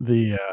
The 0.00 0.34
uh, 0.34 0.52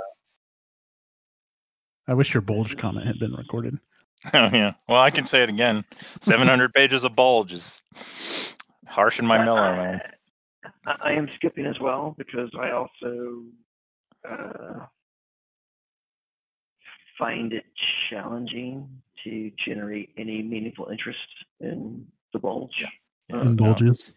I 2.08 2.14
wish 2.14 2.34
your 2.34 2.42
bulge 2.42 2.78
comment 2.78 3.06
had 3.08 3.20
been 3.20 3.34
recorded. 3.34 3.80
Oh 4.34 4.50
yeah. 4.52 4.74
Well, 4.90 5.00
I 5.00 5.12
can 5.12 5.28
say 5.28 5.44
it 5.44 5.50
again. 5.50 5.86
Seven 6.20 6.48
hundred 6.48 6.74
pages 6.76 7.04
of 7.04 7.16
bulge 7.16 7.54
is 7.54 7.84
harsh 8.88 9.20
in 9.20 9.26
my 9.28 9.44
mellow, 9.46 9.76
man. 9.76 10.02
I, 10.88 10.98
I 11.00 11.12
am 11.12 11.30
skipping 11.30 11.68
as 11.68 11.80
well 11.80 12.16
because 12.18 12.50
I 12.60 12.72
also 12.72 13.44
uh, 14.28 14.86
find 17.20 17.54
it 17.54 17.66
challenging 18.10 18.90
to 19.26 19.52
generate 19.64 20.10
any 20.18 20.42
meaningful 20.42 20.88
interest 20.90 21.20
in 21.60 22.08
the 22.34 22.40
bulge. 22.40 22.72
Yeah. 22.80 23.38
Uh, 23.38 23.42
In 23.42 23.56
bulges. 23.56 24.14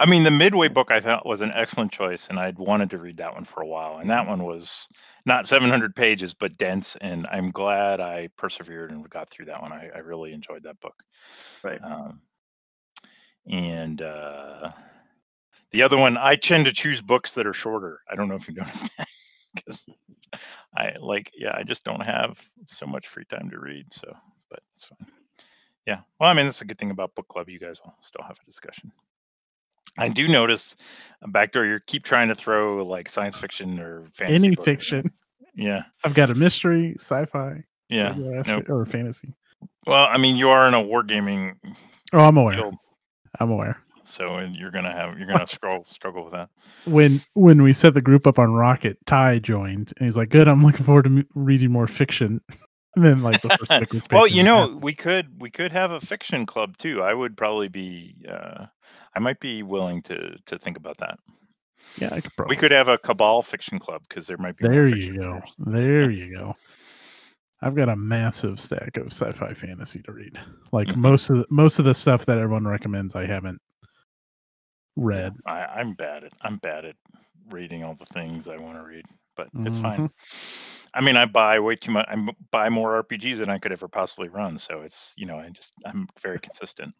I 0.00 0.06
mean, 0.06 0.22
the 0.22 0.30
Midway 0.30 0.68
book 0.68 0.90
I 0.92 1.00
thought 1.00 1.26
was 1.26 1.40
an 1.40 1.52
excellent 1.54 1.90
choice, 1.90 2.28
and 2.28 2.38
I'd 2.38 2.58
wanted 2.58 2.90
to 2.90 2.98
read 2.98 3.16
that 3.16 3.34
one 3.34 3.44
for 3.44 3.62
a 3.62 3.66
while. 3.66 3.98
And 3.98 4.08
that 4.10 4.28
one 4.28 4.44
was 4.44 4.88
not 5.26 5.48
700 5.48 5.94
pages, 5.96 6.34
but 6.34 6.56
dense. 6.56 6.96
And 7.00 7.26
I'm 7.26 7.50
glad 7.50 8.00
I 8.00 8.28
persevered 8.36 8.92
and 8.92 9.08
got 9.10 9.28
through 9.28 9.46
that 9.46 9.60
one. 9.60 9.72
I, 9.72 9.90
I 9.94 9.98
really 9.98 10.32
enjoyed 10.32 10.62
that 10.62 10.78
book. 10.80 11.02
Right. 11.64 11.80
Um, 11.82 12.20
and 13.48 14.00
uh, 14.00 14.70
the 15.72 15.82
other 15.82 15.96
one, 15.96 16.16
I 16.16 16.36
tend 16.36 16.66
to 16.66 16.72
choose 16.72 17.02
books 17.02 17.34
that 17.34 17.46
are 17.46 17.52
shorter. 17.52 18.00
I 18.08 18.14
don't 18.14 18.28
know 18.28 18.36
if 18.36 18.46
you 18.46 18.54
noticed 18.56 18.88
that, 18.98 19.08
because 19.54 19.84
I 20.76 20.94
like, 21.00 21.32
yeah, 21.36 21.56
I 21.56 21.64
just 21.64 21.82
don't 21.82 22.04
have 22.04 22.38
so 22.66 22.86
much 22.86 23.08
free 23.08 23.24
time 23.24 23.50
to 23.50 23.58
read. 23.58 23.92
So, 23.92 24.14
but 24.48 24.60
it's 24.74 24.84
fine. 24.84 25.08
Yeah. 25.86 26.00
Well, 26.20 26.30
I 26.30 26.34
mean, 26.34 26.46
that's 26.46 26.60
a 26.60 26.66
good 26.66 26.78
thing 26.78 26.90
about 26.92 27.14
book 27.16 27.26
club. 27.26 27.48
You 27.48 27.58
guys 27.58 27.80
will 27.82 27.96
still 28.00 28.22
have 28.22 28.38
a 28.40 28.46
discussion. 28.46 28.92
I 29.98 30.08
do 30.08 30.28
notice 30.28 30.76
uh, 31.22 31.26
backdoor. 31.28 31.64
You 31.66 31.80
keep 31.86 32.04
trying 32.04 32.28
to 32.28 32.34
throw 32.34 32.84
like 32.86 33.08
science 33.08 33.36
fiction 33.38 33.78
or 33.80 34.06
fantasy 34.14 34.34
Any 34.46 34.54
books 34.54 34.58
in 34.58 34.64
there. 34.64 34.76
fiction. 34.76 35.12
Yeah. 35.54 35.82
I've 36.04 36.14
got 36.14 36.30
a 36.30 36.34
mystery, 36.34 36.94
sci-fi, 36.98 37.64
Yeah. 37.88 38.14
Nope. 38.46 38.70
or 38.70 38.86
fantasy. 38.86 39.34
Well, 39.86 40.06
I 40.10 40.16
mean, 40.18 40.36
you 40.36 40.48
are 40.50 40.68
in 40.68 40.74
a 40.74 40.82
wargaming 40.82 41.54
Oh, 42.12 42.20
I'm 42.20 42.36
aware. 42.36 42.56
guild, 42.56 42.74
I'm 43.40 43.50
aware. 43.50 43.78
so 44.04 44.38
you're 44.40 44.70
gonna 44.70 44.92
have 44.92 45.18
you're 45.18 45.26
gonna 45.28 45.46
struggle 45.58 45.84
struggle 45.88 46.24
with 46.24 46.32
that. 46.32 46.48
When 46.86 47.20
when 47.34 47.62
we 47.62 47.72
set 47.72 47.94
the 47.94 48.00
group 48.02 48.26
up 48.26 48.38
on 48.38 48.52
Rocket, 48.52 48.98
Ty 49.06 49.40
joined, 49.40 49.92
and 49.98 50.06
he's 50.06 50.16
like, 50.16 50.28
"Good, 50.30 50.46
I'm 50.48 50.64
looking 50.64 50.84
forward 50.86 51.04
to 51.04 51.10
m- 51.10 51.26
reading 51.34 51.70
more 51.72 51.86
fiction." 51.88 52.40
And 52.96 53.04
then 53.04 53.22
like 53.22 53.40
the 53.42 53.50
first 53.50 53.70
liquid 53.80 54.02
well, 54.10 54.26
you 54.26 54.42
know, 54.42 54.76
we 54.80 54.94
could 54.94 55.40
we 55.40 55.50
could 55.50 55.72
have 55.72 55.90
a 55.92 56.00
fiction 56.00 56.46
club 56.46 56.76
too. 56.78 57.02
I 57.02 57.14
would 57.14 57.36
probably 57.36 57.68
be 57.68 58.14
uh 58.28 58.66
I 59.14 59.18
might 59.20 59.40
be 59.40 59.62
willing 59.62 60.02
to 60.02 60.36
to 60.46 60.58
think 60.58 60.76
about 60.76 60.96
that. 60.98 61.18
yeah, 62.00 62.08
I 62.12 62.20
could 62.20 62.34
probably. 62.36 62.56
We 62.56 62.60
could 62.60 62.70
have 62.72 62.88
a 62.88 62.98
cabal 62.98 63.42
fiction 63.42 63.78
club 63.78 64.02
because 64.08 64.26
there 64.26 64.38
might 64.38 64.56
be 64.56 64.66
There 64.66 64.88
you 64.88 65.18
go. 65.18 65.32
readers. 65.34 65.54
There 65.58 66.10
you 66.10 66.34
go. 66.34 66.56
I've 67.60 67.74
got 67.74 67.88
a 67.88 67.96
massive 67.96 68.60
stack 68.60 68.96
of 68.96 69.08
sci-fi 69.08 69.52
fantasy 69.52 70.00
to 70.02 70.12
read. 70.12 70.38
Like 70.72 70.86
Mhm. 70.88 70.96
most 70.96 71.30
of 71.30 71.38
the, 71.38 71.46
most 71.50 71.78
of 71.80 71.84
the 71.84 71.94
stuff 71.94 72.24
that 72.26 72.38
everyone 72.38 72.66
recommends, 72.66 73.16
I 73.16 73.26
haven't 73.26 73.60
read. 74.96 75.34
I, 75.46 75.64
I'm 75.64 75.94
bad 75.94 76.24
at 76.24 76.32
I'm 76.42 76.56
bad 76.58 76.84
at 76.84 76.94
reading 77.50 77.82
all 77.82 77.94
the 77.94 78.06
things 78.06 78.46
I 78.48 78.56
want 78.58 78.76
to 78.76 78.82
read, 78.84 79.04
but 79.36 79.48
it's 79.64 79.78
Mhm. 79.78 79.82
fine. 79.82 80.10
I 80.94 81.00
mean, 81.00 81.16
I 81.16 81.26
buy 81.26 81.58
way 81.60 81.76
too 81.76 81.90
much. 81.92 82.06
I 82.08 82.16
buy 82.50 82.68
more 82.68 83.02
RPGs 83.02 83.38
than 83.38 83.50
I 83.50 83.58
could 83.58 83.72
ever 83.72 83.88
possibly 83.88 84.28
run, 84.28 84.58
so 84.58 84.80
it's 84.80 85.14
you 85.16 85.26
know 85.26 85.36
I 85.38 85.50
just 85.50 85.74
I'm 85.84 86.08
very 86.20 86.38
consistent. 86.38 86.94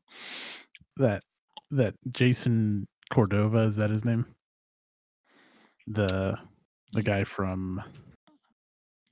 That 0.97 1.23
that 1.71 1.95
Jason 2.13 2.87
Cordova 3.11 3.59
is 3.61 3.77
that 3.77 3.91
his 3.91 4.05
name? 4.05 4.27
The 5.87 6.37
the 6.93 7.03
guy 7.03 7.25
from 7.25 7.83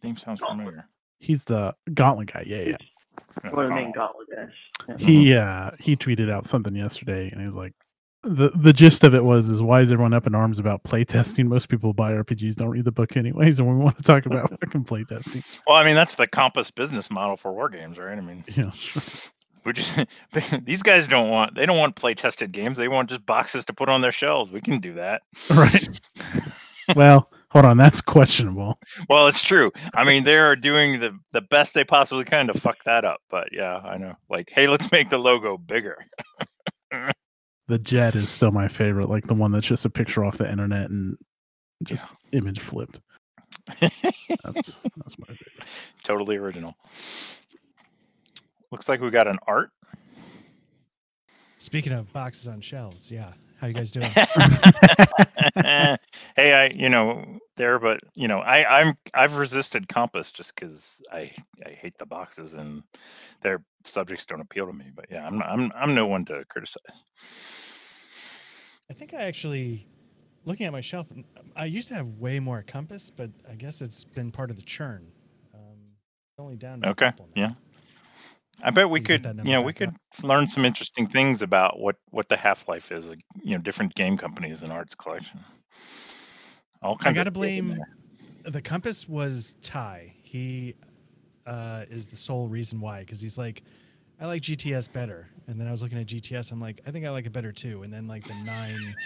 Name 0.02 0.16
sounds 0.16 0.40
familiar. 0.40 0.88
he's 1.18 1.44
the 1.44 1.74
Gauntlet 1.94 2.32
guy. 2.32 2.44
Yeah, 2.46 2.62
yeah. 2.62 2.76
Yeah, 3.44 3.50
One 3.50 3.64
of 3.66 3.70
main 3.72 3.92
gauntlet 3.92 4.28
guys. 4.34 4.48
Yeah. 4.88 4.96
He 4.98 5.34
uh 5.34 5.70
he 5.80 5.96
tweeted 5.96 6.30
out 6.30 6.46
something 6.46 6.76
yesterday 6.76 7.30
and 7.30 7.40
he 7.40 7.46
was 7.46 7.56
like 7.56 7.72
the 8.26 8.50
the 8.54 8.72
gist 8.72 9.04
of 9.04 9.14
it 9.14 9.24
was 9.24 9.48
is 9.48 9.62
why 9.62 9.80
is 9.80 9.92
everyone 9.92 10.12
up 10.12 10.26
in 10.26 10.34
arms 10.34 10.58
about 10.58 10.82
playtesting? 10.84 11.46
Most 11.46 11.68
people 11.68 11.92
buy 11.92 12.12
RPGs, 12.12 12.56
don't 12.56 12.70
read 12.70 12.84
the 12.84 12.92
book 12.92 13.16
anyways, 13.16 13.58
and 13.58 13.68
we 13.68 13.74
want 13.82 13.96
to 13.96 14.02
talk 14.02 14.26
about 14.26 14.50
fucking 14.60 14.84
playtesting. 14.84 15.44
Well, 15.66 15.76
I 15.76 15.84
mean 15.84 15.94
that's 15.94 16.16
the 16.16 16.26
Compass 16.26 16.70
business 16.70 17.10
model 17.10 17.36
for 17.36 17.52
war 17.52 17.68
games, 17.68 17.98
right? 17.98 18.16
I 18.18 18.20
mean, 18.20 18.44
Yeah, 18.54 18.70
sure. 18.72 19.02
we 19.64 19.72
just 19.72 19.92
these 20.64 20.82
guys 20.82 21.06
don't 21.06 21.30
want 21.30 21.54
they 21.54 21.66
don't 21.66 21.78
want 21.78 21.96
play 21.96 22.14
tested 22.14 22.52
games. 22.52 22.78
They 22.78 22.88
want 22.88 23.08
just 23.08 23.24
boxes 23.26 23.64
to 23.66 23.72
put 23.72 23.88
on 23.88 24.00
their 24.00 24.12
shelves. 24.12 24.50
We 24.50 24.60
can 24.60 24.80
do 24.80 24.92
that. 24.94 25.22
right. 25.50 26.00
well, 26.94 27.30
hold 27.50 27.64
on, 27.64 27.76
that's 27.76 28.00
questionable. 28.00 28.78
Well, 29.08 29.26
it's 29.28 29.42
true. 29.42 29.72
I 29.94 30.04
mean, 30.04 30.24
they're 30.24 30.56
doing 30.56 31.00
the 31.00 31.16
the 31.32 31.42
best 31.42 31.74
they 31.74 31.84
possibly 31.84 32.24
can 32.24 32.48
to 32.48 32.54
fuck 32.58 32.82
that 32.84 33.04
up. 33.04 33.20
But 33.30 33.48
yeah, 33.52 33.76
I 33.78 33.96
know. 33.98 34.14
Like, 34.28 34.50
hey, 34.52 34.66
let's 34.66 34.90
make 34.92 35.10
the 35.10 35.18
logo 35.18 35.56
bigger. 35.58 35.96
The 37.68 37.78
jet 37.78 38.14
is 38.14 38.30
still 38.30 38.52
my 38.52 38.68
favorite, 38.68 39.08
like 39.08 39.26
the 39.26 39.34
one 39.34 39.50
that's 39.52 39.66
just 39.66 39.84
a 39.84 39.90
picture 39.90 40.24
off 40.24 40.38
the 40.38 40.50
internet 40.50 40.90
and 40.90 41.16
just 41.84 42.06
image 42.32 42.60
flipped. 42.60 43.00
That's 43.80 44.80
that's 44.80 45.18
my 45.18 45.26
favorite. 45.26 45.66
totally 46.04 46.36
original. 46.36 46.76
Looks 48.70 48.88
like 48.88 49.00
we 49.00 49.10
got 49.10 49.26
an 49.26 49.38
art. 49.46 49.70
Speaking 51.58 51.92
of 51.92 52.12
boxes 52.12 52.46
on 52.46 52.60
shelves, 52.60 53.10
yeah. 53.10 53.32
How 53.60 53.66
you 53.66 53.74
guys 53.74 53.92
doing? 53.92 54.10
hey, 56.36 56.52
I 56.52 56.70
you 56.74 56.88
know 56.88 57.38
there, 57.56 57.78
but 57.78 58.00
you 58.14 58.28
know 58.28 58.38
I 58.40 58.80
I'm 58.80 58.96
I've 59.14 59.36
resisted 59.36 59.88
Compass 59.88 60.30
just 60.30 60.54
because 60.54 61.00
I 61.12 61.30
I 61.64 61.70
hate 61.70 61.98
the 61.98 62.06
boxes 62.06 62.54
and 62.54 62.82
their 63.42 63.62
subjects 63.84 64.26
don't 64.26 64.40
appeal 64.40 64.66
to 64.66 64.72
me. 64.72 64.86
But 64.94 65.06
yeah, 65.10 65.26
I'm 65.26 65.42
I'm 65.42 65.72
I'm 65.74 65.94
no 65.94 66.06
one 66.06 66.24
to 66.26 66.44
criticize. 66.48 67.04
I 68.90 68.94
think 68.94 69.14
I 69.14 69.22
actually, 69.22 69.86
looking 70.44 70.66
at 70.66 70.72
my 70.72 70.80
shelf, 70.80 71.08
I 71.56 71.64
used 71.66 71.88
to 71.88 71.94
have 71.94 72.08
way 72.18 72.38
more 72.38 72.62
Compass, 72.62 73.10
but 73.10 73.30
I 73.50 73.54
guess 73.54 73.80
it's 73.82 74.04
been 74.04 74.30
part 74.30 74.50
of 74.50 74.56
the 74.56 74.62
churn. 74.62 75.10
Um, 75.54 75.78
only 76.38 76.56
down 76.56 76.82
Okay, 76.84 77.06
couple 77.06 77.28
now. 77.34 77.42
yeah. 77.42 77.52
I 78.62 78.70
bet 78.70 78.88
we 78.88 79.00
We 79.00 79.04
can 79.04 79.22
get 79.22 79.36
could, 79.36 79.46
you 79.46 79.52
know, 79.52 79.60
we 79.60 79.72
back 79.72 79.78
could 79.78 79.88
up. 79.90 80.24
learn 80.24 80.48
some 80.48 80.64
interesting 80.64 81.06
things 81.06 81.42
about 81.42 81.78
what 81.78 81.96
what 82.10 82.28
the 82.28 82.36
half 82.36 82.68
life 82.68 82.90
is. 82.90 83.06
Like, 83.06 83.20
you 83.42 83.52
know, 83.56 83.58
different 83.62 83.94
game 83.94 84.16
companies 84.16 84.62
and 84.62 84.72
arts 84.72 84.94
collection. 84.94 85.40
All 86.82 86.96
kinds. 86.96 87.06
I 87.18 87.20
gotta 87.20 87.28
of 87.28 87.34
blame 87.34 87.76
the 88.44 88.62
Compass 88.62 89.08
was 89.08 89.56
Ty. 89.60 90.14
He 90.22 90.74
uh, 91.46 91.84
is 91.90 92.08
the 92.08 92.16
sole 92.16 92.48
reason 92.48 92.80
why, 92.80 93.00
because 93.00 93.20
he's 93.20 93.38
like, 93.38 93.62
I 94.20 94.26
like 94.26 94.42
GTS 94.42 94.92
better. 94.92 95.28
And 95.48 95.60
then 95.60 95.68
I 95.68 95.70
was 95.70 95.82
looking 95.82 95.98
at 95.98 96.06
GTS, 96.06 96.50
I'm 96.52 96.60
like, 96.60 96.80
I 96.86 96.90
think 96.90 97.06
I 97.06 97.10
like 97.10 97.26
it 97.26 97.32
better 97.32 97.52
too. 97.52 97.82
And 97.82 97.92
then 97.92 98.06
like 98.08 98.24
the 98.24 98.34
nine 98.44 98.96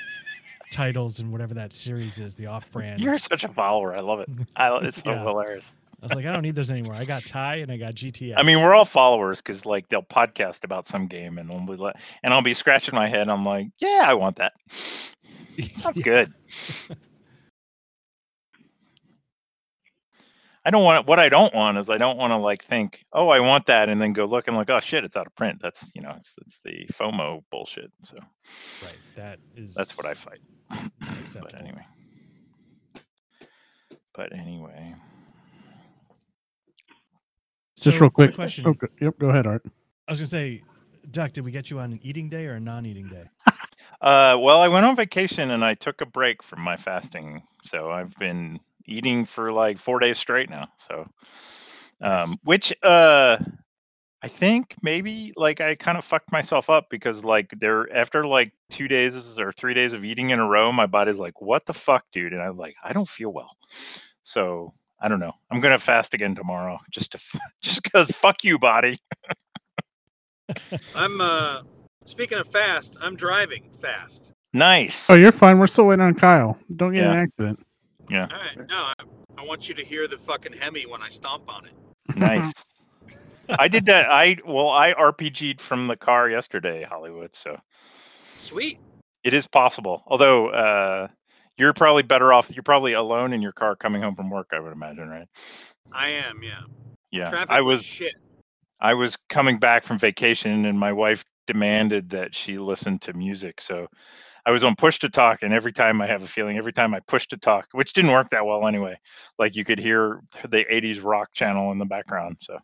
titles 0.71 1.21
and 1.21 1.33
whatever 1.33 1.55
that 1.55 1.73
series 1.73 2.19
is, 2.19 2.35
the 2.35 2.47
off-brand. 2.47 3.01
You're 3.01 3.19
such 3.19 3.45
a 3.45 3.49
follower. 3.49 3.95
I 3.95 4.01
love 4.01 4.21
it. 4.21 4.29
I, 4.57 4.75
it's 4.79 5.03
so 5.03 5.11
Yeah. 5.11 5.23
hilarious. 5.25 5.75
I 6.03 6.07
was 6.07 6.15
like, 6.15 6.25
I 6.25 6.33
don't 6.33 6.43
need 6.43 6.55
those 6.55 6.71
anymore. 6.71 6.95
I 6.95 7.05
got 7.05 7.27
Ty 7.27 7.57
and 7.57 7.71
I 7.71 7.77
got 7.77 7.95
GTS. 7.95 8.35
I 8.37 8.43
mean, 8.43 8.63
we're 8.63 8.75
all 8.75 8.87
followers 8.87 9.43
because 9.43 9.67
like 9.67 9.89
they'll 9.91 10.03
podcast 10.03 10.65
about 10.65 10.87
some 10.87 11.07
game 11.09 11.37
and 11.37 11.49
we'll 11.51 11.61
be 11.67 11.77
like, 11.77 11.97
and 12.23 12.33
I'll 12.33 12.41
be 12.43 12.55
scratching 12.55 12.95
my 12.95 13.07
head. 13.07 13.29
I'm 13.29 13.45
like, 13.45 13.69
yeah, 13.81 14.05
I 14.07 14.15
want 14.15 14.37
that. 14.37 14.55
Sounds 15.77 15.99
Yeah. 15.99 16.03
good. 16.03 16.33
I 20.65 20.71
don't 20.71 20.85
want 20.85 21.07
what 21.07 21.19
I 21.19 21.29
don't 21.31 21.55
want 21.55 21.79
is 21.79 21.89
I 21.89 21.97
don't 21.97 22.19
want 22.19 22.33
to 22.33 22.37
like 22.37 22.63
think, 22.63 23.03
oh, 23.13 23.29
I 23.29 23.41
want 23.41 23.67
that, 23.67 23.89
and 23.89 24.01
then 24.01 24.13
go 24.13 24.27
look 24.27 24.47
and 24.47 24.57
like, 24.57 24.69
oh 24.71 24.81
shit, 24.81 25.05
it's 25.05 25.17
out 25.17 25.27
of 25.27 25.35
print. 25.35 25.59
That's 25.61 25.91
you 25.95 26.03
know, 26.03 26.15
it's 26.19 26.35
it's 26.43 26.61
the 26.65 26.87
FOMO 26.93 27.43
bullshit. 27.51 27.91
So 28.03 28.17
right. 28.85 28.97
That 29.17 29.39
is 29.57 29.75
that's 29.75 29.97
what 29.97 30.07
I 30.07 30.15
fight. 30.15 30.41
but 31.41 31.55
anyway, 31.59 31.85
but 34.15 34.33
anyway, 34.35 34.95
Just 37.81 38.01
real 38.01 38.11
quick. 38.11 38.35
Question. 38.35 38.67
Oh, 38.67 38.75
go- 38.75 38.89
yep, 39.01 39.19
go 39.19 39.29
ahead, 39.29 39.47
Art. 39.47 39.65
I 40.09 40.13
was 40.13 40.21
gonna 40.21 40.27
say, 40.27 40.63
Duck, 41.11 41.33
did 41.33 41.45
we 41.45 41.51
get 41.51 41.71
you 41.71 41.79
on 41.79 41.93
an 41.93 42.01
eating 42.03 42.29
day 42.29 42.47
or 42.47 42.55
a 42.55 42.61
non-eating 42.61 43.09
day? 43.09 43.25
uh, 44.01 44.37
well, 44.39 44.61
I 44.61 44.69
went 44.69 44.87
on 44.87 44.97
vacation 44.97 45.51
and 45.51 45.65
I 45.65 45.75
took 45.75 46.01
a 46.01 46.07
break 46.07 46.43
from 46.43 46.61
my 46.61 46.77
fasting, 46.77 47.43
so 47.65 47.91
I've 47.91 48.15
been 48.17 48.61
eating 48.87 49.25
for 49.25 49.53
like 49.53 49.79
four 49.79 49.99
days 49.99 50.19
straight 50.19 50.51
now. 50.51 50.69
So, 50.77 51.09
um, 52.01 52.21
Nice. 52.21 52.37
which 52.45 52.73
uh, 52.83 53.39
I 54.23 54.29
think 54.29 54.75
maybe 54.83 55.33
like 55.37 55.61
I 55.61 55.75
kind 55.75 55.97
of 55.97 56.05
fucked 56.05 56.33
myself 56.33 56.69
up 56.69 56.89
because 56.91 57.25
like 57.25 57.51
there 57.59 57.91
after 57.95 58.27
like 58.27 58.53
two 58.69 58.89
days 58.89 59.39
or 59.39 59.53
three 59.53 59.75
days 59.75 59.93
of 59.93 60.05
eating 60.05 60.31
in 60.31 60.39
a 60.39 60.47
row, 60.47 60.73
my 60.73 60.87
body's 60.87 61.19
like, 61.19 61.41
"What 61.41 61.67
the 61.67 61.75
fuck, 61.75 62.05
dude?" 62.13 62.33
And 62.33 62.43
I'm 62.43 62.57
like, 62.57 62.75
"I 62.85 62.93
don't 62.93 63.09
feel 63.09 63.33
well." 63.33 63.57
So 64.23 64.75
I 65.01 65.09
don't 65.09 65.21
know. 65.21 65.33
I'm 65.51 65.61
gonna 65.61 65.79
fast 65.79 66.15
again 66.15 66.35
tomorrow, 66.35 66.79
just 66.91 67.13
to 67.13 67.19
just 67.63 67.83
because 67.83 68.11
fuck 68.11 68.45
you, 68.45 68.59
body. 68.59 68.99
I'm 70.95 71.21
uh 71.21 71.63
speaking 72.07 72.39
of 72.39 72.49
fast, 72.49 72.97
I'm 73.01 73.17
driving 73.17 73.71
fast. 73.81 74.33
Nice. 74.53 75.09
Oh, 75.09 75.15
you're 75.15 75.33
fine. 75.33 75.59
We're 75.59 75.69
still 75.69 75.87
waiting 75.87 76.05
on 76.05 76.15
Kyle. 76.15 76.59
Don't 76.75 76.93
get 76.93 77.05
Yeah. 77.05 77.13
an 77.13 77.19
accident. 77.19 77.67
yeah. 78.11 78.23
All 78.25 78.29
right. 78.39 78.69
No, 78.69 78.77
I, 78.77 78.95
I 79.39 79.45
want 79.45 79.69
you 79.69 79.75
to 79.77 79.85
hear 79.85 80.09
the 80.09 80.19
fucking 80.19 80.53
Hemi 80.55 80.87
when 80.87 81.03
I 81.03 81.09
stomp 81.09 81.45
on 81.49 81.67
it. 81.67 81.73
Nice. 82.17 82.53
I 83.59 83.69
did 83.69 83.87
that. 83.87 84.07
I 84.11 84.37
well, 84.45 84.69
I 84.71 84.93
RPG'd 84.95 85.61
from 85.61 85.87
the 85.87 85.97
car 85.97 86.29
yesterday, 86.29 86.83
Hollywood. 86.83 87.35
So 87.35 87.59
Sweet. 88.37 88.79
it 89.25 89.33
is 89.35 89.47
possible. 89.47 90.03
Although 90.07 90.49
uh, 90.49 91.09
you're 91.61 91.75
probably 91.75 92.03
better 92.03 92.33
off. 92.33 92.51
You're 92.51 92.63
probably 92.63 92.95
alone 92.95 93.33
in 93.33 93.43
your 93.43 93.53
car 93.53 93.77
coming 93.77 94.03
home 94.03 94.17
from 94.17 94.31
work. 94.31 94.49
I 94.53 94.59
would 94.61 94.73
imagine, 94.73 95.09
right? 95.09 95.29
I 95.93 96.09
am, 96.09 96.43
yeah. 96.43 96.63
Yeah. 97.11 97.29
Traffic 97.29 97.51
I 97.51 97.61
was 97.61 97.85
shit. 97.85 98.15
I 98.81 98.95
was 98.95 99.17
coming 99.29 99.59
back 99.59 99.85
from 99.85 99.99
vacation, 99.99 100.65
and 100.65 100.79
my 100.79 100.93
wife 100.93 101.23
demanded 101.47 102.09
that 102.11 102.35
she 102.35 102.59
listen 102.59 102.99
to 103.01 103.13
music. 103.13 103.61
So 103.61 103.87
I 104.47 104.51
was 104.53 104.65
on 104.65 104.75
push 104.75 104.99
to 105.01 105.11
talk, 105.11 105.43
and 105.43 105.53
every 105.53 105.73
time 105.73 106.01
I 106.01 106.07
have 106.07 106.23
a 106.23 106.27
feeling, 106.27 106.57
every 106.57 106.73
time 106.73 106.95
I 106.95 107.01
push 107.01 107.27
to 107.29 107.37
talk, 107.37 107.67
which 107.73 107.93
didn't 107.93 108.13
work 108.13 108.31
that 108.31 108.47
well 108.47 108.67
anyway, 108.67 108.97
like 109.39 109.55
you 109.55 109.65
could 109.67 109.79
hear 109.79 110.23
the 110.49 110.65
'80s 110.65 111.05
rock 111.05 111.29
channel 111.35 111.73
in 111.73 111.79
the 111.79 111.85
background. 111.85 112.39
So 112.41 112.59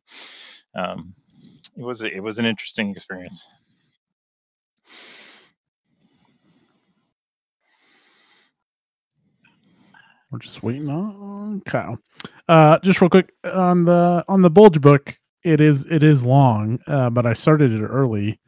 um, 0.75 1.13
it 1.77 1.83
was 1.83 2.03
a- 2.03 2.15
it 2.15 2.23
was 2.23 2.39
an 2.39 2.47
interesting 2.47 2.91
experience. 2.91 3.47
We're 10.37 10.41
just 10.41 10.63
waiting 10.63 10.91
on 10.91 11.63
Kyle. 11.63 11.99
Uh, 12.47 12.79
just 12.81 13.01
real 13.01 13.09
quick 13.09 13.33
on 13.43 13.87
the 13.87 14.23
on 14.29 14.43
the 14.43 14.51
Bulge 14.51 14.83
book, 14.83 15.17
it 15.43 15.63
is 15.63 15.87
it 15.91 16.03
is 16.03 16.23
long, 16.27 16.79
uh, 16.87 17.09
but 17.09 17.25
I 17.25 17.33
started 17.33 17.73
it 17.73 17.83
early 17.83 18.39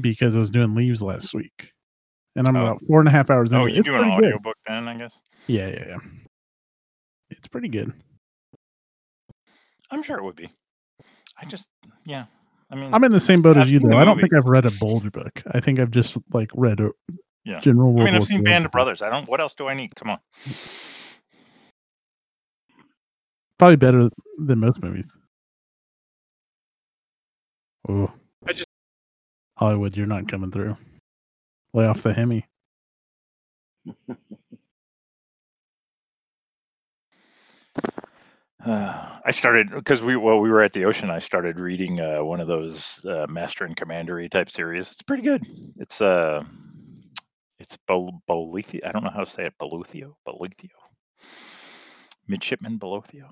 because 0.00 0.36
I 0.36 0.38
was 0.38 0.52
doing 0.52 0.76
leaves 0.76 1.02
last 1.02 1.34
week, 1.34 1.72
and 2.36 2.46
I'm 2.46 2.54
Oh. 2.54 2.60
about 2.66 2.82
four 2.86 3.00
and 3.00 3.08
a 3.08 3.10
half 3.10 3.30
hours 3.30 3.50
in. 3.52 3.58
Oh, 3.58 3.66
you 3.66 3.82
do 3.82 3.96
an 3.96 4.02
good. 4.02 4.10
audiobook 4.12 4.56
then, 4.68 4.86
I 4.86 4.96
guess. 4.96 5.20
Yeah, 5.48 5.66
yeah, 5.70 5.84
yeah. 5.88 5.98
It's 7.30 7.48
pretty 7.48 7.68
good. 7.68 7.92
I'm 9.90 10.04
sure 10.04 10.18
it 10.18 10.22
would 10.22 10.36
be. 10.36 10.48
I 11.36 11.46
just, 11.46 11.66
yeah. 12.04 12.26
I 12.70 12.76
mean, 12.76 12.94
I'm 12.94 13.02
in 13.02 13.10
the 13.10 13.18
same 13.18 13.42
boat 13.42 13.56
as 13.56 13.72
you 13.72 13.80
though. 13.80 13.98
I 13.98 14.04
don't 14.04 14.20
think 14.20 14.32
I've 14.32 14.44
read 14.46 14.66
a 14.66 14.70
Bulge 14.78 15.10
book. 15.10 15.42
I 15.50 15.58
think 15.58 15.80
I've 15.80 15.90
just 15.90 16.16
like 16.32 16.52
read 16.54 16.78
a 16.78 16.90
Yeah. 17.44 17.60
general. 17.60 17.90
I 17.90 17.92
World 17.92 18.04
mean, 18.06 18.14
I've 18.14 18.20
War 18.20 18.26
seen 18.26 18.38
II 18.38 18.44
Band 18.44 18.64
of. 18.66 18.72
Brothers. 18.72 19.02
I 19.02 19.10
don't. 19.10 19.28
What 19.28 19.40
else 19.40 19.54
do 19.54 19.66
I 19.68 19.74
need? 19.74 19.94
Come 19.96 20.10
on. 20.10 20.18
Probably 23.58 23.76
better 23.76 24.08
than 24.38 24.58
most 24.60 24.82
movies. 24.82 25.12
Oh, 27.88 28.10
I 28.46 28.52
just- 28.52 28.68
Hollywood, 29.58 29.96
you're 29.96 30.06
not 30.06 30.26
coming 30.26 30.50
through. 30.50 30.76
Lay 31.74 31.86
off 31.86 32.02
the 32.02 32.12
Hemi. 32.12 32.46
Uh, 38.64 39.18
I 39.26 39.30
started 39.30 39.70
because 39.70 40.02
we 40.02 40.16
well 40.16 40.40
we 40.40 40.50
were 40.50 40.62
at 40.62 40.72
the 40.72 40.84
ocean. 40.84 41.10
I 41.10 41.18
started 41.18 41.58
reading 41.58 42.00
uh, 42.00 42.22
one 42.22 42.40
of 42.40 42.46
those 42.46 43.04
uh, 43.06 43.26
Master 43.28 43.64
and 43.64 43.76
Commandery 43.76 44.28
type 44.28 44.50
series. 44.50 44.90
It's 44.90 45.02
pretty 45.02 45.22
good. 45.22 45.42
It's 45.78 46.00
uh, 46.00 46.44
it's 47.58 47.76
Bol- 47.88 48.22
Bolithio. 48.28 48.86
I 48.86 48.92
don't 48.92 49.04
know 49.04 49.10
how 49.10 49.24
to 49.24 49.30
say 49.30 49.46
it. 49.46 49.54
Boluthio. 49.60 50.14
Boluthio. 50.26 50.70
Midshipman 52.28 52.78
Boluthio. 52.78 53.28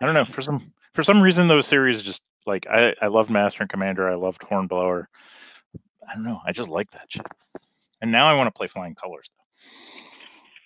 I 0.00 0.06
don't 0.06 0.14
know 0.14 0.24
for 0.24 0.42
some 0.42 0.72
for 0.94 1.02
some 1.02 1.20
reason 1.20 1.48
those 1.48 1.66
series 1.66 2.02
just 2.02 2.22
like 2.46 2.66
I 2.68 2.94
I 3.00 3.08
loved 3.08 3.30
Master 3.30 3.62
and 3.62 3.70
Commander. 3.70 4.08
I 4.08 4.14
loved 4.14 4.42
Hornblower. 4.42 5.08
I 6.08 6.14
don't 6.14 6.24
know. 6.24 6.40
I 6.44 6.52
just 6.52 6.68
like 6.68 6.90
that 6.92 7.06
shit. 7.08 7.26
And 8.00 8.12
now 8.12 8.26
I 8.26 8.34
want 8.34 8.48
to 8.48 8.56
play 8.56 8.66
Flying 8.66 8.94
Colors. 8.94 9.30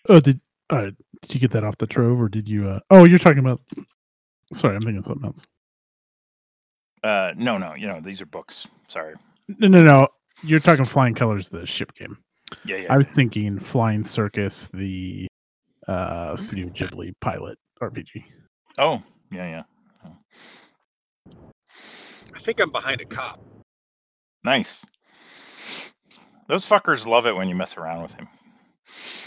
Oh, 0.09 0.21
did 0.21 0.41
uh, 0.71 0.91
did 1.23 1.35
you 1.35 1.41
get 1.41 1.53
that 1.53 1.65
off 1.65 1.79
the 1.79 1.87
trove 1.87 2.21
or 2.21 2.29
did 2.29 2.49
you? 2.49 2.69
Uh, 2.69 2.81
oh, 2.91 3.05
you're 3.05 3.19
talking 3.19 3.39
about. 3.39 3.61
Sorry, 4.53 4.75
I'm 4.75 4.83
thinking 4.83 4.99
of 4.99 5.07
something 5.07 5.27
else. 5.27 5.45
Uh, 7.03 7.33
no, 7.37 7.59
no, 7.59 7.75
you 7.75 7.87
know 7.87 8.01
these 8.01 8.21
are 8.21 8.27
books. 8.27 8.67
Sorry. 8.89 9.15
No, 9.59 9.69
no, 9.69 9.83
no. 9.83 10.09
You're 10.43 10.61
talking 10.61 10.85
Flying 10.85 11.15
Colors, 11.15 11.49
the 11.49 11.67
ship 11.67 11.95
game. 11.95 12.19
Yeah, 12.65 12.77
yeah. 12.77 12.93
I 12.93 12.97
was 12.97 13.07
thinking 13.09 13.59
Flying 13.59 14.05
Circus, 14.05 14.69
the 14.73 15.27
uh, 15.87 16.37
Studio 16.37 16.69
Ghibli 16.69 17.13
pilot 17.21 17.59
RPG. 17.83 18.25
Oh, 18.79 19.03
yeah, 19.33 19.65
yeah. 20.05 20.11
I 22.35 22.39
think 22.39 22.61
I'm 22.61 22.71
behind 22.71 23.01
a 23.01 23.05
cop. 23.05 23.41
Nice. 24.45 24.87
Those 26.47 26.65
fuckers 26.65 27.07
love 27.07 27.27
it 27.27 27.35
when 27.35 27.49
you 27.49 27.55
mess 27.55 27.77
around 27.77 28.03
with 28.03 28.15
him. 28.15 28.29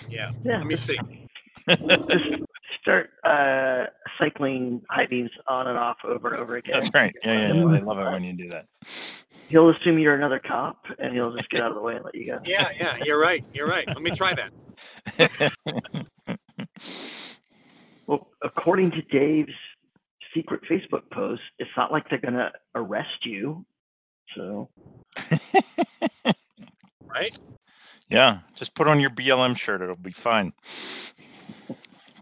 Yeah. 0.10 0.32
Yeah. 0.44 0.58
Let 0.58 0.68
me 0.68 0.76
see. 0.76 0.98
Just 1.70 1.82
start 2.82 3.10
uh, 3.24 3.86
cycling 4.20 4.82
high 4.90 5.06
beams 5.08 5.30
on 5.48 5.68
and 5.68 5.78
off 5.78 5.98
over 6.04 6.34
and 6.34 6.42
over 6.42 6.56
again. 6.58 6.80
That's 6.80 6.94
right. 6.94 7.16
Yeah, 7.24 7.34
yeah, 7.34 7.54
yeah. 7.54 7.72
They 7.72 7.82
love 7.82 8.00
it 8.00 8.12
when 8.12 8.24
you 8.24 8.34
do 8.34 8.50
that. 8.50 8.66
He'll 9.48 9.70
assume 9.70 10.00
you're 10.00 10.16
another 10.16 10.40
cop, 10.40 10.86
and 10.98 11.14
he'll 11.14 11.34
just 11.36 11.50
get 11.50 11.62
out 11.62 11.72
of 11.72 11.76
the 11.76 11.82
way 11.82 11.96
and 11.96 12.06
let 12.06 12.16
you 12.16 12.26
go. 12.28 12.40
Yeah, 12.46 12.68
yeah, 12.80 12.96
you're 13.04 13.20
right. 13.20 13.44
You're 13.54 13.68
right. 13.68 13.88
Let 13.94 14.02
me 14.02 14.12
try 14.12 14.34
that. 14.36 15.52
Well, 18.08 18.28
according 18.42 18.92
to 18.92 19.02
Dave's 19.04 19.54
secret 20.36 20.62
Facebook 20.70 21.04
post, 21.14 21.42
it's 21.60 21.70
not 21.78 21.94
like 21.94 22.10
they're 22.10 22.20
gonna 22.20 22.52
arrest 22.76 23.26
you. 23.26 23.66
So 24.36 24.70
Right? 27.14 27.38
yeah, 28.10 28.40
just 28.56 28.76
put 28.76 28.88
on 28.88 29.00
your 29.00 29.12
BLM 29.12 29.56
shirt. 29.58 29.82
It'll 29.82 29.96
be 29.96 30.12
fine. 30.12 30.52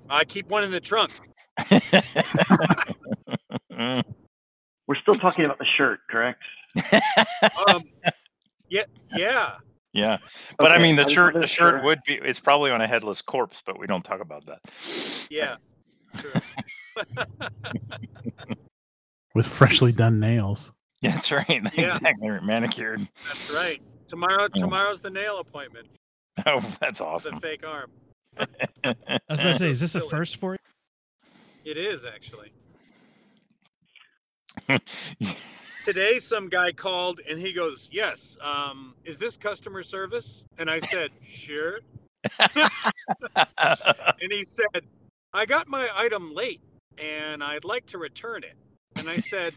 I 0.10 0.26
keep 0.26 0.50
one 0.50 0.64
in 0.64 0.72
the 0.72 0.80
trunk. 0.80 1.12
We're 4.88 4.96
still 5.02 5.16
talking 5.16 5.46
about 5.46 5.60
the 5.60 5.68
shirt, 5.78 6.00
correct? 6.10 6.42
Um, 7.68 7.84
yeah, 8.70 8.84
yeah. 9.16 9.56
yeah, 9.94 10.18
but 10.58 10.72
I 10.72 10.80
mean 10.80 10.96
the 10.96 11.06
I 11.06 11.10
shirt, 11.10 11.34
the 11.34 11.48
shirt 11.48 11.76
sure. 11.76 11.84
would 11.84 12.00
be. 12.06 12.16
It's 12.16 12.40
probably 12.40 12.72
on 12.72 12.82
a 12.82 12.88
headless 12.88 13.22
corpse, 13.22 13.62
but 13.66 13.80
we 13.80 13.88
don't 13.88 14.04
talk 14.04 14.22
about 14.22 14.46
that. 14.48 14.60
Yeah. 15.30 15.58
True. 16.18 16.32
with 19.36 19.46
freshly 19.46 19.92
done 19.92 20.20
nails. 20.20 20.74
That's 21.02 21.32
right. 21.32 21.62
Exactly. 21.78 22.40
Manicured. 22.44 23.08
That's 23.28 23.54
right. 23.54 23.82
Tomorrow, 24.08 24.48
tomorrow's 24.54 25.02
the 25.02 25.10
nail 25.10 25.40
appointment. 25.40 25.88
Oh, 26.46 26.60
that's 26.80 26.82
It's 26.82 27.02
a 27.02 27.06
awesome. 27.06 27.40
fake 27.40 27.66
arm. 27.66 27.92
I 28.40 29.20
was 29.30 29.40
about 29.40 29.54
to 29.54 29.60
say, 29.60 29.70
is 29.70 29.80
this 29.80 29.96
a 29.96 30.02
first 30.02 30.38
for 30.38 30.54
you? 30.54 30.60
It 31.66 31.78
is 31.78 32.06
actually. 32.06 32.52
Today, 35.86 36.20
some 36.20 36.50
guy 36.50 36.72
called 36.72 37.20
and 37.28 37.40
he 37.40 37.54
goes, 37.54 37.90
"Yes, 37.92 38.38
um, 38.42 38.96
is 39.06 39.18
this 39.20 39.38
customer 39.38 39.84
service?" 39.84 40.44
And 40.58 40.70
I 40.70 40.80
said, 40.80 41.12
"Sure." 41.28 41.80
And 44.22 44.32
he 44.32 44.44
said, 44.44 44.84
"I 45.34 45.46
got 45.46 45.68
my 45.68 45.90
item 45.96 46.34
late 46.34 46.62
and 46.98 47.44
I'd 47.44 47.64
like 47.64 47.86
to 47.88 47.98
return 47.98 48.44
it." 48.44 48.58
And 48.96 49.10
I 49.10 49.18
said, 49.18 49.54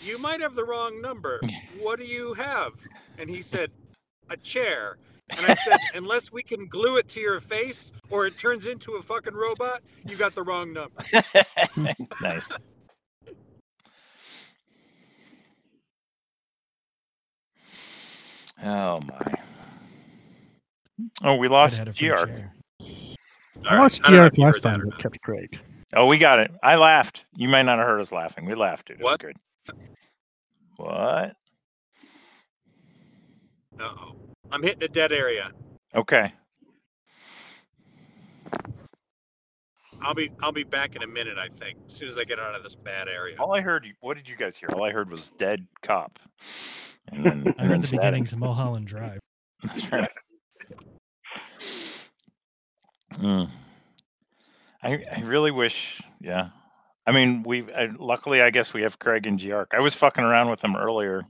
"You 0.00 0.18
might 0.18 0.40
have 0.40 0.54
the 0.54 0.64
wrong 0.64 1.00
number. 1.00 1.40
What 1.80 1.98
do 1.98 2.04
you 2.04 2.34
have?" 2.34 2.72
And 3.18 3.28
he 3.28 3.42
said, 3.42 3.70
"A 4.28 4.36
chair." 4.36 4.98
And 5.36 5.46
I 5.46 5.54
said, 5.54 5.78
"Unless 5.94 6.32
we 6.32 6.42
can 6.42 6.66
glue 6.66 6.96
it 6.96 7.08
to 7.10 7.20
your 7.20 7.40
face 7.40 7.92
or 8.10 8.26
it 8.26 8.38
turns 8.38 8.66
into 8.66 8.94
a 8.96 9.02
fucking 9.02 9.34
robot, 9.34 9.82
you 10.06 10.16
got 10.16 10.34
the 10.34 10.42
wrong 10.42 10.72
number." 10.72 11.02
nice. 12.20 12.50
Oh 18.62 19.00
my. 19.00 19.34
Oh, 21.24 21.36
we 21.36 21.48
lost 21.48 21.78
had 21.78 21.96
GR. 21.96 22.14
I 23.68 23.76
lost 23.76 24.00
I 24.04 24.10
don't 24.10 24.20
know 24.20 24.26
if 24.26 24.34
GR 24.34 24.42
last 24.42 24.60
time, 24.62 24.82
but 24.84 24.98
kept 24.98 25.20
Craig. 25.22 25.58
Oh, 25.94 26.06
we 26.06 26.18
got 26.18 26.38
it. 26.38 26.50
I 26.62 26.76
laughed. 26.76 27.26
You 27.36 27.48
might 27.48 27.62
not 27.62 27.78
have 27.78 27.86
heard 27.86 28.00
us 28.00 28.12
laughing. 28.12 28.44
We 28.46 28.54
laughed, 28.54 28.88
dude. 28.88 29.00
It 29.00 29.04
What? 29.04 29.22
was 29.22 29.32
good. 29.32 29.76
What? 30.76 31.36
Uh-oh. 33.80 34.14
I'm 34.52 34.62
hitting 34.62 34.82
a 34.82 34.88
dead 34.88 35.12
area. 35.12 35.50
Okay. 35.94 36.32
I'll 40.02 40.14
be 40.14 40.30
I'll 40.42 40.52
be 40.52 40.64
back 40.64 40.96
in 40.96 41.02
a 41.02 41.06
minute, 41.06 41.36
I 41.38 41.48
think, 41.58 41.78
as 41.86 41.94
soon 41.94 42.08
as 42.08 42.16
I 42.16 42.24
get 42.24 42.38
out 42.38 42.54
of 42.54 42.62
this 42.62 42.74
bad 42.74 43.08
area. 43.08 43.36
All 43.38 43.54
I 43.54 43.60
heard. 43.60 43.86
What 44.00 44.16
did 44.16 44.28
you 44.28 44.36
guys 44.36 44.56
hear? 44.56 44.70
All 44.72 44.82
I 44.82 44.92
heard 44.92 45.10
was 45.10 45.30
dead 45.32 45.66
cop. 45.82 46.18
And 47.12 47.24
then, 47.24 47.54
I 47.58 47.62
and 47.62 47.68
then 47.68 47.68
heard 47.68 47.82
the 47.82 47.86
static. 47.86 48.00
beginning 48.00 48.26
to 48.26 48.36
Mulholland 48.38 48.86
Drive. 48.86 49.20
That's 49.62 49.92
right. 49.92 50.10
Mm. 53.14 53.48
I 54.82 55.02
I 55.14 55.20
really 55.22 55.50
wish, 55.50 56.00
yeah. 56.20 56.48
I 57.06 57.12
mean, 57.12 57.42
we 57.42 57.66
luckily 57.98 58.40
I 58.40 58.50
guess 58.50 58.72
we 58.72 58.82
have 58.82 58.98
Craig 58.98 59.26
and 59.26 59.38
Giark. 59.38 59.66
I 59.72 59.80
was 59.80 59.94
fucking 59.94 60.24
around 60.24 60.48
with 60.48 60.60
them 60.60 60.76
earlier 60.76 61.22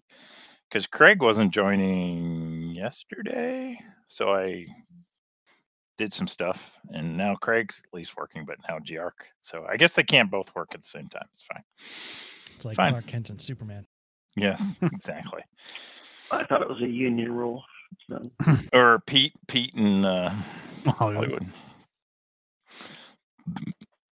because 0.69 0.87
Craig 0.87 1.21
wasn't 1.21 1.53
joining 1.53 2.60
yesterday, 2.81 3.79
so 4.09 4.33
I 4.35 4.65
did 5.99 6.15
some 6.15 6.27
stuff, 6.27 6.73
and 6.95 7.15
now 7.19 7.35
Craig's 7.35 7.83
at 7.87 7.95
least 7.95 8.17
working, 8.17 8.47
but 8.47 8.57
now 8.67 8.79
Giark. 8.79 9.29
So 9.43 9.67
I 9.69 9.77
guess 9.77 9.93
they 9.93 10.03
can't 10.03 10.31
both 10.31 10.55
work 10.55 10.69
at 10.75 10.81
the 10.81 10.89
same 10.89 11.07
time. 11.09 11.27
It's 11.33 11.43
fine. 11.43 11.63
It's 12.57 12.65
like 12.65 12.77
Fine. 12.77 12.93
Clark 12.93 13.07
Kent 13.07 13.29
and 13.31 13.41
Superman. 13.41 13.87
Yes, 14.35 14.79
exactly. 14.83 15.43
I 16.33 16.45
thought 16.45 16.63
it 16.63 16.69
was 16.69 16.81
a 16.81 16.89
union 16.89 17.33
rule. 17.33 17.63
So, 18.09 18.31
Or 18.73 19.01
Pete, 19.07 19.35
Pete, 19.47 19.75
and 19.75 20.07
uh, 20.07 20.31
Hollywood. 20.87 20.97
Hollywood. 20.97 21.47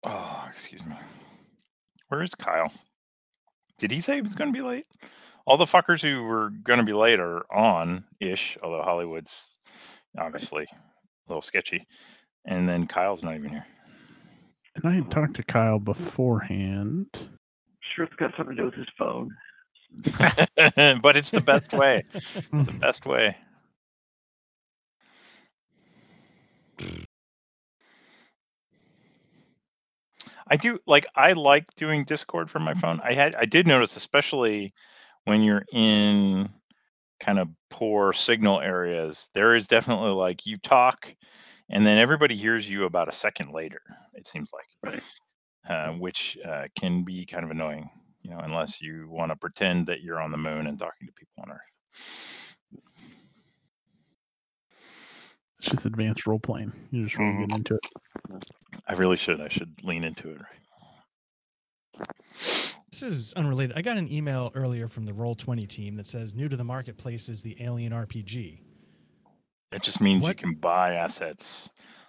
Oh, 0.03 0.45
excuse 0.51 0.85
me. 0.85 0.95
Where 2.09 2.23
is 2.23 2.35
Kyle? 2.35 2.73
Did 3.79 3.93
he 3.93 4.01
say 4.01 4.17
he 4.17 4.23
was 4.23 4.35
going 4.35 4.53
to 4.53 4.59
be 4.59 4.65
late? 4.67 4.87
All 5.47 5.57
the 5.57 5.65
fuckers 5.65 6.03
who 6.03 6.25
were 6.25 6.50
going 6.50 6.81
to 6.81 6.85
be 6.85 6.93
late 6.93 7.21
are 7.21 7.47
on 7.55 8.05
ish, 8.21 8.59
although 8.62 8.83
Hollywood's 8.83 9.57
obviously 10.19 10.65
a 10.65 11.29
little 11.29 11.43
sketchy. 11.43 11.87
And 12.45 12.69
then 12.69 12.87
Kyle's 12.87 13.23
not 13.23 13.37
even 13.37 13.50
here. 13.50 13.67
And 14.75 14.85
I 14.85 14.97
had 14.97 15.11
talked 15.11 15.35
to 15.37 15.45
Kyle 15.45 15.79
beforehand. 15.79 17.07
sure, 17.95 18.05
it's 18.05 18.15
got 18.17 18.33
something 18.37 18.57
to 18.57 18.62
do 18.62 18.67
with 18.67 18.75
his 18.75 18.88
phone. 18.99 19.31
but 21.00 21.17
it's 21.17 21.31
the 21.31 21.41
best 21.41 21.73
way. 21.73 22.05
the 22.53 22.73
best 22.81 23.07
way. 23.07 23.37
I 30.49 30.57
do 30.57 30.79
like 30.87 31.07
I 31.15 31.33
like 31.33 31.75
doing 31.75 32.05
Discord 32.05 32.50
from 32.50 32.62
my 32.62 32.73
mm-hmm. 32.73 32.81
phone. 32.81 33.00
I 33.03 33.15
had 33.15 33.35
I 33.35 33.47
did 33.47 33.67
notice 33.67 33.97
especially 33.97 34.75
when 35.26 35.42
you're 35.42 35.64
in 35.73 36.49
kind 37.21 37.38
of 37.38 37.49
poor 37.71 38.12
signal 38.12 38.61
areas, 38.61 39.28
there 39.35 39.54
is 39.54 39.68
definitely 39.68 40.12
like 40.12 40.47
you 40.47 40.56
talk 40.59 41.14
and 41.68 41.87
then 41.87 41.99
everybody 41.99 42.35
hears 42.35 42.68
you 42.68 42.85
about 42.85 43.09
a 43.09 43.12
second 43.12 43.52
later, 43.52 43.83
it 44.14 44.26
seems 44.26 44.50
like. 44.52 44.95
Right. 44.95 45.02
Uh, 45.68 45.92
which 45.95 46.38
uh, 46.47 46.68
can 46.78 47.02
be 47.02 47.26
kind 47.26 47.42
of 47.42 47.50
annoying, 47.50 47.90
you 48.23 48.30
know, 48.30 48.38
unless 48.38 48.80
you 48.80 49.09
want 49.11 49.33
to 49.33 49.37
pretend 49.37 49.85
that 49.88 50.00
you're 50.00 50.21
on 50.21 50.30
the 50.30 50.37
moon 50.38 50.68
and 50.68 50.78
talking 50.78 51.09
to 51.09 51.12
people 51.12 51.42
on 51.42 51.50
Earth. 51.50 52.80
It's 55.59 55.68
just 55.71 55.87
advanced 55.87 56.25
role 56.25 56.38
playing. 56.38 56.73
You 56.92 57.02
just 57.02 57.18
really 57.18 57.33
Mhm. 57.33 57.49
get 57.49 57.59
into 57.59 57.75
it. 57.75 58.45
I 58.87 58.92
really 58.92 59.16
should. 59.16 59.40
I 59.40 59.49
should 59.49 59.83
lean 59.83 60.04
into 60.04 60.30
it. 60.30 60.40
Right. 61.99 62.75
This 63.00 63.12
is 63.12 63.35
unrelated. 63.35 63.76
I 63.76 63.83
got 63.83 63.99
an 63.99 64.11
email 64.11 64.50
earlier 64.55 64.88
from 64.88 65.05
the 65.05 65.12
Roll20 65.12 65.69
team 65.69 65.97
that 65.97 66.07
says 66.07 66.35
new 66.35 66.49
to 66.49 66.57
the 66.57 66.65
marketplace 66.65 67.29
is 67.29 67.43
the 67.43 67.55
Alien 67.62 67.93
RPG. 67.93 68.61
That 69.71 69.83
just 69.83 70.00
means 70.00 70.26
you 70.26 70.33
can 70.35 70.55
buy 70.55 70.95
assets. 70.95 71.69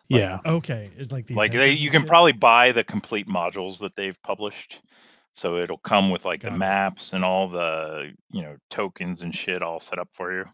Like- 0.09 0.21
Yeah. 0.21 0.39
Okay, 0.45 0.89
is 0.95 1.11
like 1.11 1.27
the 1.27 1.35
like 1.35 1.51
they, 1.51 1.73
you 1.73 1.89
can 1.89 2.03
shit? 2.03 2.07
probably 2.07 2.31
buy 2.31 2.71
the 2.71 2.85
complete 2.85 3.27
modules 3.27 3.79
that 3.79 3.97
they've 3.97 4.17
published. 4.23 4.79
So 5.35 5.57
it'll 5.57 5.77
come 5.79 6.09
with 6.09 6.23
like 6.23 6.39
Got 6.43 6.51
the 6.51 6.55
it. 6.55 6.59
maps 6.59 7.11
and 7.11 7.25
all 7.25 7.49
the 7.49 8.13
you 8.31 8.41
know 8.43 8.55
tokens 8.69 9.23
and 9.23 9.35
shit 9.35 9.61
all 9.61 9.81
set 9.81 9.99
up 9.99 10.07
for 10.13 10.31
you. 10.33 10.45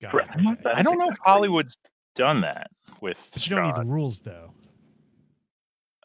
Got 0.00 0.14
it, 0.14 0.26
I'm 0.34 0.44
not- 0.44 0.60
okay. 0.60 0.70
I 0.72 0.82
don't 0.82 0.98
know 0.98 1.08
if 1.10 1.18
Hollywood's 1.24 1.76
done 2.14 2.42
that 2.42 2.70
with. 3.00 3.18
But 3.32 3.48
you 3.50 3.56
don't 3.56 3.66
need 3.66 3.74
the 3.76 3.90
rules 3.90 4.20
though. 4.20 4.52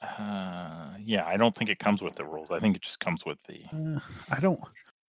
Uh, 0.03 0.93
yeah, 0.99 1.25
I 1.25 1.37
don't 1.37 1.55
think 1.55 1.69
it 1.69 1.79
comes 1.79 2.01
with 2.01 2.15
the 2.15 2.25
rules. 2.25 2.51
I 2.51 2.59
think 2.59 2.75
it 2.75 2.81
just 2.81 2.99
comes 2.99 3.25
with 3.25 3.41
the. 3.43 3.63
Uh, 3.73 3.99
I 4.29 4.39
don't. 4.39 4.59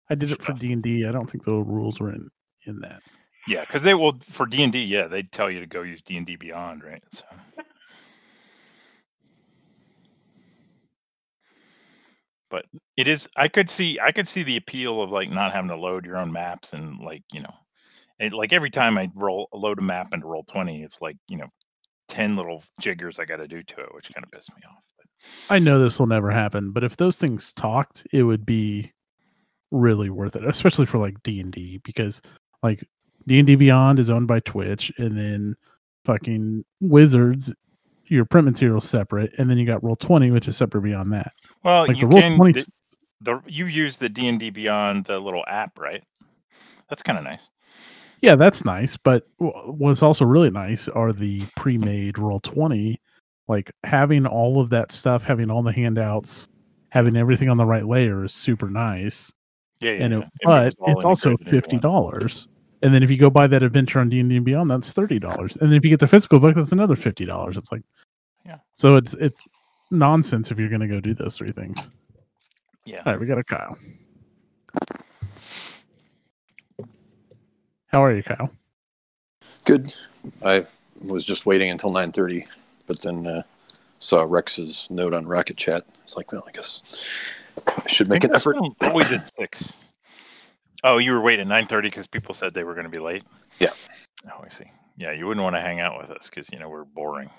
I 0.09 0.17
did 0.17 0.33
it 0.33 0.43
for 0.43 0.53
D 0.53 0.73
and 0.73 0.85
I 0.85 1.13
don't 1.13 1.31
think 1.31 1.45
the 1.45 1.53
rules 1.53 2.01
were 2.01 2.13
in 2.13 2.29
in 2.67 2.81
that. 2.81 3.01
Yeah, 3.47 3.61
because 3.61 3.83
they 3.83 3.95
will 3.95 4.19
for 4.23 4.47
D 4.47 4.63
and 4.63 4.73
D. 4.73 4.83
Yeah, 4.83 5.07
they'd 5.07 5.31
tell 5.31 5.51
you 5.51 5.61
to 5.61 5.67
go 5.67 5.83
use 5.83 6.03
D 6.03 6.17
and 6.17 6.27
D 6.27 6.37
Beyond, 6.37 6.83
right? 6.83 7.03
So. 7.13 7.25
But 12.51 12.67
it 12.97 13.07
is. 13.07 13.29
I 13.37 13.47
could 13.47 13.71
see. 13.71 13.99
I 14.01 14.11
could 14.11 14.27
see 14.27 14.43
the 14.43 14.57
appeal 14.57 15.01
of 15.01 15.11
like 15.11 15.31
not 15.31 15.53
having 15.53 15.69
to 15.69 15.77
load 15.77 16.05
your 16.05 16.17
own 16.17 16.33
maps 16.33 16.73
and 16.73 16.99
like 16.99 17.23
you 17.33 17.43
know, 17.43 17.55
it, 18.19 18.33
like 18.33 18.53
every 18.53 18.71
time 18.71 18.99
I 18.99 19.09
roll 19.15 19.49
load 19.53 19.79
a 19.79 19.83
map 19.83 20.13
into 20.13 20.27
roll 20.27 20.43
twenty, 20.43 20.83
it's 20.83 21.01
like 21.01 21.17
you 21.29 21.37
know, 21.37 21.49
ten 22.11 22.37
little 22.37 22.63
jiggers 22.81 23.19
I 23.19 23.25
got 23.25 23.37
to 23.37 23.49
do 23.49 23.63
to 23.63 23.81
it, 23.81 23.95
which 23.95 24.13
kind 24.13 24.25
of 24.25 24.31
pissed 24.31 24.51
me 24.55 24.63
off. 24.69 24.83
But 24.99 25.55
I 25.55 25.59
know 25.59 25.79
this 25.79 25.99
will 25.99 26.07
never 26.07 26.31
happen, 26.31 26.73
but 26.73 26.85
if 26.85 26.97
those 26.97 27.17
things 27.19 27.53
talked, 27.55 28.07
it 28.13 28.25
would 28.25 28.45
be 28.45 28.93
really 29.71 30.11
worth 30.11 30.37
it, 30.37 30.45
especially 30.45 30.87
for 30.87 30.99
like 30.99 31.23
D 31.23 31.41
and 31.41 31.53
D 31.53 31.81
because 31.85 32.21
like 32.63 32.85
D 33.27 33.39
and 33.39 33.47
D 33.47 33.55
Beyond 33.55 33.99
is 33.99 34.11
owned 34.11 34.27
by 34.27 34.41
Twitch, 34.41 34.93
and 34.99 35.17
then 35.17 35.55
fucking 36.05 36.65
Wizards, 36.81 37.55
your 38.07 38.25
print 38.25 38.47
material 38.47 38.81
separate, 38.81 39.33
and 39.39 39.49
then 39.49 39.57
you 39.59 39.67
got 39.67 39.83
Roll 39.85 39.97
Twenty, 39.97 40.31
which 40.31 40.49
is 40.49 40.57
separate 40.57 40.83
beyond 40.83 41.13
that. 41.13 41.33
well, 41.63 41.87
Like 41.87 42.01
you 42.01 42.09
the 42.09 42.21
can. 42.21 42.37
Twenty, 42.37 42.53
The, 42.53 42.67
the 43.21 43.43
you 43.47 43.67
use 43.67 43.97
the 43.97 44.09
D 44.09 44.27
and 44.29 44.41
D 44.41 44.51
Beyond 44.51 45.05
the 45.05 45.19
little 45.19 45.45
app, 45.47 45.79
right? 45.79 46.03
That's 46.89 47.03
kind 47.03 47.19
of 47.19 47.25
nice. 47.25 47.49
Yeah, 48.21 48.37
that's 48.37 48.65
nice. 48.65 48.97
But 48.97 49.27
what's 49.39 50.03
also 50.03 50.25
really 50.25 50.51
nice 50.51 50.89
are 50.89 51.13
the 51.13 51.43
pre-made 51.57 52.19
Roll 52.19 52.41
Twenty, 52.41 53.01
like 53.49 53.71
having 53.85 54.27
all 54.27 54.61
of 54.61 54.71
that 54.71 54.93
stuff, 54.93 55.25
having 55.25 55.51
all 55.51 55.63
the 55.63 55.73
handouts, 55.73 56.49
having 56.91 57.17
everything 57.17 57.49
on 57.49 57.57
the 57.57 57.67
right 57.67 57.87
layer 57.87 58.25
is 58.25 58.33
super 58.33 58.69
nice. 58.69 59.33
Yeah, 59.81 59.93
yeah. 59.93 60.05
and 60.05 60.15
it, 60.15 60.23
It 60.23 60.31
but 60.45 60.75
it's 60.87 61.05
also 61.05 61.37
fifty 61.47 61.79
dollars. 61.79 62.49
And 62.83 62.95
then 62.95 63.03
if 63.03 63.11
you 63.11 63.19
go 63.19 63.29
buy 63.29 63.47
that 63.47 63.63
adventure 63.63 63.99
on 63.99 64.09
D 64.09 64.21
and 64.21 64.31
D 64.31 64.39
Beyond, 64.39 64.71
that's 64.71 64.93
thirty 64.93 65.19
dollars. 65.19 65.57
And 65.57 65.71
then 65.71 65.77
if 65.77 65.85
you 65.85 65.91
get 65.91 66.01
the 66.01 66.09
physical 66.09 66.41
book, 66.41 66.55
that's 66.55 66.73
another 66.73 66.97
fifty 66.97 67.25
dollars. 67.25 67.57
It's 67.57 67.71
like, 67.73 67.83
Yeah. 68.47 68.59
So 68.73 68.97
it's 68.97 69.15
it's 69.15 69.41
nonsense 69.91 70.51
if 70.51 70.59
you're 70.59 70.69
going 70.69 70.81
to 70.81 70.89
go 70.89 71.01
do 71.01 71.15
those 71.15 71.37
three 71.37 71.53
things. 71.53 71.89
Yeah. 72.87 73.03
All 73.05 73.13
right, 73.13 73.21
we 73.21 73.27
got 73.27 73.39
a 73.39 73.45
Kyle. 73.45 73.77
How 77.91 78.05
are 78.05 78.13
you, 78.13 78.23
Kyle? 78.23 78.51
Good. 79.65 79.93
I 80.45 80.67
was 81.03 81.25
just 81.25 81.45
waiting 81.47 81.71
until 81.71 81.91
9:30, 81.91 82.47
but 82.87 83.03
then 83.03 83.27
uh, 83.27 83.43
saw 83.99 84.25
Rex's 84.29 84.89
note 84.91 85.13
on 85.13 85.27
Rocket 85.27 85.57
Chat. 85.57 85.85
It's 86.05 86.17
like, 86.17 86.33
well, 86.33 86.45
I 86.47 86.53
guess 86.53 86.83
I 87.67 87.89
should 87.89 88.09
make 88.09 88.25
an 88.25 88.35
effort. 88.35 88.55
this 88.55 88.61
one 88.61 88.91
Always 88.91 89.11
at 89.13 89.31
six. 89.37 89.75
Oh, 90.85 90.99
you 90.99 91.13
were 91.13 91.21
waiting 91.21 91.49
nine 91.49 91.67
thirty 91.67 91.89
because 91.89 92.07
people 92.07 92.35
said 92.35 92.55
they 92.55 92.65
were 92.65 92.75
going 92.75 92.85
to 92.85 92.91
be 92.91 93.01
late. 93.01 93.25
Yeah. 93.59 93.73
Oh, 94.27 94.43
I 94.45 94.49
see. 94.49 94.65
Yeah, 94.97 95.13
you 95.13 95.27
wouldn't 95.27 95.43
want 95.43 95.57
to 95.57 95.61
hang 95.61 95.81
out 95.81 96.01
with 96.01 96.11
us 96.11 96.31
because 96.31 96.49
you 96.53 96.59
know 96.59 96.69
we're 96.69 96.85
boring. 96.85 97.31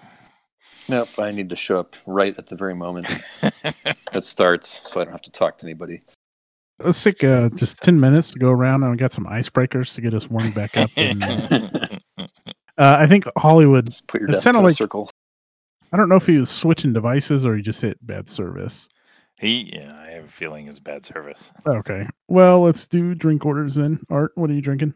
Nope, 0.89 1.17
I 1.17 1.31
need 1.31 1.50
to 1.50 1.55
show 1.55 1.79
up 1.79 1.96
right 2.05 2.38
at 2.38 2.48
the 2.48 2.55
very 2.55 2.75
moment 2.75 3.08
it 4.13 4.24
starts, 4.24 4.89
so 4.91 5.00
I 5.00 5.03
don't 5.05 5.13
have 5.13 5.22
to 5.24 5.31
talk 5.31 5.58
to 5.60 5.65
anybody. 5.65 6.01
Let's 6.83 7.01
take 7.03 7.23
uh, 7.23 7.50
just 7.50 7.81
ten 7.81 8.00
minutes 8.00 8.31
to 8.31 8.39
go 8.39 8.50
around, 8.50 8.83
and 8.83 8.91
we 8.91 8.97
got 8.97 9.13
some 9.13 9.25
icebreakers 9.25 9.93
to 9.95 10.01
get 10.01 10.13
us 10.13 10.29
warmed 10.29 10.53
back 10.55 10.75
up. 10.77 10.89
And, 10.97 11.23
uh, 12.17 12.27
I 12.77 13.07
think 13.07 13.25
Hollywood. 13.38 13.85
Just 13.88 14.07
put 14.07 14.21
your 14.21 14.29
It 14.29 14.33
desk 14.33 14.43
sounded 14.43 14.59
in 14.59 14.65
a 14.65 14.67
like- 14.69 14.77
circle. 14.77 15.09
I 15.93 15.97
don't 15.97 16.07
know 16.07 16.15
if 16.15 16.25
he 16.25 16.38
was 16.38 16.50
switching 16.50 16.93
devices 16.93 17.45
or 17.45 17.53
he 17.57 17.61
just 17.61 17.81
hit 17.81 17.97
bad 18.05 18.29
service. 18.29 18.88
he, 19.41 19.71
yeah, 19.75 19.93
I 20.01 20.11
have 20.11 20.23
a 20.23 20.27
feeling 20.29 20.67
it's 20.69 20.79
bad 20.79 21.03
service. 21.03 21.51
Okay. 21.67 22.07
Well, 22.29 22.61
let's 22.61 22.88
do 22.88 23.13
drink 23.13 23.45
orders 23.45 23.75
then. 23.75 24.00
Art, 24.09 24.31
what 24.35 24.50
are 24.50 24.53
you 24.53 24.61
drinking? 24.61 24.93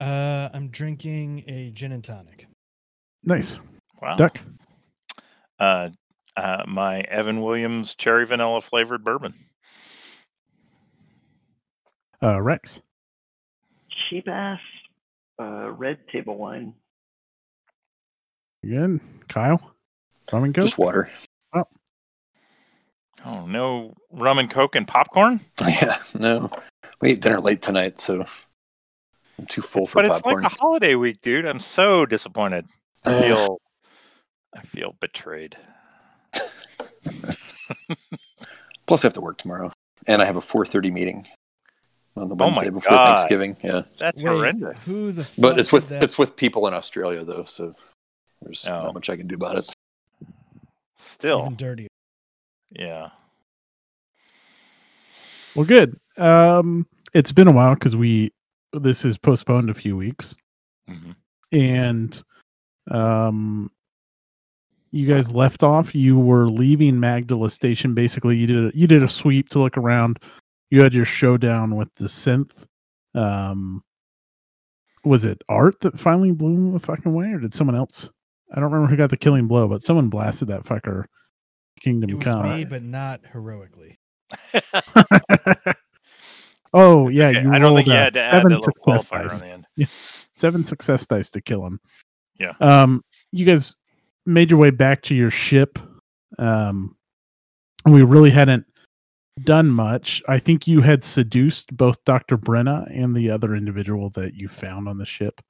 Uh, 0.00 0.48
I'm 0.54 0.68
drinking 0.68 1.44
a 1.48 1.70
gin 1.70 1.92
and 1.92 2.02
tonic. 2.02 2.46
Nice. 3.24 3.58
Wow. 4.00 4.16
Duck. 4.16 4.38
Uh, 5.58 5.90
uh, 6.34 6.64
my 6.66 7.02
Evan 7.02 7.42
Williams 7.42 7.94
cherry 7.94 8.24
vanilla 8.26 8.62
flavored 8.62 9.04
bourbon. 9.04 9.34
Uh, 12.22 12.40
Rex. 12.40 12.80
Cheap 14.08 14.28
ass 14.28 14.60
uh, 15.40 15.70
red 15.70 15.98
table 16.08 16.36
wine. 16.36 16.74
Again. 18.64 19.00
Kyle. 19.28 19.74
Rum 20.32 20.44
and 20.44 20.54
Coke. 20.54 20.64
Just 20.66 20.78
water. 20.78 21.10
Oh 21.52 21.64
Oh 23.24 23.46
no, 23.46 23.94
rum 24.10 24.38
and 24.38 24.50
coke 24.50 24.74
and 24.76 24.86
popcorn. 24.86 25.40
Yeah, 25.60 25.98
no. 26.18 26.50
We 27.00 27.10
ate 27.10 27.20
dinner 27.20 27.38
late 27.40 27.60
tonight, 27.62 27.98
so 27.98 28.24
I'm 29.38 29.46
too 29.46 29.60
full 29.62 29.86
for 29.86 30.02
popcorn 30.02 30.22
but 30.22 30.32
it's 30.32 30.42
like 30.44 30.52
a 30.52 30.56
holiday 30.56 30.94
week, 30.94 31.20
dude. 31.20 31.44
I'm 31.46 31.60
so 31.60 32.06
disappointed. 32.06 32.66
I 33.04 33.12
Uh, 33.14 33.20
feel, 33.22 33.60
I 34.54 34.60
feel 34.62 34.94
betrayed. 35.00 35.56
Plus, 38.86 39.04
I 39.04 39.06
have 39.06 39.12
to 39.14 39.20
work 39.20 39.38
tomorrow, 39.38 39.72
and 40.06 40.22
I 40.22 40.24
have 40.24 40.36
a 40.36 40.40
4:30 40.40 40.92
meeting 40.92 41.26
on 42.16 42.28
the 42.28 42.34
Oh 42.34 42.38
my 42.38 42.46
Wednesday 42.46 42.70
before 42.70 42.90
God. 42.96 43.16
Thanksgiving. 43.16 43.56
Yeah, 43.62 43.82
That's 43.98 44.22
Wait, 44.22 44.30
horrendous. 44.30 44.84
Who 44.86 45.12
the? 45.12 45.26
but 45.38 45.58
it's 45.58 45.72
with 45.72 45.88
that? 45.88 46.02
it's 46.02 46.18
with 46.18 46.36
people 46.36 46.66
in 46.66 46.74
Australia 46.74 47.24
though, 47.24 47.44
so 47.44 47.72
there's 48.42 48.66
Oh. 48.66 48.84
not 48.84 48.94
much 48.94 49.08
I 49.10 49.16
can 49.16 49.26
do 49.26 49.34
about 49.36 49.58
it. 49.58 49.58
It's 49.60 49.74
Still, 50.96 51.40
even 51.42 51.56
dirtier. 51.56 51.88
yeah. 52.70 53.10
Well, 55.54 55.66
good. 55.66 55.98
Um, 56.16 56.86
it's 57.12 57.32
been 57.32 57.48
a 57.48 57.52
while 57.52 57.74
because 57.74 57.96
we 57.96 58.30
this 58.72 59.04
is 59.04 59.18
postponed 59.18 59.68
a 59.70 59.74
few 59.74 59.96
weeks, 59.96 60.36
hmm 60.88 61.12
and 61.52 62.22
Um, 62.90 63.70
you 64.90 65.06
guys 65.06 65.30
left 65.30 65.62
off. 65.62 65.94
You 65.94 66.18
were 66.18 66.48
leaving 66.48 66.98
Magdala 67.00 67.48
Station. 67.50 67.94
Basically, 67.94 68.36
you 68.36 68.46
did 68.46 68.64
a, 68.74 68.76
you 68.76 68.86
did 68.86 69.02
a 69.02 69.08
sweep 69.08 69.48
to 69.50 69.58
look 69.60 69.76
around. 69.78 70.18
You 70.72 70.80
had 70.80 70.94
your 70.94 71.04
showdown 71.04 71.76
with 71.76 71.94
the 71.96 72.06
synth. 72.06 72.64
Um, 73.14 73.84
was 75.04 75.26
it 75.26 75.42
Art 75.46 75.78
that 75.80 76.00
finally 76.00 76.32
blew 76.32 76.54
him 76.54 76.72
the 76.72 76.80
fucking 76.80 77.12
way, 77.12 77.26
or 77.30 77.40
did 77.40 77.52
someone 77.52 77.76
else? 77.76 78.10
I 78.50 78.54
don't 78.54 78.72
remember 78.72 78.86
who 78.86 78.96
got 78.96 79.10
the 79.10 79.18
killing 79.18 79.46
blow, 79.46 79.68
but 79.68 79.82
someone 79.82 80.08
blasted 80.08 80.48
that 80.48 80.62
fucker. 80.64 81.04
Kingdom 81.78 82.08
It 82.08 82.14
was 82.14 82.24
Come. 82.24 82.48
me, 82.48 82.64
but 82.64 82.82
not 82.82 83.20
heroically. 83.30 83.98
oh 86.72 87.10
yeah, 87.10 87.28
Okay, 87.28 87.42
you 87.42 87.52
I 87.52 87.58
don't 87.58 87.76
think 87.76 87.86
you 87.86 87.92
rolled, 87.92 88.04
had 88.04 88.14
to 88.14 88.22
seven 88.22 88.42
the 88.52 88.58
little 88.60 88.62
success 88.62 89.04
qualifier 89.04 89.22
dice. 89.24 89.42
on 89.42 89.48
the 89.76 89.82
end. 89.82 89.88
seven 90.38 90.64
success 90.64 91.06
dice 91.06 91.28
to 91.32 91.42
kill 91.42 91.66
him. 91.66 91.80
Yeah. 92.40 92.54
Um, 92.60 93.04
you 93.30 93.44
guys 93.44 93.76
made 94.24 94.48
your 94.50 94.58
way 94.58 94.70
back 94.70 95.02
to 95.02 95.14
your 95.14 95.28
ship. 95.28 95.78
Um, 96.38 96.96
we 97.84 98.02
really 98.02 98.30
hadn't 98.30 98.64
done 99.42 99.68
much. 99.70 100.22
I 100.28 100.38
think 100.38 100.66
you 100.66 100.80
had 100.82 101.04
seduced 101.04 101.76
both 101.76 102.04
Dr. 102.04 102.36
Brenna 102.36 102.86
and 102.94 103.14
the 103.14 103.30
other 103.30 103.54
individual 103.54 104.10
that 104.10 104.34
you 104.34 104.48
found 104.48 104.88
on 104.88 104.98
the 104.98 105.06
ship. 105.06 105.40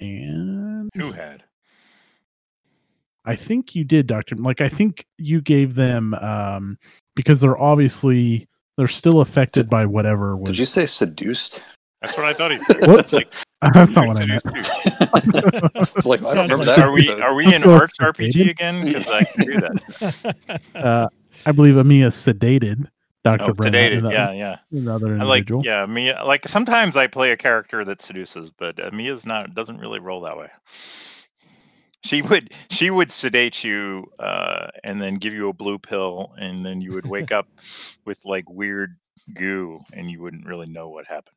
And 0.00 0.90
Who 0.96 1.12
had? 1.12 1.44
I 3.24 3.36
think 3.36 3.74
you 3.74 3.84
did, 3.84 4.06
Doctor. 4.06 4.34
Like 4.36 4.60
I 4.60 4.68
think 4.68 5.06
you 5.18 5.40
gave 5.40 5.74
them 5.74 6.14
um 6.14 6.78
because 7.16 7.40
they're 7.40 7.58
obviously 7.58 8.48
they're 8.76 8.88
still 8.88 9.20
affected 9.20 9.62
Did- 9.62 9.70
by 9.70 9.86
whatever 9.86 10.36
was 10.36 10.50
Did 10.50 10.58
you 10.58 10.66
say 10.66 10.86
seduced? 10.86 11.62
That's 12.02 12.16
what 12.18 12.26
I 12.26 12.34
thought 12.34 12.50
he 12.50 12.58
said. 12.64 12.86
Whoops. 12.86 13.14
Like, 13.14 13.32
that's 13.72 13.92
not 13.96 14.08
what 14.08 14.18
I 14.18 14.26
meant. 14.26 14.42
it's 15.96 16.04
like 16.06 16.24
I 16.26 16.34
don't 16.34 16.50
remember 16.50 16.64
that. 16.66 16.80
Are 16.80 16.92
we 16.92 17.08
are 17.08 17.34
we 17.34 17.54
in 17.54 17.62
Well, 17.62 17.76
Arts 17.80 17.94
RPG 17.98 18.50
again? 18.50 18.84
Because 18.84 19.06
I 19.08 19.24
can 19.24 19.46
do 19.46 19.52
that. 19.60 20.62
Uh 20.74 21.08
I 21.46 21.52
believe 21.52 21.74
Amia 21.74 22.08
sedated 22.08 22.88
Dr. 23.24 23.44
Oh, 23.44 23.52
Brenna. 23.54 23.70
sedated. 23.72 23.98
and 23.98 24.12
Yeah, 24.12 24.32
yeah. 24.32 24.56
and 24.70 24.86
the 24.86 24.94
other 24.94 25.06
I 25.18 25.24
like 25.24 25.40
individual. 25.50 25.64
yeah, 25.64 25.86
Mia. 25.86 26.22
Like 26.24 26.46
sometimes 26.48 26.96
I 26.96 27.06
play 27.06 27.30
a 27.32 27.36
character 27.36 27.84
that 27.84 28.02
seduces, 28.02 28.50
but 28.50 28.78
uh, 28.84 28.90
Mia's 28.92 29.24
not 29.26 29.54
doesn't 29.54 29.78
really 29.78 29.98
roll 30.00 30.20
that 30.22 30.36
way. 30.36 30.48
She 32.04 32.20
would 32.22 32.52
she 32.70 32.90
would 32.90 33.10
sedate 33.10 33.64
you 33.64 34.04
uh, 34.18 34.68
and 34.84 35.00
then 35.00 35.14
give 35.16 35.32
you 35.32 35.48
a 35.48 35.52
blue 35.54 35.78
pill, 35.78 36.34
and 36.36 36.64
then 36.64 36.80
you 36.82 36.92
would 36.92 37.06
wake 37.06 37.32
up 37.32 37.48
with 38.04 38.18
like 38.26 38.48
weird 38.50 38.96
goo, 39.34 39.80
and 39.94 40.10
you 40.10 40.20
wouldn't 40.20 40.44
really 40.44 40.66
know 40.66 40.90
what 40.90 41.06
happened. 41.06 41.36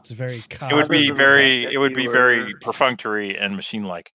it's 0.00 0.10
very 0.10 0.42
It 0.60 0.74
would 0.74 0.88
be 0.90 1.10
very 1.10 1.64
it 1.72 1.78
would 1.78 1.92
you 1.92 1.96
be 1.96 2.06
very 2.06 2.54
perfunctory 2.60 3.38
and 3.38 3.56
machine 3.56 3.84
like. 3.84 4.12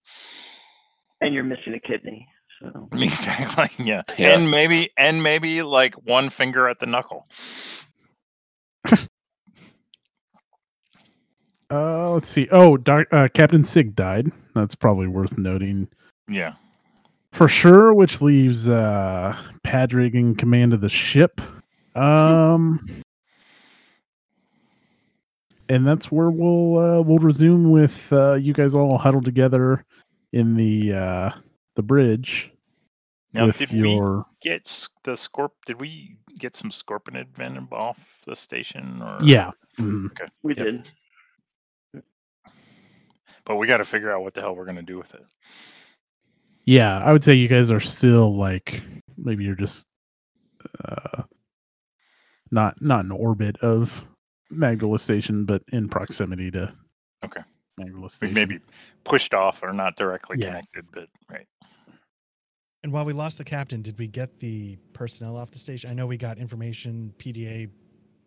and 1.21 1.33
you're 1.33 1.43
missing 1.43 1.73
a 1.73 1.79
kidney. 1.79 2.27
So 2.61 2.89
Exactly. 2.93 3.85
Yeah. 3.85 4.03
Yeah. 4.17 4.35
And 4.37 4.49
maybe 4.49 4.89
and 4.97 5.21
maybe 5.23 5.61
like 5.63 5.93
one 6.05 6.29
finger 6.29 6.67
at 6.69 6.79
the 6.79 6.85
knuckle. 6.85 7.27
Uh, 11.71 12.11
let's 12.11 12.29
see. 12.29 12.47
Oh, 12.51 12.77
Doc, 12.77 13.07
uh, 13.11 13.27
Captain 13.33 13.63
Sig 13.63 13.95
died. 13.95 14.31
That's 14.53 14.75
probably 14.75 15.07
worth 15.07 15.35
noting 15.37 15.87
Yeah. 16.29 16.53
for 17.31 17.47
sure. 17.47 17.91
Which 17.93 18.21
leaves 18.21 18.67
uh, 18.67 19.35
Padrig 19.65 20.13
in 20.13 20.35
command 20.35 20.73
of 20.73 20.81
the 20.81 20.89
ship. 20.89 21.41
Um, 21.95 22.85
and 25.67 25.87
that's 25.87 26.11
where 26.11 26.29
we'll 26.29 26.77
uh, 26.77 27.01
we'll 27.01 27.17
resume 27.17 27.71
with 27.71 28.13
uh, 28.13 28.33
you 28.33 28.53
guys 28.53 28.75
all 28.75 28.97
huddled 28.99 29.25
together 29.25 29.83
in 30.33 30.55
the 30.55 30.93
uh, 30.93 31.29
the 31.75 31.83
bridge 31.83 32.51
Now 33.33 33.47
with 33.47 33.57
did 33.57 33.71
we 33.71 33.79
your 33.91 34.25
get 34.41 34.87
the 35.03 35.11
scorp 35.11 35.51
did 35.65 35.79
we 35.79 36.17
get 36.39 36.55
some 36.55 36.69
scorpionid 36.71 37.27
venom 37.35 37.67
off 37.71 37.99
the 38.25 38.35
station 38.35 39.01
or 39.01 39.17
yeah. 39.23 39.51
mhm. 39.79 40.09
we 40.43 40.55
Yep. 40.55 40.65
did. 40.65 40.89
but 43.45 43.55
we 43.57 43.67
got 43.67 43.77
to 43.77 43.85
figure 43.85 44.11
out 44.11 44.21
what 44.23 44.33
the 44.33 44.41
hell 44.41 44.55
we're 44.55 44.65
gonna 44.65 44.81
do 44.81 44.97
with 44.97 45.13
it. 45.13 45.23
Yeah, 46.65 46.97
I 46.97 47.11
would 47.13 47.23
say 47.23 47.33
you 47.35 47.47
guys 47.47 47.69
are 47.71 47.79
still 47.79 48.35
like 48.35 48.81
maybe 49.17 49.43
you're 49.43 49.55
just 49.55 49.85
uh 50.83 51.23
not 52.51 52.81
not 52.81 53.05
in 53.05 53.11
orbit 53.11 53.57
of 53.61 54.05
Magdala 54.49 54.99
Station, 54.99 55.45
but 55.45 55.61
in 55.71 55.89
proximity 55.89 56.49
to 56.51 56.73
Okay. 57.23 57.41
Magdala 57.77 58.01
We 58.03 58.09
Station. 58.09 58.33
maybe 58.33 58.59
pushed 59.03 59.33
off 59.33 59.61
or 59.63 59.73
not 59.73 59.95
directly 59.95 60.37
Yeah. 60.39 60.47
connected, 60.47 60.85
but 60.91 61.07
right. 61.29 61.47
And 62.83 62.91
while 62.93 63.03
we 63.05 63.13
lost 63.13 63.37
the 63.39 63.43
captain, 63.43 63.81
did 63.81 63.97
we 63.97 64.07
get 64.07 64.39
the 64.39 64.77
personnel 64.93 65.37
off 65.37 65.49
the 65.51 65.57
station? 65.57 65.89
I 65.89 65.93
know 65.93 66.05
we 66.05 66.17
got 66.17 66.37
information, 66.37 67.13
PDA 67.17 67.69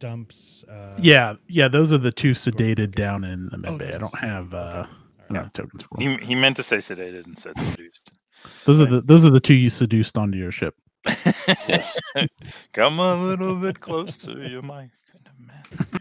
dumps. 0.00 0.64
Uh, 0.64 0.96
Yeah, 1.00 1.34
yeah, 1.48 1.68
those 1.68 1.92
are 1.92 1.98
the 1.98 2.10
two 2.12 2.32
sedated 2.32 2.88
okay. 2.88 3.02
down 3.02 3.24
in 3.24 3.46
the 3.50 3.56
Oh, 3.68 3.78
medbay. 3.78 3.94
I 3.94 3.98
don't 3.98 4.18
have 4.18 4.54
uh 4.54 4.58
okay. 4.58 4.90
I 5.30 5.34
don't 5.34 5.42
have 5.44 5.52
tokens 5.52 5.82
for 5.84 5.96
them. 5.98 6.18
He 6.18 6.26
he 6.26 6.34
meant 6.34 6.56
to 6.56 6.62
say 6.62 6.78
sedated 6.78 7.26
and 7.26 7.38
said 7.38 7.52
seduced. 7.60 8.10
Those 8.64 8.80
are 8.80 8.86
the 8.86 9.00
those 9.00 9.24
are 9.24 9.30
the 9.30 9.40
two 9.40 9.54
you 9.54 9.70
seduced 9.70 10.16
onto 10.18 10.38
your 10.38 10.52
ship. 10.52 10.74
Yes. 11.68 11.98
Come 12.72 12.98
a 12.98 13.14
little 13.14 13.54
bit 13.56 13.80
closer, 13.80 14.32
you're 14.46 14.62
my 14.62 14.90
kind 15.12 15.28
of 15.28 15.38
man. 15.46 15.97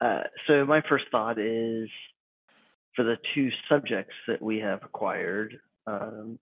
Uh, 0.00 0.22
so 0.46 0.64
my 0.64 0.82
first 0.88 1.04
thought 1.10 1.38
is 1.38 1.88
for 2.96 3.04
the 3.04 3.16
two 3.34 3.50
subjects 3.68 4.14
that 4.26 4.40
we 4.40 4.58
have 4.58 4.82
acquired, 4.82 5.58
um, 5.86 6.38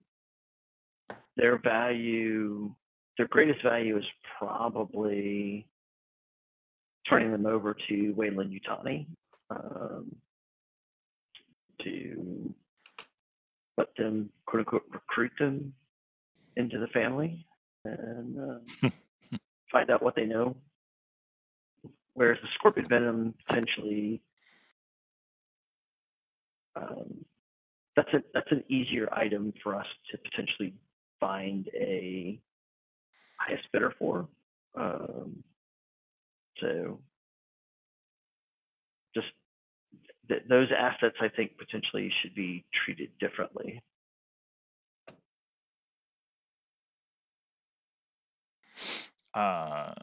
their 1.35 1.57
value, 1.57 2.73
their 3.17 3.27
greatest 3.27 3.61
value 3.63 3.97
is 3.97 4.05
probably 4.37 5.67
turning 7.07 7.31
them 7.31 7.45
over 7.45 7.75
to 7.87 8.11
Weyland-Yutani 8.11 9.07
um, 9.49 10.15
to 11.83 12.53
let 13.77 13.87
them 13.97 14.29
quote 14.45 14.59
unquote 14.59 14.83
recruit 14.91 15.31
them 15.39 15.73
into 16.55 16.77
the 16.77 16.87
family 16.87 17.45
and 17.85 18.37
uh, 18.37 18.89
find 19.71 19.89
out 19.89 20.03
what 20.03 20.15
they 20.15 20.25
know 20.25 20.55
whereas 22.19 22.37
the 22.41 22.49
scorpion 22.55 22.85
venom 22.89 23.33
potentially 23.47 24.21
um, 26.75 27.23
that's 27.95 28.13
a 28.13 28.21
that's 28.33 28.51
an 28.51 28.61
easier 28.67 29.07
item 29.13 29.53
for 29.63 29.73
us 29.73 29.85
to 30.11 30.17
potentially 30.17 30.73
find 31.21 31.69
a 31.73 32.37
highest 33.37 33.63
bidder 33.71 33.93
for. 33.97 34.27
Um, 34.75 35.43
so 36.59 36.99
just 39.15 39.27
th- 40.27 40.43
those 40.49 40.67
assets, 40.77 41.15
I 41.21 41.29
think, 41.29 41.57
potentially 41.57 42.11
should 42.21 42.35
be 42.35 42.65
treated 42.85 43.11
differently. 43.19 43.81
uh 49.35 49.93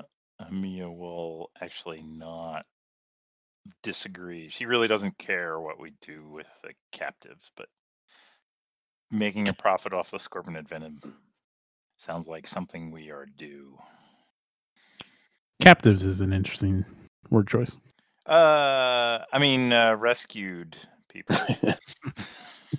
Mia 0.50 0.90
will 0.90 1.50
actually 1.61 2.02
not 2.02 2.66
disagree. 3.82 4.48
She 4.48 4.66
really 4.66 4.88
doesn't 4.88 5.18
care 5.18 5.59
what 5.61 5.80
we 5.80 5.92
do 6.00 6.28
with 6.28 6.48
the 6.62 6.72
captives, 6.92 7.50
but 7.56 7.68
making 9.11 9.48
a 9.48 9.52
profit 9.52 9.92
off 9.92 10.11
the 10.11 10.18
scorpionid 10.18 10.68
venom 10.68 11.00
sounds 11.96 12.26
like 12.26 12.46
something 12.46 12.90
we 12.90 13.11
are 13.11 13.26
due. 13.38 13.76
Captives 15.61 16.04
is 16.04 16.20
an 16.20 16.32
interesting 16.32 16.85
word 17.30 17.48
choice. 17.48 17.78
Uh, 18.26 19.20
I 19.32 19.38
mean, 19.38 19.72
uh, 19.72 19.94
rescued 19.96 20.76
people. 21.09 21.37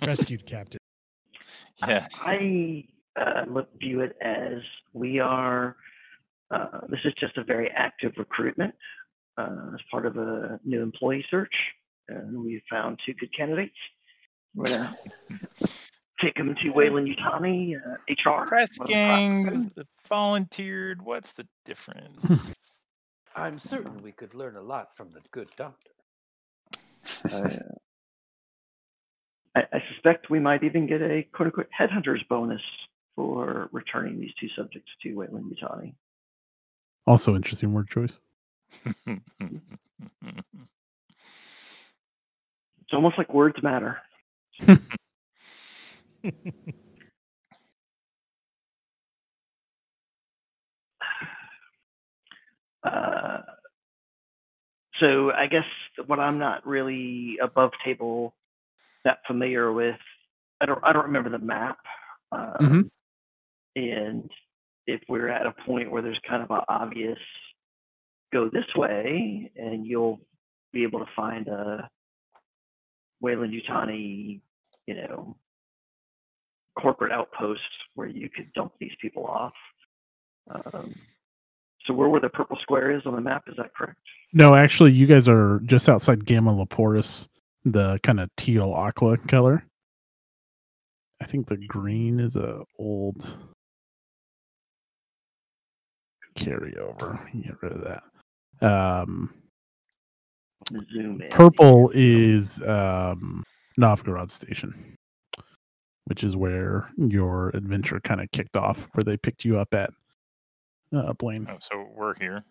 Rescued 0.06 0.46
captain. 0.46 0.78
yes. 1.86 2.08
I 2.20 2.84
uh, 3.16 3.44
look 3.48 3.68
view 3.78 4.00
it 4.00 4.16
as 4.20 4.62
we 4.92 5.18
are. 5.18 5.76
Uh, 6.50 6.80
this 6.88 7.00
is 7.04 7.12
just 7.20 7.36
a 7.36 7.44
very 7.44 7.70
active 7.70 8.12
recruitment 8.16 8.74
uh, 9.36 9.70
as 9.74 9.80
part 9.90 10.06
of 10.06 10.16
a 10.16 10.58
new 10.64 10.82
employee 10.82 11.24
search, 11.30 11.52
and 12.08 12.42
we 12.42 12.62
found 12.70 12.98
two 13.04 13.14
good 13.14 13.34
candidates. 13.36 13.76
We're 14.54 14.64
gonna 14.64 14.96
take 16.20 16.34
them 16.36 16.54
to 16.62 16.70
Weyland-Yutani 16.70 17.76
uh, 17.76 17.96
HR. 18.08 18.46
Press 18.46 18.78
We'll 18.78 18.88
gangs, 18.88 19.68
the 19.76 19.86
volunteered. 20.08 21.02
What's 21.02 21.32
the 21.32 21.46
difference? 21.64 22.52
I'm 23.36 23.58
certain 23.58 24.02
we 24.02 24.12
could 24.12 24.34
learn 24.34 24.56
a 24.56 24.62
lot 24.62 24.88
from 24.96 25.10
the 25.12 25.20
good 25.30 25.48
doctor. 25.56 25.90
Uh, 27.32 27.48
I, 29.56 29.62
I 29.72 29.82
suspect 29.92 30.30
we 30.30 30.38
might 30.38 30.62
even 30.62 30.86
get 30.86 31.00
a 31.02 31.26
quote 31.34 31.46
unquote 31.46 31.68
headhunter's 31.76 32.22
bonus 32.28 32.60
for 33.16 33.68
returning 33.72 34.20
these 34.20 34.30
two 34.38 34.48
subjects 34.56 34.90
to 35.02 35.14
Weyland-Yutani. 35.14 35.94
Also 37.08 37.34
interesting 37.34 37.72
word 37.72 37.88
choice. 37.88 38.20
It's 38.84 39.32
almost 42.92 43.16
like 43.16 43.32
words 43.32 43.56
matter. 43.62 43.96
Uh, 52.84 53.40
so 55.00 55.32
I 55.32 55.46
guess 55.48 55.64
what 56.06 56.20
I'm 56.20 56.38
not 56.38 56.64
really 56.66 57.36
above 57.42 57.72
table 57.84 58.34
that 59.04 59.18
familiar 59.26 59.72
with, 59.72 59.98
I 60.60 60.66
don't 60.66 60.78
I 60.84 60.92
don't 60.92 61.06
remember 61.06 61.28
the 61.30 61.38
map. 61.38 61.78
Um, 62.30 62.54
Mhm. 62.60 62.90
And 63.76 64.30
if 64.88 65.02
we're 65.06 65.28
at 65.28 65.44
a 65.46 65.52
point 65.66 65.90
where 65.90 66.00
there's 66.00 66.18
kind 66.26 66.42
of 66.42 66.50
an 66.50 66.62
obvious 66.66 67.18
go 68.32 68.48
this 68.50 68.64
way, 68.74 69.52
and 69.54 69.86
you'll 69.86 70.18
be 70.72 70.82
able 70.82 70.98
to 71.00 71.06
find 71.14 71.46
a 71.46 71.88
Weyland-Yutani, 73.20 74.40
you 74.86 74.94
know, 74.94 75.36
corporate 76.80 77.12
outpost 77.12 77.60
where 77.94 78.08
you 78.08 78.30
could 78.34 78.50
dump 78.54 78.72
these 78.80 78.92
people 79.00 79.26
off. 79.26 79.52
Um, 80.50 80.94
so 81.84 81.92
where 81.92 82.08
where 82.08 82.20
the 82.20 82.30
purple 82.30 82.56
square 82.62 82.90
is 82.90 83.02
on 83.04 83.14
the 83.14 83.20
map, 83.20 83.44
is 83.46 83.56
that 83.58 83.74
correct? 83.74 84.00
No, 84.32 84.54
actually, 84.54 84.92
you 84.92 85.06
guys 85.06 85.28
are 85.28 85.60
just 85.66 85.88
outside 85.88 86.24
Gamma 86.24 86.52
Laporis, 86.52 87.28
the 87.64 87.98
kind 88.02 88.20
of 88.20 88.30
teal 88.36 88.72
aqua 88.72 89.18
color. 89.18 89.64
I 91.20 91.26
think 91.26 91.48
the 91.48 91.58
green 91.58 92.20
is 92.20 92.36
a 92.36 92.64
old 92.78 93.38
carryover. 96.38 97.18
Get 97.42 97.62
rid 97.62 97.72
of 97.72 97.84
that. 97.84 98.66
Um, 98.66 99.34
Zoom 100.92 101.22
in. 101.22 101.30
purple 101.30 101.90
is 101.94 102.62
um, 102.62 103.44
Novgorod 103.76 104.30
Station, 104.30 104.96
which 106.06 106.24
is 106.24 106.36
where 106.36 106.90
your 106.96 107.50
adventure 107.50 108.00
kind 108.00 108.20
of 108.20 108.30
kicked 108.32 108.56
off, 108.56 108.88
where 108.92 109.04
they 109.04 109.16
picked 109.16 109.44
you 109.44 109.58
up 109.58 109.72
at. 109.74 109.90
Uh, 110.92 111.12
Blaine. 111.12 111.46
Oh, 111.50 111.58
so 111.60 111.86
we're 111.94 112.14
here. 112.14 112.44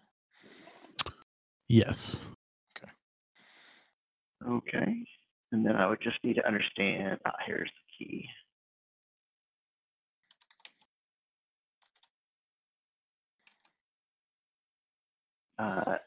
Yes. 1.67 2.29
Okay. 2.77 2.91
Okay. 4.47 4.93
And 5.51 5.65
then 5.65 5.75
I 5.75 5.87
would 5.87 6.01
just 6.01 6.17
need 6.23 6.35
to 6.35 6.47
understand. 6.47 7.19
Ah, 7.25 7.31
here's 7.45 7.69
the 7.69 8.05
key. 8.05 8.29
Uh, 15.59 15.97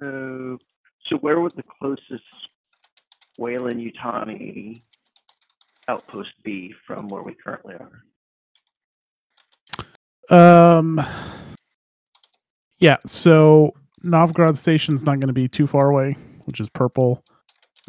so, 0.00 0.58
so 1.06 1.16
where 1.18 1.40
would 1.40 1.54
the 1.56 1.64
closest 1.78 2.24
Weyland-Yutani 3.38 4.82
outpost 5.88 6.30
be 6.44 6.74
from 6.86 7.08
where 7.08 7.22
we 7.22 7.34
currently 7.34 7.74
are? 7.74 8.04
Um. 10.30 11.00
Yeah. 12.78 12.96
So 13.04 13.74
Novgorod 14.02 14.56
Station's 14.56 15.04
not 15.04 15.18
going 15.20 15.26
to 15.26 15.34
be 15.34 15.48
too 15.48 15.66
far 15.66 15.90
away, 15.90 16.16
which 16.44 16.60
is 16.60 16.70
purple. 16.70 17.22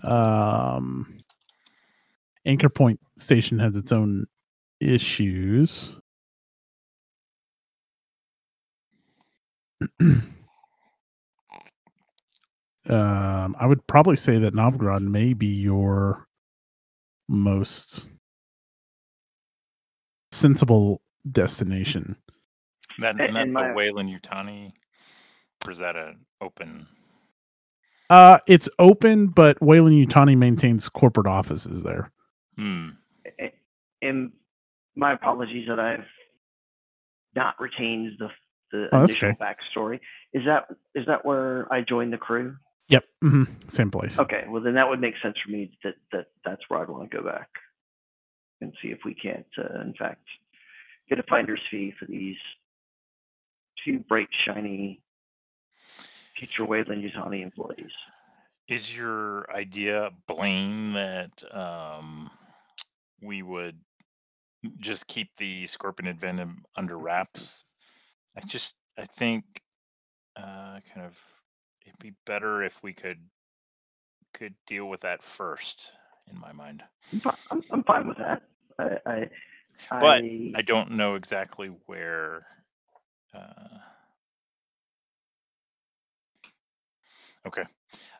Um. 0.03 1.17
Anchor 2.45 2.69
Point 2.69 2.99
Station 3.15 3.59
has 3.59 3.77
its 3.77 3.93
own 3.93 4.25
issues. 4.81 5.95
um, 12.89 13.55
I 13.59 13.65
would 13.65 13.85
probably 13.87 14.15
say 14.15 14.39
that 14.39 14.53
Novgorod 14.53 15.03
may 15.03 15.33
be 15.33 15.47
your 15.47 16.27
most 17.27 18.09
sensible 20.31 21.01
destination. 21.31 22.15
That, 22.99 23.11
and 23.19 23.35
that's 23.35 23.45
and 23.45 23.55
the 23.55 23.73
Weyland-Yutani, 23.75 24.71
or 25.65 25.71
is 25.71 25.79
that 25.79 25.95
an 25.95 26.19
open? 26.41 26.85
Uh, 28.09 28.37
it's 28.47 28.69
open, 28.77 29.27
but 29.27 29.59
Weyland-Yutani 29.61 30.37
maintains 30.37 30.89
corporate 30.89 31.27
offices 31.27 31.83
there. 31.83 32.11
Hmm. 32.57 32.89
And 34.01 34.33
my 34.95 35.13
apologies 35.13 35.67
that 35.69 35.79
I've 35.79 36.05
not 37.35 37.59
retained 37.59 38.11
the 38.19 38.29
the 38.73 38.89
Oh, 38.91 38.99
that's 38.99 39.13
initial 39.13 39.29
okay. 39.29 39.37
backstory. 39.39 39.99
Is 40.33 40.43
that 40.45 40.67
is 40.95 41.05
that 41.05 41.23
where 41.23 41.71
I 41.71 41.81
joined 41.81 42.11
the 42.11 42.17
crew? 42.17 42.57
Yep, 42.89 43.05
hmm 43.21 43.43
same 43.67 43.89
place. 43.89 44.19
Okay, 44.19 44.43
well 44.49 44.61
then 44.61 44.73
that 44.73 44.89
would 44.89 44.99
make 44.99 45.13
sense 45.21 45.37
for 45.43 45.51
me 45.51 45.71
that 45.83 45.95
that 46.11 46.25
that's 46.43 46.61
where 46.67 46.81
I'd 46.81 46.89
want 46.89 47.09
to 47.09 47.17
go 47.17 47.23
back 47.23 47.47
and 48.59 48.73
see 48.81 48.89
if 48.89 48.99
we 49.05 49.13
can't, 49.13 49.45
uh, 49.57 49.81
in 49.81 49.93
fact, 49.93 50.23
get 51.09 51.19
a 51.19 51.23
finder's 51.23 51.61
fee 51.69 51.93
for 51.99 52.05
these 52.05 52.37
two 53.85 53.99
bright, 53.99 54.29
shiny 54.45 55.01
future 56.37 56.65
Weyland-Yutani 56.65 57.41
employees. 57.43 57.91
Is 58.69 58.95
your 58.95 59.51
idea, 59.53 60.11
blame 60.27 60.93
that 60.93 61.31
um, 61.53 62.29
we 63.21 63.43
would 63.43 63.77
just 64.79 65.05
keep 65.07 65.35
the 65.37 65.67
Scorpion 65.67 66.07
and 66.07 66.19
Venom 66.19 66.63
under 66.77 66.97
wraps? 66.97 67.65
I 68.37 68.41
just, 68.41 68.75
I 68.97 69.05
think, 69.05 69.45
uh, 70.37 70.79
kind 70.93 71.05
of, 71.05 71.17
it'd 71.85 71.99
be 71.99 72.13
better 72.25 72.63
if 72.63 72.81
we 72.83 72.93
could 72.93 73.19
could 74.33 74.55
deal 74.67 74.85
with 74.87 75.01
that 75.01 75.23
first. 75.23 75.91
In 76.31 76.39
my 76.39 76.51
mind, 76.53 76.83
I'm, 77.13 77.19
fi- 77.19 77.35
I'm, 77.51 77.63
I'm 77.71 77.83
fine 77.83 78.07
with 78.07 78.17
that. 78.17 78.43
I, 78.79 78.97
I, 79.05 79.29
But 79.99 80.25
I, 80.25 80.51
I 80.55 80.61
don't 80.61 80.91
know 80.91 81.15
exactly 81.15 81.69
where. 81.87 82.45
Uh, 83.33 83.79
okay. 87.47 87.63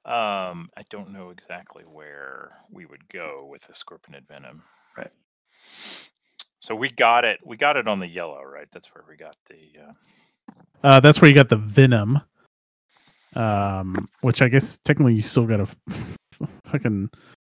Um, 0.05 0.69
I 0.77 0.83
don't 0.89 1.11
know 1.13 1.29
exactly 1.29 1.83
where 1.85 2.51
we 2.71 2.85
would 2.85 3.07
go 3.09 3.47
with 3.49 3.63
the 3.67 3.73
Scorpion 3.75 4.23
Venom. 4.27 4.63
Right. 4.97 5.11
So 6.63 6.73
we 6.73 6.89
got 6.89 7.25
it. 7.25 7.41
We 7.45 7.57
got 7.57 7.75
it 7.75 7.89
on 7.89 7.99
the 7.99 8.07
yellow, 8.07 8.41
right? 8.41 8.67
That's 8.71 8.87
where 8.95 9.03
we 9.09 9.17
got 9.17 9.35
the. 9.49 9.81
Uh, 9.81 9.91
Uh, 10.81 10.99
that's 11.01 11.21
where 11.21 11.27
you 11.27 11.35
got 11.35 11.49
the 11.49 11.57
venom. 11.57 12.21
Um, 13.35 14.07
which 14.21 14.41
I 14.41 14.47
guess 14.47 14.77
technically 14.85 15.13
you 15.15 15.23
still 15.23 15.45
got 15.45 15.59
a 15.59 15.67
fucking 16.65 17.09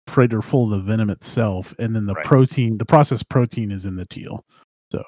freighter 0.08 0.42
full 0.42 0.64
of 0.64 0.70
the 0.70 0.90
venom 0.90 1.08
itself, 1.10 1.72
and 1.78 1.94
then 1.94 2.06
the 2.06 2.14
Right. 2.14 2.24
protein, 2.24 2.78
the 2.78 2.84
processed 2.84 3.28
protein, 3.28 3.70
is 3.70 3.84
in 3.84 3.94
the 3.94 4.06
teal. 4.06 4.44
So 4.90 5.04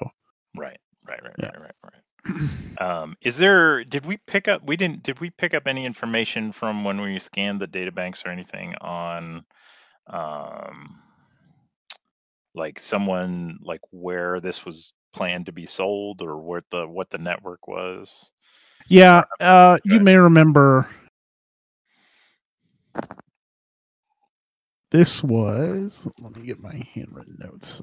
right. 0.55 0.79
Right. 1.05 1.21
Right. 1.21 1.33
Yeah. 1.37 1.47
Right. 1.47 1.59
Right. 1.59 1.71
Right. 1.83 2.49
Um, 2.79 3.17
is 3.21 3.35
there? 3.35 3.83
Did 3.83 4.05
we 4.05 4.15
pick 4.27 4.47
up? 4.47 4.63
We 4.65 4.77
didn't. 4.77 5.03
Did 5.03 5.19
we 5.19 5.29
pick 5.31 5.53
up 5.53 5.67
any 5.67 5.85
information 5.85 6.53
from 6.53 6.85
when 6.85 7.01
we 7.01 7.19
scanned 7.19 7.59
the 7.59 7.67
data 7.67 7.91
banks 7.91 8.23
or 8.25 8.29
anything 8.29 8.75
on? 8.79 9.43
Um, 10.07 11.01
like 12.55 12.79
someone 12.79 13.57
like 13.61 13.81
where 13.91 14.39
this 14.39 14.65
was 14.65 14.93
planned 15.13 15.45
to 15.45 15.51
be 15.51 15.65
sold 15.65 16.21
or 16.21 16.37
what 16.37 16.63
the 16.71 16.87
what 16.87 17.09
the 17.09 17.17
network 17.17 17.67
was 17.67 18.31
yeah, 18.89 19.23
uh, 19.39 19.77
you 19.85 19.99
may 19.99 20.15
remember 20.15 20.89
this 24.89 25.23
was. 25.23 26.07
Let 26.19 26.35
me 26.35 26.47
get 26.47 26.59
my 26.59 26.83
handwritten 26.93 27.37
notes. 27.39 27.81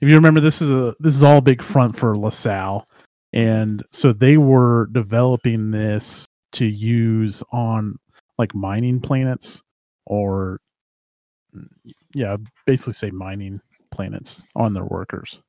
If 0.00 0.08
you 0.08 0.14
remember, 0.14 0.40
this 0.40 0.60
is 0.60 0.70
a 0.70 0.94
this 1.00 1.16
is 1.16 1.22
all 1.22 1.38
a 1.38 1.42
big 1.42 1.62
front 1.62 1.96
for 1.96 2.16
LaSalle, 2.16 2.86
and 3.32 3.82
so 3.90 4.12
they 4.12 4.36
were 4.36 4.88
developing 4.92 5.70
this 5.70 6.26
to 6.52 6.66
use 6.66 7.42
on 7.50 7.96
like 8.36 8.54
mining 8.54 9.00
planets 9.00 9.62
or 10.04 10.60
yeah, 12.14 12.36
basically 12.66 12.92
say 12.92 13.10
mining 13.10 13.60
planets 13.90 14.42
on 14.54 14.74
their 14.74 14.84
workers. 14.84 15.40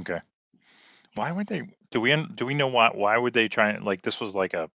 okay 0.00 0.20
why 1.14 1.32
would 1.32 1.46
they 1.46 1.62
do 1.90 2.00
we 2.00 2.14
do 2.36 2.46
we 2.46 2.54
know 2.54 2.68
why 2.68 2.90
why 2.94 3.16
would 3.18 3.32
they 3.32 3.48
try 3.48 3.70
and 3.70 3.84
like 3.84 4.02
this 4.02 4.20
was 4.20 4.34
like 4.34 4.54
a 4.54 4.70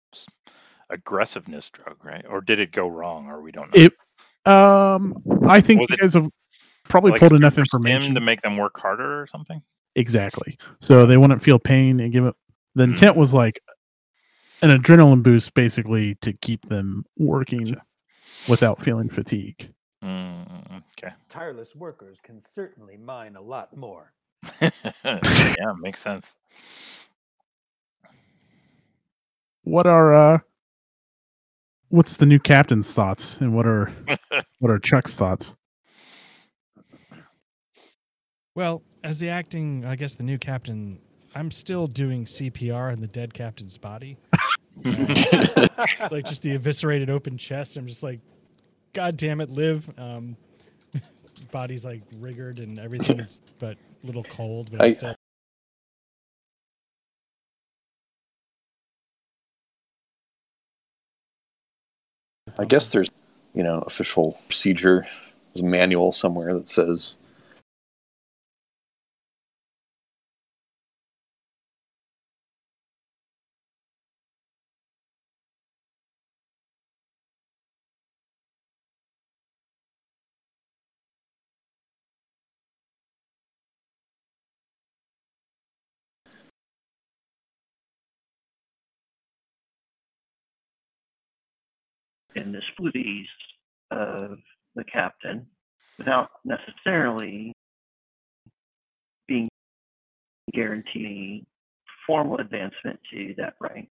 aggressiveness 0.90 1.70
drug 1.70 1.96
right 2.04 2.24
or 2.28 2.40
did 2.40 2.58
it 2.58 2.72
go 2.72 2.88
wrong 2.88 3.28
or 3.28 3.40
we 3.40 3.52
don't 3.52 3.70
know 3.72 3.78
It 3.78 4.50
um 4.50 5.14
I 5.48 5.60
think 5.60 5.80
Was 5.80 5.90
you 5.90 5.96
it 5.96 6.00
guys 6.00 6.14
have 6.14 6.28
probably 6.84 7.12
like 7.12 7.20
pulled 7.20 7.32
enough 7.34 7.58
information 7.58 8.14
to 8.14 8.20
make 8.20 8.42
them 8.42 8.56
work 8.56 8.78
harder 8.78 9.22
or 9.22 9.26
something 9.26 9.62
exactly. 9.94 10.58
So 10.80 11.06
they 11.06 11.16
wouldn't 11.16 11.42
feel 11.42 11.58
pain 11.58 12.00
and 12.00 12.12
give 12.12 12.24
it 12.24 12.34
the 12.74 12.84
Mm. 12.84 12.90
intent 12.90 13.16
was 13.16 13.32
like 13.32 13.60
an 14.62 14.70
adrenaline 14.76 15.22
boost 15.22 15.54
basically 15.54 16.14
to 16.16 16.32
keep 16.32 16.68
them 16.68 17.04
working 17.18 17.76
without 18.48 18.82
feeling 18.82 19.08
fatigue. 19.08 19.72
Okay 21.02 21.14
Tireless 21.28 21.74
workers 21.74 22.18
can 22.22 22.40
certainly 22.42 22.96
mine 22.96 23.36
a 23.36 23.42
lot 23.42 23.76
more. 23.76 24.12
yeah 24.60 25.72
makes 25.80 26.00
sense 26.00 26.34
what 29.62 29.86
are 29.86 30.12
uh 30.14 30.38
what's 31.92 32.16
the 32.16 32.26
new 32.26 32.38
captain's 32.38 32.92
thoughts 32.92 33.36
and 33.40 33.54
what 33.54 33.66
are 33.66 33.92
what 34.58 34.70
are 34.70 34.78
Chuck's 34.78 35.14
thoughts? 35.14 35.54
Well, 38.54 38.82
as 39.04 39.18
the 39.18 39.28
acting, 39.28 39.84
I 39.84 39.96
guess 39.96 40.14
the 40.14 40.22
new 40.22 40.38
captain, 40.38 40.98
I'm 41.34 41.50
still 41.50 41.86
doing 41.86 42.24
CPR 42.24 42.92
on 42.92 43.00
the 43.00 43.06
dead 43.08 43.32
captain's 43.32 43.78
body. 43.78 44.18
Like 46.10 46.24
just 46.26 46.42
the 46.42 46.54
eviscerated 46.54 47.10
open 47.10 47.36
chest. 47.36 47.76
I'm 47.76 47.86
just 47.86 48.02
like, 48.02 48.20
God 48.92 49.16
damn 49.16 49.40
it, 49.40 49.50
live. 49.50 49.90
Um, 49.98 50.36
body's 51.50 51.84
like 51.84 52.02
rigored 52.20 52.58
and 52.58 52.78
everything, 52.78 53.20
is, 53.20 53.40
but 53.58 53.76
a 54.02 54.06
little 54.06 54.22
cold. 54.24 54.70
But 54.70 54.82
I- 54.82 54.90
still. 54.90 55.14
I 62.58 62.64
guess 62.66 62.90
there's, 62.90 63.10
you 63.54 63.62
know, 63.62 63.78
official 63.86 64.38
procedure. 64.46 65.06
There's 65.54 65.62
a 65.62 65.66
manual 65.66 66.12
somewhere 66.12 66.52
that 66.54 66.68
says 66.68 67.14
in 92.42 92.52
the 92.52 92.60
duties 92.78 93.26
of 93.90 94.38
the 94.74 94.84
captain 94.84 95.46
without 95.98 96.30
necessarily 96.44 97.52
being 99.28 99.48
guaranteed 100.52 101.46
formal 102.06 102.38
advancement 102.38 102.98
to 103.12 103.34
that 103.38 103.54
rank. 103.60 103.88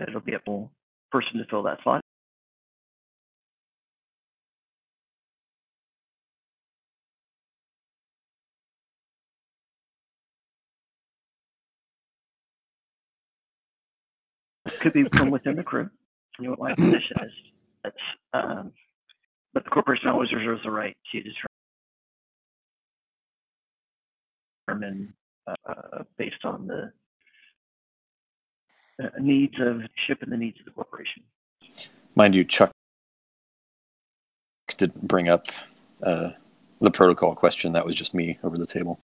It'll 0.00 0.20
be 0.20 0.34
a 0.34 0.40
person 1.10 1.38
to 1.38 1.44
fill 1.50 1.62
that 1.64 1.78
slot. 1.82 2.02
Could 14.80 14.92
be 14.92 15.04
from 15.04 15.30
within 15.30 15.56
the 15.56 15.62
crew. 15.62 15.88
You 16.38 16.44
know 16.44 16.50
what 16.50 16.60
my 16.60 16.74
position 16.74 17.16
is. 17.20 17.32
That's, 17.82 17.96
um, 18.32 18.72
but 19.54 19.64
the 19.64 19.70
corporation 19.70 20.08
always 20.08 20.32
reserves 20.32 20.62
the 20.64 20.70
right 20.70 20.96
to 21.12 21.22
determine 24.68 25.14
uh, 25.46 26.02
based 26.16 26.44
on 26.44 26.66
the 26.66 26.92
uh, 29.02 29.08
needs 29.20 29.54
of 29.60 29.82
ship 30.06 30.18
and 30.22 30.30
the 30.32 30.36
needs 30.36 30.58
of 30.60 30.66
the 30.66 30.72
corporation. 30.72 31.22
Mind 32.14 32.34
you, 32.34 32.44
Chuck 32.44 32.70
didn't 34.76 35.08
bring 35.08 35.28
up 35.28 35.46
uh, 36.02 36.30
the 36.80 36.90
protocol 36.90 37.34
question. 37.34 37.72
That 37.72 37.84
was 37.84 37.94
just 37.94 38.14
me 38.14 38.38
over 38.42 38.58
the 38.58 38.66
table. 38.66 39.00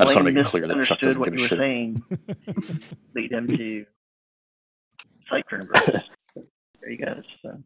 I 0.00 0.04
just 0.04 0.16
wanna 0.16 0.30
make 0.30 0.40
it 0.40 0.46
clear 0.46 0.66
that 0.66 0.84
Chuck 0.84 1.00
doesn't 1.00 1.22
give 1.22 1.34
a 1.34 1.38
shit. 1.38 1.58
saying, 1.58 2.02
lead 3.14 3.32
him 3.32 3.46
to 3.48 3.86
reimbursement. 5.30 6.04
There 6.82 6.92
you 6.92 6.96
go. 6.96 7.22
So. 7.42 7.62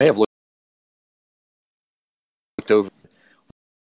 may 0.00 0.06
have 0.06 0.18
looked, 0.18 0.30
looked 2.58 2.70
over. 2.70 2.90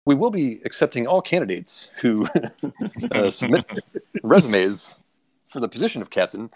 We 0.07 0.15
will 0.15 0.31
be 0.31 0.61
accepting 0.65 1.07
all 1.07 1.21
candidates 1.21 1.91
who 2.01 2.27
uh, 3.11 3.31
submit 3.31 3.67
resumes 4.23 4.97
for 5.49 5.61
the 5.61 5.69
position 5.69 6.01
of 6.03 6.11
captain. 6.11 6.51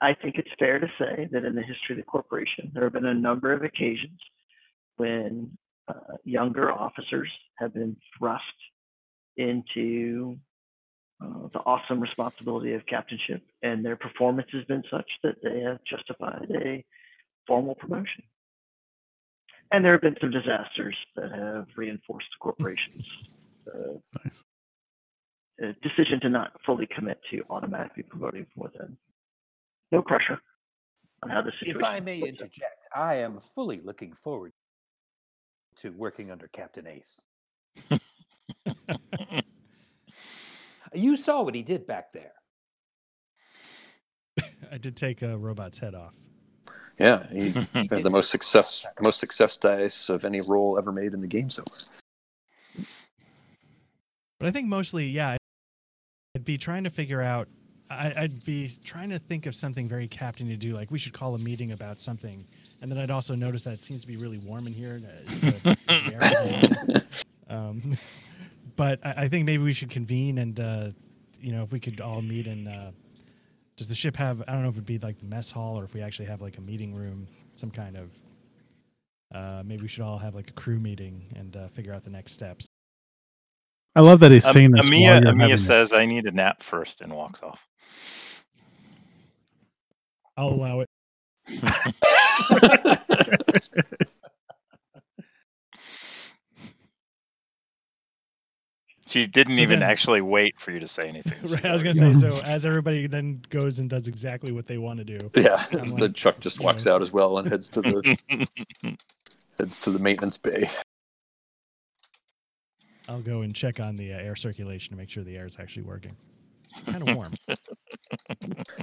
I- 0.00 0.14
think 0.14 0.36
it's 0.38 0.50
fair 0.58 0.78
to 0.78 0.86
say 0.98 1.28
that 1.32 1.44
in 1.44 1.54
the 1.54 1.62
history 1.62 1.92
of 1.94 1.96
the 1.96 2.02
corporation, 2.04 2.70
there 2.74 2.84
have 2.84 2.92
been 2.92 3.06
a 3.06 3.14
number 3.14 3.52
of 3.52 3.62
occasions 3.64 4.18
when 4.96 5.56
uh, 5.88 6.16
younger 6.24 6.70
officers 6.70 7.28
have 7.58 7.74
been 7.74 7.96
thrust 8.18 8.42
into 9.36 10.36
uh, 11.22 11.48
the 11.52 11.60
awesome 11.60 12.00
responsibility 12.00 12.72
of 12.74 12.84
captainship, 12.86 13.42
and 13.62 13.84
their 13.84 13.96
performance 13.96 14.48
has 14.52 14.64
been 14.64 14.82
such 14.90 15.10
that 15.22 15.36
they 15.42 15.60
have 15.60 15.78
justified 15.84 16.46
a 16.54 16.84
formal 17.46 17.74
promotion. 17.74 18.22
And 19.72 19.84
there 19.84 19.92
have 19.92 20.02
been 20.02 20.16
some 20.20 20.30
disasters 20.30 20.96
that 21.16 21.32
have 21.32 21.66
reinforced 21.76 22.26
the 22.32 22.42
corporation's 22.42 23.08
uh, 23.66 23.98
Nice. 24.22 24.44
uh, 25.62 25.72
decision 25.82 26.20
to 26.20 26.28
not 26.28 26.52
fully 26.66 26.86
commit 26.94 27.18
to 27.30 27.42
automatically 27.48 28.02
promoting 28.02 28.46
from 28.52 28.64
within. 28.64 28.96
No 29.92 30.02
pressure 30.02 30.40
on 31.22 31.30
how 31.30 31.42
the 31.42 31.52
situation. 31.52 31.80
If 31.80 31.84
I 31.84 32.00
may 32.00 32.18
plays 32.18 32.34
out. 32.34 32.40
interject, 32.40 32.88
I 32.94 33.14
am 33.16 33.40
fully 33.54 33.80
looking 33.84 34.14
forward 34.14 34.52
to 35.76 35.90
working 35.90 36.30
under 36.30 36.48
Captain 36.48 36.86
Ace. 36.86 37.20
You 40.94 41.16
saw 41.16 41.42
what 41.42 41.54
he 41.54 41.62
did 41.62 41.86
back 41.86 42.12
there. 42.12 42.32
I 44.70 44.78
did 44.78 44.96
take 44.96 45.22
a 45.22 45.36
robot's 45.36 45.78
head 45.78 45.94
off. 45.94 46.14
Yeah, 46.98 47.26
he 47.32 47.50
had 47.74 48.02
the 48.02 48.10
most 48.10 48.30
success, 48.30 48.86
most 49.00 49.18
success 49.18 49.56
dice 49.56 50.08
of 50.08 50.24
any 50.24 50.40
role 50.40 50.78
ever 50.78 50.92
made 50.92 51.14
in 51.14 51.20
the 51.20 51.26
game 51.26 51.50
so 51.50 51.62
far. 51.64 52.86
But 54.38 54.48
I 54.48 54.52
think 54.52 54.68
mostly, 54.68 55.06
yeah, 55.06 55.36
I'd 56.34 56.44
be 56.44 56.58
trying 56.58 56.84
to 56.84 56.90
figure 56.90 57.22
out. 57.22 57.48
I, 57.92 58.12
I'd 58.16 58.44
be 58.44 58.70
trying 58.84 59.10
to 59.10 59.18
think 59.18 59.46
of 59.46 59.54
something 59.54 59.88
very 59.88 60.08
captain 60.08 60.48
to 60.48 60.56
do, 60.56 60.74
like 60.74 60.90
we 60.90 60.98
should 60.98 61.12
call 61.12 61.34
a 61.34 61.38
meeting 61.38 61.72
about 61.72 62.00
something, 62.00 62.44
and 62.80 62.90
then 62.90 62.98
I'd 62.98 63.10
also 63.10 63.34
notice 63.34 63.62
that 63.64 63.74
it 63.74 63.80
seems 63.80 64.00
to 64.02 64.06
be 64.06 64.16
really 64.16 64.38
warm 64.38 64.66
in 64.66 64.72
here. 64.72 64.94
and, 64.94 65.06
is 65.28 65.40
the- 65.40 65.78
the 67.48 67.54
um, 67.54 67.96
but 68.76 68.98
I, 69.04 69.14
I 69.24 69.28
think 69.28 69.46
maybe 69.46 69.62
we 69.62 69.72
should 69.72 69.90
convene 69.90 70.38
and, 70.38 70.58
uh, 70.60 70.88
you 71.40 71.52
know, 71.52 71.62
if 71.62 71.72
we 71.72 71.80
could 71.80 72.00
all 72.00 72.22
meet 72.22 72.46
and 72.46 72.68
Uh, 72.68 72.90
does 73.76 73.88
the 73.88 73.94
ship 73.94 74.16
have? 74.16 74.42
I 74.46 74.52
don't 74.52 74.62
know 74.62 74.68
if 74.68 74.74
it'd 74.74 74.84
be 74.84 74.98
like 74.98 75.18
the 75.18 75.24
mess 75.26 75.50
hall 75.50 75.78
or 75.78 75.84
if 75.84 75.94
we 75.94 76.02
actually 76.02 76.26
have 76.26 76.40
like 76.42 76.58
a 76.58 76.60
meeting 76.60 76.94
room, 76.94 77.26
some 77.56 77.70
kind 77.70 77.96
of. 77.96 78.10
Uh, 79.34 79.62
maybe 79.64 79.80
we 79.82 79.88
should 79.88 80.02
all 80.02 80.18
have 80.18 80.34
like 80.34 80.50
a 80.50 80.52
crew 80.52 80.78
meeting 80.78 81.24
and 81.36 81.56
uh, 81.56 81.66
figure 81.68 81.92
out 81.94 82.04
the 82.04 82.10
next 82.10 82.32
steps. 82.32 82.66
I 83.96 84.00
love 84.00 84.20
that 84.20 84.30
he's 84.30 84.44
Um, 84.46 84.52
saying 84.52 84.70
this. 84.72 84.84
Amia, 84.86 84.90
while 84.90 85.00
you're 85.00 85.14
having 85.14 85.40
Amia 85.40 85.54
it. 85.54 85.58
says, 85.58 85.92
"I 85.94 86.04
need 86.04 86.26
a 86.26 86.30
nap 86.32 86.62
first 86.62 87.00
and 87.00 87.12
walks 87.14 87.42
off. 87.42 87.66
I'll 90.36 90.48
allow 90.48 90.80
it. 90.80 90.88
She 99.06 99.26
didn't 99.26 99.54
So 99.56 99.60
even 99.60 99.80
then- 99.80 99.88
actually 99.90 100.20
wait 100.20 100.58
for 100.60 100.70
you 100.70 100.80
to 100.80 100.88
say 100.88 101.08
anything. 101.08 101.50
Right, 101.50 101.64
I 101.66 101.72
was 101.72 101.82
gonna 101.82 101.94
say. 101.94 102.12
So 102.12 102.28
as 102.44 102.64
everybody 102.64 103.06
then 103.06 103.42
goes 103.50 103.78
and 103.78 103.90
does 103.90 104.08
exactly 104.08 104.52
what 104.52 104.66
they 104.66 104.78
want 104.78 104.98
to 104.98 105.04
do, 105.04 105.30
Yeah, 105.34 105.66
like, 105.72 105.96
the 105.96 106.08
Chuck 106.08 106.40
just 106.40 106.60
walks 106.60 106.86
know. 106.86 106.94
out 106.94 107.02
as 107.02 107.12
well 107.12 107.38
and 107.38 107.48
heads 107.48 107.68
to 107.70 107.82
the 107.82 108.16
heads 109.58 109.78
to 109.80 109.90
the 109.90 109.98
maintenance 109.98 110.38
bay. 110.38 110.70
I'll 113.08 113.20
go 113.20 113.40
and 113.42 113.54
check 113.54 113.80
on 113.80 113.96
the 113.96 114.14
uh, 114.14 114.18
air 114.18 114.36
circulation 114.36 114.92
to 114.92 114.96
make 114.96 115.10
sure 115.10 115.24
the 115.24 115.36
air 115.36 115.44
is 115.46 115.58
actually 115.58 115.82
working. 115.82 116.16
It's 116.70 116.84
kind 116.84 117.06
of 117.06 117.14
warm. 117.16 117.34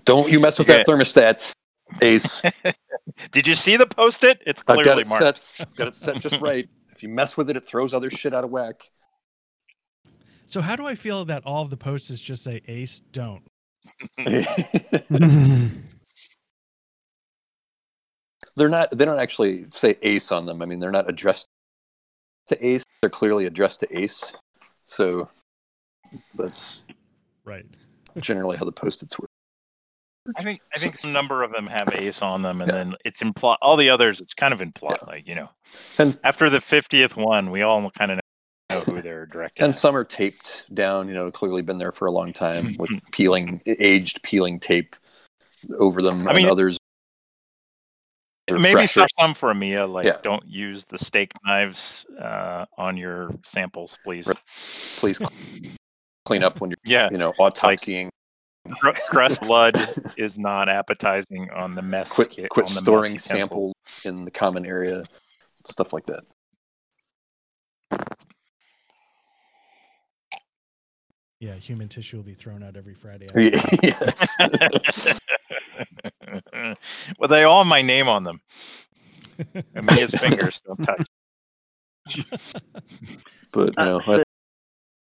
Don't 0.05 0.31
you 0.31 0.39
mess 0.39 0.57
with 0.57 0.67
that 0.67 0.87
thermostat, 0.87 1.53
Ace. 2.01 2.41
Did 3.31 3.47
you 3.47 3.55
see 3.55 3.77
the 3.77 3.85
post-it? 3.85 4.41
It's 4.45 4.61
I've 4.61 4.77
got 4.77 4.83
clearly 4.83 5.01
it 5.01 5.09
marked. 5.09 5.41
set. 5.41 5.67
I've 5.67 5.75
got 5.75 5.87
it 5.87 5.95
set 5.95 6.21
just 6.21 6.39
right. 6.41 6.67
If 6.91 7.03
you 7.03 7.09
mess 7.09 7.37
with 7.37 7.49
it, 7.49 7.55
it 7.55 7.65
throws 7.65 7.93
other 7.93 8.09
shit 8.09 8.33
out 8.33 8.43
of 8.43 8.49
whack. 8.49 8.81
so 10.45 10.61
how 10.61 10.75
do 10.75 10.85
I 10.85 10.95
feel 10.95 11.25
that 11.25 11.45
all 11.45 11.61
of 11.61 11.69
the 11.69 11.77
posts 11.77 12.19
just 12.19 12.43
say 12.43 12.61
Ace 12.67 12.99
don't? 12.99 13.43
they're 18.55 18.69
not. 18.69 18.91
They 18.91 19.05
don't 19.05 19.19
actually 19.19 19.65
say 19.71 19.97
Ace 20.01 20.31
on 20.31 20.45
them. 20.45 20.61
I 20.61 20.65
mean, 20.65 20.79
they're 20.79 20.91
not 20.91 21.09
addressed 21.09 21.47
to 22.47 22.65
Ace. 22.65 22.83
They're 23.01 23.09
clearly 23.09 23.45
addressed 23.45 23.79
to 23.81 23.97
Ace. 23.97 24.33
So 24.85 25.29
that's 26.35 26.85
Right. 27.45 27.65
Generally 28.21 28.57
how 28.57 28.65
the 28.65 28.71
post-its 28.71 29.17
work. 29.19 29.27
I 30.37 30.43
think 30.43 30.61
I 30.75 30.77
think 30.77 30.97
some 30.99 31.11
number 31.11 31.41
of 31.43 31.51
them 31.51 31.65
have 31.67 31.89
ace 31.93 32.21
on 32.21 32.41
them, 32.43 32.61
and 32.61 32.69
Yeah. 32.71 32.77
then 32.77 32.95
it's 33.05 33.21
implied. 33.21 33.57
All 33.61 33.77
the 33.77 33.89
others, 33.89 34.21
it's 34.21 34.33
kind 34.33 34.53
of 34.53 34.61
implied, 34.61 34.99
like 35.07 35.27
you 35.27 35.33
know. 35.35 35.49
And 35.97 36.19
After 36.23 36.49
the 36.49 36.61
fiftieth 36.61 37.15
one, 37.17 37.49
we 37.51 37.61
all 37.63 37.89
kind 37.91 38.11
of 38.11 38.19
know 38.69 38.81
who 38.81 39.01
they're 39.01 39.25
directed. 39.25 39.63
and 39.63 39.69
at. 39.69 39.75
some 39.75 39.95
are 39.95 40.03
taped 40.03 40.65
down. 40.73 41.07
You 41.07 41.15
know, 41.15 41.31
clearly 41.31 41.61
been 41.63 41.79
there 41.79 41.91
for 41.91 42.05
a 42.05 42.11
long 42.11 42.31
time 42.33 42.75
with 42.79 42.91
peeling, 43.11 43.61
aged 43.65 44.21
peeling 44.21 44.59
tape 44.59 44.95
over 45.79 46.01
them. 46.01 46.27
I 46.27 46.33
mean, 46.33 46.43
and 46.45 46.51
others. 46.51 46.77
Maybe 48.51 48.71
fresher. 48.73 49.05
some 49.19 49.33
for 49.35 49.53
Amia, 49.53 49.91
like 49.91 50.05
Yeah. 50.05 50.17
don't 50.23 50.45
use 50.47 50.85
the 50.85 50.97
steak 50.97 51.31
knives 51.45 52.05
uh, 52.19 52.65
on 52.79 52.97
your 52.97 53.31
samples, 53.43 53.97
please. 54.03 54.27
Please 54.99 55.19
clean 56.29 56.43
up 56.43 56.61
when 56.61 56.69
you're, 56.71 56.77
Yeah, 56.85 57.09
you 57.11 57.17
know, 57.17 57.33
autopsying. 57.33 58.09
cr- 58.79 58.89
crust 59.07 59.41
blood 59.47 59.75
is 60.17 60.37
not 60.37 60.69
appetizing 60.69 61.49
on 61.51 61.75
the 61.75 61.81
mess. 61.81 62.11
quit 62.13 62.29
kit- 62.29 62.49
quit 62.49 62.67
on 62.67 62.73
the 62.73 62.79
mess 62.81 62.83
storing 62.83 63.13
utensils. 63.13 63.39
samples 63.39 63.73
in 64.05 64.25
the 64.25 64.31
common 64.31 64.65
area, 64.65 65.03
stuff 65.65 65.91
like 65.93 66.05
that. 66.05 66.23
Yeah, 71.39 71.53
human 71.55 71.87
tissue 71.87 72.17
will 72.17 72.23
be 72.25 72.33
thrown 72.33 72.63
out 72.63 72.75
every 72.75 72.93
Friday. 72.93 73.27
yes. 73.81 74.35
well, 77.17 77.29
they 77.29 77.43
all 77.45 77.63
have 77.63 77.67
my 77.69 77.81
name 77.81 78.09
on 78.09 78.25
them. 78.25 78.41
Amia's 79.73 80.13
fingers 80.13 80.59
don't 80.65 80.83
touch. 80.83 81.07
But 83.51 83.67
you 83.69 83.73
Uh, 83.77 83.85
know, 83.85 84.01
I 84.05 84.23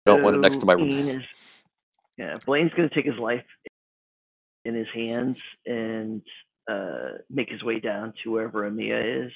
don't 0.08 0.24
want 0.24 0.36
it 0.36 0.40
next 0.40 0.58
to 0.60 0.66
my 0.66 0.74
so 0.74 0.84
Ian 0.84 1.08
is, 1.08 1.24
yeah, 2.18 2.38
Blaine's 2.46 2.72
going 2.76 2.90
to 2.90 2.96
take 2.96 3.06
his 3.06 3.18
life 3.20 3.46
in 4.66 4.76
his 4.76 4.88
hands 4.94 5.38
and 5.66 6.22
uh, 6.70 7.20
make 7.30 7.50
his 7.50 7.64
way 7.64 7.80
down 7.80 8.14
to 8.24 8.32
wherever 8.32 8.70
Amia 8.70 9.26
is, 9.28 9.32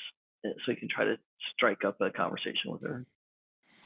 uh, 0.46 0.50
so 0.66 0.72
he 0.72 0.76
can 0.76 0.90
try 0.90 1.06
to 1.06 1.18
strike 1.54 1.86
up 1.86 2.02
a 2.02 2.10
conversation 2.10 2.72
with 2.72 2.82
her. 2.82 3.06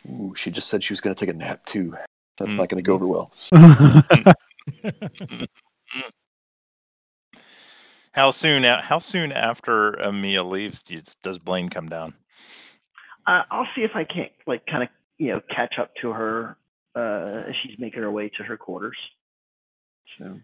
Ooh, 0.10 0.34
she 0.36 0.50
just 0.52 0.68
said 0.70 0.84
she 0.84 0.94
was 0.94 1.02
going 1.02 1.14
to 1.16 1.26
take 1.26 1.34
a 1.34 1.38
nap 1.38 1.66
too. 1.66 1.94
That's 2.38 2.54
Mm. 2.54 2.58
not 2.58 2.70
going 2.70 2.84
to 2.84 2.88
go 2.88 2.94
over 2.94 3.08
well. 3.08 3.32
How 8.12 8.32
soon? 8.32 8.64
How 8.64 9.00
soon 9.00 9.32
after 9.32 9.94
Amia 9.94 10.50
leaves 10.50 10.82
does, 10.84 11.16
does 11.22 11.38
Blaine 11.38 11.70
come 11.70 11.90
down? 11.90 12.14
Uh, 13.28 13.44
I'll 13.52 13.68
see 13.76 13.82
if 13.82 13.92
I 13.96 14.04
can't, 14.04 14.32
like, 14.48 14.66
kind 14.68 14.84
of, 14.84 14.90
you 15.18 15.34
know, 15.34 15.42
catch 15.54 15.80
up 15.80 15.92
to 16.02 16.12
her 16.12 16.58
uh, 16.96 17.52
she's 17.62 17.78
making 17.80 18.02
her 18.02 18.12
way 18.12 18.30
to 18.38 18.44
her 18.44 18.58
quarters. 18.58 18.98
So, 20.18 20.40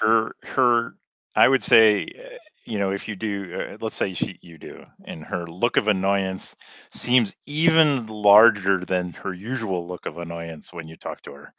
Her, 0.00 0.32
her. 0.42 0.94
I 1.36 1.48
would 1.48 1.62
say, 1.62 2.04
uh, 2.04 2.36
you 2.64 2.78
know, 2.78 2.92
if 2.92 3.08
you 3.08 3.16
do, 3.16 3.54
uh, 3.54 3.76
let's 3.80 3.96
say 3.96 4.14
she, 4.14 4.38
you 4.40 4.56
do, 4.56 4.84
and 5.04 5.24
her 5.24 5.46
look 5.46 5.76
of 5.76 5.88
annoyance 5.88 6.54
seems 6.92 7.34
even 7.46 8.06
larger 8.06 8.84
than 8.84 9.12
her 9.12 9.34
usual 9.34 9.86
look 9.86 10.06
of 10.06 10.18
annoyance 10.18 10.72
when 10.72 10.88
you 10.88 10.96
talk 10.96 11.22
to 11.22 11.32
her. 11.32 11.52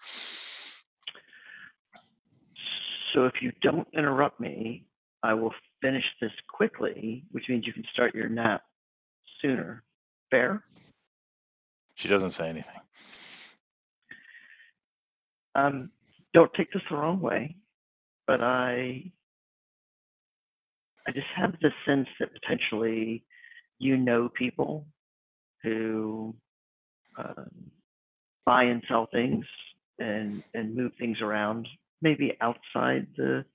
so 3.15 3.25
if 3.25 3.41
you 3.41 3.51
don't 3.61 3.87
interrupt 3.93 4.39
me, 4.39 4.83
I 5.23 5.33
will 5.33 5.53
finish 5.81 6.03
this 6.21 6.31
quickly, 6.51 7.23
which 7.31 7.45
means 7.49 7.65
you 7.65 7.73
can 7.73 7.85
start 7.93 8.13
your 8.13 8.29
nap 8.29 8.61
sooner. 9.41 9.83
Fair? 10.29 10.63
She 11.95 12.07
doesn't 12.07 12.31
say 12.31 12.49
anything. 12.49 12.79
Um, 15.55 15.89
don't 16.33 16.53
take 16.53 16.71
this 16.73 16.81
the 16.89 16.97
wrong 16.97 17.21
way, 17.21 17.55
but 18.27 18.41
I 18.41 19.11
I 21.07 21.11
just 21.11 21.27
have 21.35 21.53
the 21.61 21.71
sense 21.85 22.07
that 22.19 22.29
potentially 22.33 23.23
you 23.79 23.97
know 23.97 24.29
people 24.29 24.85
who 25.63 26.35
um, 27.17 27.71
buy 28.45 28.63
and 28.63 28.83
sell 28.87 29.07
things 29.11 29.45
and 29.99 30.43
and 30.53 30.75
move 30.75 30.91
things 30.99 31.21
around, 31.21 31.67
maybe 32.01 32.37
outside 32.41 33.07
the 33.17 33.45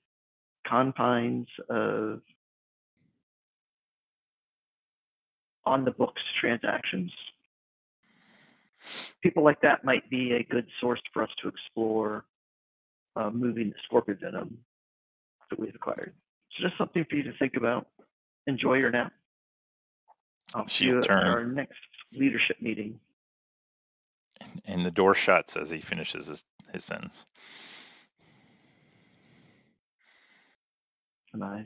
confines 0.67 1.47
of 1.69 2.21
on 5.65 5.85
the 5.85 5.91
books 5.91 6.21
transactions. 6.39 7.11
People 9.21 9.43
like 9.43 9.61
that 9.61 9.83
might 9.83 10.09
be 10.09 10.33
a 10.33 10.43
good 10.43 10.65
source 10.79 11.01
for 11.13 11.23
us 11.23 11.29
to 11.41 11.47
explore 11.47 12.25
uh, 13.15 13.29
moving 13.29 13.69
the 13.69 13.75
scorpion 13.85 14.17
venom 14.21 14.57
that 15.49 15.59
we've 15.59 15.75
acquired. 15.75 16.13
So 16.51 16.67
just 16.67 16.77
something 16.77 17.05
for 17.09 17.15
you 17.15 17.23
to 17.23 17.33
think 17.37 17.53
about. 17.55 17.87
Enjoy 18.47 18.75
your 18.75 18.91
nap. 18.91 19.13
I'll 20.53 20.67
see 20.67 20.85
She'll 20.85 20.95
you 20.95 20.99
at 20.99 21.09
our 21.09 21.45
next 21.45 21.79
leadership 22.13 22.57
meeting. 22.61 22.99
And 24.65 24.85
the 24.85 24.91
door 24.91 25.13
shuts 25.13 25.55
as 25.55 25.69
he 25.69 25.79
finishes 25.79 26.27
his, 26.27 26.43
his 26.73 26.83
sentence. 26.83 27.25
and 31.33 31.43
I 31.43 31.65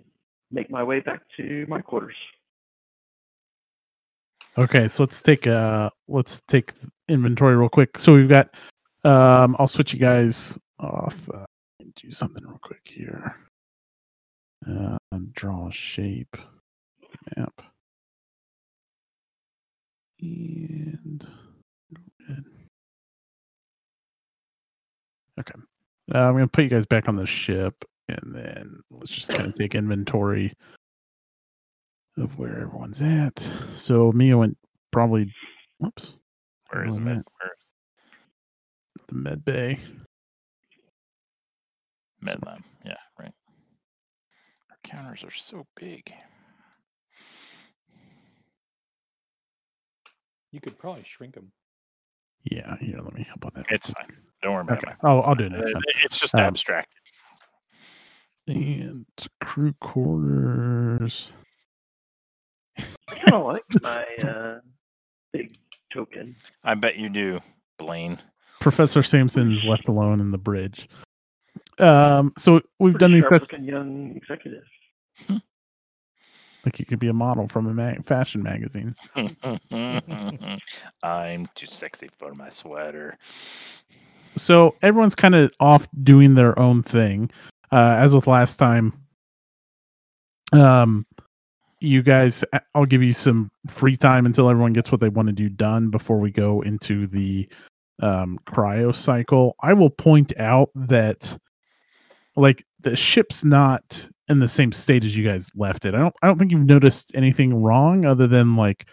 make 0.51 0.69
my 0.69 0.83
way 0.83 0.99
back 0.99 1.21
to 1.37 1.65
my 1.67 1.81
quarters. 1.81 2.15
Okay, 4.57 4.87
so 4.87 5.03
let's 5.03 5.21
take 5.21 5.47
uh 5.47 5.89
let's 6.07 6.41
take 6.47 6.73
inventory 7.07 7.55
real 7.55 7.69
quick. 7.69 7.97
So 7.97 8.15
we've 8.15 8.29
got 8.29 8.53
um 9.03 9.55
I'll 9.59 9.67
switch 9.67 9.93
you 9.93 9.99
guys 9.99 10.57
off 10.79 11.29
uh, 11.33 11.45
and 11.79 11.93
do 11.95 12.11
something 12.11 12.43
real 12.45 12.59
quick 12.61 12.81
here. 12.85 13.35
Uh 14.67 14.97
draw 15.35 15.67
a 15.67 15.71
shape 15.71 16.37
map. 17.37 17.61
And. 20.21 21.27
Okay. 25.37 25.53
Uh, 26.13 26.19
I'm 26.19 26.33
gonna 26.33 26.47
put 26.47 26.63
you 26.63 26.69
guys 26.69 26.85
back 26.85 27.09
on 27.09 27.17
the 27.17 27.25
ship 27.25 27.83
and 28.07 28.33
then 28.33 28.79
let's 28.89 29.11
just 29.11 29.29
kind 29.29 29.47
of 29.47 29.55
take 29.55 29.75
inventory 29.75 30.53
of 32.17 32.37
where 32.39 32.61
everyone's 32.61 33.01
at. 33.01 33.51
So 33.75 34.11
Mia 34.13 34.37
went 34.37 34.57
probably 34.91 35.31
whoops. 35.79 36.13
Where 36.75 36.85
is 36.87 36.95
Oh, 36.95 37.07
it? 37.07 37.25
Where 37.39 37.51
The 39.07 39.15
med 39.15 39.45
bay. 39.45 39.79
med 42.21 42.45
lab? 42.45 42.61
Yeah, 42.83 42.97
right. 43.17 43.31
Our 44.69 44.77
counters 44.83 45.23
are 45.23 45.31
so 45.31 45.65
big. 45.77 46.13
You 50.51 50.59
could 50.59 50.77
probably 50.77 51.03
shrink 51.05 51.35
them. 51.35 51.53
Yeah, 52.43 52.75
here, 52.81 52.99
let 53.01 53.13
me 53.13 53.23
help 53.23 53.45
with 53.45 53.53
that. 53.53 53.67
It's 53.69 53.87
fine. 53.87 54.17
Don't 54.43 54.51
worry 54.53 54.61
about 54.63 54.79
Okay. 54.79 54.91
it. 54.91 54.97
Oh, 55.03 55.21
I'll 55.21 55.35
do 55.35 55.45
it 55.45 55.53
Uh, 55.53 55.57
next 55.57 55.71
time. 55.71 55.81
It's 56.03 56.19
just 56.19 56.35
Um, 56.35 56.41
abstract. 56.41 56.93
And 58.47 59.05
crew 59.39 59.73
quarters. 59.79 61.31
I 62.77 63.15
kind 63.15 63.33
of 63.33 63.45
like 63.45 63.63
my 63.81 64.05
uh, 64.27 64.59
big 65.31 65.51
token. 65.95 66.35
I 66.63 66.75
bet 66.75 66.97
you 66.97 67.09
do, 67.09 67.39
Blaine. 67.79 68.19
Professor 68.59 69.01
Sampson's 69.01 69.63
left 69.63 69.87
alone 69.87 70.19
in 70.19 70.31
the 70.31 70.37
bridge. 70.37 70.89
Um, 71.79 72.33
so 72.37 72.61
we've 72.79 72.97
done 72.97 73.11
these. 73.11 73.23
sharp 73.23 73.43
Such, 73.43 73.51
looking 73.53 73.65
young 73.65 74.15
executive. 74.15 74.63
like 76.65 76.79
you 76.79 76.85
could 76.85 76.99
be 76.99 77.07
a 77.07 77.13
model 77.13 77.47
from 77.47 77.67
a 77.67 77.73
mag- 77.73 78.05
fashion 78.05 78.43
magazine. 78.43 78.95
I'm 81.03 81.47
too 81.55 81.67
sexy 81.67 82.09
for 82.17 82.33
my 82.35 82.49
sweater. 82.49 83.15
So 84.37 84.75
everyone's 84.81 85.15
kind 85.15 85.35
of 85.35 85.51
off 85.59 85.87
doing 86.03 86.35
their 86.35 86.57
own 86.59 86.83
thing. 86.83 87.31
Uh, 87.71 87.95
as 87.99 88.13
with 88.13 88.27
last 88.27 88.57
time, 88.57 88.93
um, 90.53 91.05
you 91.85 92.01
guys, 92.01 92.43
I- 92.53 92.61
I'll 92.73 92.85
give 92.85 93.03
you 93.03 93.13
some 93.13 93.51
free 93.67 93.95
time 93.97 94.25
until 94.25 94.49
everyone 94.49 94.73
gets 94.73 94.91
what 94.91 95.01
they 95.01 95.09
want 95.09 95.27
to 95.27 95.33
do 95.33 95.49
done 95.49 95.89
before 95.89 96.19
we 96.19 96.31
go 96.31 96.61
into 96.61 97.07
the 97.07 97.47
um, 98.01 98.37
cryo 98.47 98.93
cycle. 98.93 99.55
I 99.61 99.73
will 99.73 99.89
point 99.89 100.33
out 100.37 100.69
that, 100.75 101.37
like, 102.35 102.65
the 102.81 102.95
ship's 102.95 103.43
not 103.45 104.09
in 104.27 104.39
the 104.39 104.47
same 104.47 104.71
state 104.71 105.05
as 105.05 105.15
you 105.15 105.23
guys 105.23 105.51
left 105.55 105.85
it. 105.85 105.93
I 105.93 105.99
don't. 105.99 106.15
I 106.21 106.27
don't 106.27 106.37
think 106.37 106.51
you've 106.51 106.65
noticed 106.65 107.11
anything 107.15 107.53
wrong 107.53 108.05
other 108.05 108.27
than 108.27 108.55
like 108.55 108.87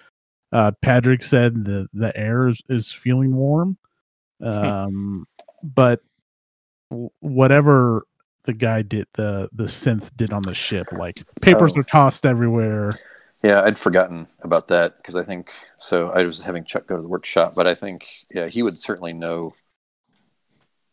uh, 0.53 0.73
Patrick 0.83 1.23
said 1.23 1.65
the 1.65 1.89
the 1.95 2.17
air 2.17 2.49
is, 2.49 2.61
is 2.69 2.93
feeling 2.93 3.35
warm. 3.35 3.77
Um, 4.43 5.25
but 5.63 6.01
whatever 7.21 8.05
the 8.45 8.53
guy 8.53 8.83
did, 8.83 9.07
the 9.15 9.49
the 9.53 9.65
synth 9.65 10.11
did 10.17 10.33
on 10.33 10.43
the 10.43 10.55
ship, 10.55 10.93
like 10.93 11.19
oh. 11.21 11.41
papers 11.41 11.73
Oh. 11.77 11.81
are 11.81 11.85
tossed 11.85 12.27
everywhere. 12.27 12.99
Yeah, 13.43 13.63
I'd 13.63 13.79
forgotten 13.79 14.29
about 14.43 14.69
that 14.69 14.97
because 14.99 15.17
I 15.17 15.25
think 15.25 15.51
so. 15.79 16.11
I 16.11 16.23
was 16.25 16.43
having 16.43 16.65
Chuck 16.65 16.87
go 16.87 16.97
to 16.97 17.03
the 17.03 17.09
workshop, 17.09 17.55
but 17.57 17.67
I 17.67 17.75
think 17.75 18.07
yeah, 18.31 18.47
he 18.47 18.63
would 18.63 18.79
certainly 18.79 19.13
know 19.13 19.55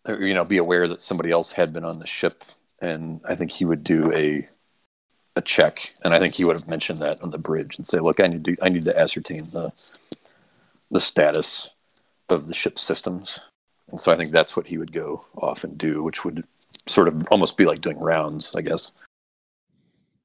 or, 0.07 0.15
you 0.21 0.33
know, 0.33 0.45
be 0.45 0.57
aware 0.57 0.87
that 0.87 1.01
somebody 1.01 1.31
else 1.31 1.51
had 1.51 1.73
been 1.73 1.83
on 1.83 1.99
the 1.99 2.07
ship, 2.07 2.43
and 2.81 3.21
I 3.25 3.35
think 3.35 3.51
he 3.51 3.65
would 3.65 3.83
do 3.83 4.11
a 4.13 4.45
a 5.35 5.41
check, 5.41 5.93
and 6.03 6.13
I 6.13 6.19
think 6.19 6.33
he 6.35 6.43
would 6.45 6.55
have 6.55 6.67
mentioned 6.67 6.99
that 6.99 7.21
on 7.21 7.29
the 7.31 7.37
bridge 7.37 7.77
and 7.77 7.85
say, 7.85 7.99
"Look, 7.99 8.19
I 8.19 8.27
need 8.27 8.45
to 8.45 8.57
I 8.61 8.69
need 8.69 8.83
to 8.85 8.99
ascertain 8.99 9.49
the 9.51 9.71
the 10.91 10.99
status 10.99 11.69
of 12.29 12.47
the 12.47 12.53
ship's 12.53 12.81
systems." 12.81 13.39
And 13.89 13.99
so 13.99 14.11
I 14.11 14.17
think 14.17 14.31
that's 14.31 14.55
what 14.55 14.67
he 14.67 14.77
would 14.77 14.91
go 14.93 15.25
off 15.35 15.63
and 15.63 15.77
do, 15.77 16.03
which 16.03 16.23
would 16.25 16.45
sort 16.89 17.07
of 17.07 17.27
almost 17.29 17.57
be 17.57 17.65
like 17.65 17.81
doing 17.81 17.99
rounds, 17.99 18.55
I 18.55 18.61
guess. 18.61 18.91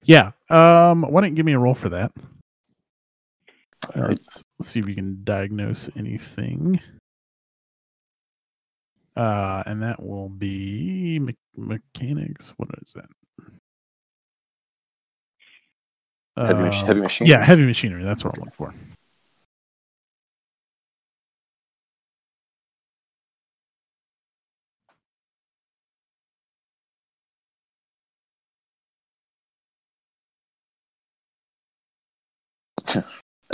Yeah. 0.03 0.33
Um. 0.51 1.03
Why 1.03 1.21
don't 1.21 1.31
you 1.31 1.37
give 1.37 1.47
me 1.47 1.53
a 1.53 1.59
roll 1.59 1.75
for 1.75 1.89
that? 1.91 2.12
All 3.95 4.03
right. 4.03 4.11
Let's, 4.11 4.43
let's 4.59 4.71
see 4.71 4.81
if 4.81 4.87
we 4.87 4.95
can 4.95 5.21
diagnose 5.25 5.91
anything. 5.97 6.81
Uh, 9.17 9.62
and 9.67 9.83
that 9.83 10.03
will 10.03 10.29
be 10.29 11.21
me- 11.21 11.37
mechanics. 11.57 12.53
What 12.57 12.71
is 12.83 12.95
that? 12.95 13.07
Heavy, 16.37 16.62
Uh, 16.65 16.87
heavy 16.87 17.01
machine. 17.01 17.27
Yeah, 17.29 17.45
heavy 17.45 17.65
machinery. 17.65 18.03
That's 18.03 18.25
what 18.25 18.35
I'm 18.35 18.41
looking 18.41 18.55
for. 18.55 18.75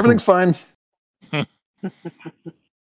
Everything's 0.01 0.25
fine. 0.25 0.55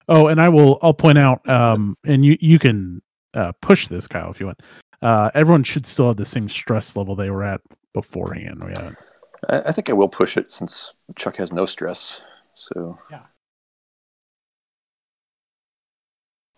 Oh, 0.08 0.28
and 0.28 0.40
I 0.40 0.48
will. 0.48 0.78
I'll 0.82 0.94
point 0.94 1.18
out. 1.18 1.46
Um, 1.48 1.96
and 2.04 2.24
you 2.24 2.36
you 2.40 2.58
can 2.58 3.02
uh, 3.34 3.52
push 3.60 3.88
this, 3.88 4.06
Kyle, 4.06 4.30
if 4.30 4.38
you 4.38 4.46
want. 4.46 4.62
Uh, 5.02 5.30
everyone 5.34 5.64
should 5.64 5.86
still 5.86 6.08
have 6.08 6.16
the 6.16 6.24
same 6.24 6.48
stress 6.48 6.96
level 6.96 7.16
they 7.16 7.30
were 7.30 7.42
at 7.42 7.60
beforehand. 7.92 8.62
We 8.64 8.70
haven't. 8.70 8.98
I, 9.48 9.58
I 9.62 9.72
think 9.72 9.90
I 9.90 9.94
will 9.94 10.08
push 10.08 10.36
it 10.36 10.52
since 10.52 10.94
Chuck 11.16 11.36
has 11.36 11.52
no 11.52 11.66
stress. 11.66 12.22
So 12.54 12.98
Yeah. 13.10 13.22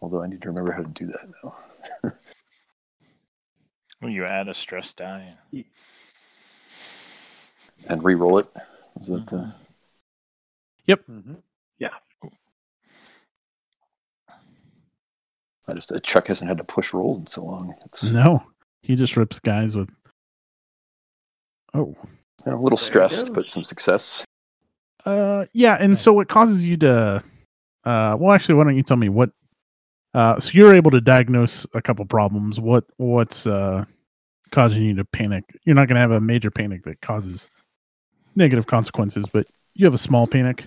Although 0.01 0.23
I 0.23 0.29
need 0.29 0.43
to 0.43 0.49
remember 0.49 0.73
how 0.73 0.83
to 0.83 0.89
do 0.89 1.07
that 1.07 1.29
now. 1.43 1.57
Well, 4.01 4.11
you 4.13 4.25
add 4.25 4.49
a 4.49 4.55
stress 4.55 4.93
die. 4.93 5.35
And 7.89 8.05
re-roll 8.05 8.39
it. 8.39 8.47
Is 9.01 9.09
that 9.09 9.27
the 9.27 9.53
Mm-hmm. 10.97 11.35
Yeah. 11.79 11.89
I 15.67 15.75
just 15.75 15.93
uh, 15.93 16.01
Chuck 16.01 16.29
hasn't 16.29 16.49
had 16.49 16.57
to 16.59 16.65
push 16.65 16.95
rolls 16.95 17.19
in 17.19 17.27
so 17.27 17.45
long. 17.45 17.75
It's 17.85 18.03
No, 18.05 18.43
he 18.83 18.97
just 18.97 19.17
rips 19.17 19.39
guys 19.39 19.77
with. 19.77 19.91
Oh, 21.75 21.95
you 22.47 22.53
know, 22.53 22.55
a 22.55 22.61
little 22.61 22.77
There 22.79 22.85
stressed, 22.85 23.35
but 23.35 23.49
some 23.51 23.63
success. 23.63 24.25
uh, 25.05 25.45
yeah, 25.53 25.77
and 25.79 25.99
so 25.99 26.13
what 26.15 26.29
causes 26.29 26.65
you 26.65 26.77
to? 26.79 27.23
Uh, 27.85 28.17
well, 28.19 28.33
actually, 28.33 28.55
why 28.55 28.65
don't 28.65 28.77
you 28.77 28.83
tell 28.83 28.97
me 28.97 29.09
what? 29.11 29.31
Uh, 30.15 30.41
so 30.41 30.51
you're 30.55 30.75
able 30.75 30.91
to 30.91 31.01
diagnose 31.03 31.67
a 31.75 31.83
couple 31.83 32.05
problems. 32.07 32.59
What 32.59 32.85
what's 32.97 33.47
uh 33.47 33.85
causing 34.51 34.83
you 34.83 34.95
to 34.95 35.05
panic? 35.05 35.45
You're 35.65 35.77
not 35.77 35.87
going 35.89 35.97
to 35.97 36.01
have 36.01 36.11
a 36.13 36.21
major 36.21 36.51
panic 36.51 36.85
that 36.85 37.03
causes 37.03 37.47
negative 38.35 38.67
consequences, 38.67 39.29
but 39.33 39.47
you 39.79 39.87
have 39.87 39.95
a 39.95 39.99
small 39.99 40.27
panic. 40.27 40.67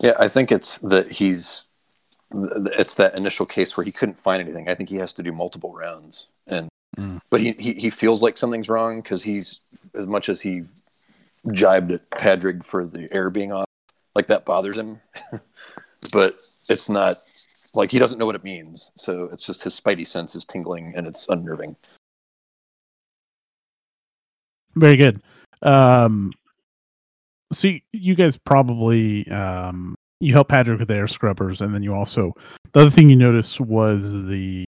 Yeah, 0.00 0.14
I 0.18 0.26
think 0.28 0.50
it's 0.50 0.78
that 0.78 1.12
he's 1.12 1.62
it's 2.32 2.96
that 2.96 3.14
initial 3.14 3.46
case 3.46 3.76
where 3.76 3.84
he 3.84 3.92
couldn't 3.92 4.18
find 4.18 4.42
anything. 4.42 4.68
I 4.68 4.74
think 4.74 4.88
he 4.88 4.96
has 4.96 5.12
to 5.12 5.22
do 5.22 5.32
multiple 5.32 5.72
rounds, 5.72 6.34
and 6.48 6.68
Mm. 6.98 7.20
but 7.28 7.42
he, 7.42 7.54
he 7.58 7.74
he 7.74 7.90
feels 7.90 8.22
like 8.22 8.38
something's 8.38 8.70
wrong 8.70 9.02
because 9.02 9.22
he's 9.22 9.60
as 9.94 10.06
much 10.06 10.30
as 10.30 10.40
he 10.40 10.62
jibed 11.52 11.92
at 11.92 12.08
Padrig 12.10 12.64
for 12.64 12.86
the 12.86 13.06
air 13.12 13.28
being 13.28 13.52
off, 13.52 13.68
like 14.14 14.28
that 14.28 14.46
bothers 14.46 14.78
him. 14.78 15.00
but 16.12 16.36
it's 16.70 16.88
not 16.88 17.16
like 17.74 17.90
he 17.90 17.98
doesn't 17.98 18.18
know 18.18 18.24
what 18.24 18.34
it 18.34 18.44
means, 18.44 18.92
so 18.96 19.28
it's 19.30 19.44
just 19.44 19.62
his 19.62 19.78
spidey 19.78 20.06
sense 20.06 20.34
is 20.34 20.44
tingling 20.46 20.94
and 20.96 21.06
it's 21.06 21.28
unnerving. 21.28 21.76
Very 24.74 24.96
good. 24.96 25.20
Um, 25.60 26.32
so 27.56 27.68
you, 27.68 27.80
you 27.92 28.14
guys 28.14 28.36
probably 28.36 29.26
um, 29.28 29.94
you 30.20 30.32
help 30.32 30.48
Patrick 30.48 30.78
with 30.78 30.88
the 30.88 30.94
air 30.94 31.08
scrubbers, 31.08 31.60
and 31.60 31.74
then 31.74 31.82
you 31.82 31.94
also 31.94 32.34
the 32.72 32.80
other 32.80 32.90
thing 32.90 33.08
you 33.08 33.16
noticed 33.16 33.60
was 33.60 34.12
the 34.26 34.64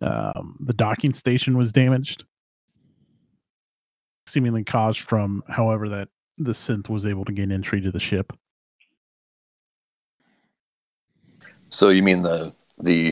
um, 0.00 0.56
the 0.60 0.72
docking 0.72 1.12
station 1.12 1.56
was 1.56 1.72
damaged, 1.72 2.24
seemingly 4.26 4.64
caused 4.64 5.00
from 5.00 5.42
however 5.48 5.88
that 5.88 6.08
the 6.38 6.52
synth 6.52 6.88
was 6.88 7.06
able 7.06 7.24
to 7.24 7.32
gain 7.32 7.52
entry 7.52 7.80
to 7.80 7.90
the 7.90 8.00
ship. 8.00 8.32
So 11.68 11.90
you 11.90 12.02
mean 12.02 12.22
the 12.22 12.54
the 12.78 13.10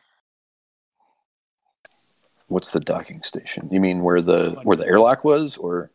what's 2.49 2.71
the 2.71 2.81
docking 2.81 3.23
station? 3.23 3.69
You 3.71 3.81
mean 3.81 4.03
where 4.03 4.23
the 4.23 4.59
where 4.63 4.77
the 4.77 4.87
airlock 4.87 5.25
was, 5.25 5.57
or 5.59 5.91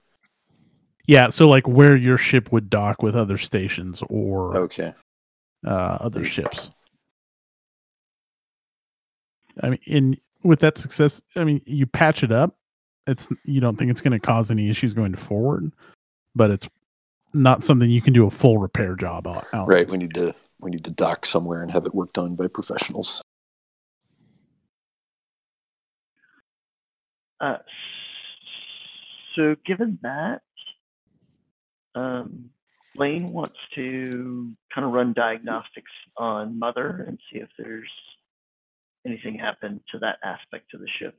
Yeah, 1.09 1.29
so 1.29 1.49
like 1.49 1.67
where 1.67 1.95
your 1.95 2.19
ship 2.19 2.51
would 2.51 2.69
dock 2.69 3.01
with 3.01 3.15
other 3.15 3.39
stations 3.39 4.03
or 4.09 4.55
okay? 4.57 4.93
uh, 5.65 5.97
other 5.99 6.23
ships. 6.23 6.69
I 9.63 9.71
mean, 9.71 9.79
in 9.87 10.17
with 10.43 10.59
that 10.59 10.77
success, 10.77 11.19
I 11.35 11.45
mean, 11.45 11.63
you 11.65 11.87
patch 11.87 12.21
it 12.21 12.31
up. 12.31 12.55
It's 13.07 13.27
you 13.43 13.59
don't 13.59 13.75
think 13.75 13.89
it's 13.89 14.01
going 14.01 14.11
to 14.11 14.19
cause 14.19 14.51
any 14.51 14.69
issues 14.69 14.93
going 14.93 15.15
forward, 15.15 15.71
but 16.35 16.51
it's 16.51 16.69
not 17.33 17.63
something 17.63 17.89
you 17.89 18.03
can 18.03 18.13
do 18.13 18.27
a 18.27 18.29
full 18.29 18.59
repair 18.59 18.95
job 18.95 19.25
out. 19.25 19.45
out 19.51 19.67
Right. 19.67 19.89
We 19.89 19.97
need 19.97 20.13
to 20.13 20.35
we 20.59 20.69
need 20.69 20.83
to 20.83 20.91
dock 20.91 21.25
somewhere 21.25 21.63
and 21.63 21.71
have 21.71 21.87
it 21.87 21.95
worked 21.95 22.19
on 22.19 22.35
by 22.35 22.45
professionals. 22.45 23.19
Uh, 27.41 27.57
so 29.35 29.55
given 29.65 29.97
that, 30.03 30.43
um, 31.95 32.49
Lane 32.95 33.31
wants 33.31 33.57
to 33.75 34.53
kind 34.73 34.85
of 34.85 34.93
run 34.93 35.13
diagnostics 35.13 35.91
on 36.17 36.57
Mother 36.59 37.05
and 37.07 37.19
see 37.31 37.39
if 37.39 37.49
there's 37.57 37.89
anything 39.05 39.37
happened 39.37 39.81
to 39.91 39.99
that 39.99 40.17
aspect 40.23 40.73
of 40.73 40.81
the 40.81 40.89
ship 40.99 41.15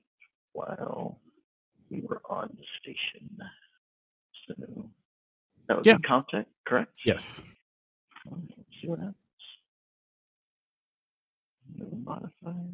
while 0.52 1.20
we 1.90 2.02
were 2.02 2.22
on 2.28 2.50
the 2.58 2.64
station. 2.80 3.30
So 4.48 4.90
that 5.68 5.76
would 5.76 5.86
Yeah. 5.86 5.96
be 5.96 6.02
contact, 6.02 6.50
correct? 6.66 6.92
Yes. 7.04 7.40
Let's 8.30 8.46
see 8.80 8.88
what 8.88 8.98
happens. 9.00 9.16
No 11.76 11.86
modifiers. 12.04 12.66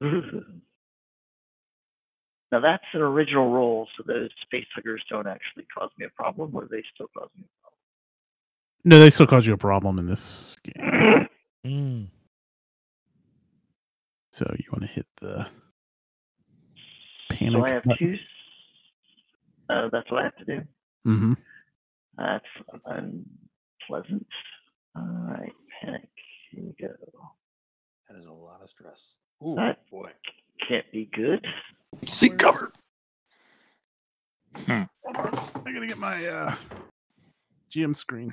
now 2.52 2.60
that's 2.60 2.84
an 2.92 3.00
original 3.00 3.50
roll, 3.50 3.88
so 3.96 4.04
those 4.06 4.30
face 4.50 4.66
huggers 4.74 5.02
don't 5.10 5.26
actually 5.26 5.64
cause 5.76 5.90
me 5.98 6.04
a 6.06 6.10
problem, 6.10 6.54
or 6.54 6.66
they 6.70 6.82
still 6.94 7.08
cause 7.16 7.28
me 7.36 7.44
a 7.44 7.60
problem. 7.62 7.78
No, 8.84 9.00
they 9.00 9.10
still 9.10 9.26
cause 9.26 9.46
you 9.46 9.54
a 9.54 9.58
problem 9.58 9.98
in 9.98 10.06
this 10.06 10.56
game. 10.62 11.28
Mm. 11.64 12.08
So 14.32 14.44
you 14.58 14.64
want 14.72 14.82
to 14.82 14.88
hit 14.88 15.06
the 15.20 15.46
panic. 17.30 17.52
so 17.52 17.64
I 17.64 17.70
have 17.70 17.84
two. 18.00 18.14
s- 18.14 18.18
Uh, 19.70 19.88
that's 19.92 20.10
what 20.10 20.22
I 20.22 20.24
have 20.24 20.36
to 20.38 20.44
do. 20.44 20.60
hmm 21.04 21.32
That's 22.18 22.44
unpleasant. 22.84 24.26
All 24.96 25.26
right, 25.30 25.52
panic. 25.80 26.08
Here 26.50 26.64
we 26.64 26.74
go. 26.84 26.92
That 28.08 28.18
is 28.18 28.26
a 28.26 28.32
lot 28.32 28.60
of 28.60 28.68
stress. 28.68 28.98
Ooh, 29.44 29.54
That 29.54 29.88
boy. 29.88 30.10
can't 30.68 30.90
be 30.90 31.08
good. 31.14 31.46
Seek 32.04 32.38
cover. 32.38 32.72
I 34.68 34.86
gotta 35.64 35.86
get 35.86 35.98
my 35.98 36.26
uh, 36.26 36.54
GM 37.70 37.94
screen. 37.94 38.32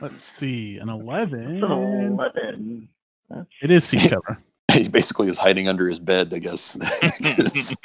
Let's 0.00 0.22
see, 0.22 0.78
an 0.78 0.88
eleven. 0.88 1.56
It's 1.56 1.64
an 1.64 1.72
11. 1.72 2.88
It 3.62 3.70
is 3.70 3.84
seek 3.84 4.10
cover. 4.10 4.38
He 4.72 4.88
basically 4.88 5.28
is 5.28 5.38
hiding 5.38 5.68
under 5.68 5.88
his 5.88 6.00
bed, 6.00 6.34
I 6.34 6.40
guess. 6.40 6.76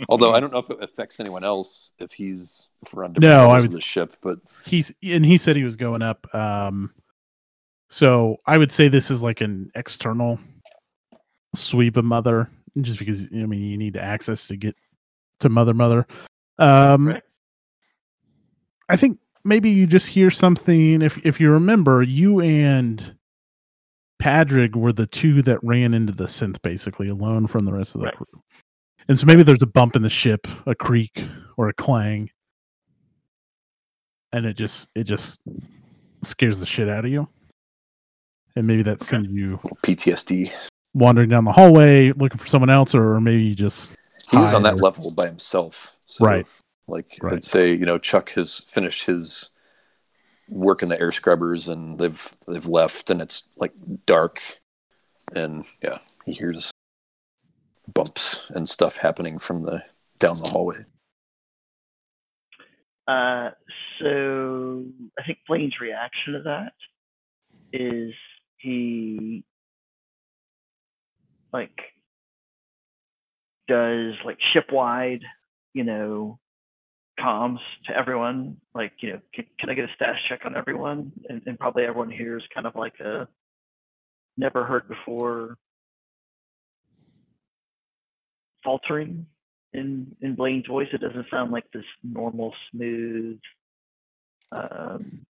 Although 0.08 0.32
I 0.32 0.40
don't 0.40 0.50
know 0.50 0.60
if 0.60 0.70
it 0.70 0.82
affects 0.82 1.20
anyone 1.20 1.44
else 1.44 1.92
if 1.98 2.10
he's 2.12 2.70
if 2.86 2.94
we're 2.94 3.04
on 3.04 3.12
different 3.12 3.30
No, 3.30 3.42
I 3.42 3.46
levels 3.48 3.64
of 3.66 3.72
the 3.72 3.80
ship, 3.82 4.16
but 4.22 4.38
He's 4.64 4.94
and 5.02 5.26
he 5.26 5.36
said 5.36 5.56
he 5.56 5.64
was 5.64 5.76
going 5.76 6.00
up. 6.00 6.32
Um, 6.34 6.94
so 7.90 8.38
I 8.46 8.56
would 8.56 8.72
say 8.72 8.88
this 8.88 9.10
is 9.10 9.20
like 9.20 9.42
an 9.42 9.70
external 9.74 10.38
sweep 11.54 11.98
of 11.98 12.06
mother, 12.06 12.48
just 12.80 12.98
because 12.98 13.26
I 13.32 13.46
mean 13.46 13.62
you 13.62 13.76
need 13.78 13.96
access 13.96 14.46
to 14.48 14.56
get 14.56 14.74
to 15.40 15.48
mother 15.48 15.74
mother. 15.74 16.06
Um, 16.58 17.08
Right. 17.08 17.22
I 18.88 18.96
think 18.96 19.18
maybe 19.44 19.70
you 19.70 19.86
just 19.86 20.08
hear 20.08 20.30
something. 20.30 21.02
If 21.02 21.24
if 21.26 21.40
you 21.40 21.50
remember, 21.50 22.02
you 22.02 22.40
and 22.40 23.14
Padrig 24.20 24.74
were 24.74 24.92
the 24.92 25.06
two 25.06 25.42
that 25.42 25.62
ran 25.62 25.94
into 25.94 26.12
the 26.12 26.24
synth 26.24 26.60
basically 26.62 27.08
alone 27.08 27.46
from 27.46 27.64
the 27.64 27.72
rest 27.72 27.94
of 27.94 28.00
the 28.00 28.06
Right. 28.06 28.16
crew. 28.16 28.42
And 29.08 29.18
so 29.18 29.26
maybe 29.26 29.42
there's 29.42 29.62
a 29.62 29.66
bump 29.66 29.94
in 29.96 30.02
the 30.02 30.10
ship, 30.10 30.46
a 30.66 30.74
creak 30.74 31.24
or 31.56 31.68
a 31.68 31.72
clang, 31.72 32.30
and 34.32 34.44
it 34.44 34.54
just 34.54 34.88
it 34.94 35.04
just 35.04 35.40
scares 36.22 36.60
the 36.60 36.66
shit 36.66 36.88
out 36.88 37.04
of 37.04 37.10
you. 37.10 37.28
And 38.56 38.66
maybe 38.66 38.82
that 38.82 39.00
sends 39.00 39.30
you 39.30 39.58
PTSD. 39.84 40.52
Wandering 40.94 41.28
down 41.28 41.44
the 41.44 41.52
hallway 41.52 42.12
looking 42.12 42.38
for 42.38 42.46
someone 42.46 42.70
else, 42.70 42.94
or 42.94 43.20
maybe 43.20 43.54
just 43.54 43.92
He 44.30 44.36
was 44.36 44.54
on 44.54 44.62
that 44.64 44.74
or- 44.74 44.76
level 44.78 45.12
by 45.14 45.26
himself. 45.26 45.96
So, 46.00 46.24
Right. 46.24 46.46
Like 46.88 47.18
Right. 47.22 47.34
I'd 47.34 47.44
say, 47.44 47.72
you 47.72 47.84
know, 47.84 47.98
Chuck 47.98 48.30
has 48.30 48.64
finished 48.68 49.04
his 49.04 49.50
work 50.48 50.82
in 50.82 50.88
the 50.88 50.98
air 50.98 51.12
scrubbers 51.12 51.68
and 51.68 51.98
they've 51.98 52.32
they've 52.46 52.66
left 52.66 53.10
and 53.10 53.20
it's 53.20 53.44
like 53.58 53.74
dark 54.06 54.40
and 55.34 55.66
yeah, 55.82 55.98
he 56.24 56.32
hears 56.32 56.70
bumps 57.92 58.50
and 58.50 58.66
stuff 58.68 58.96
happening 58.96 59.38
from 59.38 59.62
the 59.62 59.82
down 60.18 60.38
the 60.38 60.48
hallway. 60.48 60.84
Uh, 63.06 63.50
so 64.00 64.84
I 65.18 65.22
think 65.24 65.38
Blaine's 65.46 65.80
reaction 65.80 66.34
to 66.34 66.42
that 66.44 66.72
is 67.72 68.14
he 68.58 69.44
like 71.52 71.76
does 73.66 74.14
like 74.24 74.38
shipwide, 74.52 75.22
you 75.74 75.84
know, 75.84 76.38
comms 77.20 77.58
to 77.86 77.96
everyone. 77.96 78.56
Like, 78.74 78.92
you 79.00 79.12
know, 79.12 79.20
can, 79.34 79.44
can 79.58 79.70
I 79.70 79.74
get 79.74 79.84
a 79.84 79.94
status 79.94 80.16
check 80.28 80.40
on 80.44 80.56
everyone? 80.56 81.12
And, 81.28 81.42
and 81.46 81.58
probably 81.58 81.84
everyone 81.84 82.10
here 82.10 82.36
is 82.36 82.44
kind 82.54 82.66
of 82.66 82.74
like 82.74 82.98
a 83.00 83.28
never 84.36 84.64
heard 84.64 84.88
before 84.88 85.56
faltering 88.64 89.26
in 89.72 90.14
in 90.20 90.34
Blaine's 90.34 90.66
voice. 90.66 90.88
It 90.92 91.00
doesn't 91.00 91.26
sound 91.30 91.50
like 91.50 91.70
this 91.72 91.84
normal, 92.02 92.54
smooth, 92.70 93.38
um, 94.52 95.26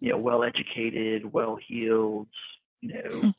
you 0.00 0.10
know, 0.12 0.18
well 0.18 0.42
educated, 0.42 1.30
well 1.30 1.58
heeled, 1.68 2.28
you 2.80 2.94
know, 2.94 3.32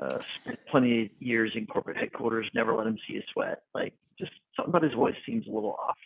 uh, 0.00 0.18
spent 0.40 0.58
plenty 0.70 1.02
of 1.02 1.08
years 1.18 1.52
in 1.54 1.66
corporate 1.66 1.96
headquarters, 1.96 2.46
never 2.54 2.74
let 2.74 2.86
him 2.86 2.98
see 3.08 3.16
a 3.16 3.22
sweat. 3.32 3.62
Like, 3.74 3.94
just 4.18 4.32
something 4.56 4.70
about 4.70 4.82
his 4.82 4.94
voice 4.94 5.14
seems 5.26 5.46
a 5.46 5.50
little 5.50 5.72
off. 5.72 5.96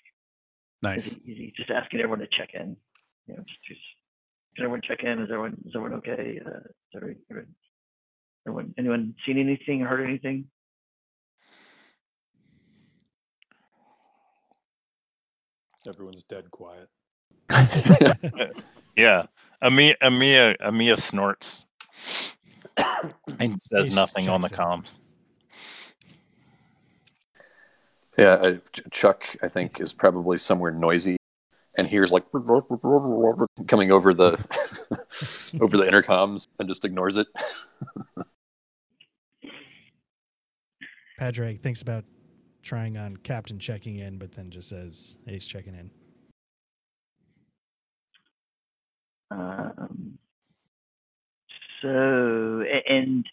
Nice. 0.83 1.17
he, 1.25 1.33
is 1.33 1.53
just 1.57 1.71
asking 1.71 2.01
everyone 2.01 2.21
to 2.21 2.29
check 2.37 2.51
in? 2.55 2.77
You 3.27 3.35
know, 3.35 3.43
just, 3.47 3.65
just 3.67 3.81
can 4.57 4.65
everyone 4.65 4.83
check 4.87 5.03
in? 5.03 5.21
Is 5.21 5.31
everyone 5.31 5.57
is 5.67 5.73
everyone 5.75 5.99
okay? 5.99 6.41
Uh, 6.45 6.59
is 6.59 6.95
everyone, 6.95 7.17
everyone, 7.31 7.55
everyone 8.47 8.75
anyone 8.79 9.15
seen 9.25 9.39
anything 9.39 9.81
heard 9.81 10.07
anything? 10.07 10.47
Everyone's 15.89 16.25
dead 16.25 16.51
quiet. 16.51 16.89
Yeah, 18.97 19.27
Amia, 19.61 19.97
Amia, 20.03 20.57
Amia 20.61 20.99
snorts 20.99 21.65
and 23.39 23.61
says 23.63 23.87
Ace 23.87 23.95
nothing 23.95 24.29
on 24.29 24.41
the 24.41 24.49
checks 24.49 24.61
comms. 24.61 24.87
Yeah, 28.17 28.37
I, 28.41 28.61
Chuck, 28.91 29.37
I 29.43 29.49
think, 29.49 29.81
is 29.81 29.93
probably 29.93 30.39
somewhere 30.39 30.71
noisy 30.71 31.17
and 31.77 31.89
hears 31.89 32.13
like 32.13 32.25
coming 33.67 33.91
over 33.91 34.15
the 34.15 34.33
over 35.61 35.77
the 35.77 35.85
intercoms 35.85 36.47
and 36.59 36.69
just 36.69 36.85
ignores 36.85 37.17
it. 37.17 37.27
Padraig 41.19 41.61
thinks 41.61 41.83
about 41.83 42.05
trying 42.63 42.97
on 42.97 43.17
Captain 43.19 43.59
checking 43.59 43.97
in, 43.97 44.19
but 44.19 44.33
then 44.33 44.51
just 44.51 44.69
says 44.69 45.19
Ace 45.29 45.47
checking 45.47 45.75
in. 45.75 45.91
Um, 49.31 49.94
so, 51.89 52.63
and 52.89 53.27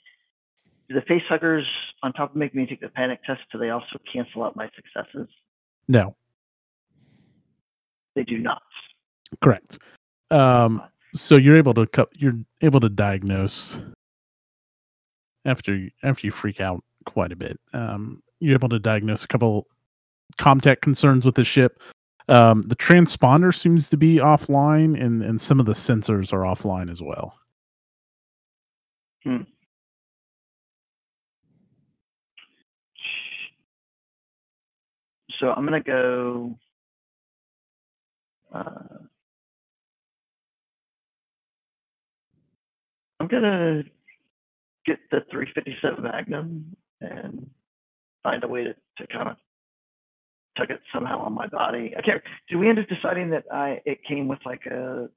the 0.90 1.02
face 1.08 1.24
huggers, 1.30 1.66
on 2.04 2.12
top 2.14 2.32
of 2.32 2.36
making 2.36 2.60
me 2.60 2.68
take 2.68 2.82
the 2.82 2.90
panic 2.90 3.24
test, 3.24 3.40
do 3.52 3.58
they 3.58 3.70
also 3.70 3.98
cancel 4.12 4.44
out 4.44 4.56
my 4.58 4.70
successes? 4.76 5.28
No, 5.88 6.16
They 8.16 8.24
do 8.24 8.38
not. 8.38 8.62
correct. 9.42 9.78
Um, 10.32 10.84
so 11.16 11.36
you're 11.38 11.56
able 11.58 11.74
to 11.76 11.88
cut. 11.88 12.10
You're 12.18 12.40
able 12.62 12.80
to 12.82 12.90
diagnose 12.90 13.80
after 15.46 15.76
you- 15.76 15.92
after 16.04 16.28
you 16.28 16.32
freak 16.32 16.60
out 16.62 16.84
quite 17.06 17.32
a 17.32 17.36
bit. 17.36 17.60
Um, 17.74 18.22
you're 18.40 18.54
able 18.54 18.70
to 18.70 18.80
diagnose 18.80 19.24
a 19.24 19.28
couple 19.28 19.68
Comtech 20.38 20.82
concerns 20.82 21.26
with 21.26 21.36
the 21.36 21.44
ship. 21.44 21.82
Um, 22.30 22.62
the 22.64 22.76
transponder 22.76 23.54
seems 23.54 23.90
to 23.90 23.98
be 23.98 24.16
offline, 24.18 25.00
and 25.02 25.22
and 25.24 25.40
some 25.40 25.60
of 25.60 25.66
the 25.66 25.74
sensors 25.74 26.32
are 26.34 26.42
offline 26.44 26.90
as 26.92 27.02
well. 27.02 27.38
So 35.42 35.52
I'm 35.52 35.66
gonna 35.66 35.82
go. 35.82 36.56
Uh, 38.54 38.62
I'm 43.20 43.28
gonna 43.28 43.84
get 44.86 45.00
the 45.12 45.22
357 45.32 46.04
Magnum 46.04 46.76
and 47.02 47.50
find 48.24 48.44
a 48.44 48.48
way 48.48 48.64
to, 48.64 48.74
to 48.98 49.08
kind 49.08 49.30
of 49.30 49.38
tuck 50.58 50.70
it 50.70 50.82
somehow 50.94 51.20
on 51.20 51.34
my 51.34 51.48
body. 51.48 51.94
I 51.98 52.02
can't. 52.02 52.22
Did 52.50 52.58
we 52.58 52.70
end 52.70 52.80
up 52.80 52.88
deciding 52.88 53.32
that 53.32 53.46
I 53.52 53.82
it 53.86 54.00
came 54.08 54.28
with 54.28 54.40
like 54.46 54.66
a 54.68 55.10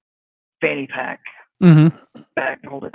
fanny 0.61 0.87
pack 0.87 1.21
Mm-hmm. 1.63 2.21
bag 2.37 2.63
to 2.63 2.69
hold 2.69 2.85
it? 2.85 2.95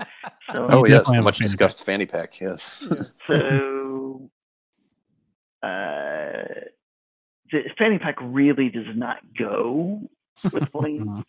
So 0.56 0.66
Oh 0.70 0.86
yes, 0.86 1.08
the 1.14 1.22
much 1.22 1.38
discussed 1.40 1.84
fanny 1.84 2.06
pack. 2.06 2.40
Yes. 2.40 2.86
So, 3.28 4.30
uh, 5.62 6.44
the 7.52 7.62
fanny 7.78 8.00
pack 8.00 8.16
really 8.22 8.70
does 8.70 8.86
not 8.96 9.18
go 9.38 10.02
with 10.52 10.72
Blaine's 10.74 11.08
Mhm. 11.08 11.24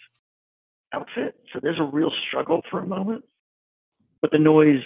outfit. 0.95 1.39
So 1.53 1.61
there's 1.63 1.79
a 1.79 1.85
real 1.85 2.11
struggle 2.27 2.63
for 2.71 2.81
a 2.81 2.87
moment. 2.87 3.25
But 4.23 4.31
the 4.31 4.39
noise 4.39 4.83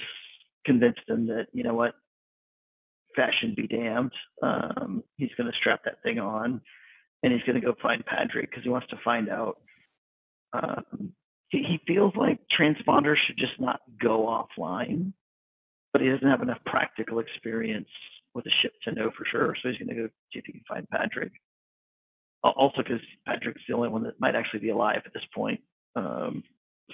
convinced 0.64 1.09
him 1.09 1.26
that, 1.28 1.47
you 1.53 1.62
know 1.62 1.74
what, 1.74 1.95
fashion 3.16 3.55
be 3.57 3.66
damned. 3.68 4.12
Um, 4.42 5.05
he's 5.16 5.30
going 5.36 5.51
to 5.51 5.57
strap 5.57 5.82
that 5.84 6.03
thing 6.03 6.18
on 6.18 6.61
and 7.22 7.32
he's 7.32 7.42
going 7.42 7.61
to 7.61 7.64
go 7.66 7.74
find 7.80 8.05
Patrick 8.05 8.51
because 8.51 8.64
he 8.64 8.70
wants 8.70 8.88
to 8.88 8.97
find 9.05 9.28
out. 9.28 9.61
Um, 10.53 11.12
he, 11.55 11.62
he 11.62 11.80
feels 11.86 12.14
like 12.16 12.38
transponders 12.59 13.16
should 13.26 13.38
just 13.38 13.61
not 13.61 13.80
go 14.00 14.26
offline 14.26 15.12
but 15.94 16.02
he 16.02 16.09
doesn't 16.09 16.28
have 16.28 16.42
enough 16.42 16.59
practical 16.66 17.20
experience 17.20 17.88
with 18.34 18.44
a 18.46 18.50
ship 18.61 18.72
to 18.82 18.92
know 18.92 19.12
for 19.16 19.24
sure. 19.30 19.55
So 19.62 19.68
he's 19.68 19.78
going 19.78 19.96
to 19.96 20.02
go 20.02 20.09
see 20.32 20.40
if 20.40 20.44
he 20.44 20.52
can 20.52 20.64
find 20.68 20.90
Patrick. 20.90 21.30
Also, 22.42 22.78
because 22.78 23.00
Patrick's 23.24 23.62
the 23.66 23.74
only 23.74 23.88
one 23.88 24.02
that 24.02 24.20
might 24.20 24.34
actually 24.34 24.59
be 24.59 24.70
alive 24.70 25.02
at 25.07 25.14
this 25.14 25.22
point. 25.32 25.61
Um, 25.94 26.42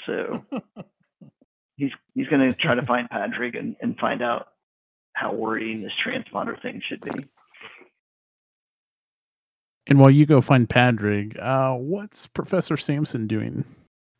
so 0.06 0.44
he's 1.76 1.90
he's 2.14 2.28
going 2.28 2.48
to 2.48 2.54
try 2.54 2.74
to 2.74 2.82
find 2.82 3.08
Patrick 3.08 3.54
and, 3.54 3.74
and 3.80 3.98
find 3.98 4.22
out 4.22 4.48
how 5.14 5.32
worrying 5.32 5.82
this 5.82 5.92
transponder 6.06 6.60
thing 6.60 6.82
should 6.86 7.00
be. 7.00 7.24
And 9.86 9.98
while 9.98 10.10
you 10.10 10.26
go 10.26 10.42
find 10.42 10.68
Padrig, 10.68 11.40
uh, 11.40 11.74
what's 11.74 12.26
Professor 12.26 12.76
Sampson 12.76 13.26
doing 13.26 13.64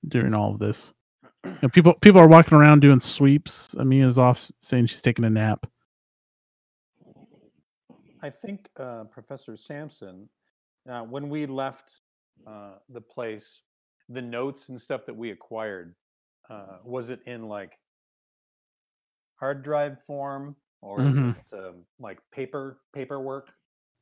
during 0.07 0.35
all 0.35 0.53
of 0.53 0.59
this? 0.59 0.93
You 1.45 1.57
know, 1.63 1.69
people 1.69 1.95
people 1.95 2.21
are 2.21 2.29
walking 2.29 2.57
around 2.57 2.81
doing 2.81 3.01
sweeps. 3.01 3.75
Amia's 3.79 4.19
off 4.19 4.51
saying 4.59 4.87
she's 4.87 5.01
taking 5.03 5.25
a 5.25 5.31
nap. 5.31 5.67
I 8.23 8.29
think 8.31 8.69
uh, 8.79 9.05
Professor 9.05 9.57
Sampson, 9.57 10.29
uh, 10.91 11.01
when 11.03 11.31
we 11.31 11.47
left 11.47 11.95
uh, 12.47 12.75
the 12.91 13.01
place, 13.01 13.63
the 14.11 14.21
notes 14.21 14.69
and 14.69 14.79
stuff 14.79 15.07
that 15.07 15.17
we 15.17 15.31
acquired, 15.31 15.95
uh, 16.51 16.79
was 16.85 17.09
it 17.09 17.21
in 17.27 17.49
like 17.49 17.79
hard 19.37 19.63
drive 19.63 20.03
form 20.03 20.55
or 20.83 20.99
mm-hmm. 20.99 21.31
is 21.31 21.35
it 21.53 21.59
um, 21.59 21.75
like 21.99 22.19
paper 22.33 22.81
paperwork? 22.95 23.49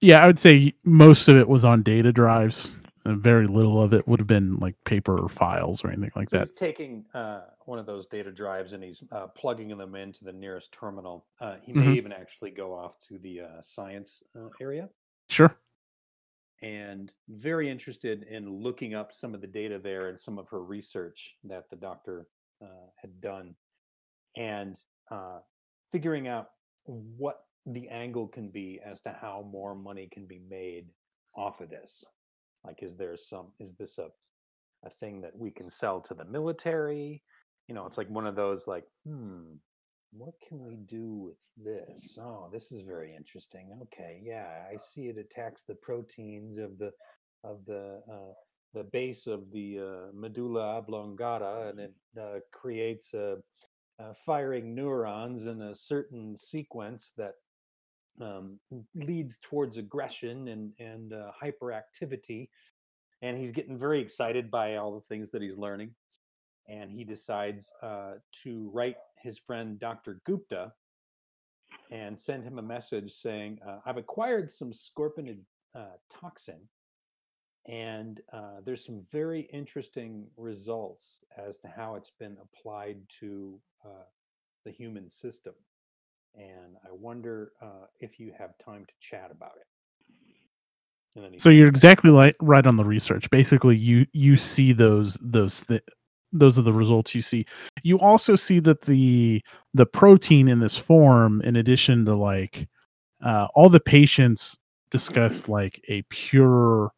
Yeah, 0.00 0.22
I 0.22 0.26
would 0.26 0.38
say 0.38 0.74
most 0.84 1.28
of 1.28 1.36
it 1.36 1.48
was 1.48 1.64
on 1.64 1.82
data 1.82 2.12
drives, 2.12 2.78
and 3.08 3.22
very 3.22 3.46
little 3.46 3.82
of 3.82 3.92
it 3.94 4.06
would 4.06 4.20
have 4.20 4.26
been 4.26 4.56
like 4.56 4.74
paper 4.84 5.18
or 5.18 5.28
files 5.28 5.84
or 5.84 5.88
anything 5.88 6.10
like 6.16 6.30
So 6.30 6.38
that. 6.38 6.48
he's 6.48 6.52
taking 6.52 7.04
uh, 7.14 7.42
one 7.66 7.78
of 7.78 7.86
those 7.86 8.06
data 8.06 8.30
drives 8.30 8.72
and 8.74 8.82
he's 8.84 9.02
uh, 9.12 9.26
plugging 9.28 9.76
them 9.76 9.94
into 9.94 10.24
the 10.24 10.32
nearest 10.32 10.72
terminal. 10.72 11.26
Uh, 11.40 11.56
he 11.62 11.72
may 11.72 11.86
Mhm. 11.86 11.96
even 11.96 12.12
actually 12.12 12.50
go 12.50 12.74
off 12.74 12.98
to 13.08 13.18
the 13.18 13.40
uh, 13.40 13.62
science 13.62 14.22
uh, 14.36 14.48
area. 14.60 14.88
Sure. 15.28 15.56
and 16.62 17.12
very 17.28 17.70
interested 17.70 18.24
in 18.24 18.48
looking 18.50 18.92
up 18.94 19.12
some 19.12 19.32
of 19.34 19.40
the 19.40 19.46
data 19.46 19.78
there 19.78 20.08
and 20.08 20.18
some 20.18 20.38
of 20.38 20.48
her 20.48 20.62
research 20.64 21.36
that 21.44 21.70
the 21.70 21.76
doctor 21.76 22.26
uh, 22.62 22.86
had 23.00 23.20
done. 23.20 23.54
and 24.36 24.80
uh, 25.10 25.38
figuring 25.92 26.28
out 26.28 26.50
what 26.84 27.44
the 27.66 27.88
angle 27.88 28.26
can 28.28 28.48
be 28.50 28.80
as 28.84 29.00
to 29.00 29.10
how 29.10 29.46
more 29.50 29.74
money 29.74 30.08
can 30.12 30.26
be 30.26 30.40
made 30.50 30.86
off 31.34 31.60
of 31.60 31.70
this. 31.70 32.04
Like, 32.64 32.82
is 32.82 32.96
there 32.96 33.16
some? 33.16 33.48
Is 33.60 33.74
this 33.74 33.98
a 33.98 34.08
a 34.84 34.90
thing 34.90 35.20
that 35.20 35.36
we 35.36 35.50
can 35.50 35.70
sell 35.70 36.00
to 36.00 36.14
the 36.14 36.24
military? 36.24 37.22
You 37.66 37.74
know, 37.74 37.86
it's 37.86 37.98
like 37.98 38.08
one 38.08 38.26
of 38.26 38.36
those 38.36 38.66
like, 38.66 38.84
hmm, 39.06 39.54
what 40.12 40.34
can 40.46 40.64
we 40.64 40.76
do 40.76 41.14
with 41.14 41.36
this? 41.56 42.18
Oh, 42.20 42.48
this 42.52 42.72
is 42.72 42.82
very 42.82 43.14
interesting. 43.14 43.78
Okay, 43.82 44.20
yeah, 44.22 44.64
I 44.72 44.76
see 44.76 45.08
it 45.08 45.18
attacks 45.18 45.64
the 45.64 45.74
proteins 45.74 46.58
of 46.58 46.78
the 46.78 46.92
of 47.44 47.64
the 47.66 48.00
uh, 48.10 48.32
the 48.74 48.84
base 48.84 49.26
of 49.26 49.50
the 49.52 49.78
uh, 49.78 50.12
medulla 50.14 50.78
oblongata, 50.78 51.70
and 51.70 51.80
it 51.80 51.94
uh, 52.20 52.38
creates 52.52 53.14
a, 53.14 53.36
uh, 53.98 54.12
firing 54.24 54.74
neurons 54.74 55.46
in 55.46 55.60
a 55.62 55.74
certain 55.74 56.36
sequence 56.36 57.12
that 57.16 57.34
um, 58.20 58.58
leads 58.94 59.38
towards 59.38 59.76
aggression 59.76 60.48
and 60.48 60.72
and 60.78 61.12
uh, 61.12 61.30
hyperactivity. 61.42 62.48
And 63.20 63.36
he's 63.36 63.50
getting 63.50 63.78
very 63.78 64.00
excited 64.00 64.50
by 64.50 64.76
all 64.76 64.94
the 64.94 65.06
things 65.08 65.30
that 65.32 65.42
he's 65.42 65.56
learning 65.56 65.94
and 66.68 66.90
he 66.90 67.02
decides 67.02 67.72
uh, 67.82 68.14
to 68.44 68.70
write 68.72 68.96
his 69.16 69.38
friend 69.38 69.80
Dr. 69.80 70.20
Gupta 70.26 70.72
and 71.90 72.18
send 72.18 72.44
him 72.44 72.58
a 72.58 72.62
message 72.62 73.12
saying, 73.12 73.58
uh, 73.66 73.78
I've 73.86 73.96
acquired 73.96 74.50
some 74.50 74.72
scorpionid 74.72 75.38
uh, 75.74 75.96
toxin, 76.12 76.60
and 77.66 78.20
uh, 78.32 78.60
there's 78.64 78.84
some 78.84 79.02
very 79.10 79.48
interesting 79.52 80.26
results 80.36 81.20
as 81.36 81.58
to 81.60 81.68
how 81.68 81.94
it's 81.94 82.12
been 82.18 82.36
applied 82.42 82.98
to 83.20 83.58
uh, 83.84 84.04
the 84.64 84.70
human 84.70 85.08
system. 85.08 85.54
And 86.34 86.76
I 86.84 86.92
wonder 86.92 87.52
uh, 87.60 87.86
if 88.00 88.20
you 88.20 88.32
have 88.38 88.50
time 88.64 88.84
to 88.86 88.92
chat 89.00 89.30
about 89.30 89.52
it. 89.56 89.66
So 91.40 91.48
you're 91.48 91.68
exactly 91.68 92.10
like 92.10 92.36
right 92.40 92.64
on 92.66 92.76
the 92.76 92.84
research. 92.84 93.28
Basically, 93.30 93.76
you 93.76 94.06
you 94.12 94.36
see 94.36 94.72
those 94.72 95.14
those 95.20 95.64
th- 95.66 95.82
those 96.32 96.58
are 96.58 96.62
the 96.62 96.72
results 96.72 97.12
you 97.14 97.22
see. 97.22 97.44
You 97.82 97.98
also 97.98 98.36
see 98.36 98.60
that 98.60 98.82
the 98.82 99.42
the 99.74 99.86
protein 99.86 100.46
in 100.46 100.60
this 100.60 100.76
form, 100.76 101.40
in 101.42 101.56
addition 101.56 102.04
to 102.04 102.14
like 102.14 102.68
uh, 103.20 103.48
all 103.54 103.68
the 103.68 103.80
patients 103.80 104.58
discussed 104.90 105.48
like 105.48 105.80
a 105.88 106.02
pure 106.02 106.92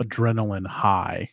adrenaline 0.00 0.66
high, 0.66 1.30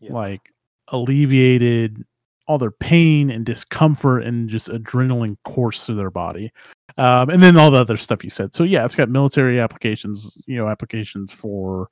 Yeah. 0.00 0.14
like 0.14 0.40
alleviated 0.88 2.04
all 2.46 2.58
their 2.58 2.70
pain 2.70 3.30
and 3.30 3.46
discomfort 3.46 4.22
and 4.24 4.48
just 4.48 4.68
adrenaline 4.68 5.36
course 5.44 5.84
through 5.84 5.94
their 5.94 6.10
body. 6.10 6.52
Um, 6.96 7.30
and 7.30 7.42
then 7.42 7.56
all 7.56 7.70
the 7.70 7.80
other 7.80 7.96
stuff 7.96 8.22
you 8.22 8.30
said. 8.30 8.54
So 8.54 8.62
yeah, 8.64 8.84
it's 8.84 8.94
got 8.94 9.08
military 9.08 9.58
applications, 9.58 10.36
you 10.46 10.56
know, 10.56 10.68
applications 10.68 11.32
for 11.32 11.88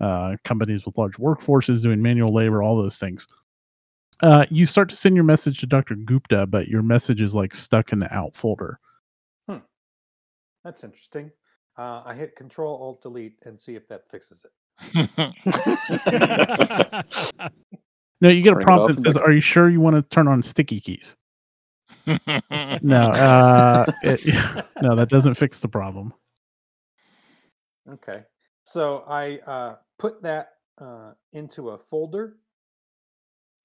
uh, 0.00 0.36
companies 0.44 0.84
with 0.84 0.98
large 0.98 1.16
workforces 1.16 1.82
doing 1.82 2.02
manual 2.02 2.34
labor, 2.34 2.62
all 2.62 2.76
those 2.76 2.98
things. 2.98 3.26
Uh, 4.22 4.44
you 4.50 4.66
start 4.66 4.88
to 4.88 4.96
send 4.96 5.14
your 5.14 5.24
message 5.24 5.58
to 5.60 5.66
Dr. 5.66 5.94
Gupta, 5.96 6.46
but 6.46 6.68
your 6.68 6.82
message 6.82 7.20
is 7.20 7.34
like 7.34 7.54
stuck 7.54 7.92
in 7.92 7.98
the 7.98 8.14
out 8.14 8.36
folder. 8.36 8.78
Hmm. 9.48 9.58
That's 10.64 10.84
interesting. 10.84 11.30
Uh, 11.78 12.02
I 12.04 12.14
hit 12.14 12.36
Control 12.36 12.76
Alt 12.76 13.02
Delete 13.02 13.38
and 13.46 13.60
see 13.60 13.74
if 13.74 13.88
that 13.88 14.02
fixes 14.10 14.44
it. 14.44 14.52
No, 18.22 18.28
you 18.28 18.40
get 18.40 18.52
a 18.52 18.60
prompt 18.60 18.82
off 18.90 18.96
that 18.96 19.02
says, 19.02 19.16
"Are 19.16 19.32
you 19.32 19.40
sure 19.40 19.68
you 19.68 19.80
want 19.80 19.96
to 19.96 20.02
turn 20.02 20.28
on 20.28 20.42
sticky 20.44 20.80
keys?" 20.80 21.16
No, 22.06 23.10
uh, 23.10 23.84
it- 24.04 24.24
no, 24.82 24.94
that 24.94 25.08
doesn't 25.08 25.34
fix 25.34 25.58
the 25.58 25.68
problem. 25.68 26.14
Okay. 27.90 28.22
So 28.64 28.98
I 29.08 29.38
uh, 29.46 29.76
put 29.98 30.22
that 30.22 30.50
uh, 30.80 31.12
into 31.32 31.70
a 31.70 31.78
folder 31.78 32.36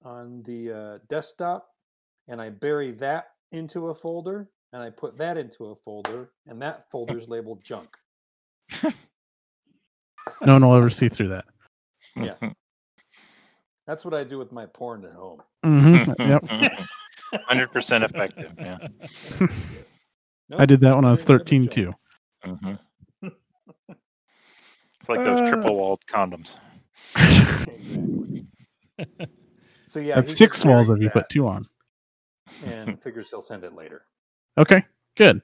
on 0.04 0.42
the 0.44 0.72
uh, 0.72 0.98
desktop, 1.08 1.68
and 2.26 2.40
I 2.42 2.50
bury 2.50 2.90
that 2.92 3.28
into 3.52 3.88
a 3.88 3.94
folder, 3.94 4.50
and 4.72 4.82
I 4.82 4.90
put 4.90 5.16
that 5.18 5.36
into 5.38 5.66
a 5.66 5.74
folder, 5.76 6.30
and 6.48 6.60
that 6.62 6.90
folder's 6.90 7.28
labeled 7.28 7.62
junk. 7.62 7.96
No 10.44 10.52
one 10.54 10.66
will 10.66 10.74
ever 10.74 10.90
see 10.90 11.08
through 11.08 11.28
that. 11.28 11.44
Yeah. 12.16 12.34
That's 13.88 14.04
what 14.04 14.12
I 14.12 14.22
do 14.22 14.36
with 14.36 14.52
my 14.52 14.66
porn 14.66 15.02
at 15.06 15.12
home. 15.14 15.42
hmm 15.64 16.02
Yep, 16.18 16.44
Hundred 17.46 17.72
percent 17.72 18.04
effective. 18.04 18.52
Yeah. 18.58 18.76
Yes. 19.40 19.48
I 20.58 20.66
did 20.66 20.80
that 20.82 20.94
when 20.94 21.06
I 21.06 21.10
was 21.12 21.20
Nope, 21.22 21.28
bury 21.28 21.40
it 21.40 21.44
13 21.46 21.62
in 21.62 21.68
too. 21.70 21.94
Mhm. 22.46 22.78
It's 25.00 25.08
like 25.08 25.24
those 25.24 25.40
Uh, 25.40 25.48
triple 25.48 25.74
walled 25.76 26.04
condoms. 26.06 26.52
So 29.86 30.00
yeah, 30.00 30.16
That's 30.16 30.32
he 30.32 30.36
six 30.36 30.64
walls 30.66 30.90
if 30.90 31.00
you 31.00 31.08
put 31.08 31.30
two 31.30 31.46
on. 31.48 31.66
and 32.66 33.02
figures 33.02 33.30
he'll 33.30 33.40
send 33.40 33.64
it 33.64 33.72
later. 33.74 34.02
Okay, 34.58 34.84
good. 35.16 35.40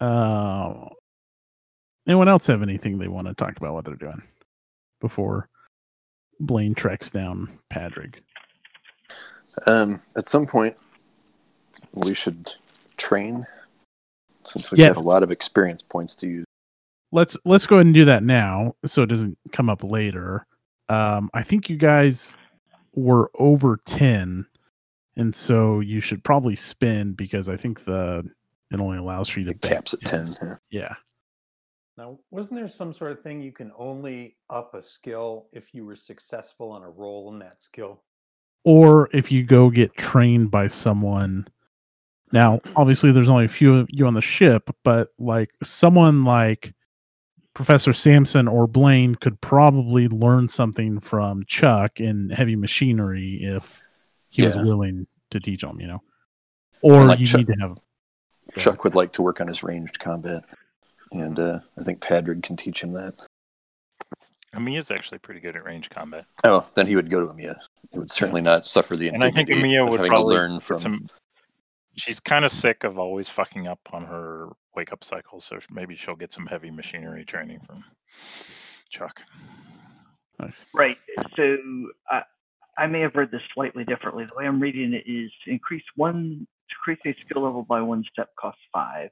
Uh, 0.00 0.86
anyone 2.06 2.28
else 2.28 2.46
have 2.46 2.62
anything 2.62 2.98
they 2.98 3.08
want 3.08 3.26
to 3.26 3.34
talk 3.34 3.56
about 3.56 3.72
what 3.74 3.84
they're 3.84 3.96
doing 3.96 4.22
before 5.00 5.48
Blaine 6.42 6.74
tracks 6.74 7.10
down 7.10 7.48
Padrig? 7.72 8.16
Um, 9.66 10.00
at 10.16 10.26
some 10.26 10.46
point, 10.46 10.74
we 11.94 12.14
should 12.14 12.52
train 12.96 13.46
since 14.44 14.70
we've 14.70 14.78
Yes. 14.78 14.96
a 14.96 15.00
lot 15.00 15.22
of 15.22 15.30
experience 15.30 15.82
points 15.82 16.16
to 16.16 16.26
use. 16.26 16.44
Let's 17.12 17.36
let's 17.44 17.66
go 17.66 17.76
ahead 17.76 17.86
and 17.86 17.94
do 17.94 18.04
that 18.06 18.22
now, 18.22 18.74
so 18.86 19.02
it 19.02 19.06
doesn't 19.06 19.38
come 19.52 19.68
up 19.68 19.84
later. 19.84 20.46
Um, 20.88 21.30
I 21.34 21.42
think 21.42 21.68
you 21.68 21.76
guys 21.76 22.36
were 22.94 23.30
over 23.38 23.78
ten, 23.84 24.46
and 25.16 25.34
so 25.34 25.80
you 25.80 26.00
should 26.00 26.24
probably 26.24 26.56
spend 26.56 27.16
because 27.16 27.48
I 27.50 27.56
think 27.56 27.84
the 27.84 28.24
it 28.72 28.80
only 28.80 28.96
allows 28.96 29.28
for 29.28 29.40
you 29.40 29.44
to 29.46 29.50
It 29.52 29.60
bet 29.60 29.70
caps 29.72 29.92
at 29.94 30.00
10. 30.00 30.26
yeah. 30.42 30.54
Yeah. 30.70 30.94
Now, 32.02 32.18
wasn't 32.32 32.56
there 32.56 32.66
some 32.66 32.92
sort 32.92 33.12
of 33.12 33.22
thing 33.22 33.40
you 33.40 33.52
can 33.52 33.70
only 33.78 34.34
up 34.50 34.74
a 34.74 34.82
skill 34.82 35.46
if 35.52 35.72
you 35.72 35.86
were 35.86 35.94
successful 35.94 36.72
on 36.72 36.82
a 36.82 36.90
roll 36.90 37.32
in 37.32 37.38
that 37.38 37.62
skill? 37.62 38.02
or 38.64 39.08
if 39.12 39.32
you 39.32 39.42
go 39.44 39.70
get 39.70 39.96
trained 39.96 40.50
by 40.50 40.68
someone. 40.68 41.46
Now, 42.32 42.60
obviously, 42.76 43.12
there's 43.12 43.28
only 43.28 43.44
a 43.44 43.48
few 43.48 43.74
of 43.74 43.88
you 43.90 44.06
on 44.06 44.14
the 44.14 44.20
ship, 44.20 44.70
but 44.82 45.10
like 45.18 45.50
someone 45.62 46.24
like 46.24 46.74
Professor 47.54 47.92
Sampson 47.92 48.48
or 48.48 48.66
Blaine 48.66 49.14
could 49.14 49.40
probably 49.40 50.08
learn 50.08 50.48
something 50.48 50.98
from 50.98 51.44
Chuck 51.46 52.00
in 52.00 52.30
heavy 52.30 52.56
machinery 52.56 53.40
if 53.42 53.80
he 54.28 54.42
was 54.42 54.56
willing 54.56 55.06
to 55.30 55.38
teach 55.38 55.60
them, 55.60 55.80
you 55.80 55.86
know. 55.86 56.02
Or 56.80 57.04
like 57.04 57.20
you 57.20 57.26
Chuck- 57.26 57.38
need 57.38 57.46
to 57.48 57.60
have 57.60 57.76
Chuck 58.58 58.84
would 58.84 58.94
like 58.94 59.12
to 59.12 59.22
work 59.22 59.40
on 59.40 59.46
his 59.46 59.62
ranged 59.62 59.98
combat, 59.98 60.44
and 61.12 61.38
uh, 61.38 61.60
I 61.78 61.82
think 61.82 62.00
Padrig 62.00 62.42
can 62.42 62.56
teach 62.56 62.82
him 62.82 62.92
that. 62.92 63.26
Amiya's 64.54 64.90
actually 64.90 65.18
pretty 65.18 65.40
good 65.40 65.56
at 65.56 65.64
range 65.64 65.88
combat. 65.88 66.26
Oh, 66.44 66.62
then 66.74 66.86
he 66.86 66.94
would 66.94 67.10
go 67.10 67.26
to 67.26 67.32
Amia. 67.32 67.56
He 67.90 67.98
would 67.98 68.10
certainly 68.10 68.42
not 68.42 68.66
suffer 68.66 68.96
the 68.96 69.08
And 69.08 69.24
I 69.24 69.30
think 69.30 69.48
indignity 69.48 69.76
Amiya 69.76 69.84
of 69.84 69.88
would 69.90 70.08
probably 70.08 70.34
learn 70.34 70.60
from. 70.60 70.78
Some, 70.78 71.08
she's 71.94 72.20
kind 72.20 72.44
of 72.44 72.52
sick 72.52 72.84
of 72.84 72.98
always 72.98 73.28
fucking 73.28 73.66
up 73.66 73.80
on 73.92 74.04
her 74.04 74.48
wake 74.76 74.92
up 74.92 75.04
cycle, 75.04 75.40
so 75.40 75.58
maybe 75.70 75.96
she'll 75.96 76.16
get 76.16 76.32
some 76.32 76.46
heavy 76.46 76.70
machinery 76.70 77.24
training 77.24 77.60
from 77.66 77.82
Chuck. 78.90 79.22
nice. 80.38 80.64
Right. 80.74 80.98
So 81.34 81.56
I, 82.10 82.22
I 82.76 82.86
may 82.86 83.00
have 83.00 83.14
read 83.14 83.30
this 83.30 83.42
slightly 83.54 83.84
differently. 83.84 84.24
The 84.24 84.34
way 84.36 84.46
I'm 84.46 84.60
reading 84.60 84.92
it 84.92 85.04
is 85.06 85.30
increase 85.46 85.84
one 85.96 86.46
to 86.68 86.90
increase 86.90 87.16
a 87.16 87.20
skill 87.20 87.42
level 87.42 87.62
by 87.62 87.80
one 87.80 88.04
step 88.12 88.30
costs 88.38 88.62
five. 88.72 89.10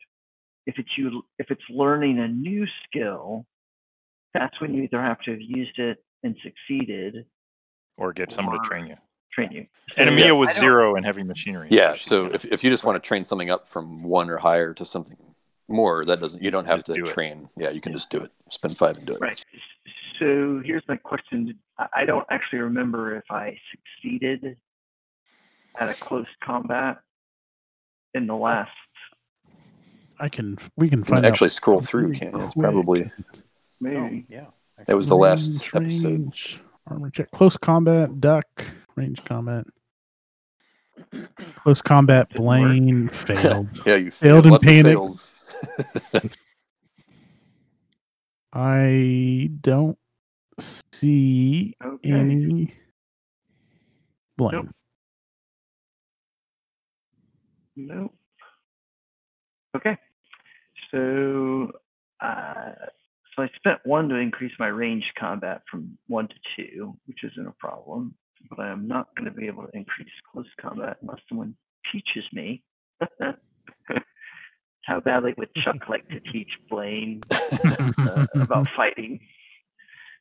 If 0.67 0.79
it's 0.79 0.91
you, 0.97 1.23
if 1.39 1.51
it's 1.51 1.63
learning 1.71 2.19
a 2.19 2.29
new 2.29 2.67
skill, 2.85 3.47
that's 4.35 4.61
when 4.61 4.75
you 4.75 4.83
either 4.85 5.01
have 5.03 5.21
to 5.23 5.33
have 5.33 5.41
used 5.41 5.79
it 5.79 5.99
and 6.23 6.37
succeeded, 6.43 7.25
Or 7.97 8.13
get 8.13 8.31
someone 8.33 8.61
to 8.63 8.69
train 8.69 8.87
you. 8.87 8.97
train 9.33 9.51
you. 9.53 9.67
And 9.97 10.11
So 10.11 10.17
Amiya 10.17 10.39
was 10.39 10.55
zero 10.55 10.95
in 10.97 11.03
heavy 11.05 11.23
machinery. 11.25 11.69
yeah, 11.71 11.97
so 11.99 12.27
if, 12.27 12.45
if 12.45 12.63
you 12.63 12.71
just 12.71 12.85
want 12.85 13.03
to 13.03 13.07
train 13.07 13.25
something 13.25 13.51
up 13.51 13.67
from 13.67 14.03
one 14.03 14.29
or 14.31 14.37
higher 14.37 14.75
to 14.75 14.85
something 14.85 15.17
more, 15.69 16.05
that 16.05 16.21
doesn't 16.21 16.43
you 16.43 16.51
don't 16.51 16.67
have 16.67 16.79
Just 16.81 16.87
to 16.87 16.95
do 16.95 17.05
it. 17.05 17.09
train. 17.09 17.49
Yeah, 17.57 17.71
you 17.71 17.81
can 17.81 17.93
just 17.93 18.11
do 18.11 18.19
it. 18.23 18.31
Spend 18.51 18.77
five 18.77 18.99
and 18.99 19.07
do 19.07 19.15
it. 19.15 19.21
Right. 19.21 19.43
So 20.21 20.61
here's 20.65 20.83
my 20.89 20.97
question. 20.97 21.59
I- 21.79 21.89
I 21.95 22.05
don't 22.05 22.27
actually 22.31 22.59
remember 22.61 23.17
if 23.17 23.25
I 23.31 23.59
succeeded 23.71 24.57
at 25.79 25.89
a 25.89 25.95
close 25.95 26.27
combat 26.45 26.99
in 28.15 28.27
the 28.27 28.35
last. 28.37 28.71
I 30.21 30.29
can 30.29 30.59
we 30.77 30.89
can 30.89 31.03
find 31.05 31.25
actually 31.25 31.47
out 31.47 31.53
scroll 31.53 31.81
through, 31.81 32.13
can't? 32.15 32.37
It's 32.37 32.55
probably 32.55 33.07
Maybe. 33.81 34.27
Oh, 34.31 34.35
yeah. 34.35 34.47
that 34.87 34.95
was 34.95 35.09
the 35.09 35.17
last 35.17 35.73
Range, 35.73 35.87
episode. 35.87 36.09
range, 36.09 36.61
armor 36.87 37.11
check, 37.11 37.31
close 37.31 37.57
combat, 37.57 38.21
duck, 38.21 38.47
range 38.97 39.25
combat. 39.25 39.65
Close 41.63 41.81
combat. 41.81 42.29
Blaine 42.35 43.09
failed. 43.13 43.69
Yeah, 43.87 43.97
you 43.97 44.11
Failed 44.11 44.45
failed. 44.45 44.65
in 44.65 44.97
Lots 44.99 45.33
panic. 46.13 46.33
I 48.53 49.51
don't 49.61 49.99
see 50.59 51.75
Okay. 51.83 52.11
any. 52.11 52.75
Blaine. 54.37 54.71
Nope. 57.77 58.15
Okay. 59.77 59.97
So, 60.91 61.71
uh, 62.21 62.73
so 63.35 63.43
I 63.43 63.49
spent 63.57 63.79
one 63.85 64.09
to 64.09 64.17
increase 64.17 64.53
my 64.59 64.67
range 64.69 65.05
combat 65.19 65.63
from 65.71 65.97
one 66.09 66.29
to 66.29 66.35
two, 66.57 66.97
which 67.07 67.25
isn't 67.25 67.47
a 67.47 67.53
problem. 67.53 68.15
But 68.49 68.61
I 68.61 68.71
am 68.71 68.89
not 68.89 69.15
going 69.17 69.27
to 69.27 69.37
be 69.37 69.47
able 69.47 69.65
to 69.65 69.77
increase 69.77 70.09
close 70.33 70.47
combat 70.61 70.97
unless 71.03 71.21
someone 71.29 71.55
teaches 71.93 72.25
me. 72.33 72.63
How 74.85 74.99
badly 75.01 75.35
would 75.37 75.55
Chuck 75.55 75.89
like 75.89 76.09
to 76.09 76.21
teach 76.21 76.49
Blaine 76.69 77.21
uh, 77.31 78.27
about 78.35 78.67
fighting? 78.75 79.21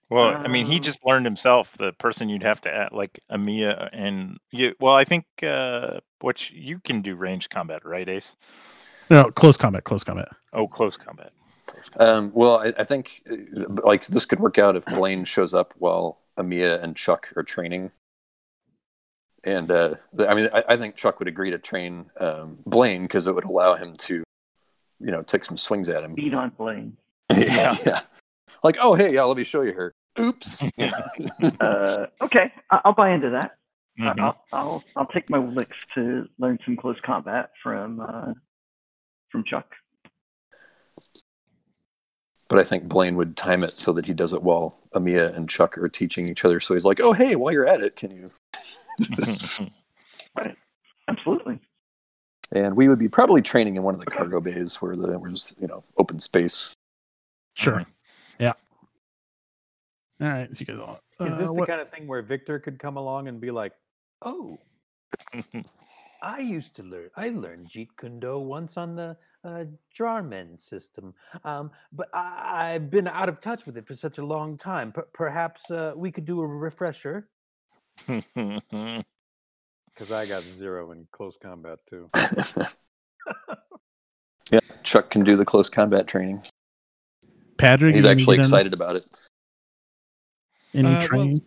Well, 0.10 0.36
I 0.36 0.48
mean, 0.48 0.66
he 0.66 0.78
Um, 0.78 0.82
just 0.82 1.06
learned 1.06 1.26
himself. 1.26 1.78
The 1.78 1.94
person 1.94 2.30
you'd 2.30 2.44
have 2.44 2.62
to 2.62 2.74
add, 2.74 2.92
like 2.92 3.20
Amia, 3.32 3.90
and 3.94 4.38
you. 4.52 4.76
Well, 4.80 4.96
I 4.96 5.06
think 5.06 5.26
uh, 5.44 6.00
what 6.20 6.50
you, 6.50 6.62
you 6.62 6.80
can 6.80 7.02
do 7.02 7.16
range 7.16 7.50
combat, 7.50 7.86
right, 7.86 8.08
Ace? 8.10 8.36
No, 9.10 9.32
close 9.32 9.58
combat. 9.58 9.84
Close 9.84 10.04
combat. 10.04 10.30
Oh, 10.54 10.68
close 10.68 10.98
combat. 10.98 11.32
Close 11.66 11.90
combat. 11.90 12.10
Um, 12.16 12.32
well, 12.34 12.58
I, 12.60 12.74
I 12.78 12.84
think 12.84 13.24
uh, 13.32 13.36
like 13.84 14.06
this 14.08 14.26
could 14.26 14.40
work 14.40 14.58
out 14.58 14.76
if 14.76 14.86
Blaine 14.86 15.26
shows 15.26 15.54
up 15.54 15.74
while 15.78 16.20
Amia 16.38 16.82
and 16.84 16.96
Chuck 16.96 17.32
are 17.36 17.44
training. 17.44 17.92
And 19.46 19.72
uh, 19.72 19.96
I 20.28 20.34
mean, 20.36 20.50
I, 20.54 20.64
I 20.70 20.78
think 20.78 20.96
Chuck 20.96 21.20
would 21.20 21.28
agree 21.28 21.52
to 21.52 21.58
train 21.58 22.06
um, 22.20 22.58
Blaine 22.66 23.04
because 23.04 23.26
it 23.28 23.34
would 23.34 23.46
allow 23.46 23.76
him 23.76 23.96
to, 23.98 24.16
you 25.00 25.12
know, 25.12 25.22
take 25.24 25.46
some 25.46 25.56
swings 25.58 25.88
at 25.90 26.04
him. 26.04 26.14
Beat 26.14 26.34
on 26.34 26.50
Blaine. 26.58 26.98
yeah, 27.32 27.78
yeah. 27.86 28.02
Like, 28.64 28.78
oh, 28.82 28.96
hey, 28.96 29.14
yeah, 29.14 29.24
let 29.24 29.38
me 29.38 29.44
show 29.44 29.62
you 29.62 29.74
her. 29.74 29.94
Oops. 30.20 30.64
Uh, 31.62 32.08
okay, 32.22 32.52
I- 32.70 32.82
I'll 32.86 32.94
buy 32.94 33.12
into 33.12 33.30
that. 33.30 33.52
I- 34.00 34.14
Mhm. 34.14 34.20
I'll, 34.22 34.44
I'll 34.54 34.84
I'll 34.96 35.06
take 35.08 35.30
my 35.30 35.38
licks 35.40 35.82
to 35.96 36.28
learn 36.38 36.58
some 36.66 36.76
close 36.78 36.98
combat 37.06 37.52
from 37.62 38.00
uh, 38.00 38.34
from 39.30 39.44
Chuck. 39.44 39.74
but 42.50 42.58
I 42.60 42.64
think 42.64 42.86
Blaine 42.86 43.16
would 43.16 43.38
time 43.38 43.64
it 43.64 43.70
so 43.70 43.94
that 43.94 44.06
he 44.06 44.14
does 44.14 44.34
it 44.34 44.42
while 44.42 44.80
Amia 44.96 45.36
and 45.36 45.48
Chuck 45.48 45.78
are 45.78 45.88
teaching 45.88 46.28
each 46.28 46.44
other. 46.44 46.60
So 46.60 46.74
he's 46.74 46.84
like, 46.84 47.00
oh, 47.00 47.14
hey, 47.14 47.36
while 47.36 47.54
you're 47.54 47.68
at 47.68 47.82
it, 47.82 47.96
can 47.96 48.10
you? 48.10 48.28
right. 50.36 50.56
Absolutely. 51.08 51.60
And 52.52 52.76
we 52.76 52.88
would 52.88 52.98
be 52.98 53.08
probably 53.08 53.44
training 53.44 53.76
in 53.78 53.84
one 53.84 53.94
of 53.94 54.00
the 54.00 54.08
cargo 54.08 54.42
bays 54.42 54.78
where 54.78 54.96
the 54.96 55.20
was 55.20 55.56
you 55.60 55.68
know 55.68 55.84
open 55.98 56.18
space. 56.20 56.74
Sure. 57.54 57.84
Yeah. 58.40 58.54
All 60.20 60.28
right. 60.28 60.50
So 60.52 60.58
you 60.62 60.66
guys 60.66 60.80
all. 60.80 61.00
Is 61.20 61.34
uh, 61.34 61.38
this 61.38 61.48
the 61.48 61.54
what- 61.54 61.68
kind 61.68 61.82
of 61.82 61.92
thing 61.92 62.08
where 62.08 62.24
Victor 62.24 62.58
could 62.58 62.80
come 62.80 62.98
along 62.98 63.28
and 63.28 63.40
be 63.40 63.52
like, 63.52 63.74
"Oh, 64.24 64.58
I 66.22 66.40
used 66.40 66.76
to 66.78 66.84
learn. 66.84 67.10
I 67.16 67.30
learned 67.30 67.68
Jeet 67.68 67.90
Kune 68.00 68.20
Do 68.20 68.40
once 68.40 68.78
on 68.78 68.96
the 68.96 69.16
uh, 69.44 69.66
Jarmen 69.98 70.60
system, 70.60 71.14
um, 71.44 71.72
but 71.94 72.10
I, 72.14 72.74
I've 72.76 72.90
been 72.90 73.08
out 73.08 73.30
of 73.30 73.40
touch 73.40 73.66
with 73.66 73.78
it 73.78 73.88
for 73.88 73.96
such 73.96 74.18
a 74.18 74.26
long 74.26 74.58
time. 74.58 74.92
Per- 74.92 75.08
perhaps 75.14 75.72
uh, 75.72 75.94
we 75.96 76.12
could 76.12 76.26
do 76.26 76.42
a 76.42 76.48
refresher." 76.48 77.30
Because 80.00 80.14
I 80.14 80.26
got 80.26 80.44
zero 80.44 80.92
in 80.92 81.06
close 81.12 81.38
combat 81.42 81.80
too. 81.90 82.10
yeah, 84.50 84.60
Chuck 84.82 85.10
can 85.10 85.26
do 85.26 85.36
the 85.36 85.44
close 85.44 85.70
combat 85.70 86.08
training. 86.08 86.42
Patrick. 87.58 87.96
He's 87.96 88.06
actually 88.06 88.38
excited 88.38 88.72
about 88.74 88.96
it. 88.96 89.04
Any 90.74 90.88
Uh, 90.88 90.92
well, 90.92 91.02
training? 91.02 91.42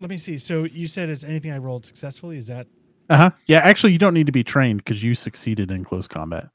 Let 0.00 0.10
me 0.10 0.18
see. 0.18 0.38
So 0.38 0.64
you 0.64 0.88
said 0.88 1.08
it's 1.08 1.22
anything 1.22 1.52
I 1.52 1.58
rolled 1.58 1.86
successfully. 1.86 2.36
Is 2.36 2.48
that 2.48 2.66
Uh 3.10 3.16
huh. 3.16 3.30
Yeah. 3.46 3.58
Actually, 3.58 3.92
you 3.92 3.98
don't 3.98 4.14
need 4.14 4.26
to 4.26 4.32
be 4.32 4.44
trained 4.44 4.84
because 4.84 5.02
you 5.02 5.14
succeeded 5.14 5.70
in 5.70 5.84
close 5.84 6.06
combat. 6.08 6.48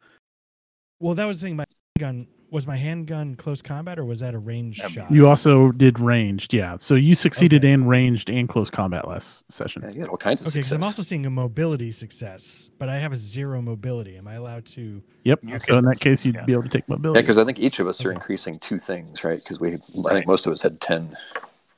well? 0.99 1.15
That 1.15 1.25
was 1.25 1.41
the 1.41 1.47
thing. 1.47 1.55
My 1.57 1.65
gun 1.99 2.27
was 2.51 2.67
my 2.67 2.77
handgun 2.77 3.33
close 3.35 3.63
combat, 3.63 3.97
or 3.97 4.05
was 4.05 4.19
that 4.19 4.35
a 4.35 4.37
range 4.37 4.77
Yeah, 4.77 4.87
shot? 4.87 5.11
You 5.11 5.27
also 5.27 5.71
did 5.71 5.99
ranged. 5.99 6.53
Yeah. 6.53 6.75
So 6.75 6.93
you 6.93 7.15
succeeded 7.15 7.63
Okay. 7.65 7.71
in 7.71 7.87
ranged 7.87 8.29
and 8.29 8.47
close 8.47 8.69
combat 8.69 9.07
last 9.07 9.51
session. 9.51 9.83
Yeah, 9.91 10.05
all 10.05 10.15
kinds 10.17 10.41
of 10.43 10.49
okay, 10.49 10.59
because 10.59 10.71
I'm 10.71 10.83
also 10.83 11.01
seeing 11.01 11.25
a 11.25 11.31
mobility 11.31 11.91
success, 11.91 12.69
but 12.77 12.89
I 12.89 12.99
have 12.99 13.11
a 13.11 13.15
zero 13.15 13.59
mobility. 13.59 14.17
Am 14.17 14.27
I 14.27 14.35
allowed 14.35 14.65
to? 14.67 15.01
Yep. 15.23 15.39
You 15.43 15.59
so 15.59 15.77
in 15.79 15.85
that 15.85 15.99
case, 15.99 16.23
you'd 16.23 16.35
yeah. 16.35 16.45
be 16.45 16.53
able 16.53 16.61
to 16.63 16.69
take 16.69 16.87
mobility. 16.87 17.17
Yeah, 17.17 17.23
because 17.23 17.39
I 17.39 17.43
think 17.43 17.57
each 17.59 17.79
of 17.79 17.87
us 17.87 18.05
are 18.05 18.11
increasing 18.11 18.59
two 18.59 18.77
things, 18.77 19.23
right? 19.23 19.39
Because 19.39 19.59
we, 19.59 19.73
I 19.73 19.77
think 20.13 20.27
most 20.27 20.45
of 20.45 20.53
us 20.53 20.61
had 20.61 20.79
ten 20.79 21.17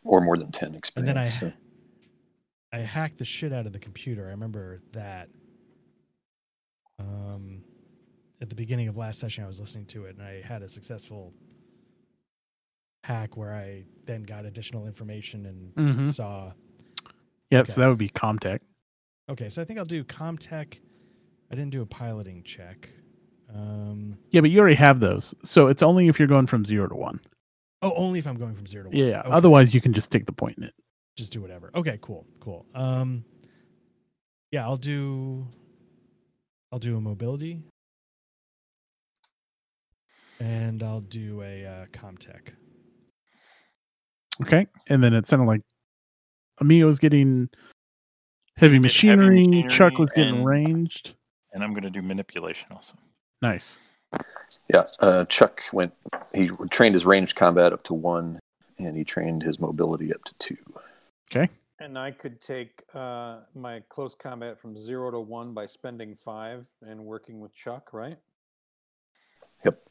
or 0.04 0.20
more 0.26 0.36
than 0.38 0.52
ten 0.52 0.78
And 0.98 1.08
then 1.08 1.18
I, 1.18 1.22
experience. 1.22 1.56
so- 1.56 1.62
I 2.76 2.80
hacked 2.80 3.18
the 3.20 3.26
shit 3.26 3.54
out 3.54 3.66
of 3.66 3.72
the 3.72 3.80
computer. 3.80 4.28
I 4.28 4.32
remember 4.32 4.80
that. 4.92 5.30
Um, 7.00 7.62
at 8.42 8.50
the 8.50 8.56
beginning 8.56 8.90
of 8.90 8.98
last 8.98 9.18
session, 9.20 9.46
I 9.46 9.48
was 9.48 9.62
listening 9.62 9.86
to 9.88 10.06
it, 10.06 10.18
and 10.18 10.22
I 10.28 10.42
had 10.42 10.62
a 10.62 10.68
successful 10.68 11.34
hack 13.06 13.38
where 13.38 13.54
I 13.54 13.86
then 14.06 14.24
got 14.24 14.46
additional 14.46 14.88
information 14.88 15.46
and 15.46 15.74
Mhm. 15.76 16.10
saw. 16.14 16.52
yeah. 17.50 17.60
okay. 17.60 17.72
So 17.72 17.80
that 17.80 17.88
would 17.88 17.98
be 17.98 18.10
Comtech. 18.10 18.60
Okay, 19.30 19.48
so 19.50 19.62
I 19.62 19.66
think 19.66 19.80
I'll 19.80 19.86
do 19.86 20.04
Comtech. 20.04 20.80
I 21.50 21.56
didn't 21.56 21.72
do 21.72 21.82
a 21.82 21.86
piloting 21.86 22.44
check. 22.44 22.90
Um, 23.54 24.18
Yeah, 24.32 24.42
but 24.42 24.50
you 24.50 24.60
already 24.60 24.76
have 24.76 25.00
those. 25.00 25.34
So 25.44 25.68
it's 25.68 25.82
only 25.84 26.08
if 26.10 26.20
you're 26.20 26.28
going 26.28 26.48
from 26.48 26.66
zero 26.66 26.88
to 26.90 26.96
one. 26.96 27.22
oh, 27.82 27.94
only 27.96 28.20
if 28.20 28.26
I'm 28.28 28.36
going 28.38 28.56
from 28.56 28.66
zero 28.68 28.84
to 28.84 28.90
one. 28.90 28.98
Yeah. 28.98 29.06
yeah. 29.06 29.20
Okay. 29.22 29.30
Otherwise, 29.32 29.74
you 29.74 29.80
can 29.80 29.94
just 29.94 30.12
take 30.12 30.26
the 30.26 30.32
point 30.34 30.58
in 30.58 30.64
it. 30.66 30.74
Just 31.16 31.32
do 31.34 31.42
whatever. 31.42 31.72
Okay, 31.76 31.98
cool, 32.02 32.26
cool. 32.40 32.66
Um, 32.76 33.24
yeah, 34.52 34.64
I'll 34.66 34.78
do. 34.78 35.48
I'll 36.72 36.80
do 36.80 36.98
a 36.98 37.02
mobility, 37.02 37.62
and 40.40 40.84
I'll 40.84 41.02
do 41.02 41.42
a 41.42 41.66
uh, 41.66 41.86
Comtech. 41.94 42.50
Okay. 44.42 44.68
And 44.88 45.02
then 45.04 45.14
it 45.14 45.26
sounded 45.26 45.46
like 45.46 45.62
Amia 46.62 46.86
was 46.86 47.00
getting 47.00 47.50
heavy 48.58 48.58
Get 48.58 48.62
heavy 48.62 48.80
machinery. 48.80 49.66
Chuck 49.70 49.94
machinery 49.94 49.96
was 50.00 50.12
getting 50.12 50.36
and- 50.38 50.46
ranged. 50.46 51.16
and 51.54 51.64
I'm 51.64 51.72
going 51.72 51.84
to 51.84 51.90
do 51.90 52.02
manipulation 52.02 52.68
also. 52.72 52.96
Nice. 53.42 53.78
yeah, 54.74 54.84
uh, 55.00 55.26
Chuck 55.26 55.62
went. 55.72 55.94
He 56.34 56.50
trained 56.70 56.94
his 56.94 57.06
ranged 57.06 57.36
combat 57.36 57.72
up 57.74 57.84
to 57.84 57.94
one, 57.94 58.40
and 58.78 58.96
he 58.98 59.04
trained 59.04 59.44
his 59.44 59.60
mobility 59.60 60.14
up 60.14 60.22
to 60.26 60.34
two. 60.40 60.58
And 61.80 61.98
I 61.98 62.12
could 62.12 62.40
take 62.40 62.84
uh, 62.94 63.42
my 63.54 63.82
close 63.90 64.16
combat 64.16 64.60
from 64.62 64.78
zero 64.78 65.12
to 65.12 65.20
one 65.20 65.54
by 65.54 65.66
spending 65.66 66.16
five 66.16 66.66
and 66.82 67.04
working 67.04 67.42
with 67.42 67.54
Chuck, 67.54 67.90
right? 67.92 68.18
Yep. 69.66 69.82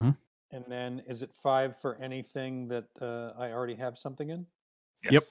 Hmm. 0.00 0.10
And 0.50 0.64
then 0.68 1.02
is 1.06 1.22
it 1.22 1.30
five 1.42 1.78
for 1.78 2.00
anything 2.00 2.68
that 2.68 2.86
uh, 3.02 3.32
I 3.38 3.50
already 3.50 3.74
have 3.74 3.98
something 3.98 4.30
in? 4.30 4.46
Yes. 5.04 5.12
Yep. 5.12 5.22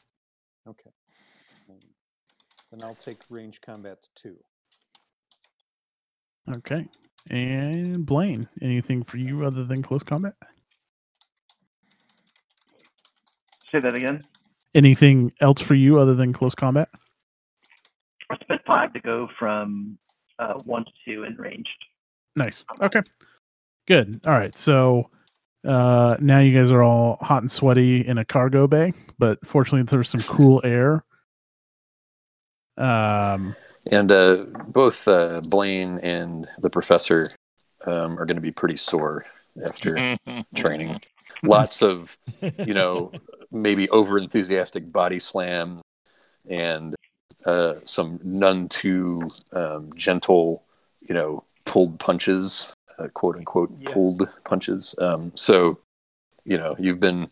Okay. 0.69 0.91
Um, 1.69 1.77
Then 2.71 2.83
I'll 2.83 2.95
take 2.95 3.17
range 3.29 3.59
combat 3.61 4.03
to 4.03 4.09
two. 4.15 4.35
Okay. 6.55 6.87
And 7.29 8.05
Blaine, 8.05 8.47
anything 8.61 9.03
for 9.03 9.17
you 9.17 9.43
other 9.43 9.65
than 9.65 9.81
close 9.81 10.03
combat? 10.03 10.35
Say 13.71 13.79
that 13.79 13.95
again. 13.95 14.23
Anything 14.75 15.33
else 15.41 15.61
for 15.61 15.75
you 15.75 15.97
other 15.99 16.15
than 16.15 16.31
close 16.33 16.53
combat? 16.55 16.89
I 18.29 18.37
spent 18.37 18.61
five 18.65 18.93
to 18.93 18.99
go 18.99 19.27
from 19.39 19.97
uh, 20.37 20.53
one 20.65 20.85
to 20.85 20.91
two 21.05 21.23
in 21.23 21.35
ranged. 21.35 21.69
Nice. 22.35 22.63
Okay. 22.81 23.01
Good. 23.87 24.21
All 24.25 24.33
right. 24.33 24.55
So 24.55 25.09
uh 25.67 26.15
now 26.21 26.39
you 26.39 26.57
guys 26.57 26.71
are 26.71 26.81
all 26.81 27.17
hot 27.19 27.41
and 27.41 27.51
sweaty 27.51 28.07
in 28.07 28.17
a 28.17 28.23
cargo 28.23 28.65
bay, 28.65 28.93
but 29.17 29.45
fortunately 29.45 29.83
there's 29.83 30.07
some 30.07 30.21
cool 30.21 30.61
air. 30.63 31.03
Um 32.77 33.55
And 33.91 34.11
uh, 34.11 34.45
both 34.67 35.07
uh, 35.07 35.39
Blaine 35.49 35.97
and 35.99 36.47
the 36.59 36.69
professor 36.69 37.27
um, 37.85 38.19
are 38.19 38.25
going 38.25 38.35
to 38.35 38.41
be 38.41 38.51
pretty 38.51 38.77
sore 38.77 39.25
after 39.65 40.17
training. 40.55 41.01
Lots 41.43 41.81
of, 41.81 42.17
you 42.65 42.73
know, 42.73 43.11
maybe 43.51 43.89
over 43.89 44.17
enthusiastic 44.17 44.91
body 44.91 45.19
slam 45.19 45.81
and 46.49 46.95
uh, 47.45 47.75
some 47.85 48.19
none 48.23 48.67
too 48.69 49.27
um, 49.53 49.89
gentle, 49.95 50.63
you 51.01 51.15
know, 51.15 51.43
pulled 51.65 51.99
punches, 51.99 52.73
uh, 52.97 53.07
quote 53.09 53.37
unquote, 53.37 53.71
Yeah. 53.79 53.93
pulled 53.93 54.29
punches. 54.43 54.95
Um, 54.99 55.31
so, 55.35 55.79
you 56.45 56.57
know, 56.57 56.75
you've 56.79 56.99
been 56.99 57.27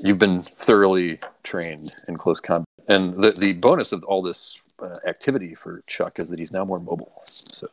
you've 0.00 0.18
been 0.18 0.42
thoroughly 0.42 1.18
trained 1.42 1.94
in 2.08 2.16
close 2.16 2.40
combat, 2.40 2.66
and 2.88 3.14
the 3.22 3.32
the 3.32 3.52
bonus 3.54 3.92
of 3.92 4.04
all 4.04 4.22
this 4.22 4.60
uh, 4.82 4.94
activity 5.06 5.54
for 5.54 5.82
Chuck 5.86 6.18
is 6.18 6.28
that 6.30 6.38
he's 6.38 6.52
now 6.52 6.64
more 6.64 6.78
mobile. 6.78 7.12
So 7.26 7.68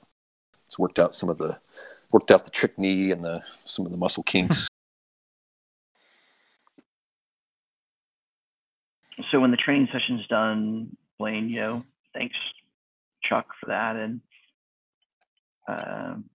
it's 0.65 0.79
worked 0.79 0.99
out 0.99 1.15
some 1.15 1.29
of 1.29 1.37
the 1.37 1.57
worked 2.11 2.31
out 2.31 2.45
the 2.45 2.51
trick 2.51 2.77
knee 2.77 3.11
and 3.11 3.23
the 3.23 3.43
some 3.65 3.85
of 3.85 3.91
the 3.91 3.97
muscle 3.97 4.23
kinks. 4.23 4.67
So 9.31 9.39
when 9.39 9.51
the 9.51 9.57
training 9.57 9.87
session's 9.91 10.27
done, 10.27 10.95
Blaine, 11.17 11.49
you 11.49 11.59
know, 11.59 11.83
thanks 12.13 12.35
Chuck 13.23 13.47
for 13.59 13.67
that, 13.67 13.95
and 13.95 14.21
um, 15.67 16.25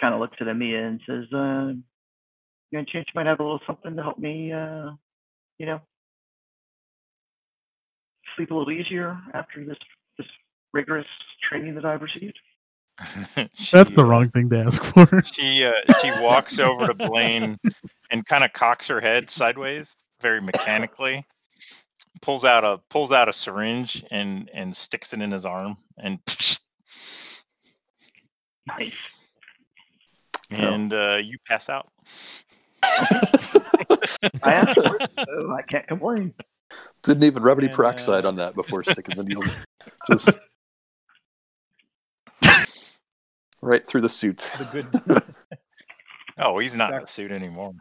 kind 0.00 0.12
of 0.14 0.20
looks 0.20 0.36
at 0.40 0.46
Amia 0.46 0.86
and 0.86 1.00
says, 1.06 1.32
uh, 1.32 1.72
"You 2.70 2.78
any 2.78 2.86
chance 2.86 3.06
you 3.06 3.12
might 3.14 3.26
have 3.26 3.40
a 3.40 3.42
little 3.42 3.60
something 3.66 3.96
to 3.96 4.02
help 4.02 4.18
me, 4.18 4.52
uh, 4.52 4.90
you 5.58 5.66
know, 5.66 5.80
sleep 8.34 8.50
a 8.50 8.54
little 8.54 8.72
easier 8.72 9.18
after 9.32 9.64
this 9.64 9.78
this 10.18 10.26
rigorous 10.72 11.06
training 11.48 11.76
that 11.76 11.84
I've 11.84 12.02
received?" 12.02 12.38
That's 13.36 13.90
the 13.90 14.00
uh, 14.00 14.04
wrong 14.04 14.30
thing 14.30 14.50
to 14.50 14.58
ask 14.58 14.82
for. 14.82 15.22
She 15.32 15.64
uh, 15.64 15.92
she 16.02 16.10
walks 16.20 16.58
over 16.58 16.88
to 16.88 16.94
Blaine 16.94 17.58
and 18.10 18.26
kind 18.26 18.42
of 18.42 18.52
cocks 18.52 18.88
her 18.88 19.00
head 19.00 19.30
sideways, 19.30 19.96
very 20.20 20.40
mechanically. 20.40 21.24
Pulls 22.22 22.44
out 22.44 22.64
a 22.64 22.78
pulls 22.90 23.12
out 23.12 23.28
a 23.28 23.32
syringe 23.32 24.04
and 24.10 24.50
and 24.52 24.74
sticks 24.74 25.12
it 25.12 25.20
in 25.20 25.30
his 25.30 25.44
arm 25.44 25.76
and 25.98 26.18
Nice. 28.66 28.92
and 30.50 30.92
uh, 30.92 31.18
you 31.22 31.38
pass 31.46 31.68
out. 31.68 31.88
I 32.82 34.52
asked 34.54 34.74
for 34.74 34.96
it, 34.96 35.10
so 35.24 35.52
I 35.52 35.62
can't 35.62 35.86
complain. 35.86 36.34
Didn't 37.02 37.22
even 37.24 37.42
rub 37.44 37.58
any 37.60 37.68
peroxide 37.68 38.24
uh, 38.24 38.28
on 38.28 38.36
that 38.36 38.54
before 38.56 38.82
sticking 38.82 39.16
the 39.16 39.22
needle. 39.22 39.44
Just 40.10 40.36
right 43.62 43.86
through 43.86 44.00
the 44.00 44.08
suit. 44.08 44.52
The 44.58 44.64
good. 44.64 45.22
Oh, 46.38 46.58
he's 46.58 46.76
not 46.76 46.90
in 46.90 46.96
Doc- 46.96 47.04
a 47.04 47.10
suit 47.10 47.32
anymore. 47.32 47.72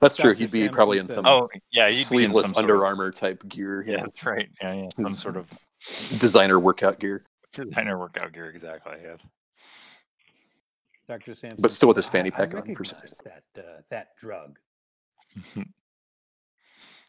That's 0.00 0.16
true. 0.16 0.34
He'd 0.34 0.50
be 0.50 0.60
Sampson 0.62 0.74
probably 0.74 0.98
in 0.98 1.08
some 1.08 1.26
Oh, 1.26 1.48
yeah, 1.70 1.88
he'd 1.88 1.94
be 1.94 1.98
in 2.00 2.04
sleeveless 2.04 2.46
some 2.50 2.56
Under 2.56 2.84
Armour 2.86 3.10
type 3.10 3.46
gear. 3.48 3.84
Yeah, 3.86 3.92
Yeah, 3.94 4.00
that's 4.02 4.24
right. 4.24 4.48
Yeah, 4.62 4.72
yeah, 4.74 4.88
some 4.96 5.10
sort 5.12 5.36
of 5.36 5.48
designer 6.18 6.58
workout 6.60 6.98
gear, 7.00 7.20
designer 7.52 7.98
workout 7.98 8.32
gear. 8.32 8.50
Exactly. 8.50 8.94
Yes. 9.02 9.20
Dr. 11.08 11.34
Sampson. 11.34 11.60
but 11.62 11.72
still 11.72 11.88
with 11.88 11.96
said, 11.96 12.04
his 12.04 12.10
fanny 12.10 12.30
"I- 12.30 12.34
I 12.42 12.46
pack 12.46 12.54
on 12.68 12.74
for 12.74 12.84
some 12.84 12.98
recognize 12.98 13.20
that 13.24 13.42
uh, 13.58 13.80
that 13.90 14.08
drug. 14.18 14.58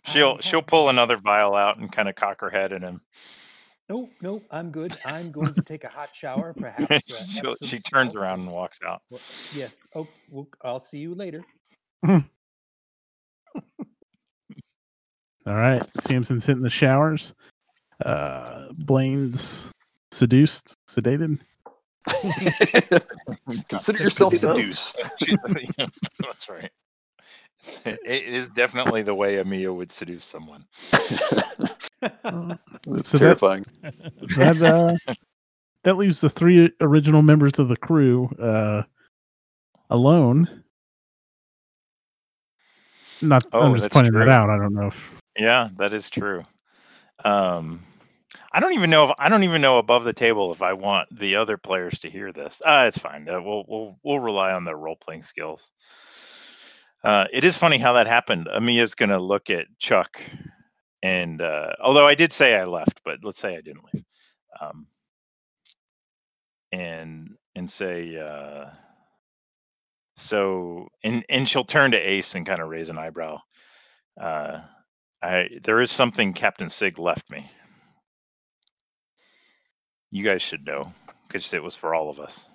she'll 0.05 0.35
I 0.37 0.41
she'll 0.41 0.61
pull 0.61 0.89
another 0.89 1.17
vial 1.17 1.53
out 1.55 1.77
and 1.77 1.91
kind 1.91 2.07
of 2.09 2.15
cock 2.15 2.41
her 2.41 2.49
head 2.49 2.71
at 2.73 2.81
him. 2.81 3.01
No, 3.89 4.07
no, 4.21 4.41
I'm 4.51 4.69
good. 4.71 4.95
I'm 5.03 5.31
going 5.31 5.53
to 5.55 5.61
take 5.63 5.83
a 5.83 5.89
hot 5.89 6.09
shower. 6.13 6.53
Perhaps. 6.53 7.11
Uh, 7.11 7.23
She'll, 7.29 7.51
Epsom 7.53 7.67
she 7.67 7.79
turns 7.79 8.11
salts 8.11 8.15
around 8.23 8.39
and- 8.39 8.47
and 8.49 8.55
walks 8.55 8.79
out. 8.85 9.01
Well, 9.09 9.19
yes. 9.53 9.81
Oh, 9.95 10.07
well, 10.29 10.47
I'll 10.63 10.79
see 10.79 10.99
you 10.99 11.15
later. 11.15 11.43
All 15.45 15.55
right. 15.55 15.81
Sampson's 16.01 16.45
hitting 16.45 16.63
the 16.63 16.69
showers. 16.69 17.33
Uh, 18.05 18.67
Blaine's 18.73 19.69
seduced, 20.11 20.73
sedated. 20.89 21.39
Consider 23.69 24.03
yourself 24.03 24.33
Could 24.33 24.41
be 24.41 24.47
both. 24.47 24.57
seduced. 24.75 25.11
That's 26.19 26.49
right. 26.49 26.71
It 27.85 27.99
it 28.05 28.23
is 28.23 28.49
definitely 28.49 29.01
the 29.01 29.13
way 29.13 29.35
Amia 29.35 29.75
would 29.75 29.91
seduce 29.91 30.23
someone. 30.25 30.65
It's 32.87 33.09
So 33.09 33.17
that- 33.17 33.19
terrifying. 33.19 33.65
That 34.37 34.61
uh, 34.61 35.13
that 35.83 35.97
leaves 35.97 36.21
the 36.21 36.29
three 36.29 36.71
original 36.79 37.21
members 37.21 37.59
of 37.59 37.67
the 37.67 37.75
crew 37.75 38.29
uh, 38.39 38.83
alone. 39.89 40.63
Not. 43.21 43.45
Oh, 43.53 43.61
I'm 43.61 43.75
just 43.75 43.91
pointing 43.91 44.13
that 44.13 44.25
true. 44.25 44.31
out. 44.31 44.49
I 44.49 44.57
don't 44.57 44.73
know 44.73 44.87
if 44.87 45.21
Yeah, 45.37 45.69
that 45.77 45.93
is 45.93 46.09
true. 46.09 46.43
Um, 47.23 47.81
I 48.51 48.59
don't 48.59 48.73
even 48.73 48.89
know 48.89 49.05
if 49.05 49.11
I 49.19 49.29
don't 49.29 49.43
even 49.43 49.61
know 49.61 49.77
above 49.77 50.03
the 50.03 50.13
table 50.13 50.51
if 50.51 50.61
I 50.61 50.73
want 50.73 51.07
the 51.17 51.35
other 51.35 51.57
players 51.57 51.99
to 51.99 52.09
hear 52.09 52.31
this. 52.31 52.61
Uh, 52.65 52.85
it's 52.87 52.97
fine. 52.97 53.27
Uh, 53.29 53.41
we'll 53.41 53.65
we'll 53.67 53.99
we'll 54.03 54.19
rely 54.19 54.53
on 54.53 54.65
their 54.65 54.77
role 54.77 54.95
playing 54.95 55.23
skills. 55.23 55.71
Uh, 57.03 57.25
it 57.31 57.43
is 57.43 57.55
funny 57.55 57.77
how 57.77 57.93
that 57.93 58.07
happened. 58.07 58.47
Amia's 58.51 58.95
gonna 58.95 59.19
look 59.19 59.49
at 59.49 59.67
Chuck, 59.77 60.21
and 61.03 61.41
uh, 61.41 61.73
although 61.81 62.07
I 62.07 62.15
did 62.15 62.33
say 62.33 62.55
I 62.55 62.65
left, 62.65 63.01
but 63.05 63.19
let's 63.23 63.39
say 63.39 63.55
I 63.55 63.61
didn't 63.61 63.85
leave, 63.93 64.05
um, 64.59 64.87
and 66.71 67.35
and 67.55 67.69
say 67.69 68.17
uh, 68.17 68.71
so, 70.19 70.89
and 71.03 71.23
and 71.29 71.47
she'll 71.47 71.63
turn 71.63 71.91
to 71.91 71.97
Ace 71.97 72.35
and 72.35 72.45
kind 72.45 72.59
of 72.59 72.69
raise 72.69 72.89
an 72.89 72.97
eyebrow. 72.97 73.39
Uh, 74.19 74.61
I 75.21 75.49
there 75.63 75.81
is 75.81 75.91
something 75.91 76.33
Captain 76.33 76.69
Sig 76.69 76.99
left 76.99 77.29
me. 77.29 77.49
You 80.11 80.27
guys 80.27 80.41
should 80.41 80.65
know 80.65 80.91
because 81.27 81.53
it 81.53 81.63
was 81.63 81.75
for 81.75 81.93
all 81.93 82.09
of 82.09 82.19
us. 82.19 82.45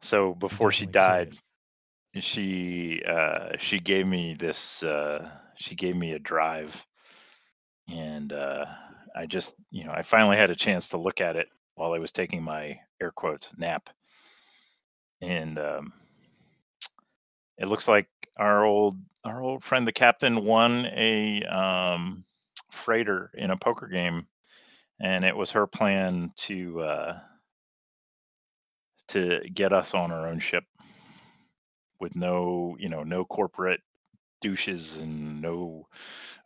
So 0.00 0.34
before 0.34 0.72
she 0.72 0.86
died, 0.86 1.36
she 2.18 3.02
uh, 3.06 3.50
she 3.58 3.78
gave 3.78 4.06
me 4.06 4.34
this. 4.34 4.82
Uh, 4.82 5.30
she 5.54 5.74
gave 5.74 5.96
me 5.96 6.12
a 6.12 6.18
drive, 6.18 6.84
and 7.88 8.32
uh, 8.32 8.66
I 9.14 9.26
just 9.26 9.54
you 9.70 9.84
know 9.84 9.92
I 9.92 10.02
finally 10.02 10.36
had 10.36 10.50
a 10.50 10.56
chance 10.56 10.88
to 10.88 10.98
look 10.98 11.20
at 11.20 11.36
it 11.36 11.48
while 11.76 11.92
I 11.92 11.98
was 11.98 12.12
taking 12.12 12.42
my 12.42 12.80
air 13.00 13.12
quotes 13.12 13.50
nap, 13.56 13.88
and 15.22 15.58
um, 15.58 15.92
it 17.56 17.68
looks 17.68 17.88
like 17.88 18.08
our 18.36 18.64
old 18.64 18.96
our 19.24 19.40
old 19.40 19.62
friend 19.62 19.86
the 19.86 19.92
captain 19.92 20.44
won 20.44 20.86
a 20.86 21.42
um, 21.44 22.24
freighter 22.70 23.30
in 23.34 23.50
a 23.50 23.56
poker 23.56 23.86
game, 23.86 24.26
and 25.00 25.24
it 25.24 25.36
was 25.36 25.52
her 25.52 25.66
plan 25.66 26.32
to 26.36 26.80
uh, 26.82 27.18
to 29.08 29.40
get 29.54 29.72
us 29.72 29.94
on 29.94 30.10
our 30.10 30.28
own 30.28 30.40
ship 30.40 30.64
with 32.00 32.16
no 32.16 32.76
you 32.80 32.88
know 32.88 33.04
no 33.04 33.24
corporate 33.24 33.80
douches 34.40 34.96
and 34.96 35.40
no 35.40 35.86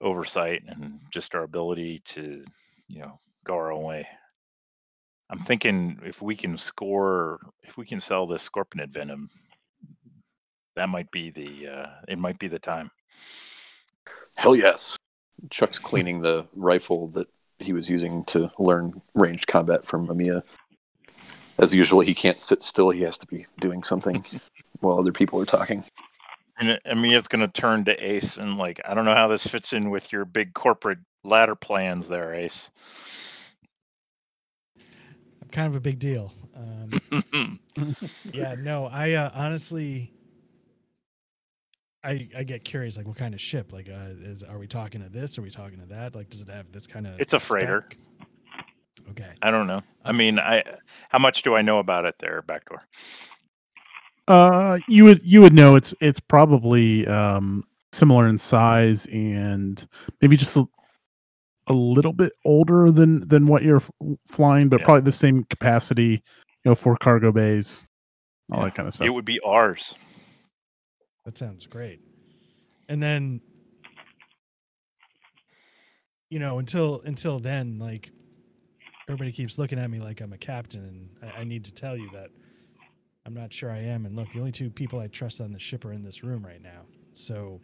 oversight 0.03 0.62
and 0.66 1.01
just 1.11 1.35
our 1.35 1.45
ability 1.45 2.03
to 2.05 2.45
you 2.89 3.01
know 3.01 3.18
go 3.45 3.55
our 3.55 3.72
own 3.72 3.83
way 3.83 4.07
i'm 5.31 5.41
thinking 5.41 5.99
if 6.05 6.22
we 6.22 6.35
can 6.35 6.57
score 6.57 7.39
if 7.62 7.77
we 7.77 7.87
can 7.87 8.01
sell 8.01 8.27
this 8.27 8.43
scorpion 8.43 8.89
venom 8.91 9.31
that 10.74 10.89
might 10.89 11.11
be 11.11 11.31
the 11.31 11.68
uh 11.68 11.87
it 12.09 12.18
might 12.18 12.39
be 12.39 12.49
the 12.49 12.59
time 12.59 12.91
Hell 14.37 14.57
yes. 14.57 14.97
Chuck's 15.51 15.79
cleaning 15.79 16.20
the 16.20 16.47
rifle 16.55 17.09
that 17.09 17.29
he 17.59 17.72
was 17.72 17.89
using 17.89 18.24
to 18.24 18.51
learn 18.59 19.03
ranged 19.14 19.47
combat 19.47 19.85
from 19.85 20.09
Amia. 20.09 20.43
As 21.59 21.74
usual, 21.74 22.01
he 22.01 22.14
can't 22.14 22.41
sit 22.41 22.62
still. 22.62 22.91
He 22.91 23.03
has 23.03 23.16
to 23.18 23.27
be 23.27 23.47
doing 23.61 23.83
something 23.83 24.24
while 24.81 24.99
other 24.99 25.12
people 25.12 25.41
are 25.41 25.47
talking. 25.47 25.85
and 26.59 26.79
Amia's 26.87 27.29
going 27.29 27.41
to 27.41 27.49
turn 27.49 27.85
to 27.87 27.95
Ace 27.95 28.37
and 28.37 28.59
like, 28.59 28.81
I 28.85 28.95
don't 28.95 29.05
know 29.05 29.14
how 29.14 29.29
this 29.29 29.47
fits 29.47 29.72
in 29.72 29.91
with 29.91 30.12
your 30.12 30.24
big 30.24 30.53
corporate 30.55 30.99
ladder 31.24 31.55
plans 31.55 32.09
there, 32.09 32.35
Ace. 32.35 32.70
I'm 35.47 35.51
kind 35.51 35.68
of 35.68 35.76
a 35.76 35.80
big 35.80 36.01
deal. 36.01 36.32
Um, 36.57 37.61
yeah, 38.32 38.57
no, 38.59 38.86
I 38.86 39.12
uh, 39.12 39.30
honestly, 39.32 40.11
I 42.03 42.28
I 42.36 42.42
get 42.42 42.64
curious, 42.64 42.97
like 42.97 43.07
what 43.07 43.16
kind 43.16 43.32
of 43.32 43.40
ship? 43.40 43.72
Like, 43.72 43.88
uh, 43.88 44.11
is 44.22 44.42
are 44.42 44.59
we 44.59 44.66
talking 44.66 45.03
to 45.03 45.09
this? 45.09 45.38
Are 45.38 45.42
we 45.42 45.51
talking 45.51 45.78
to 45.78 45.86
that? 45.86 46.16
Like, 46.16 46.30
does 46.30 46.42
it 46.42 46.49
have 46.49 46.72
this 46.72 46.88
kind 46.88 47.07
of? 47.07 47.20
It's 47.20 47.32
a 47.32 47.38
freighter. 47.38 47.86
spec? 47.88 48.66
Okay. 49.11 49.30
I 49.40 49.53
don't 49.53 49.68
know. 49.68 49.82
I 50.05 50.11
mean, 50.11 50.40
I 50.40 50.64
how 51.11 51.20
much 51.20 51.42
do 51.42 51.55
I 51.55 51.62
know 51.62 51.78
about 51.78 52.07
it 52.07 52.16
there, 52.18 52.42
backdoor? 52.42 52.82
Uh, 54.26 54.78
you 54.88 55.05
would 55.05 55.22
you 55.22 55.42
would 55.42 55.53
know 55.53 55.76
it's 55.76 55.94
it's 56.01 56.18
probably 56.18 57.07
um 57.07 57.62
similar 57.92 58.26
in 58.26 58.36
size 58.36 59.07
and 59.07 59.86
maybe 60.20 60.36
just 60.36 60.57
a, 60.57 60.66
a 61.68 61.72
little 61.72 62.12
bit 62.12 62.32
older 62.44 62.90
than 62.90 63.26
than 63.28 63.46
what 63.46 63.62
you're 63.62 63.76
f- 63.76 63.90
flying, 64.26 64.68
but 64.68 64.80
Yeah. 64.80 64.84
probably 64.86 65.02
the 65.02 65.12
same 65.12 65.44
capacity. 65.44 66.22
You 66.64 66.70
know, 66.70 66.74
for 66.74 66.96
cargo 66.96 67.30
bays, 67.32 67.86
all 68.50 68.58
Yeah. 68.60 68.64
that 68.66 68.74
kind 68.74 68.88
of 68.88 68.94
stuff. 68.94 69.06
It 69.06 69.10
would 69.10 69.24
be 69.24 69.40
ours. 69.40 69.94
That 71.24 71.36
sounds 71.38 71.66
great. 71.66 72.00
And 72.88 73.02
then, 73.02 73.40
you 76.30 76.38
know, 76.38 76.58
until 76.58 77.00
until 77.02 77.38
then, 77.38 77.78
like 77.78 78.10
everybody 79.08 79.32
keeps 79.32 79.58
looking 79.58 79.78
at 79.78 79.88
me 79.90 80.00
like 80.00 80.20
I'm 80.20 80.32
a 80.32 80.38
captain, 80.38 81.10
and 81.22 81.30
I, 81.30 81.40
I 81.40 81.44
need 81.44 81.64
to 81.66 81.74
tell 81.74 81.96
you 81.96 82.08
that 82.12 82.30
I'm 83.24 83.34
not 83.34 83.52
sure 83.52 83.70
I 83.70 83.78
am. 83.78 84.06
And 84.06 84.16
look, 84.16 84.30
the 84.32 84.38
only 84.40 84.52
two 84.52 84.70
people 84.70 84.98
I 85.00 85.06
trust 85.08 85.40
on 85.40 85.52
the 85.52 85.58
ship 85.58 85.84
are 85.84 85.92
in 85.92 86.02
this 86.02 86.22
room 86.24 86.44
right 86.44 86.62
now. 86.62 86.82
So, 87.12 87.60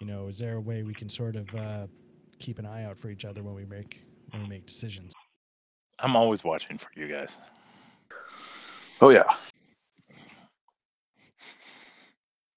you 0.00 0.06
know, 0.06 0.28
is 0.28 0.38
there 0.38 0.56
a 0.56 0.60
way 0.60 0.82
we 0.82 0.94
can 0.94 1.08
sort 1.08 1.36
of 1.36 1.54
uh, 1.54 1.86
keep 2.38 2.58
an 2.58 2.66
eye 2.66 2.84
out 2.84 2.96
for 2.98 3.10
each 3.10 3.24
other 3.24 3.42
when 3.42 3.54
we 3.54 3.64
make 3.64 4.00
when 4.30 4.42
we 4.42 4.48
make 4.48 4.66
decisions. 4.66 5.12
I'm 5.98 6.14
always 6.16 6.44
watching 6.44 6.78
for 6.78 6.88
you 6.94 7.08
guys. 7.08 7.36
Oh 9.00 9.10
yeah. 9.10 9.24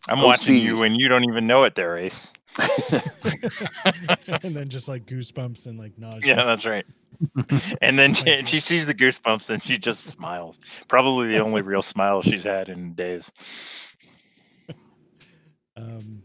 I'm 0.09 0.19
Oh, 0.19 0.25
watching 0.25 0.55
see. 0.55 0.59
you 0.59 0.83
and 0.83 0.99
you 0.99 1.07
don't 1.07 1.23
even 1.29 1.47
know 1.47 1.63
it 1.63 1.75
there, 1.75 1.97
Ace. 1.97 2.31
and 2.59 4.55
then 4.55 4.67
just 4.67 4.87
like 4.87 5.05
goosebumps 5.05 5.67
and 5.67 5.79
like 5.79 5.97
nausea. 5.97 6.35
Yeah, 6.35 6.43
that's 6.43 6.65
right. 6.65 6.85
and 7.81 7.97
then 7.97 8.13
she, 8.15 8.43
she 8.45 8.59
sees 8.59 8.85
the 8.85 8.93
goosebumps 8.93 9.49
and 9.49 9.63
she 9.63 9.77
just 9.77 10.01
smiles. 10.01 10.59
Probably 10.87 11.27
the 11.29 11.39
only 11.39 11.61
real 11.63 11.81
smile 11.81 12.21
she's 12.21 12.43
had 12.43 12.69
in 12.69 12.93
days. 12.93 13.31
Um, 15.77 16.21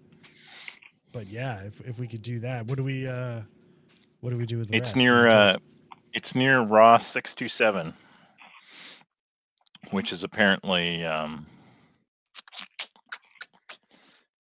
but 1.17 1.27
yeah, 1.29 1.61
if 1.61 1.81
if 1.81 1.99
we 1.99 2.07
could 2.07 2.21
do 2.21 2.41
that, 2.41 2.67
what 2.67 2.77
do 2.77 2.85
we 2.85 3.09
uh, 3.09 3.41
what 4.21 4.31
do 4.31 4.37
we 4.37 4.45
do 4.45 4.59
with 4.59 4.69
the 4.69 4.77
It's 4.77 4.91
rest? 4.91 4.97
Near 4.97 5.27
uh, 5.27 5.55
it's 6.13 6.35
near 6.35 6.61
Ross 6.61 7.07
six 7.07 7.33
two 7.33 7.49
seven, 7.49 7.95
which 9.93 10.13
is 10.13 10.25
apparently 10.25 11.03
um, 11.07 11.47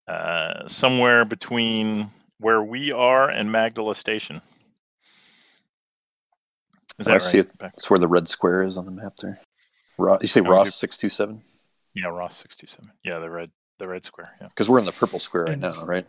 uh, 0.07 0.69
somewhere 0.69 1.25
between 1.25 2.11
where 2.41 2.63
we 2.63 2.93
are 2.93 3.31
and 3.31 3.51
Magdala 3.51 3.95
Station. 3.95 4.43
Is 6.99 7.09
Oh, 7.09 7.13
that 7.13 7.15
I 7.15 7.19
see 7.19 7.39
right? 7.39 7.47
it. 7.47 7.59
Beck? 7.59 7.73
That's 7.73 7.89
where 7.89 7.99
the 7.99 8.09
red 8.09 8.29
square 8.29 8.63
is 8.63 8.77
on 8.77 8.85
the 8.85 8.91
map 8.91 9.17
there. 9.17 9.41
Ross, 9.97 10.19
you 10.21 10.29
say 10.29 10.43
No, 10.43 10.51
Ross 10.51 10.75
six 10.75 10.99
two 10.99 11.09
seven? 11.09 11.41
Yeah, 11.95 12.09
Ross 12.09 12.37
six 12.37 12.55
two 12.55 12.67
seven. 12.67 12.93
Yeah, 13.03 13.19
the 13.19 13.31
red 13.31 13.51
the 13.79 13.89
red 13.89 14.05
square. 14.05 14.29
Yeah. 14.43 14.49
Because 14.49 14.69
we're 14.69 14.79
in 14.79 14.85
the 14.85 14.93
purple 14.93 15.19
square 15.19 15.45
right 15.45 15.53
And 15.55 15.63
now, 15.63 15.85
right? 15.87 16.07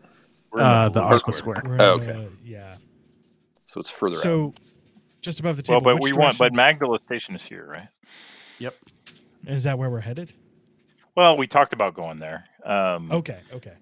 We're 0.52 0.60
in 0.62 0.66
Uh, 0.66 0.90
the 0.90 1.02
blue 1.02 1.10
Aqua 1.18 1.34
Square. 1.34 1.62
we're 1.68 1.82
Oh, 1.82 1.92
okay. 1.96 2.06
the- 2.06 2.32
yeah. 2.44 2.76
So 3.62 3.80
it's 3.82 3.90
further 3.90 4.18
out. 4.18 4.24
So 4.24 4.54
just 5.22 5.40
above 5.40 5.58
the 5.58 5.64
Well, 5.68 5.80
table. 5.82 5.94
but 5.96 6.02
which 6.02 6.14
we 6.14 6.18
want, 6.18 6.38
but 6.38 6.54
direction- 6.54 6.56
Magdala 6.56 7.00
Station 7.06 7.36
is 7.36 7.44
here, 7.44 7.66
right? 7.66 7.88
Yep. 8.60 8.76
Is 9.48 9.64
that 9.64 9.78
where 9.78 9.90
we're 9.90 10.00
headed? 10.02 10.34
Well, 11.16 11.36
we 11.38 11.48
talked 11.48 11.74
about 11.74 11.94
going 11.96 12.18
there. 12.18 12.46
Um, 12.64 13.12
Okay, 13.12 13.40
okay. 13.54 13.74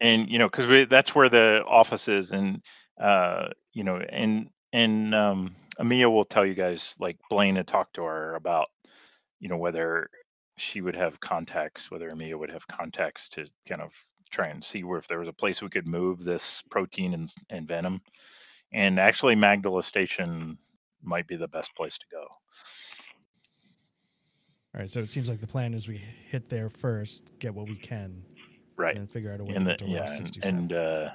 and 0.00 0.28
you 0.28 0.38
know, 0.38 0.48
because 0.48 0.88
that's 0.88 1.14
where 1.14 1.28
the 1.28 1.62
office 1.66 2.08
is, 2.08 2.32
and 2.32 2.62
uh, 3.00 3.48
you 3.72 3.84
know, 3.84 3.96
and 3.96 4.50
and 4.72 5.14
um, 5.14 5.54
Amia 5.78 6.10
will 6.10 6.24
tell 6.24 6.44
you 6.44 6.54
guys, 6.54 6.96
like 6.98 7.16
Blaine 7.30 7.56
had 7.56 7.66
talked 7.66 7.94
to 7.94 8.02
her 8.04 8.34
about, 8.34 8.68
you 9.40 9.48
know, 9.48 9.56
whether 9.56 10.08
she 10.56 10.80
would 10.80 10.96
have 10.96 11.18
contacts, 11.20 11.90
whether 11.90 12.10
Amia 12.10 12.38
would 12.38 12.50
have 12.50 12.66
contacts 12.66 13.28
to 13.30 13.46
kind 13.68 13.80
of 13.80 13.92
try 14.30 14.48
and 14.48 14.62
see 14.62 14.84
where 14.84 14.98
if 14.98 15.08
there 15.08 15.18
was 15.18 15.28
a 15.28 15.32
place 15.32 15.62
we 15.62 15.68
could 15.68 15.86
move 15.86 16.24
this 16.24 16.62
protein 16.70 17.14
and, 17.14 17.32
and 17.50 17.66
venom. 17.68 18.00
And 18.72 18.98
actually, 18.98 19.34
Magdala 19.36 19.82
Station 19.82 20.58
might 21.02 21.26
be 21.26 21.36
the 21.36 21.48
best 21.48 21.74
place 21.76 21.96
to 21.98 22.06
go. 22.10 22.22
All 24.74 24.80
right. 24.80 24.90
So 24.90 25.00
it 25.00 25.08
seems 25.08 25.28
like 25.28 25.40
the 25.40 25.46
plan 25.46 25.74
is 25.74 25.86
we 25.86 26.00
hit 26.30 26.48
there 26.48 26.68
first, 26.68 27.32
get 27.38 27.54
what 27.54 27.68
we 27.68 27.76
can, 27.76 28.22
Right. 28.76 28.96
and 28.96 29.06
then 29.06 29.06
figure 29.06 29.32
out 29.32 29.40
a 29.40 29.44
way 29.44 29.54
and 29.54 29.66
to 29.66 29.70
the, 29.70 29.76
get 29.76 30.06
to 30.06 30.16
yeah, 30.16 30.16
and, 30.42 30.44
and 30.44 30.72
uh, 30.72 31.10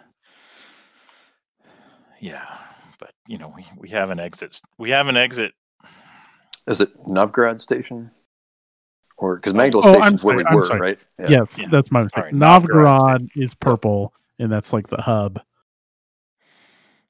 yeah, 2.22 2.46
but 3.00 3.12
you 3.28 3.38
know, 3.38 3.54
we, 3.56 3.66
we 3.78 3.90
have 3.90 4.10
an 4.10 4.20
exit. 4.20 4.62
We 4.78 4.92
have 4.92 5.08
an 5.08 5.18
exit. 5.18 5.52
Is 6.68 6.80
it 6.80 6.92
Novgorod 7.08 7.62
Station? 7.62 8.12
Or 9.20 9.36
because 9.36 9.54
Magdala 9.54 9.84
oh, 9.86 9.94
Station's 9.94 10.24
where 10.24 10.38
we 10.38 10.46
I'm 10.46 10.56
were, 10.56 10.66
sorry. 10.66 10.80
right? 10.80 11.00
Yeah. 11.20 11.26
Yes, 11.30 11.60
Yeah. 11.60 11.68
that's 11.70 11.92
my 11.92 12.04
mistake. 12.04 12.22
Sorry, 12.24 12.32
Novgorod 12.32 12.86
Novgorod 12.86 13.30
is 13.36 13.54
purple, 13.54 14.14
and 14.40 14.50
that's 14.52 14.72
like 14.72 14.88
the 14.88 15.02
hub. 15.02 15.42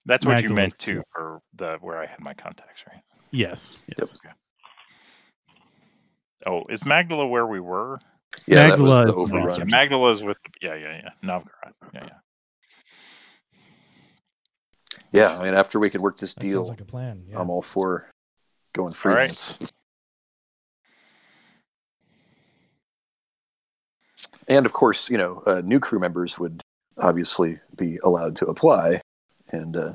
That's 0.06 0.26
what 0.26 0.42
you 0.42 0.50
meant 0.50 0.72
is 0.72 0.78
too 0.78 0.96
too. 0.96 1.04
for 1.14 1.42
the 1.56 1.78
where 1.82 2.00
I 2.02 2.08
had 2.08 2.20
my 2.20 2.34
contacts, 2.34 2.84
right? 2.92 3.02
Yes. 3.30 3.86
Yes. 3.96 4.20
Oh, 6.48 6.64
is 6.68 6.84
Magdala 6.84 7.28
where 7.28 7.46
we 7.46 7.60
were? 7.60 8.00
Yeah, 8.48 8.70
that 8.70 8.80
was 8.80 8.88
Magdala 8.88 9.06
the 9.06 9.12
is- 9.12 9.30
overrun. 9.34 9.60
Yeah, 9.60 9.66
Magdala 9.66 10.12
is 10.12 10.24
with. 10.24 10.40
Yeah, 10.62 10.74
yeah, 10.76 11.02
yeah. 11.04 11.10
Novgorod. 11.22 11.74
Yeah, 11.94 12.04
yeah. 12.06 12.10
Yeah, 15.12 15.38
I 15.38 15.44
mean, 15.44 15.54
after 15.54 15.80
we 15.80 15.90
could 15.90 16.02
work 16.02 16.18
this 16.18 16.34
that 16.34 16.40
deal, 16.40 16.68
like 16.68 16.82
a 16.82 16.86
plan. 16.86 17.24
Yeah. 17.28 17.40
I'm 17.40 17.50
all 17.50 17.62
for 17.62 18.10
going 18.74 18.94
All 19.06 19.12
right. 19.12 19.72
And 24.48 24.66
of 24.66 24.74
course, 24.74 25.10
you 25.10 25.18
know, 25.18 25.44
uh, 25.46 25.62
new 25.64 25.80
crew 25.80 26.00
members 26.00 26.40
would 26.40 26.62
obviously 26.98 27.60
be 27.78 27.98
allowed 28.04 28.36
to 28.38 28.48
apply, 28.48 29.02
and 29.52 29.76
uh, 29.78 29.94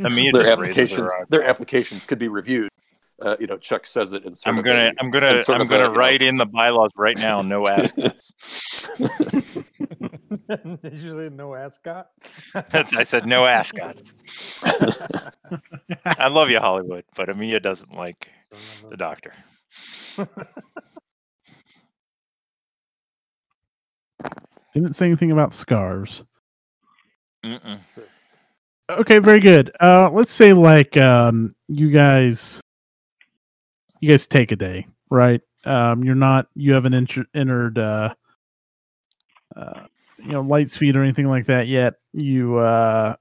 Amia 0.00 0.32
their 0.32 0.50
applications 0.52 1.10
their 1.28 1.44
applications 1.44 2.04
could 2.04 2.18
be 2.18 2.28
reviewed. 2.28 2.68
Uh, 3.22 3.36
you 3.38 3.46
know, 3.46 3.56
Chuck 3.56 3.86
says 3.86 4.12
it 4.12 4.24
in 4.24 4.34
I'm 4.44 4.60
gonna, 4.60 4.90
a- 4.90 4.94
I'm 5.02 5.10
gonna, 5.10 5.40
I'm 5.48 5.60
of 5.60 5.68
a, 5.68 5.70
gonna 5.70 5.84
you 5.84 5.88
know- 5.90 5.94
write 5.94 6.20
in 6.20 6.36
the 6.36 6.46
bylaws 6.46 6.90
right 6.96 7.16
now. 7.16 7.42
No 7.42 7.66
ascots. 7.68 8.32
Did 10.48 10.98
you 10.98 11.14
say 11.16 11.28
no 11.32 11.54
ascot? 11.54 12.08
That's. 12.70 12.94
I 12.94 13.04
said 13.04 13.26
no 13.26 13.46
ascots. 13.46 14.14
I 16.04 16.28
love 16.28 16.50
you, 16.50 16.58
Hollywood, 16.58 17.04
but 17.14 17.28
Amia 17.28 17.62
doesn't 17.62 17.94
like 17.94 18.28
the 18.90 18.96
doctor. 18.96 19.32
Didn't 24.72 24.94
say 24.94 25.06
anything 25.06 25.30
about 25.30 25.54
scarves. 25.54 26.24
Mm-mm. 27.44 27.78
Okay, 28.90 29.18
very 29.18 29.40
good. 29.40 29.70
Uh 29.80 30.10
let's 30.10 30.32
say 30.32 30.52
like 30.52 30.96
um 30.96 31.54
you 31.68 31.90
guys 31.90 32.60
you 34.00 34.10
guys 34.10 34.26
take 34.26 34.52
a 34.52 34.56
day, 34.56 34.86
right? 35.10 35.40
Um 35.64 36.04
you're 36.04 36.14
not 36.14 36.48
you 36.54 36.72
haven't 36.74 36.94
enter- 36.94 37.26
entered 37.34 37.78
uh 37.78 38.14
uh 39.56 39.84
you 40.18 40.32
know 40.32 40.40
light 40.42 40.70
speed 40.70 40.96
or 40.96 41.02
anything 41.02 41.28
like 41.28 41.46
that 41.46 41.66
yet. 41.66 41.94
You 42.12 42.56
uh 42.56 43.14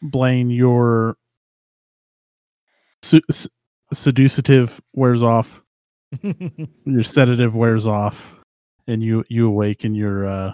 Blaine 0.00 0.48
your 0.50 1.16
su- 3.02 3.20
s- 3.28 3.48
seducative 3.92 4.80
wears 4.94 5.22
off, 5.22 5.62
your 6.84 7.02
sedative 7.02 7.56
wears 7.56 7.86
off 7.86 8.37
and 8.88 9.02
you 9.02 9.24
you 9.28 9.46
awaken 9.46 9.94
your 9.94 10.26
uh 10.26 10.52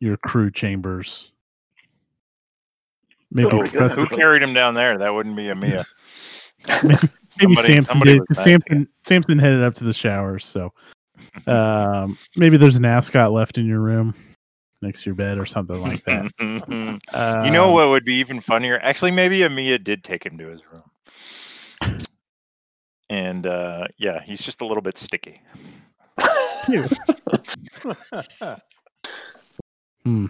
your 0.00 0.16
crew 0.16 0.50
chambers. 0.50 1.32
Maybe 3.30 3.50
Oh, 3.52 3.62
Who 3.64 4.06
carried 4.06 4.42
him 4.42 4.54
down 4.54 4.74
there? 4.74 4.96
That 4.96 5.12
wouldn't 5.12 5.36
be 5.36 5.44
Amia. 5.44 5.84
Maybe 6.84 7.54
Somebody- 7.54 7.66
Sampson 7.66 7.84
somebody 7.84 8.12
did 8.12 8.20
was 8.20 8.26
because 8.28 8.38
nice, 8.38 8.46
yeah. 8.46 8.52
Sampson 8.52 8.88
Sampson 9.04 9.38
headed 9.38 9.62
up 9.62 9.74
to 9.74 9.84
the 9.84 9.92
showers. 9.92 10.46
So 10.46 10.72
um, 11.46 12.16
maybe 12.36 12.56
there's 12.56 12.76
an 12.76 12.84
ascot 12.84 13.32
left 13.32 13.58
in 13.58 13.66
your 13.66 13.80
room 13.80 14.14
next 14.82 15.02
to 15.02 15.10
your 15.10 15.14
bed 15.14 15.38
or 15.38 15.46
something 15.46 15.80
like 15.80 16.04
that. 16.04 16.30
you 17.44 17.50
know 17.50 17.72
what 17.72 17.88
would 17.88 18.04
be 18.04 18.14
even 18.14 18.40
funnier? 18.40 18.78
Actually, 18.82 19.10
maybe 19.10 19.40
Amia 19.40 19.82
did 19.82 20.04
take 20.04 20.24
him 20.24 20.38
to 20.38 20.46
his 20.48 20.62
room. 20.70 21.98
And 23.08 23.46
uh, 23.46 23.86
yeah, 23.98 24.22
he's 24.22 24.42
just 24.42 24.60
a 24.60 24.66
little 24.66 24.82
bit 24.82 24.98
sticky. 24.98 25.40
Hmm. 30.04 30.26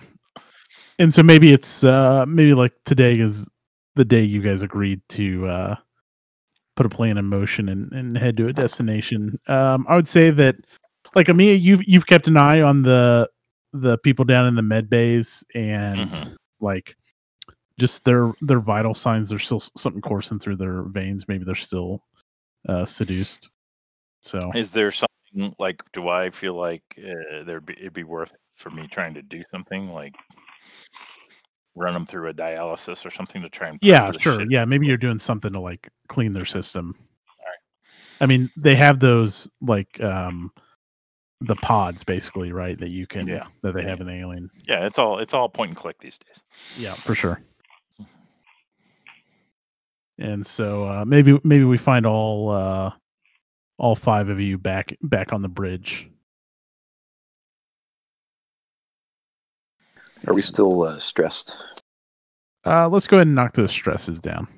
And 0.99 1.13
so 1.13 1.23
maybe 1.23 1.53
it's 1.53 1.85
uh 1.85 2.25
maybe 2.27 2.55
like 2.55 2.73
today 2.85 3.19
is 3.21 3.49
the 3.95 4.05
day 4.05 4.23
you 4.23 4.41
guys 4.41 4.63
agreed 4.63 5.01
to 5.11 5.47
uh 5.47 5.77
put 6.77 6.87
a 6.87 6.89
plan 6.91 7.19
in 7.19 7.25
motion 7.27 7.69
and, 7.69 7.93
and 7.93 8.17
head 8.17 8.37
to 8.39 8.49
a 8.49 8.53
destination. 8.53 9.39
Um 9.49 9.87
I 9.89 9.95
would 9.97 10.09
say 10.09 10.31
that 10.31 10.57
like 11.15 11.27
Amia, 11.27 11.61
you've 11.61 11.87
you've 11.87 12.07
kept 12.07 12.29
an 12.29 12.37
eye 12.37 12.63
on 12.63 12.83
the 12.83 13.29
the 13.73 13.99
people 13.99 14.25
down 14.25 14.47
in 14.47 14.55
the 14.55 14.63
med 14.63 14.89
bays 14.89 15.45
and 15.55 16.11
Mhm. 16.11 16.37
like 16.61 16.97
just 17.79 18.05
their 18.07 18.33
their 18.41 18.61
vital 18.61 18.95
signs 18.95 19.29
there's 19.29 19.45
still 19.45 19.61
something 19.61 20.01
coursing 20.01 20.39
through 20.39 20.57
their 20.57 20.83
veins 20.85 21.29
maybe 21.29 21.45
they're 21.45 21.55
still 21.55 22.03
uh 22.71 22.87
seduced 22.87 23.51
so 24.23 24.39
Is 24.55 24.71
there 24.71 24.91
something 25.33 25.55
like? 25.59 25.83
Do 25.93 26.09
I 26.09 26.31
feel 26.31 26.55
like 26.55 26.83
uh, 26.99 27.45
there'd 27.45 27.67
be 27.67 27.75
it'd 27.79 27.93
be 27.93 28.05
worth 28.05 28.33
it 28.33 28.41
for 28.57 28.71
me 28.71 28.87
trying 28.91 29.15
to 29.15 29.23
do 29.23 29.43
something 29.51 29.87
like 29.93 30.15
run 31.75 31.93
them 31.93 32.07
through 32.07 32.29
a 32.31 32.33
dialysis 32.35 33.05
or 33.05 33.11
something 33.11 33.43
to 33.43 33.51
try 33.51 33.69
and 33.69 33.79
yeah 33.83 34.11
sure 34.19 34.41
shit 34.41 34.51
yeah 34.51 34.65
maybe 34.65 34.87
you're 34.87 34.97
doing 34.97 35.19
something 35.19 35.53
to 35.53 35.61
like 35.61 35.91
clean 36.09 36.33
their 36.33 36.47
system 36.47 36.95
All 37.29 37.45
right. 37.45 38.23
i 38.23 38.27
mean 38.27 38.49
they 38.57 38.75
have 38.75 38.99
those 38.99 39.51
like 39.61 40.01
um 40.03 40.51
the 41.43 41.55
pods 41.57 42.03
basically 42.03 42.51
right 42.51 42.79
that 42.81 42.89
you 42.89 43.07
can 43.07 43.29
Yeah. 43.29 43.45
that 43.63 43.75
they 43.75 43.83
have 43.83 44.01
in 44.01 44.07
the 44.07 44.15
alien 44.15 44.49
Yeah, 44.67 44.87
it's 44.87 44.99
all 44.99 45.19
it's 45.19 45.35
all 45.35 45.51
point 45.51 45.69
and 45.73 45.77
click 45.77 45.99
these 46.01 46.17
days. 46.17 46.43
yeah 46.79 46.95
for 46.95 47.15
sure 47.15 47.43
and 50.19 50.47
so 50.47 50.85
uh 50.89 51.05
maybe 51.05 51.39
maybe 51.45 51.65
we 51.65 51.77
find 51.77 52.07
all 52.07 52.49
uh 52.49 52.91
all 53.79 53.95
five 53.95 54.29
of 54.29 54.41
you 54.41 54.59
back 54.59 54.97
back 55.03 55.33
on 55.33 55.43
the 55.43 55.49
bridge 55.49 56.09
Are 60.27 60.35
we 60.35 60.43
still 60.43 60.83
uh, 60.83 60.99
stressed 60.99 61.59
Uh, 62.65 62.89
let's 62.89 63.07
go 63.07 63.17
ahead 63.17 63.27
and 63.27 63.37
knock 63.37 63.55
those 63.55 63.71
stresses 63.71 64.19
down. 64.19 64.49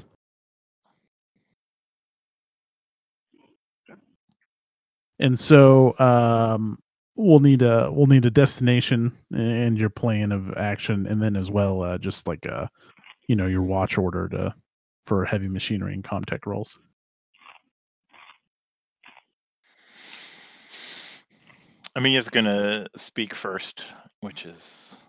And 5.19 5.39
so 5.39 5.99
um, 5.99 6.79
we'll 7.17 7.41
need 7.41 7.63
a 7.63 7.91
we'll 7.93 8.07
need 8.07 8.25
a 8.25 8.31
destination 8.31 9.17
and 9.35 9.77
your 9.77 9.91
plan 9.91 10.33
of 10.33 10.57
action, 10.57 11.07
and 11.07 11.21
then 11.21 11.37
as 11.37 11.51
well 11.51 11.83
uh, 11.83 11.99
just 11.99 12.27
like 12.27 12.47
a 12.47 12.71
you 13.27 13.37
know 13.37 13.47
your 13.47 13.63
watch 13.63 13.99
order 13.99 14.29
to 14.29 14.55
for 15.07 15.25
heavy 15.25 15.49
machinery 15.49 15.95
and 15.95 16.05
Comtech 16.05 16.47
rolls. 16.47 16.79
Amia's 21.99 22.29
gonna 22.29 22.87
speak 22.95 23.35
first, 23.35 23.83
which 24.21 24.47
is 24.47 25.05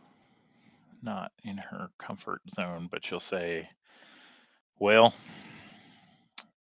not 1.03 1.31
in 1.43 1.55
her 1.55 1.91
comfort 1.99 2.41
zone, 2.55 2.89
but 2.91 3.05
she'll 3.05 3.19
say, 3.19 3.69
"Well, 4.79 5.13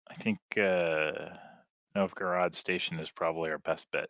I 0.09 0.15
think 0.15 0.39
uh, 0.57 1.37
Novgorod 1.93 2.55
Station 2.55 2.99
is 2.99 3.11
probably 3.11 3.51
our 3.51 3.59
best 3.59 3.85
bet. 3.91 4.09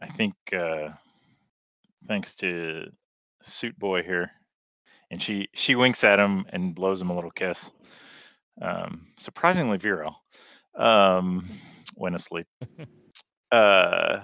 I 0.00 0.06
think, 0.06 0.34
uh, 0.54 0.92
thanks 2.06 2.34
to 2.36 2.90
Suit 3.42 3.78
Boy 3.78 4.02
here, 4.02 4.30
and 5.10 5.20
she 5.20 5.48
she 5.52 5.74
winks 5.74 6.04
at 6.04 6.18
him 6.18 6.46
and 6.48 6.74
blows 6.74 7.02
him 7.02 7.10
a 7.10 7.14
little 7.14 7.30
kiss. 7.30 7.70
Um, 8.62 9.08
surprisingly 9.18 9.76
virile 9.76 10.22
um, 10.74 11.46
when 11.96 12.14
asleep. 12.14 12.46
uh, 13.52 14.20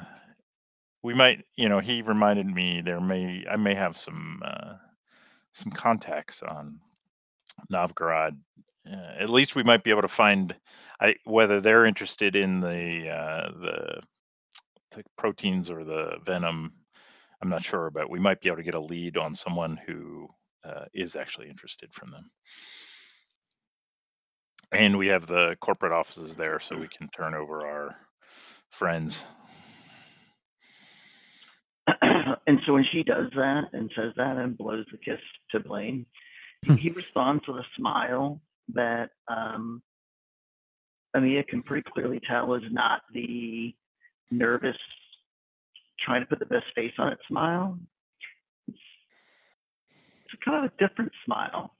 we 1.02 1.14
might, 1.14 1.44
you 1.56 1.68
know, 1.68 1.78
he 1.78 2.02
reminded 2.02 2.46
me 2.46 2.82
there 2.82 3.00
may 3.00 3.44
I 3.50 3.56
may 3.56 3.74
have 3.74 3.96
some 3.96 4.42
uh, 4.44 4.74
some 5.52 5.72
contacts 5.72 6.42
on 6.42 6.80
Novgorod. 7.70 8.36
Uh, 8.90 9.12
at 9.18 9.30
least 9.30 9.54
we 9.54 9.62
might 9.62 9.84
be 9.84 9.90
able 9.90 10.02
to 10.02 10.08
find 10.08 10.54
I, 11.00 11.14
whether 11.24 11.60
they're 11.60 11.86
interested 11.86 12.36
in 12.36 12.60
the 12.60 13.08
uh, 13.08 13.50
the 13.60 14.00
the 14.92 15.04
proteins 15.16 15.70
or 15.70 15.84
the 15.84 16.18
venom. 16.24 16.72
I'm 17.42 17.48
not 17.48 17.64
sure, 17.64 17.90
but 17.90 18.10
we 18.10 18.18
might 18.18 18.40
be 18.40 18.48
able 18.48 18.58
to 18.58 18.62
get 18.62 18.74
a 18.74 18.80
lead 18.80 19.16
on 19.16 19.34
someone 19.34 19.78
who 19.86 20.28
uh, 20.64 20.84
is 20.92 21.16
actually 21.16 21.48
interested 21.48 21.92
from 21.94 22.10
them. 22.10 22.30
And 24.72 24.98
we 24.98 25.08
have 25.08 25.26
the 25.26 25.56
corporate 25.60 25.92
offices 25.92 26.36
there, 26.36 26.60
so 26.60 26.76
we 26.76 26.88
can 26.88 27.08
turn 27.08 27.34
over 27.34 27.66
our 27.66 27.96
friends. 28.70 29.24
And 32.50 32.58
so 32.66 32.72
when 32.72 32.84
she 32.90 33.04
does 33.04 33.30
that 33.36 33.66
and 33.72 33.92
says 33.94 34.12
that 34.16 34.36
and 34.36 34.58
blows 34.58 34.84
the 34.90 34.98
kiss 34.98 35.20
to 35.52 35.60
Blaine, 35.60 36.04
he, 36.62 36.74
he 36.74 36.90
responds 36.90 37.46
with 37.46 37.58
a 37.58 37.66
smile 37.76 38.40
that 38.74 39.10
um, 39.28 39.80
Amia 41.16 41.46
can 41.46 41.62
pretty 41.62 41.88
clearly 41.94 42.20
tell 42.28 42.52
is 42.54 42.64
not 42.72 43.02
the 43.14 43.72
nervous, 44.32 44.76
trying 46.04 46.22
to 46.22 46.26
put 46.26 46.40
the 46.40 46.46
best 46.46 46.64
face 46.74 46.90
on 46.98 47.12
it 47.12 47.18
smile. 47.28 47.78
It's, 48.66 48.78
it's 50.24 50.42
kind 50.44 50.64
of 50.64 50.72
a 50.72 50.88
different 50.88 51.12
smile. 51.24 51.76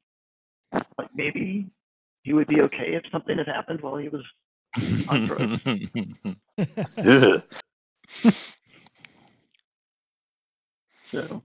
Like 0.73 1.11
maybe 1.17 1.67
he 2.23 2.33
would 2.33 2.47
be 2.47 2.63
okay 2.63 2.95
if 2.95 3.03
something 3.11 3.39
had 3.39 3.49
happened 3.49 3.81
while 3.81 3.97
he 3.97 4.09
was 4.09 4.23
on 5.09 5.27
drugs. 5.27 5.63
Ugh. 11.15 11.29
So 11.29 11.43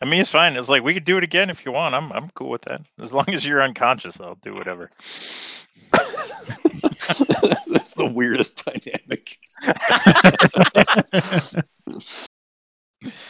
I 0.00 0.04
mean, 0.04 0.20
it's 0.20 0.30
fine. 0.30 0.56
It's 0.56 0.68
like 0.68 0.82
we 0.82 0.94
could 0.94 1.04
do 1.04 1.16
it 1.16 1.22
again 1.22 1.48
if 1.48 1.64
you 1.64 1.70
want. 1.72 1.94
I'm 1.94 2.10
I'm 2.12 2.28
cool 2.30 2.50
with 2.50 2.62
that. 2.62 2.82
As 3.00 3.12
long 3.12 3.26
as 3.28 3.46
you're 3.46 3.62
unconscious, 3.62 4.20
I'll 4.20 4.34
do 4.36 4.52
whatever. 4.54 4.90
that's, 5.92 7.70
that's 7.70 7.94
the 7.94 8.10
weirdest 8.12 8.64
dynamic. 8.64 9.38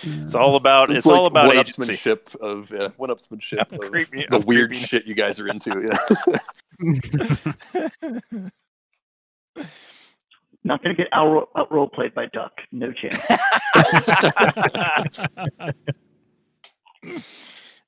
It's 0.04 0.34
all 0.34 0.56
about 0.56 0.90
it's, 0.90 0.98
It's, 0.98 1.06
all 1.06 1.26
about 1.26 1.54
agency. 1.54 1.80
one-upsmanship 1.80 2.34
of 2.40 2.70
uh, 2.72 2.90
one-upsmanship 2.96 3.72
of 3.72 3.90
creepy- 3.90 4.26
the 4.28 4.36
I'm 4.36 4.46
weird 4.46 4.68
creepy. 4.70 4.84
shit 4.84 5.06
you 5.06 5.14
guys 5.14 5.38
are 5.40 5.48
into. 5.48 5.98
Yeah. 6.82 8.48
not 10.64 10.82
going 10.82 10.94
to 10.96 11.02
get 11.02 11.12
out, 11.12 11.48
out 11.56 11.72
role 11.72 11.88
played 11.88 12.14
by 12.14 12.26
Duck. 12.32 12.52
No 12.70 12.92
chance. 12.92 13.24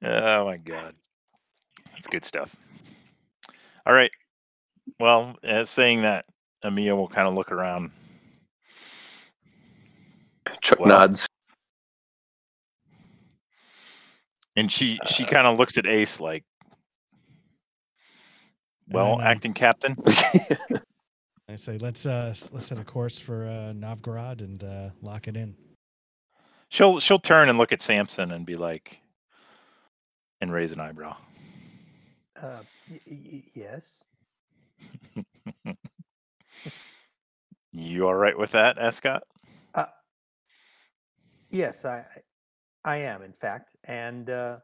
oh 0.03 0.45
my 0.45 0.57
god, 0.57 0.93
that's 1.93 2.09
good 2.09 2.25
stuff. 2.25 2.55
All 3.87 3.93
right. 3.95 4.11
Well, 4.99 5.37
as 5.43 5.71
saying 5.71 6.03
that, 6.03 6.25
Amia 6.65 6.97
will 6.97 7.09
kind 7.09 7.29
of 7.29 7.35
look 7.35 7.53
around. 7.53 7.91
Chuck 10.61 10.81
Well, 10.81 10.89
nods. 10.89 11.27
And 14.57 14.71
she 14.71 14.99
she 15.07 15.25
Uh, 15.25 15.29
kind 15.29 15.47
of 15.47 15.59
looks 15.59 15.79
at 15.79 15.87
Ace 15.87 16.21
like, 16.21 16.45
well, 18.89 19.21
acting 19.21 19.53
captain. 19.55 19.97
I 21.49 21.57
say 21.57 21.77
let's 21.79 22.07
uh 22.07 22.35
let's 22.53 22.67
set 22.67 22.79
a 22.79 22.85
course 22.85 23.21
for 23.21 23.47
uh, 23.47 23.73
Novgorod 23.75 24.41
and 24.41 24.65
uh, 24.65 24.91
lock 25.03 25.29
it 25.29 25.37
in. 25.37 25.55
She'll 26.71 26.99
she'll 27.01 27.19
turn 27.19 27.49
and 27.51 27.59
look 27.59 27.73
at 27.73 27.83
Sampson 27.83 28.33
and 28.33 28.47
be 28.47 28.57
like, 28.57 28.99
and 30.41 30.53
raise 30.53 30.73
an 30.73 30.81
eyebrow. 30.81 31.17
Uh, 32.41 32.61
y- 32.91 33.01
y- 33.07 33.43
yes. 33.55 34.03
You 37.73 38.07
all 38.07 38.15
right 38.15 38.39
with 38.39 38.53
that, 38.53 38.79
Escott? 38.79 39.25
Uh, 39.75 39.87
yes, 41.51 41.85
I, 41.85 42.05
I 42.85 42.97
am, 42.99 43.23
in 43.23 43.33
fact, 43.33 43.77
and 43.85 44.31
uh, 44.31 44.57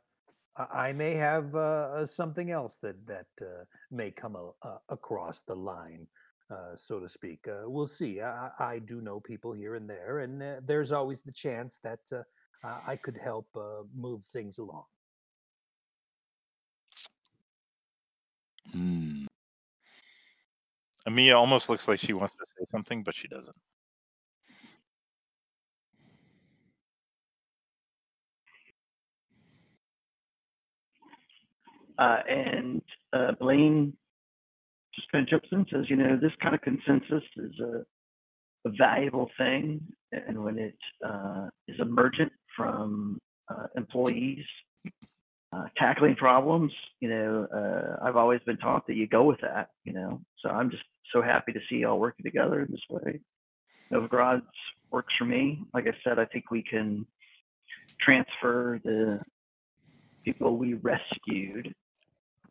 I 0.57 0.89
I 0.89 0.93
may 0.93 1.14
have 1.14 1.55
uh, 1.55 1.59
uh, 1.59 2.07
something 2.07 2.51
else 2.51 2.78
that 2.83 3.07
that 3.07 3.26
uh, 3.43 3.64
may 3.91 4.11
come 4.11 4.37
a, 4.37 4.51
uh, 4.66 4.78
across 4.89 5.41
the 5.41 5.55
line, 5.55 6.07
uh, 6.51 6.77
so 6.77 6.99
to 7.01 7.09
speak. 7.09 7.47
Uh, 7.49 7.69
we'll 7.69 7.87
see. 7.87 8.21
I, 8.21 8.51
I 8.59 8.64
I 8.75 8.79
do 8.79 9.01
know 9.01 9.21
people 9.21 9.53
here 9.53 9.75
and 9.75 9.89
there, 9.89 10.21
and 10.21 10.43
uh, 10.43 10.55
there's 10.67 10.93
always 10.93 11.22
the 11.22 11.33
chance 11.33 11.79
that 11.83 12.01
uh, 12.13 12.22
I 12.64 12.93
I 12.93 12.97
could 12.97 13.17
help 13.17 13.49
uh, 13.57 13.83
move 13.95 14.22
things 14.33 14.59
along. 14.59 14.85
Hmm. 18.72 19.25
Amia 21.09 21.37
almost 21.37 21.68
looks 21.68 21.89
like 21.89 21.99
she 21.99 22.13
wants 22.13 22.35
to 22.35 22.45
say 22.47 22.64
something, 22.71 23.03
but 23.03 23.14
she 23.14 23.27
doesn't. 23.29 23.57
Uh, 31.99 32.22
and 32.29 32.83
uh, 33.13 33.33
Blaine 33.33 33.93
in 35.13 35.27
and 35.53 35.67
says, 35.72 35.85
you 35.89 35.97
know, 35.97 36.17
this 36.21 36.33
kind 36.43 36.55
of 36.55 36.61
consensus 36.63 37.25
is 37.37 37.59
a, 37.61 37.85
a 38.68 38.72
valuable 38.79 39.31
thing. 39.39 39.81
And 40.13 40.43
when 40.45 40.59
it 40.59 40.79
uh, 41.07 41.49
is 41.68 41.79
emergent 41.81 42.33
from 42.57 43.18
uh, 43.49 43.67
employees 43.77 44.45
uh, 45.53 45.64
tackling 45.77 46.14
problems, 46.14 46.72
you 47.01 47.09
know, 47.09 47.47
uh, 47.53 48.05
I've 48.05 48.17
always 48.17 48.41
been 48.47 48.59
taught 48.59 48.87
that 48.87 48.97
you 48.97 49.09
go 49.09 49.25
with 49.25 49.41
that, 49.41 49.71
you 49.85 49.93
know. 49.93 50.21
So 50.39 50.49
I'm 50.49 50.71
just 50.71 50.85
so 51.13 51.22
happy 51.22 51.53
to 51.53 51.61
see 51.68 51.77
y'all 51.77 51.99
working 51.99 52.25
together 52.25 52.61
in 52.61 52.71
this 52.71 52.81
way. 52.89 53.21
Novgorod 53.91 54.43
works 54.91 55.13
for 55.18 55.25
me. 55.25 55.64
Like 55.75 55.87
I 55.87 55.97
said, 56.05 56.18
I 56.18 56.25
think 56.27 56.51
we 56.51 56.63
can 56.63 57.07
transfer 58.01 58.81
the 58.85 59.21
people 60.25 60.57
we 60.57 60.75
rescued 60.75 61.75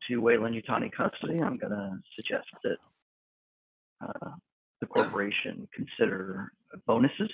to 0.10 0.18
Weyland-Yutani 0.18 0.92
custody. 0.92 1.42
I'm 1.42 1.58
going 1.58 1.72
to 1.72 1.98
suggest 2.18 2.48
that 2.64 2.78
uh, 4.02 4.32
the 4.82 4.88
corporation 4.88 5.68
consider 5.74 6.52
bonuses 6.86 7.32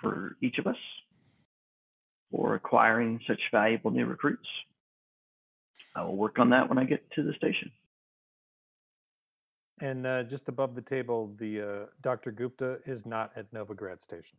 for 0.00 0.36
each 0.42 0.58
of 0.58 0.66
us 0.66 0.76
for 2.30 2.54
acquiring 2.54 3.20
such 3.26 3.40
valuable 3.52 3.90
new 3.90 4.06
recruits. 4.06 4.48
I 5.94 6.02
will 6.02 6.16
work 6.16 6.38
on 6.38 6.50
that 6.50 6.68
when 6.68 6.78
I 6.78 6.84
get 6.84 7.08
to 7.12 7.22
the 7.22 7.32
station. 7.34 7.70
And 9.80 10.06
uh, 10.06 10.22
just 10.24 10.48
above 10.48 10.74
the 10.74 10.82
table, 10.82 11.34
the 11.38 11.60
uh, 11.60 11.86
Dr. 12.02 12.32
Gupta 12.32 12.78
is 12.86 13.04
not 13.04 13.32
at 13.36 13.52
Novgorod 13.52 14.02
Station. 14.02 14.36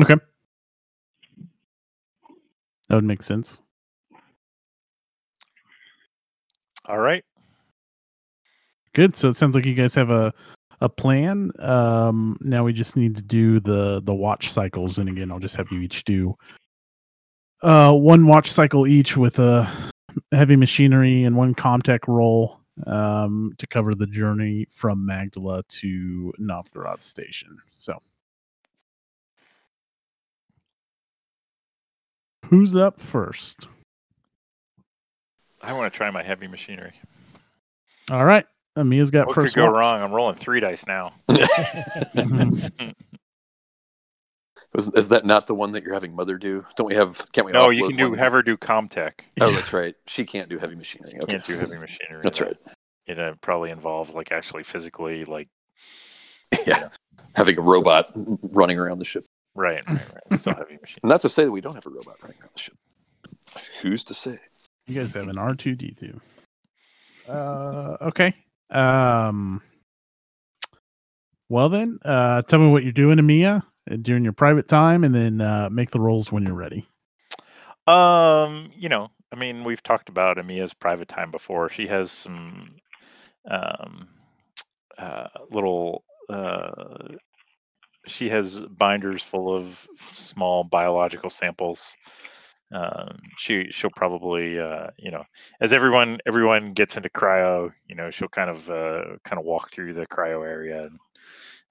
Okay. 0.00 0.14
That 2.88 2.94
would 2.94 3.04
make 3.04 3.22
sense. 3.22 3.62
All 6.88 6.98
right. 6.98 7.24
Good. 8.94 9.16
So 9.16 9.28
it 9.28 9.36
sounds 9.36 9.54
like 9.54 9.66
you 9.66 9.74
guys 9.74 9.94
have 9.94 10.10
a 10.10 10.32
a 10.80 10.88
plan. 10.88 11.50
Um 11.58 12.36
now 12.40 12.64
we 12.64 12.72
just 12.72 12.96
need 12.96 13.16
to 13.16 13.22
do 13.22 13.60
the 13.60 14.02
the 14.02 14.14
watch 14.14 14.50
cycles 14.52 14.98
and 14.98 15.08
again 15.08 15.30
I'll 15.32 15.38
just 15.38 15.56
have 15.56 15.70
you 15.70 15.80
each 15.80 16.04
do 16.04 16.36
uh, 17.62 17.92
one 17.92 18.26
watch 18.26 18.50
cycle 18.50 18.86
each 18.86 19.16
with 19.16 19.38
a 19.38 19.68
heavy 20.32 20.56
machinery 20.56 21.24
and 21.24 21.36
one 21.36 21.54
Comtech 21.54 22.06
roll 22.06 22.60
um, 22.86 23.52
to 23.58 23.66
cover 23.66 23.94
the 23.94 24.06
journey 24.06 24.66
from 24.70 25.04
Magdala 25.06 25.62
to 25.68 26.32
Novgorod 26.38 27.02
Station. 27.02 27.56
So, 27.72 27.98
who's 32.44 32.76
up 32.76 33.00
first? 33.00 33.68
I 35.66 35.72
want 35.72 35.92
to 35.92 35.96
try 35.96 36.10
my 36.10 36.22
heavy 36.22 36.46
machinery. 36.46 36.92
All 38.10 38.24
right, 38.24 38.46
Amia's 38.76 39.10
got 39.10 39.26
What 39.26 39.34
first. 39.34 39.54
could 39.54 39.60
go 39.60 39.72
watch. 39.72 39.80
wrong? 39.80 40.02
I'm 40.02 40.12
rolling 40.12 40.36
three 40.36 40.60
dice 40.60 40.86
now. 40.86 41.12
is, 41.28 41.40
is 44.94 45.08
that 45.08 45.24
not 45.24 45.46
the 45.46 45.54
one 45.54 45.72
that 45.72 45.82
you're 45.82 45.94
having 45.94 46.14
mother 46.14 46.38
do? 46.38 46.64
Don't 46.76 46.86
we 46.86 46.94
have? 46.94 47.26
Can't 47.32 47.46
we? 47.46 47.52
no, 47.52 47.70
you 47.70 47.88
can 47.88 47.96
do 47.96 48.10
one? 48.10 48.18
have 48.18 48.32
her 48.32 48.42
do 48.42 48.56
Comtech. 48.56 49.12
Oh, 49.40 49.50
that's 49.50 49.72
right. 49.72 49.94
She 50.06 50.24
can't 50.24 50.48
do 50.48 50.58
heavy 50.58 50.76
machinery. 50.76 51.18
Okay. 51.22 51.32
Can't 51.32 51.46
do 51.46 51.58
heavy 51.58 51.78
machinery. 51.78 52.20
That's 52.22 52.40
right. 52.40 52.56
It 53.06 53.18
uh, 53.18 53.34
probably 53.40 53.70
involves 53.70 54.12
like 54.14 54.32
actually 54.32 54.62
physically 54.62 55.24
like 55.24 55.48
Yeah, 56.66 56.88
having 57.34 57.58
a 57.58 57.62
robot 57.62 58.06
running 58.42 58.78
around 58.78 58.98
the 59.00 59.04
ship. 59.04 59.24
right, 59.54 59.82
right, 59.88 60.00
right. 60.30 60.38
Still 60.38 60.54
heavy 60.54 60.78
machinery. 60.80 61.00
And 61.02 61.10
not 61.10 61.20
to 61.22 61.28
say 61.28 61.44
that 61.44 61.50
we 61.50 61.60
don't 61.60 61.74
have 61.74 61.86
a 61.86 61.90
robot 61.90 62.16
running 62.22 62.38
around 62.40 62.50
the 62.54 62.60
ship. 62.60 62.76
Who's 63.82 64.04
to 64.04 64.14
say? 64.14 64.38
You 64.86 65.00
guys 65.00 65.12
have 65.14 65.28
an 65.28 65.38
R 65.38 65.54
two 65.54 65.74
D 65.74 65.94
two. 65.98 66.20
Uh, 67.28 67.96
okay. 68.02 68.34
Um. 68.70 69.62
Well 71.48 71.68
then, 71.68 71.98
uh, 72.04 72.42
tell 72.42 72.58
me 72.58 72.70
what 72.70 72.82
you're 72.82 72.92
doing, 72.92 73.18
Amia, 73.18 73.62
uh, 73.90 73.96
during 74.02 74.24
your 74.24 74.32
private 74.32 74.66
time, 74.68 75.04
and 75.04 75.14
then 75.14 75.40
uh, 75.40 75.68
make 75.70 75.90
the 75.90 76.00
rolls 76.00 76.32
when 76.32 76.44
you're 76.44 76.54
ready. 76.54 76.88
Um, 77.86 78.72
you 78.76 78.88
know, 78.88 79.10
I 79.32 79.36
mean, 79.36 79.62
we've 79.64 79.82
talked 79.82 80.08
about 80.08 80.38
Amia's 80.38 80.74
private 80.74 81.08
time 81.08 81.30
before. 81.30 81.68
She 81.70 81.86
has 81.86 82.10
some 82.10 82.76
um 83.48 84.08
uh 84.98 85.28
little 85.52 86.02
uh 86.28 87.14
she 88.08 88.28
has 88.28 88.58
binders 88.60 89.22
full 89.22 89.54
of 89.54 89.86
small 90.08 90.64
biological 90.64 91.30
samples. 91.30 91.94
Um, 92.72 93.20
she 93.38 93.68
she'll 93.70 93.90
probably 93.94 94.58
uh, 94.58 94.88
you 94.98 95.10
know 95.10 95.22
as 95.60 95.72
everyone 95.72 96.18
everyone 96.26 96.72
gets 96.72 96.96
into 96.96 97.08
cryo, 97.08 97.72
you 97.86 97.94
know 97.94 98.10
she'll 98.10 98.28
kind 98.28 98.50
of 98.50 98.68
uh, 98.68 99.16
kind 99.24 99.38
of 99.38 99.44
walk 99.44 99.70
through 99.70 99.94
the 99.94 100.06
cryo 100.06 100.44
area 100.44 100.84
and 100.86 100.98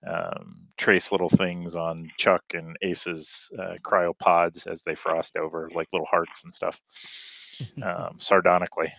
um, 0.08 0.58
trace 0.78 1.12
little 1.12 1.30
things 1.30 1.76
on 1.76 2.10
Chuck 2.18 2.44
and 2.54 2.78
Ace's 2.82 3.50
uh, 3.58 3.76
cryo 3.84 4.18
pods 4.18 4.68
as 4.68 4.84
they 4.84 4.96
frost 4.96 5.36
over, 5.36 5.70
like 5.74 5.88
little 5.92 6.08
hearts 6.08 6.44
and 6.44 6.54
stuff, 6.54 6.80
um, 7.84 8.16
sardonically. 8.18 8.94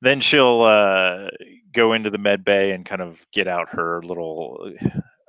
Then 0.00 0.20
she'll 0.20 0.62
uh, 0.62 1.28
go 1.72 1.92
into 1.92 2.10
the 2.10 2.18
med 2.18 2.44
bay 2.44 2.72
and 2.72 2.84
kind 2.84 3.00
of 3.00 3.24
get 3.32 3.46
out 3.46 3.70
her 3.70 4.02
little 4.02 4.70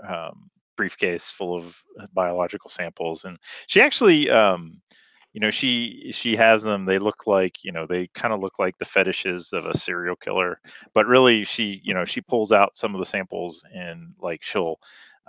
um, 0.06 0.50
briefcase 0.76 1.30
full 1.30 1.56
of 1.56 1.82
biological 2.14 2.70
samples, 2.70 3.24
and 3.24 3.38
she 3.68 3.82
actually. 3.82 4.30
Um, 4.30 4.82
you 5.34 5.39
know 5.39 5.51
she 5.51 6.11
she 6.14 6.35
has 6.35 6.64
them 6.64 6.85
they 6.85 6.99
look 6.99 7.27
like 7.27 7.64
you 7.64 7.72
know 7.72 7.85
they 7.85 8.07
kind 8.14 8.34
of 8.34 8.39
look 8.39 8.60
like 8.60 8.77
the 8.77 8.85
fetishes 8.85 9.51
of 9.51 9.65
a 9.65 9.77
serial 9.77 10.15
killer 10.15 10.60
but 10.93 11.05
really 11.07 11.43
she 11.43 11.81
you 11.84 11.93
know 11.93 12.05
she 12.05 12.22
pulls 12.22 12.51
out 12.51 12.77
some 12.77 12.93
of 12.95 12.99
the 12.99 13.05
samples 13.05 13.64
and 13.73 14.14
like 14.22 14.41
she'll 14.43 14.80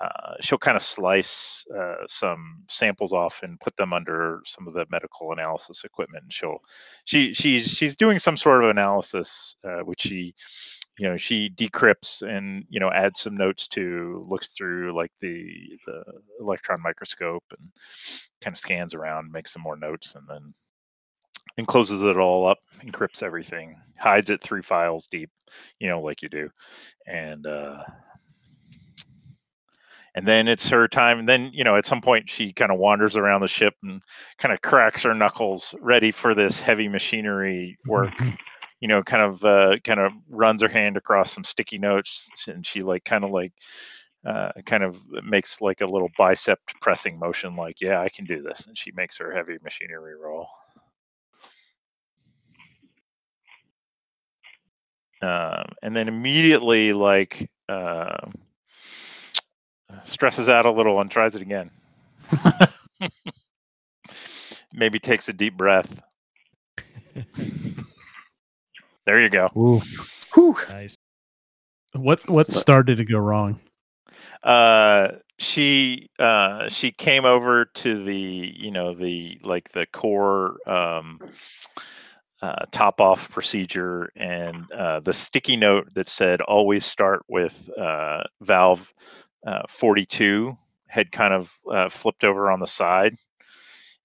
uh, 0.03 0.35
she'll 0.41 0.59
kind 0.59 0.77
of 0.77 0.83
slice 0.83 1.65
uh, 1.77 1.95
some 2.09 2.57
samples 2.69 3.13
off 3.13 3.45
and 3.45 3.61
put 3.61 3.77
them 3.77 3.93
under 3.93 4.41
some 4.45 4.67
of 4.67 4.75
the 4.75 4.85
medical 4.91 5.33
analysis 5.33 5.85
equipment 5.85 6.25
and 6.25 6.33
she'll 6.33 6.59
she 7.05 7.33
she's 7.33 7.69
she's 7.69 7.97
doing 7.97 8.19
some 8.19 8.37
sort 8.37 8.65
of 8.65 8.71
analysis 8.71 9.57
uh, 9.65 9.81
which 9.85 10.01
she 10.01 10.35
you 10.99 11.09
know 11.09 11.17
she 11.17 11.51
decrypts 11.51 12.23
and 12.23 12.65
you 12.69 12.79
know 12.79 12.91
adds 12.91 13.21
some 13.21 13.37
notes 13.37 13.67
to 13.69 14.25
looks 14.29 14.51
through 14.51 14.95
like 14.97 15.13
the 15.21 15.47
the 15.87 16.03
electron 16.41 16.81
microscope 16.83 17.45
and 17.59 17.69
kind 18.41 18.55
of 18.55 18.59
scans 18.59 18.95
around 18.95 19.33
makes 19.33 19.53
some 19.53 19.63
more 19.63 19.77
notes 19.77 20.15
and 20.15 20.27
then 20.29 20.55
and 21.57 21.67
closes 21.67 22.03
it 22.03 22.17
all 22.17 22.47
up 22.47 22.59
encrypts 22.81 23.23
everything 23.23 23.77
hides 23.99 24.31
it 24.31 24.43
three 24.43 24.63
files 24.63 25.09
deep 25.11 25.31
you 25.79 25.89
know 25.89 26.01
like 26.01 26.23
you 26.23 26.29
do 26.29 26.49
and 27.07 27.47
uh 27.47 27.83
and 30.17 30.29
then 30.29 30.47
it's 30.47 30.69
her 30.69 30.87
time 30.87 31.19
and 31.19 31.29
then 31.29 31.51
you 31.53 31.65
know 31.65 31.77
at 31.77 31.87
some 31.87 32.01
point 32.01 32.31
she 32.31 32.53
kind 32.53 32.71
of 32.71 32.79
wanders 32.79 33.17
around 33.17 33.41
the 33.41 33.49
ship 33.49 33.75
and 33.83 34.01
kind 34.39 34.53
of 34.55 34.63
cracks 34.63 35.03
her 35.03 35.15
knuckles 35.15 35.75
ready 35.81 36.11
for 36.11 36.35
this 36.35 36.61
heavy 36.61 36.89
machinery 36.89 37.77
work 37.87 38.13
you 38.85 38.89
know 38.89 39.03
kind 39.03 39.23
of 39.23 39.43
uh 39.47 39.79
kind 39.83 39.99
of 39.99 40.13
runs 40.29 40.61
her 40.61 40.69
hand 40.69 40.99
across 40.99 41.33
some 41.33 41.43
sticky 41.43 41.79
notes 41.79 42.29
and 42.49 42.67
she 42.67 42.83
like 42.83 43.03
kind 43.03 43.25
of 43.25 43.31
like 43.31 43.51
uh, 44.27 44.53
kind 44.67 44.83
of 44.83 45.01
makes 45.25 45.63
like 45.63 45.81
a 45.81 45.87
little 45.87 46.11
bicep 46.19 46.59
pressing 46.83 47.19
motion 47.19 47.57
like 47.57 47.81
yeah 47.81 47.99
i 48.01 48.11
can 48.11 48.27
do 48.27 48.43
this 48.43 48.67
and 48.67 48.77
she 48.77 48.93
makes 48.93 49.17
her 49.17 49.35
heavy 49.35 49.57
machinery 49.65 50.15
roll. 50.23 50.47
Um, 55.23 55.65
and 55.83 55.97
then 55.97 56.07
immediately 56.09 56.93
like 56.93 57.49
uh, 57.71 58.29
stresses 60.05 60.51
out 60.51 60.67
a 60.67 60.73
little 60.73 61.01
and 61.01 61.11
tries 61.11 61.35
it 61.35 61.41
again. 61.41 61.71
Maybe 64.75 64.99
takes 64.99 65.31
a 65.31 65.33
deep 65.33 65.57
breath 65.57 66.03
there 69.07 69.21
you 69.21 69.29
go 69.29 69.49
Ooh. 69.57 69.81
Whew. 70.35 70.57
nice. 70.71 70.97
What 71.95 72.29
what 72.29 72.47
started 72.49 72.97
to 72.97 73.05
go 73.05 73.19
wrong? 73.19 73.61
uh 74.43 75.09
she 75.39 76.09
uh 76.19 76.69
she 76.69 76.91
came 76.91 77.25
over 77.25 77.65
to 77.65 78.03
the 78.05 78.53
you 78.57 78.71
know 78.71 78.95
the 78.95 79.39
like 79.43 79.73
the 79.73 79.87
core 79.87 80.57
um 80.67 81.19
uh, 82.43 82.67
top 82.73 83.01
off 83.01 83.31
procedure 83.31 84.11
and 84.17 84.71
uh, 84.73 85.01
the 85.01 85.15
sticky 85.15 85.57
note 85.57 85.89
that 85.95 86.07
said 86.07 86.43
always 86.43 86.85
start 86.85 87.23
with 87.27 87.71
uh, 87.79 88.23
valve 88.43 88.93
uh, 89.47 89.63
42 89.67 90.55
had 90.87 91.11
kind 91.11 91.33
of 91.33 91.59
uh, 91.71 91.89
flipped 91.89 92.23
over 92.23 92.51
on 92.51 92.61
the 92.61 92.67
side 92.67 93.17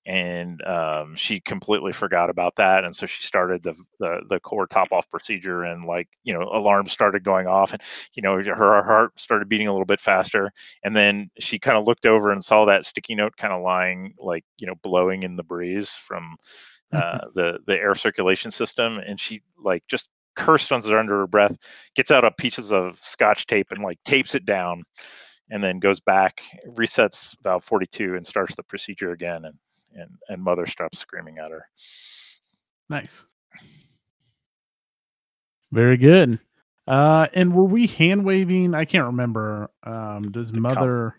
and 0.09 0.65
um, 0.65 1.15
she 1.15 1.39
completely 1.39 1.91
forgot 1.91 2.31
about 2.31 2.55
that 2.55 2.83
and 2.83 2.95
so 2.95 3.05
she 3.05 3.21
started 3.21 3.61
the, 3.61 3.75
the 3.99 4.19
the 4.27 4.39
core 4.39 4.65
top 4.65 4.91
off 4.91 5.07
procedure 5.11 5.63
and 5.63 5.85
like 5.85 6.07
you 6.23 6.33
know 6.33 6.49
alarms 6.51 6.91
started 6.91 7.23
going 7.23 7.45
off 7.45 7.73
and 7.73 7.81
you 8.13 8.23
know 8.23 8.43
her, 8.43 8.55
her 8.55 8.83
heart 8.83 9.17
started 9.19 9.47
beating 9.47 9.67
a 9.67 9.71
little 9.71 9.85
bit 9.85 10.01
faster 10.01 10.51
and 10.83 10.95
then 10.95 11.29
she 11.37 11.59
kind 11.59 11.77
of 11.77 11.85
looked 11.85 12.07
over 12.07 12.31
and 12.31 12.43
saw 12.43 12.65
that 12.65 12.87
sticky 12.87 13.13
note 13.13 13.37
kind 13.37 13.53
of 13.53 13.61
lying 13.61 14.11
like 14.17 14.43
you 14.57 14.65
know 14.65 14.73
blowing 14.81 15.21
in 15.21 15.35
the 15.35 15.43
breeze 15.43 15.91
from 15.91 16.35
uh, 16.91 17.19
the 17.35 17.59
the 17.67 17.77
air 17.77 17.93
circulation 17.93 18.49
system 18.49 18.97
and 18.97 19.19
she 19.19 19.43
like 19.63 19.83
just 19.87 20.09
cursed 20.35 20.71
under 20.71 20.97
under 20.97 21.19
her 21.19 21.27
breath 21.27 21.55
gets 21.95 22.09
out 22.09 22.25
a 22.25 22.31
pieces 22.31 22.73
of 22.73 22.97
scotch 22.99 23.45
tape 23.45 23.67
and 23.69 23.83
like 23.83 23.99
tapes 24.05 24.33
it 24.33 24.45
down 24.45 24.81
and 25.51 25.63
then 25.63 25.77
goes 25.77 25.99
back 25.99 26.41
resets 26.69 27.35
valve 27.43 27.63
42 27.63 28.15
and 28.15 28.25
starts 28.25 28.55
the 28.55 28.63
procedure 28.63 29.11
again 29.11 29.45
and 29.45 29.55
and 29.95 30.09
and 30.29 30.41
mother 30.43 30.65
stops 30.65 30.99
screaming 30.99 31.37
at 31.39 31.51
her 31.51 31.65
Nice. 32.89 33.25
Very 35.71 35.97
good. 35.97 36.39
Uh, 36.87 37.27
and 37.35 37.53
were 37.53 37.65
we 37.65 37.85
hand 37.85 38.25
waving? 38.25 38.73
I 38.73 38.85
can't 38.85 39.05
remember. 39.05 39.69
Um, 39.83 40.31
does 40.31 40.51
The 40.51 40.59
mother? 40.59 41.15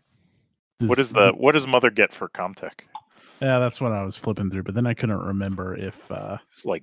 what 0.80 0.96
does- 0.96 1.10
does 1.10 1.12
the 1.12 1.32
what 1.36 1.52
does 1.52 1.66
mother 1.66 1.90
get 1.90 2.12
for 2.12 2.28
comtech 2.30 2.80
Yeah, 3.40 3.58
that's 3.60 3.80
what 3.80 3.92
I 3.92 4.02
was 4.02 4.16
flipping 4.16 4.50
through, 4.50 4.64
but 4.64 4.74
then 4.74 4.86
I 4.86 4.94
couldn't 4.94 5.18
remember 5.20 5.76
if. 5.76 6.10
uh 6.10 6.38
it's 6.52 6.64
like 6.64 6.82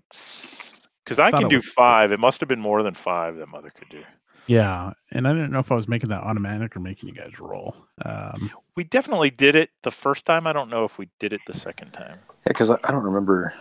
because 1.03 1.19
i 1.19 1.31
Thought 1.31 1.41
can 1.41 1.49
do 1.49 1.59
five 1.61 2.11
it 2.11 2.19
must 2.19 2.39
have 2.41 2.47
been 2.49 2.59
more 2.61 2.83
than 2.83 2.93
five 2.93 3.35
that 3.37 3.47
mother 3.47 3.71
could 3.71 3.89
do 3.89 4.03
Yeah, 4.47 4.93
and 5.11 5.27
I 5.27 5.33
didn't 5.33 5.51
know 5.51 5.59
if 5.59 5.71
I 5.71 5.75
was 5.75 5.87
making 5.87 6.09
that 6.09 6.23
automatic 6.23 6.75
or 6.75 6.79
making 6.79 7.09
you 7.09 7.15
guys 7.15 7.39
roll. 7.39 7.75
Um, 8.05 8.49
we 8.75 8.83
definitely 8.85 9.29
did 9.29 9.55
it 9.55 9.71
the 9.83 9.91
first 9.91 10.23
time 10.25 10.45
i 10.45 10.53
don't 10.53 10.69
know 10.69 10.83
if 10.85 10.97
we 10.99 11.09
did 11.19 11.33
it 11.33 11.41
the 11.47 11.53
second 11.53 11.91
time 11.91 12.19
Yeah, 12.45 12.49
because 12.49 12.69
I, 12.69 12.77
I 12.83 12.91
don't 12.91 13.03
remember 13.03 13.51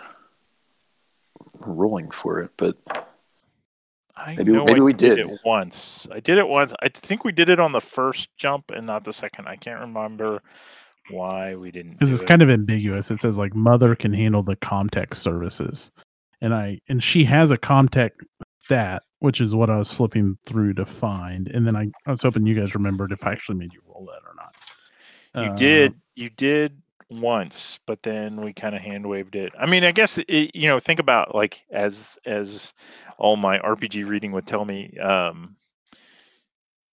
rolling 1.67 2.11
for 2.11 2.41
it, 2.41 2.51
but 2.57 2.75
I 4.17 4.35
Maybe- 4.37 4.53
know 4.53 4.65
maybe 4.65 4.81
I 4.81 4.85
we 4.85 4.93
did 4.93 5.17
did. 5.17 5.29
it 5.29 5.41
once. 5.45 6.07
I 6.13 6.21
did 6.21 6.39
it 6.39 6.49
once. 6.49 6.73
I 6.83 6.89
think 6.89 7.25
we 7.25 7.33
did 7.33 7.49
it 7.51 7.61
on 7.61 7.73
the 7.73 7.81
first 7.81 8.29
jump 8.39 8.71
and 8.71 8.87
not 8.87 9.05
the 9.05 9.13
second. 9.13 9.47
I 9.47 9.57
can't 9.57 9.81
remember 9.81 10.43
why 11.11 11.55
we 11.55 11.71
didn't. 11.71 11.93
because 11.93 12.09
do 12.09 12.15
it's 12.15 12.23
it. 12.23 12.27
kind 12.29 12.43
of 12.43 12.49
ambiguous. 12.51 13.11
It 13.11 13.21
says 13.21 13.37
like 13.37 13.55
mother 13.55 13.95
can 13.95 14.13
handle 14.15 14.43
the 14.43 14.57
Comtech 14.57 15.15
services, 15.15 15.91
and 16.41 16.55
I 16.55 16.81
and 16.89 17.03
she 17.03 17.25
has 17.25 17.51
a 17.51 17.59
Comtech 17.59 18.13
stat, 18.65 19.03
which 19.27 19.41
is 19.41 19.57
what 19.57 19.69
I 19.69 19.77
was 19.77 19.93
flipping 19.93 20.39
through 20.47 20.75
to 20.75 20.87
find. 20.87 21.49
And 21.49 21.67
then 21.67 21.75
I, 21.75 21.91
I 22.07 22.13
was 22.13 22.23
hoping 22.23 22.47
you 22.47 22.55
guys 22.55 22.77
remembered 22.77 23.11
if 23.11 23.27
I 23.27 23.33
actually 23.33 23.59
made 23.59 23.75
you 23.75 23.83
roll 23.89 24.07
that 24.07 24.21
or 24.25 24.35
not. 24.37 24.55
You 25.45 25.51
Uh, 25.51 25.57
did. 25.57 25.95
You 26.15 26.31
did 26.31 26.81
once, 27.11 27.81
but 27.87 28.03
then 28.05 28.37
we 28.41 28.53
kind 28.53 28.75
of 28.77 28.81
hand 28.81 29.05
waved 29.05 29.35
it. 29.35 29.53
I 29.59 29.67
mean, 29.67 29.83
I 29.85 29.91
guess 29.91 30.17
it, 30.19 30.55
you 30.55 30.69
know, 30.69 30.79
think 30.79 31.01
about 31.01 31.35
like 31.35 31.65
as 31.71 32.17
as 32.25 32.73
all 33.19 33.37
my 33.37 33.59
RPG 33.59 34.07
reading 34.09 34.31
would 34.33 34.47
tell 34.47 34.65
me. 34.65 34.97
Um, 34.99 35.57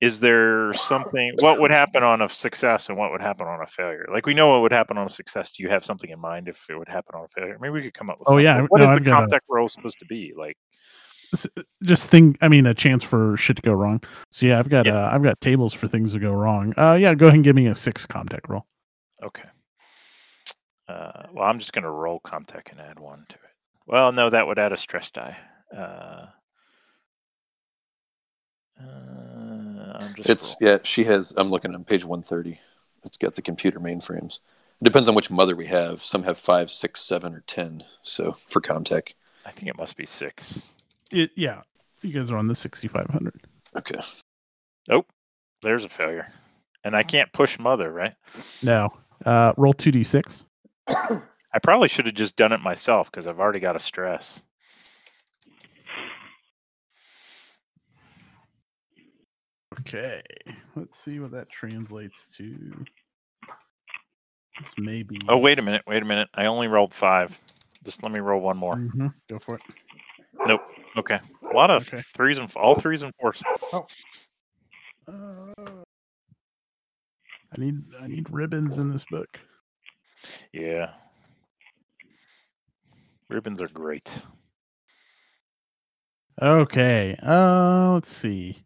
is 0.02 0.20
there 0.20 0.74
something? 0.74 1.32
What 1.40 1.62
would 1.62 1.72
happen 1.72 2.04
on 2.04 2.22
a 2.22 2.28
success, 2.28 2.90
and 2.90 2.98
what 2.98 3.12
would 3.12 3.22
happen 3.22 3.48
on 3.48 3.62
a 3.62 3.68
failure? 3.68 4.06
Like 4.12 4.26
we 4.26 4.34
know 4.34 4.50
what 4.50 4.62
would 4.64 4.74
happen 4.74 4.98
on 4.98 5.06
a 5.06 5.10
success. 5.10 5.52
Do 5.54 5.64
you 5.64 5.70
have 5.70 5.86
something 5.86 6.10
in 6.10 6.20
mind 6.20 6.50
if 6.50 6.66
it 6.70 6.76
would 6.78 6.90
happen 6.90 7.16
on 7.16 7.24
a 7.26 7.28
failure? 7.30 7.58
Maybe 7.62 7.72
we 7.72 7.84
could 7.84 7.94
come 7.94 8.10
up 8.10 8.20
with. 8.20 8.28
Oh, 8.28 8.32
something. 8.34 8.44
yeah, 8.44 8.62
what 8.68 8.80
no, 8.80 8.86
is 8.86 8.90
I've 8.92 9.04
the 9.04 9.06
got 9.10 9.24
a- 9.24 9.28
Comtech 9.28 9.42
role 9.48 9.70
supposed 9.70 10.00
to 10.00 10.06
be? 10.06 10.34
Like, 10.36 10.58
Just 11.84 12.10
think. 12.10 12.38
I 12.42 12.48
mean, 12.48 12.66
a 12.66 12.74
chance 12.74 13.04
for 13.04 13.36
shit 13.38 13.56
to 13.58 13.62
go 13.62 13.74
wrong. 13.74 14.02
So 14.32 14.46
yeah, 14.46 14.60
I've 14.60 14.70
got 14.70 14.86
Yeah. 14.86 14.98
uh, 15.08 15.10
I've 15.14 15.24
got 15.24 15.40
tables 15.42 15.74
for 15.74 15.88
things 15.88 16.14
to 16.14 16.20
go 16.20 16.32
wrong. 16.32 16.74
Uh, 16.78 16.98
yeah, 17.00 17.14
go 17.16 17.26
ahead 17.28 17.36
and 17.36 17.44
give 17.44 17.56
me 17.56 17.68
a 17.68 17.76
six 17.76 18.06
comtech 18.06 18.48
roll. 18.48 18.66
okay. 19.24 19.44
Uh, 20.88 21.24
well, 21.32 21.46
I'm 21.46 21.60
just 21.60 21.72
gonna 21.74 21.90
roll 21.90 22.20
Comtech 22.20 22.70
and 22.72 22.80
add 22.82 23.00
one 23.00 23.26
to 23.30 23.36
it. 23.36 23.40
Well, 23.88 24.12
no, 24.12 24.30
that 24.30 24.46
would 24.46 24.60
add 24.60 24.74
a 24.74 24.78
stress 24.78 25.10
die. 25.12 25.38
Uh, 25.76 26.26
uh, 28.80 29.98
I'm 30.00 30.14
just 30.16 30.30
It's 30.30 30.56
roll- 30.62 30.72
yeah. 30.72 30.78
She 30.84 31.06
has. 31.06 31.34
I'm 31.38 31.50
looking 31.50 31.74
on 31.74 31.84
page 31.86 32.06
130. 32.06 32.60
It's 33.06 33.18
got 33.18 33.36
the 33.36 33.42
computer 33.42 33.80
mainframes. 33.80 34.40
It 34.82 34.86
depends 34.86 35.08
on 35.10 35.16
which 35.16 35.32
mother 35.32 35.56
we 35.56 35.68
have. 35.68 36.02
Some 36.04 36.24
have 36.24 36.38
five, 36.38 36.70
six, 36.70 37.02
seven, 37.02 37.34
or 37.34 37.42
ten. 37.48 37.84
So 38.02 38.36
for 38.48 38.62
Comtech, 38.62 39.14
I 39.46 39.52
think 39.52 39.68
it 39.70 39.78
must 39.78 39.96
be 39.96 40.06
six. 40.06 40.62
It, 41.14 41.32
yeah, 41.36 41.62
you 42.02 42.12
guys 42.12 42.32
are 42.32 42.38
on 42.38 42.48
the 42.48 42.56
sixty 42.56 42.88
five 42.88 43.08
hundred. 43.10 43.40
okay. 43.76 44.00
Nope. 44.90 45.08
There's 45.62 45.86
a 45.86 45.90
failure. 45.90 46.28
And 46.84 46.96
I 46.96 47.04
can't 47.04 47.32
push 47.32 47.58
mother, 47.60 47.90
right? 47.92 48.14
No, 48.62 48.90
uh, 49.26 49.54
roll 49.56 49.74
two 49.74 49.92
d 49.92 50.04
six. 50.04 50.46
I 50.90 51.60
probably 51.62 51.88
should 51.88 52.08
have 52.08 52.16
just 52.16 52.36
done 52.36 52.52
it 52.52 52.60
myself 52.60 53.10
because 53.12 53.28
I've 53.28 53.40
already 53.40 53.60
got 53.60 53.76
a 53.76 53.80
stress. 53.80 54.42
Okay, 59.80 60.22
let's 60.76 61.00
see 61.00 61.20
what 61.20 61.32
that 61.32 61.50
translates 61.50 62.28
to. 62.38 62.86
This 64.60 64.74
may 64.78 65.02
be. 65.02 65.20
Oh, 65.28 65.38
wait 65.38 65.58
a 65.58 65.62
minute. 65.64 65.82
Wait 65.88 66.02
a 66.04 66.06
minute. 66.06 66.30
I 66.36 66.46
only 66.46 66.68
rolled 66.68 66.94
five. 66.94 67.38
Just 67.84 68.04
let 68.04 68.12
me 68.12 68.20
roll 68.20 68.40
one 68.40 68.56
more. 68.58 68.76
Mhm, 68.76 69.14
Go 69.30 69.40
for 69.40 69.56
it. 69.56 69.62
Nope. 70.46 70.62
Okay. 70.98 71.20
A 71.52 71.56
lot 71.56 71.72
of 71.72 71.88
Okay. 71.88 72.04
threes 72.16 72.38
and 72.38 72.52
all 72.56 72.76
threes 72.76 73.02
and 73.02 73.14
fours. 73.20 73.42
Uh, 73.74 73.84
I 77.52 77.58
need 77.58 77.82
I 78.00 78.08
need 78.08 78.30
ribbons 78.30 78.78
in 78.78 78.90
this 78.90 79.06
book. 79.06 79.40
Yeah. 80.52 80.92
Ribbons 83.30 83.62
are 83.62 83.68
great. 83.68 84.12
Okay. 86.42 87.16
Uh, 87.22 87.94
let's 87.94 88.16
see. 88.16 88.64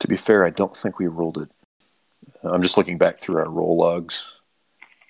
To 0.00 0.08
be 0.08 0.16
fair, 0.16 0.44
I 0.44 0.50
don't 0.50 0.76
think 0.76 0.98
we 0.98 1.06
rolled 1.06 1.38
it. 1.38 1.50
I'm 2.42 2.62
just 2.62 2.76
looking 2.76 2.98
back 2.98 3.20
through 3.20 3.38
our 3.38 3.50
roll 3.50 3.76
logs, 3.76 4.24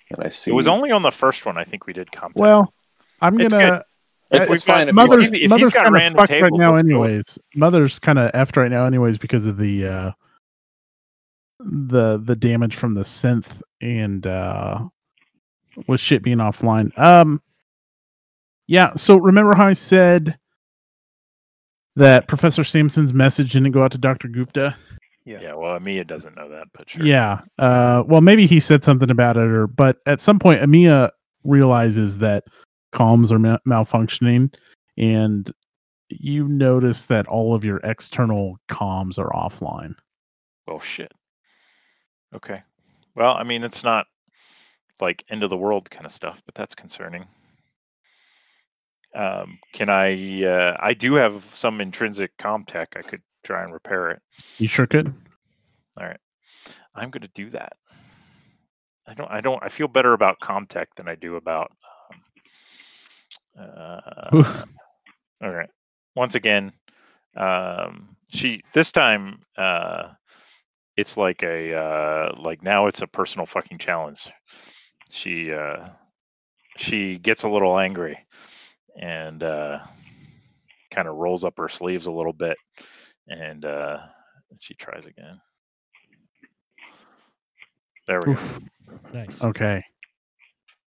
and 0.09 0.23
I 0.23 0.29
see 0.29 0.51
It 0.51 0.55
was 0.55 0.67
only 0.67 0.91
on 0.91 1.03
the 1.03 1.11
first 1.11 1.45
one 1.45 1.57
I 1.57 1.63
think 1.63 1.85
we 1.85 1.93
did 1.93 2.11
Comtech. 2.11 2.35
Well, 2.35 2.73
I'm 3.21 3.37
gonna. 3.37 3.83
It's, 4.31 4.49
it's 4.49 4.63
fine. 4.63 4.89
If 4.89 4.95
Mother's, 4.95 5.25
if 5.25 5.33
if 5.33 5.39
he's 5.39 5.49
Mother's 5.49 5.73
got 5.73 5.85
kind 5.85 5.87
of 5.87 5.93
random 5.93 6.17
fucked 6.19 6.41
right 6.41 6.53
now, 6.53 6.75
let's 6.75 6.87
go. 6.87 6.93
anyways. 6.93 7.39
Mother's 7.55 7.99
kind 7.99 8.19
of 8.19 8.31
effed 8.33 8.57
right 8.57 8.69
now, 8.69 8.85
anyways, 8.85 9.17
because 9.17 9.45
of 9.45 9.57
the 9.57 9.87
uh 9.87 10.11
the 11.59 12.17
the 12.23 12.35
damage 12.35 12.75
from 12.75 12.93
the 12.93 13.01
synth 13.01 13.61
and 13.81 14.27
uh 14.27 14.87
with 15.87 15.99
shit 15.99 16.23
being 16.23 16.37
offline. 16.37 16.97
Um, 16.97 17.41
yeah. 18.67 18.93
So 18.93 19.17
remember 19.17 19.55
how 19.55 19.65
I 19.65 19.73
said 19.73 20.37
that 21.95 22.27
Professor 22.27 22.63
Sampson's 22.63 23.13
message 23.13 23.53
didn't 23.53 23.71
go 23.71 23.83
out 23.83 23.91
to 23.93 23.97
Doctor 23.97 24.27
Gupta? 24.27 24.75
Yeah. 25.25 25.39
yeah, 25.41 25.53
well, 25.53 25.79
Amia 25.79 26.07
doesn't 26.07 26.35
know 26.35 26.49
that, 26.49 26.67
but 26.73 26.89
sure. 26.89 27.05
Yeah. 27.05 27.41
Uh, 27.59 28.03
well, 28.07 28.21
maybe 28.21 28.47
he 28.47 28.59
said 28.59 28.83
something 28.83 29.11
about 29.11 29.37
it, 29.37 29.43
or 29.43 29.67
but 29.67 29.97
at 30.05 30.21
some 30.21 30.39
point, 30.39 30.61
Amia 30.61 31.11
realizes 31.43 32.17
that 32.19 32.45
comms 32.91 33.31
are 33.31 33.39
ma- 33.39 33.59
malfunctioning, 33.67 34.53
and 34.97 35.51
you 36.09 36.47
notice 36.47 37.03
that 37.03 37.27
all 37.27 37.53
of 37.53 37.63
your 37.63 37.77
external 37.83 38.57
comms 38.69 39.17
are 39.17 39.31
offline. 39.31 39.95
Oh 40.67 40.79
shit. 40.79 41.11
Okay. 42.33 42.61
Well, 43.15 43.35
I 43.35 43.43
mean, 43.43 43.63
it's 43.63 43.83
not 43.83 44.07
like 44.99 45.23
end 45.29 45.43
of 45.43 45.49
the 45.49 45.57
world 45.57 45.89
kind 45.89 46.05
of 46.05 46.11
stuff, 46.11 46.41
but 46.45 46.55
that's 46.55 46.75
concerning. 46.75 47.25
Um, 49.15 49.59
can 49.73 49.89
I? 49.89 50.43
Uh, 50.43 50.77
I 50.79 50.93
do 50.93 51.15
have 51.15 51.43
some 51.53 51.81
intrinsic 51.81 52.37
Comtech. 52.37 52.87
I 52.95 53.01
could 53.01 53.21
try 53.43 53.63
and 53.63 53.73
repair 53.73 54.11
it. 54.11 54.21
You 54.57 54.67
sure 54.67 54.85
could. 54.85 55.13
All 55.97 56.05
right. 56.05 56.19
I'm 56.93 57.09
going 57.09 57.21
to 57.21 57.31
do 57.33 57.49
that. 57.51 57.73
I 59.07 59.13
don't. 59.15 59.31
I 59.31 59.41
don't. 59.41 59.63
I 59.63 59.69
feel 59.69 59.87
better 59.87 60.13
about 60.13 60.39
Comtech 60.39 60.87
than 60.95 61.07
I 61.07 61.15
do 61.15 61.35
about. 61.35 61.71
Uh, 63.59 64.53
all 65.43 65.51
right. 65.51 65.69
Once 66.15 66.35
again, 66.35 66.71
um, 67.35 68.15
she 68.29 68.61
this 68.73 68.91
time. 68.91 69.39
Uh, 69.57 70.09
it's 70.97 71.15
like 71.15 71.43
a 71.43 71.73
uh, 71.73 72.35
like 72.37 72.61
now 72.61 72.87
it's 72.87 73.01
a 73.01 73.07
personal 73.07 73.45
fucking 73.45 73.77
challenge. 73.77 74.29
She 75.09 75.51
uh, 75.51 75.87
she 76.77 77.17
gets 77.17 77.43
a 77.43 77.49
little 77.49 77.79
angry 77.79 78.19
and 78.99 79.41
uh, 79.41 79.79
kind 80.91 81.07
of 81.07 81.15
rolls 81.15 81.43
up 81.45 81.57
her 81.57 81.69
sleeves 81.69 82.07
a 82.07 82.11
little 82.11 82.33
bit, 82.33 82.57
and 83.27 83.63
uh, 83.63 83.99
she 84.59 84.73
tries 84.73 85.05
again. 85.05 85.39
There 88.07 88.19
we 88.25 88.33
go. 88.33 88.39
Oof. 88.39 88.59
Nice. 89.13 89.43
Okay. 89.43 89.83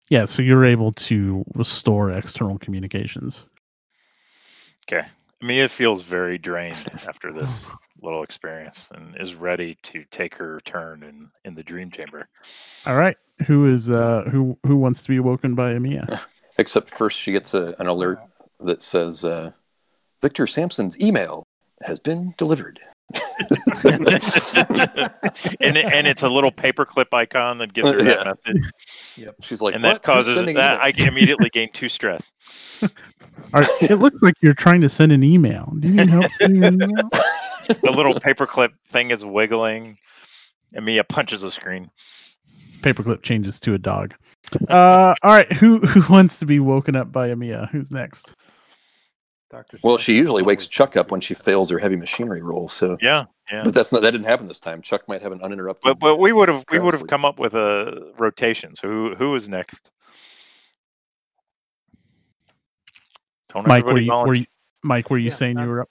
Yeah. 0.10 0.26
So 0.26 0.42
you're 0.42 0.66
able 0.66 0.92
to 0.94 1.44
restore 1.54 2.12
external 2.12 2.58
communications. 2.58 3.46
Okay. 4.90 5.06
Mia 5.42 5.68
feels 5.70 6.02
very 6.02 6.38
drained 6.38 6.90
after 7.08 7.32
this 7.32 7.70
little 8.02 8.24
experience 8.24 8.90
and 8.94 9.20
is 9.20 9.36
ready 9.36 9.78
to 9.84 10.04
take 10.12 10.36
her 10.36 10.60
turn 10.66 11.04
in, 11.04 11.30
in 11.46 11.56
the 11.56 11.64
dream 11.64 11.92
chamber. 11.92 12.28
All 12.86 12.96
right. 12.96 13.18
Who 13.46 13.66
is 13.66 13.90
uh 13.90 14.24
who 14.32 14.58
who 14.66 14.78
wants 14.78 15.04
to 15.04 15.10
be 15.10 15.20
woken 15.20 15.54
by 15.54 15.74
Amia? 15.74 16.22
Except 16.58 16.90
first, 16.90 17.20
she 17.20 17.32
gets 17.32 17.54
a, 17.54 17.76
an 17.78 17.86
alert 17.88 18.20
that 18.60 18.82
says 18.82 19.24
uh, 19.24 19.52
Victor 20.22 20.48
Sampson's 20.48 21.00
email 21.00 21.46
has 21.84 22.00
been 22.00 22.34
delivered. 22.38 22.80
and 25.60 25.78
it, 25.78 25.86
and 25.94 26.08
it's 26.08 26.24
a 26.24 26.30
little 26.30 26.52
paperclip 26.52 27.14
icon 27.14 27.58
that 27.60 27.74
gives 27.74 27.90
her 27.90 28.02
that 28.04 28.26
Yeah. 28.26 28.34
message, 28.46 29.36
She's 29.42 29.62
like, 29.62 29.76
and 29.76 29.84
"What? 29.84 29.94
that 29.94 30.04
causes 30.04 30.36
sending 30.36 30.56
that 30.56 30.82
I 30.82 30.92
emails?" 30.92 31.08
immediately 31.08 31.50
gain 31.50 31.70
two 31.74 31.90
stress. 31.90 32.32
All 33.54 33.62
right, 33.62 33.70
it 33.82 33.96
looks 33.98 34.22
like 34.22 34.34
you're 34.42 34.54
trying 34.54 34.82
to 34.82 34.90
send 34.90 35.12
an 35.12 35.24
email. 35.24 35.74
Do 35.80 35.88
you 35.88 35.96
need 35.96 36.10
help 36.10 36.32
sending 36.32 36.64
an 36.64 36.82
email? 36.82 37.10
The 37.68 37.92
little 37.92 38.16
paperclip 38.16 38.70
thing 38.88 39.12
is 39.12 39.26
wiggling, 39.26 39.98
and 40.74 40.86
Mia 40.86 41.04
punches 41.04 41.42
the 41.42 41.52
screen. 41.52 41.92
Paperclip 42.80 43.24
changes 43.24 43.60
to 43.60 43.74
a 43.74 43.78
dog. 43.78 44.14
Uh, 44.70 45.14
all 45.22 45.34
right. 45.34 45.52
Who 45.52 45.80
who 45.80 46.02
wants 46.14 46.40
to 46.40 46.46
be 46.46 46.62
woken 46.62 46.96
up 46.96 47.12
by 47.12 47.28
Amia? 47.28 47.70
Who's 47.72 47.92
next? 47.92 48.34
Dr. 49.50 49.78
Well, 49.82 49.98
she 49.98 50.16
usually 50.16 50.44
wakes 50.44 50.68
Chuck 50.68 50.98
up 50.98 51.10
when 51.10 51.22
she 51.22 51.34
fails 51.34 51.70
her 51.70 51.80
heavy 51.80 51.96
machinery 51.96 52.42
roll. 52.42 52.68
So, 52.68 52.98
Yeah, 53.02 53.26
yeah. 53.52 53.64
but 53.64 53.74
that's 53.74 53.94
not 53.94 54.02
that 54.02 54.12
didn't 54.12 54.26
happen 54.28 54.48
this 54.48 54.60
time. 54.60 54.82
Chuck 54.82 55.08
might 55.08 55.22
have 55.22 55.32
an 55.32 55.42
uninterrupted. 55.42 55.84
But 55.84 56.00
but 56.00 56.18
we 56.20 56.34
would 56.34 56.50
have 56.50 56.66
we 56.70 56.80
would 56.80 56.94
have 56.94 57.08
come 57.08 57.24
up 57.24 57.40
with 57.40 57.54
a 57.54 58.12
rotation. 58.18 58.76
So 58.76 58.88
who 58.90 59.16
who 59.16 59.36
is 59.36 59.48
next? 59.48 59.90
Don't 63.50 63.66
Mike, 63.68 63.86
were 63.86 63.98
you, 63.98 64.12
were 64.12 64.34
you 64.34 64.46
Mike? 64.84 65.10
Were 65.10 65.18
you 65.18 65.30
Yeah, 65.30 65.36
saying 65.36 65.56
you 65.56 65.62
I'm- 65.62 65.70
were 65.70 65.82
up? 65.82 65.90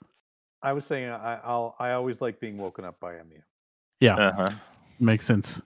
I 0.63 0.73
was 0.73 0.85
saying 0.85 1.09
I, 1.09 1.39
I'll 1.43 1.75
I 1.79 1.91
always 1.91 2.19
like 2.19 2.39
being 2.39 2.57
woken 2.57 2.83
up 2.83 2.99
by 2.99 3.13
Emu. 3.15 3.39
Yeah, 3.99 4.15
Uh-huh. 4.15 4.49
makes 4.99 5.25
sense. 5.25 5.61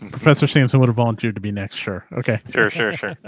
Professor 0.10 0.46
Sampson 0.46 0.80
would 0.80 0.88
have 0.88 0.96
volunteered 0.96 1.34
to 1.34 1.40
be 1.40 1.50
next. 1.52 1.76
Sure. 1.76 2.04
Okay. 2.12 2.40
Sure, 2.52 2.70
sure, 2.70 2.94
sure. 2.94 3.14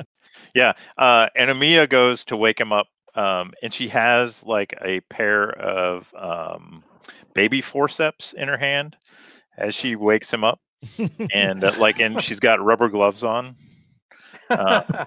Yeah. 0.54 0.74
Uh, 0.98 1.28
and 1.34 1.50
Amia 1.50 1.88
goes 1.88 2.22
to 2.24 2.36
wake 2.36 2.60
him 2.60 2.70
up, 2.72 2.86
um, 3.16 3.52
and 3.62 3.72
she 3.72 3.88
has 3.88 4.44
like 4.44 4.74
a 4.82 5.00
pair 5.00 5.50
of 5.50 6.12
um, 6.14 6.84
baby 7.34 7.60
forceps 7.60 8.32
in 8.34 8.48
her 8.48 8.56
hand 8.58 8.96
as 9.56 9.74
she 9.74 9.96
wakes 9.96 10.32
him 10.32 10.44
up, 10.44 10.60
and 11.34 11.64
uh, 11.64 11.72
like, 11.78 12.00
and 12.00 12.22
she's 12.22 12.40
got 12.40 12.62
rubber 12.62 12.88
gloves 12.88 13.24
on, 13.24 13.56
Uh, 14.50 15.04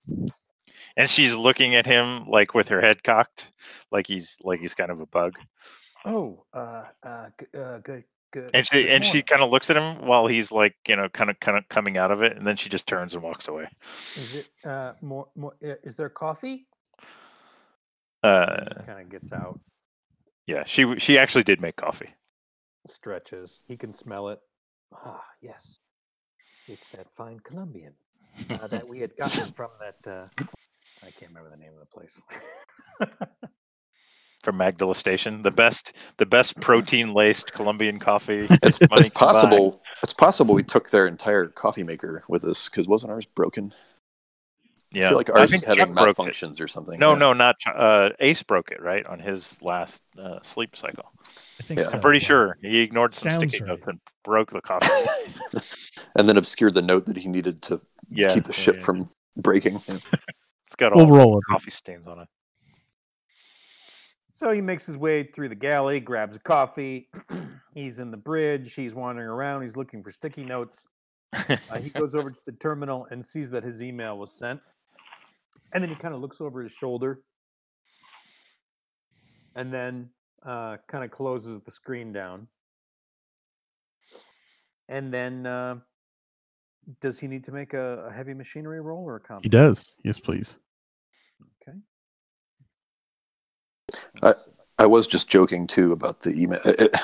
and 0.96 1.08
she's 1.10 1.34
looking 1.34 1.74
at 1.74 1.86
him 1.86 2.28
like 2.28 2.54
with 2.54 2.68
her 2.68 2.80
head 2.80 3.02
cocked, 3.02 3.50
like 3.90 4.06
he's 4.06 4.36
like 4.44 4.60
he's 4.60 4.74
kind 4.74 4.90
of 4.90 5.00
a 5.00 5.06
bug. 5.06 5.38
Oh, 6.04 6.44
uh, 6.52 6.84
uh, 7.02 7.28
g- 7.38 7.58
uh, 7.58 7.78
good, 7.78 8.04
Good. 8.30 8.50
And 8.52 8.66
she 8.66 8.82
good 8.82 8.90
and 8.90 9.04
she 9.04 9.22
kind 9.22 9.42
of 9.42 9.50
looks 9.50 9.70
at 9.70 9.76
him 9.76 10.06
while 10.06 10.26
he's 10.26 10.52
like, 10.52 10.74
you 10.86 10.96
know, 10.96 11.08
kind 11.08 11.30
of 11.30 11.40
kind 11.40 11.56
of 11.56 11.68
coming 11.68 11.96
out 11.96 12.10
of 12.10 12.22
it, 12.22 12.36
and 12.36 12.46
then 12.46 12.56
she 12.56 12.68
just 12.68 12.86
turns 12.86 13.14
and 13.14 13.22
walks 13.22 13.48
away. 13.48 13.68
Is 14.16 14.34
it 14.36 14.68
uh, 14.68 14.92
more? 15.00 15.28
More? 15.34 15.54
Is 15.60 15.96
there 15.96 16.10
coffee? 16.10 16.66
Uh, 18.22 18.64
kind 18.86 19.00
of 19.00 19.10
gets 19.10 19.32
out, 19.32 19.60
yeah, 20.46 20.64
she 20.64 20.98
she 20.98 21.18
actually 21.18 21.44
did 21.44 21.60
make 21.60 21.76
coffee. 21.76 22.08
stretches. 22.86 23.60
He 23.68 23.76
can 23.76 23.92
smell 23.92 24.28
it. 24.28 24.38
Ah, 24.94 25.22
yes. 25.42 25.78
It's 26.66 26.86
that 26.92 27.06
fine 27.16 27.38
Colombian 27.40 27.92
uh, 28.50 28.66
that 28.68 28.88
we 28.88 29.00
had 29.00 29.16
gotten 29.16 29.52
from 29.52 29.70
that. 29.80 30.10
Uh, 30.10 30.26
I 31.02 31.10
can't 31.10 31.30
remember 31.32 31.50
the 31.50 31.56
name 31.58 31.72
of 31.74 31.80
the 31.80 31.86
place. 31.86 32.20
From 34.44 34.56
Magdala 34.56 34.94
Station, 34.94 35.42
the 35.42 35.50
best 35.50 35.92
the 36.16 36.24
best 36.24 36.60
protein 36.60 37.12
laced 37.12 37.52
Colombian 37.52 37.98
coffee. 37.98 38.46
It's, 38.62 38.80
money 38.88 39.02
it's 39.02 39.08
can 39.10 39.26
buy. 39.32 39.32
possible. 39.32 39.82
It's 40.02 40.14
possible 40.14 40.54
we 40.54 40.62
took 40.62 40.90
their 40.90 41.06
entire 41.08 41.48
coffee 41.48 41.82
maker 41.82 42.24
with 42.28 42.44
us 42.44 42.68
because 42.68 42.86
wasn't 42.86 43.12
ours 43.12 43.26
broken? 43.26 43.74
Yeah, 44.98 45.06
I 45.06 45.08
feel 45.10 45.18
like 45.18 45.30
I 45.30 45.40
ours 45.40 45.50
think 45.50 45.66
was 45.66 45.76
having 45.78 45.94
Chuck 45.94 46.04
broke 46.16 46.28
it. 46.28 46.32
malfunctions 46.34 46.60
or 46.60 46.68
something. 46.68 46.98
No, 46.98 47.12
yeah. 47.12 47.18
no, 47.18 47.32
not 47.32 47.56
uh, 47.74 48.10
Ace 48.20 48.42
broke 48.42 48.70
it 48.70 48.82
right 48.82 49.04
on 49.06 49.18
his 49.18 49.60
last 49.62 50.02
uh, 50.18 50.38
sleep 50.42 50.76
cycle. 50.76 51.12
I 51.60 51.62
think 51.62 51.80
Yeah. 51.80 51.86
so. 51.86 51.94
I'm 51.96 52.00
pretty 52.00 52.20
yeah. 52.22 52.26
sure 52.28 52.58
he 52.62 52.80
ignored 52.80 53.12
some 53.12 53.32
Sounds 53.32 53.52
sticky 53.52 53.64
notes 53.64 53.86
and 53.86 54.00
broke 54.24 54.50
the 54.52 54.60
coffee. 54.60 54.88
and 56.16 56.28
then 56.28 56.36
obscured 56.36 56.74
the 56.74 56.82
note 56.82 57.06
that 57.06 57.16
he 57.16 57.28
needed 57.28 57.62
to 57.62 57.80
yeah, 58.10 58.32
keep 58.34 58.44
the 58.44 58.52
yeah, 58.52 58.58
ship 58.58 58.76
yeah. 58.76 58.82
from 58.82 59.10
breaking. 59.36 59.80
It's 60.66 60.76
got 60.76 60.94
We'll 60.94 61.06
all 61.06 61.16
roll 61.16 61.34
with 61.36 61.44
it. 61.48 61.50
coffee 61.50 61.70
stains 61.70 62.06
on 62.06 62.18
it. 62.18 62.28
So 64.34 64.52
he 64.52 64.60
makes 64.60 64.84
his 64.84 64.98
way 64.98 65.24
through 65.24 65.48
the 65.48 65.54
galley, 65.54 65.98
grabs 65.98 66.36
a 66.36 66.38
coffee. 66.40 67.08
he's 67.74 68.00
in 68.00 68.10
the 68.10 68.18
bridge. 68.18 68.74
He's 68.74 68.94
wandering 68.94 69.28
around. 69.28 69.62
He's 69.62 69.76
looking 69.76 70.02
for 70.02 70.10
sticky 70.10 70.44
notes. 70.44 70.86
Uh, 71.32 71.78
he 71.80 71.88
goes 71.90 72.14
over 72.14 72.30
to 72.30 72.38
the 72.46 72.52
terminal 72.52 73.06
and 73.10 73.24
sees 73.24 73.50
that 73.50 73.64
his 73.64 73.82
email 73.82 74.18
was 74.18 74.30
sent. 74.30 74.60
And 75.72 75.82
then 75.82 75.90
he 75.90 75.96
kind 75.96 76.14
of 76.14 76.20
looks 76.20 76.40
over 76.40 76.62
his 76.62 76.72
shoulder 76.72 77.20
and 79.54 79.72
then 79.72 80.08
uh, 80.46 80.76
kind 80.88 81.04
of 81.04 81.10
closes 81.10 81.60
the 81.60 81.70
screen 81.70 82.12
down. 82.12 82.48
And 84.88 85.12
then 85.12 85.46
uh, 85.46 85.76
does 87.00 87.18
he 87.18 87.26
need 87.26 87.44
to 87.44 87.52
make 87.52 87.74
a, 87.74 88.06
a 88.06 88.12
heavy 88.12 88.34
machinery 88.34 88.80
roll 88.80 89.04
or 89.04 89.16
a 89.16 89.20
comp? 89.20 89.42
He 89.42 89.48
does. 89.48 89.96
Yes, 90.02 90.18
please. 90.18 90.58
Okay. 91.62 91.78
I 94.78 94.86
was 94.86 95.06
just 95.06 95.28
joking 95.28 95.66
too 95.66 95.92
about 95.92 96.20
the 96.20 96.30
email. 96.30 96.60
It, 96.64 96.94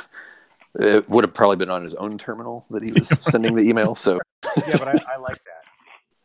it 0.77 1.11
would 1.11 1.24
have 1.24 1.35
probably 1.35 1.57
been 1.57 1.70
on 1.70 1.82
his 1.82 1.95
own 1.95 2.16
terminal 2.19 2.65
that 2.70 2.82
he 2.82 2.93
was 2.93 3.09
sending 3.20 3.55
the 3.55 3.69
email. 3.69 3.95
So 3.95 4.20
Yeah, 4.69 4.77
but 4.78 4.89
I, 4.89 4.99
I 5.15 5.16
like 5.16 5.43
that. 5.45 5.64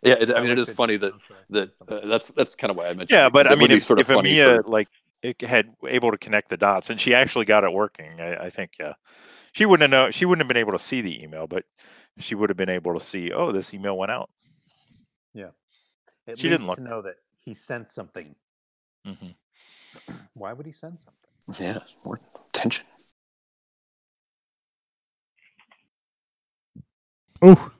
Yeah, 0.01 0.15
it, 0.19 0.33
I 0.35 0.41
mean, 0.41 0.51
it 0.51 0.59
is 0.59 0.69
funny 0.69 0.97
that 0.97 1.13
that- 1.49 1.71
that 1.87 2.03
uh, 2.03 2.07
that's 2.07 2.27
that's 2.27 2.55
kind 2.55 2.71
of 2.71 2.77
why 2.77 2.85
I 2.85 2.89
mentioned. 2.89 3.09
yeah, 3.11 3.27
it, 3.27 3.33
but 3.33 3.45
'cause 3.47 3.55
I 3.55 3.59
mean, 3.59 3.71
if, 3.71 3.85
sort 3.85 3.99
of 3.99 4.09
if 4.09 4.13
funny 4.15 4.31
Amia 4.31 4.63
for- 4.63 4.69
like 4.69 4.87
it 5.23 5.41
had 5.41 5.73
able 5.87 6.11
to 6.11 6.17
connect 6.17 6.49
the 6.49 6.57
dots, 6.57 6.89
and 6.89 6.99
she 7.01 7.13
actually 7.13 7.45
got 7.45 7.63
it 7.63 7.73
working, 7.73 8.21
I, 8.21 8.45
I 8.45 8.49
think 8.49 8.71
yeah, 8.79 8.93
she 9.53 9.65
wouldn't 9.65 9.91
have 9.91 10.05
know. 10.05 10.11
She 10.11 10.25
wouldn't 10.25 10.41
have 10.43 10.47
been 10.47 10.57
able 10.57 10.73
to 10.73 10.79
see 10.79 11.01
the 11.01 11.23
email, 11.23 11.47
but 11.47 11.65
she 12.19 12.35
would 12.35 12.49
have 12.49 12.57
been 12.57 12.69
able 12.69 12.93
to 12.93 12.99
see. 13.03 13.31
Oh, 13.31 13.51
this 13.51 13.73
email 13.73 13.97
went 13.97 14.11
out. 14.11 14.29
At 16.27 16.37
She 16.37 16.47
least 16.47 16.59
didn't 16.59 16.67
look. 16.67 16.77
to 16.77 16.83
know 16.83 17.01
that 17.01 17.15
he 17.43 17.55
sent 17.55 17.91
something. 17.91 18.35
hmm 19.03 19.29
Why 20.35 20.53
would 20.53 20.67
he 20.67 20.71
send 20.71 20.99
something? 20.99 21.65
yeah, 21.65 21.79
more 22.05 22.19
tension. 22.53 22.85
Oh, 27.41 27.55
Mm. 27.55 27.71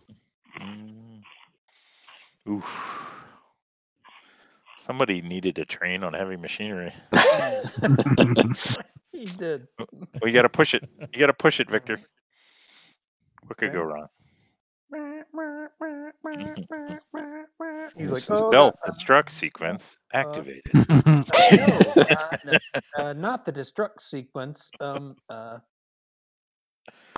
Oof. 2.50 3.06
Somebody 4.78 5.22
needed 5.22 5.56
to 5.58 5.66
train 5.66 6.04
on 6.04 6.14
heavy 6.14 6.38
machinery. 6.38 6.94
he 9.12 9.26
did. 9.26 9.68
Well, 9.78 10.28
you 10.28 10.34
got 10.34 10.44
to 10.44 10.50
push 10.50 10.74
it. 10.74 10.84
You 11.14 11.20
got 11.20 11.28
to 11.28 11.34
push 11.34 11.60
it, 11.60 11.70
Victor. 11.70 12.00
What 13.46 13.58
could 13.58 13.74
go 13.74 13.82
wrong? 13.82 14.08
He's 17.98 18.10
like, 18.10 18.18
This 18.18 18.32
oh, 18.32 18.50
Stealth 18.50 18.76
uh, 18.88 18.92
destruct 18.92 19.30
sequence 19.30 19.98
activated. 20.14 20.72
uh, 20.90 21.24
no, 21.58 21.94
uh, 21.98 22.38
n- 22.48 22.60
uh, 22.98 23.14
not 23.14 23.46
the 23.46 23.52
destruct 23.52 24.02
sequence. 24.02 24.72
Um, 24.80 25.16
uh, 25.30 25.60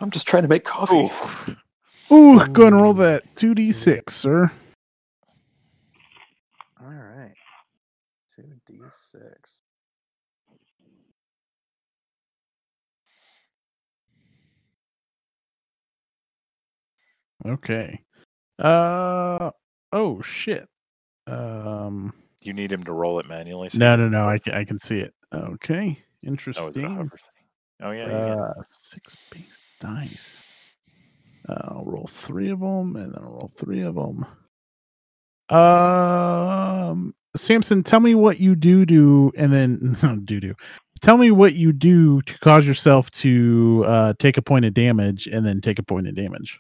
I'm 0.02 0.12
just 0.12 0.28
trying 0.28 0.44
to 0.44 0.50
make 0.50 0.64
coffee. 0.64 1.06
Oof. 1.06 1.56
Ooh, 2.12 2.46
go 2.48 2.68
and 2.68 2.76
roll 2.82 2.94
that 2.96 3.36
2d6, 3.36 4.10
sir. 4.10 4.52
2d6. 8.40 9.22
Okay. 17.46 18.00
Uh 18.60 19.52
oh 19.92 20.22
shit. 20.22 20.68
Um 21.28 22.14
you 22.42 22.54
need 22.54 22.72
him 22.72 22.84
to 22.84 22.92
roll 22.92 23.20
it 23.20 23.28
manually. 23.28 23.70
So 23.70 23.78
no, 23.80 23.96
no, 23.96 24.10
no. 24.10 24.28
I, 24.28 24.40
I 24.52 24.64
can 24.64 24.80
see 24.80 25.00
it. 25.00 25.14
Okay. 25.34 25.98
Oh, 26.00 26.28
Interesting. 26.28 26.86
Oh, 26.86 27.08
oh 27.88 27.92
yeah, 27.92 28.06
uh, 28.06 28.54
yeah. 28.58 28.64
Six 28.70 29.16
base 29.32 29.58
dice. 29.80 30.46
Uh, 31.48 31.56
I'll 31.70 31.86
roll 31.86 32.08
three 32.08 32.50
of 32.50 32.60
them 32.60 32.96
and 32.96 33.14
then 33.14 33.22
I'll 33.24 33.32
roll 33.32 33.52
three 33.58 33.82
of 33.82 33.96
them. 33.96 34.26
Um, 35.50 37.14
Sampson, 37.36 37.84
tell 37.84 38.00
me 38.00 38.16
what 38.16 38.40
you 38.40 38.56
do 38.56 38.86
do 38.86 39.32
and 39.36 39.54
then 39.54 40.22
do 40.26 40.40
do. 40.40 40.54
Tell 41.02 41.18
me 41.18 41.32
what 41.32 41.56
you 41.56 41.74
do 41.74 42.22
to 42.24 42.40
cause 42.40 42.68
yourself 42.68 43.10
to 43.12 43.84
uh 43.88 44.14
take 44.20 44.38
a 44.38 44.42
point 44.42 44.66
of 44.66 44.74
damage 44.74 45.28
and 45.28 45.46
then 45.46 45.62
take 45.62 45.80
a 45.80 45.84
point 45.84 46.08
of 46.08 46.16
damage. 46.16 46.60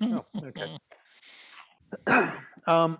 Oh, 0.00 0.24
okay. 0.36 0.78
um, 2.66 2.98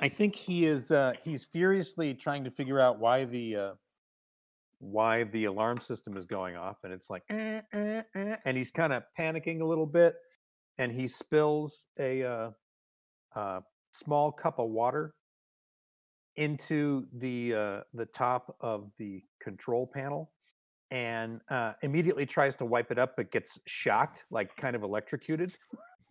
I 0.00 0.08
think 0.08 0.36
he 0.36 0.66
is. 0.66 0.90
Uh, 0.90 1.12
he's 1.24 1.44
furiously 1.44 2.14
trying 2.14 2.44
to 2.44 2.50
figure 2.50 2.80
out 2.80 2.98
why 2.98 3.24
the 3.24 3.56
uh, 3.56 3.72
why 4.78 5.24
the 5.24 5.46
alarm 5.46 5.80
system 5.80 6.16
is 6.16 6.24
going 6.24 6.56
off, 6.56 6.76
and 6.84 6.92
it's 6.92 7.10
like, 7.10 7.22
"Eh, 7.30 7.60
eh, 7.72 8.02
eh," 8.14 8.36
and 8.44 8.56
he's 8.56 8.70
kind 8.70 8.92
of 8.92 9.02
panicking 9.18 9.60
a 9.60 9.64
little 9.64 9.86
bit, 9.86 10.14
and 10.78 10.92
he 10.92 11.06
spills 11.06 11.84
a 11.98 12.22
uh, 12.22 12.50
uh, 13.34 13.60
small 13.92 14.30
cup 14.30 14.58
of 14.58 14.70
water 14.70 15.14
into 16.38 17.06
the 17.18 17.52
uh, 17.54 17.80
the 17.94 18.06
top 18.06 18.56
of 18.60 18.90
the 18.98 19.22
control 19.42 19.90
panel 19.92 20.30
and 20.90 21.40
uh, 21.50 21.72
immediately 21.82 22.24
tries 22.24 22.56
to 22.56 22.64
wipe 22.64 22.90
it 22.90 22.98
up 22.98 23.14
but 23.16 23.30
gets 23.30 23.58
shocked 23.66 24.24
like 24.30 24.54
kind 24.56 24.74
of 24.74 24.82
electrocuted 24.82 25.52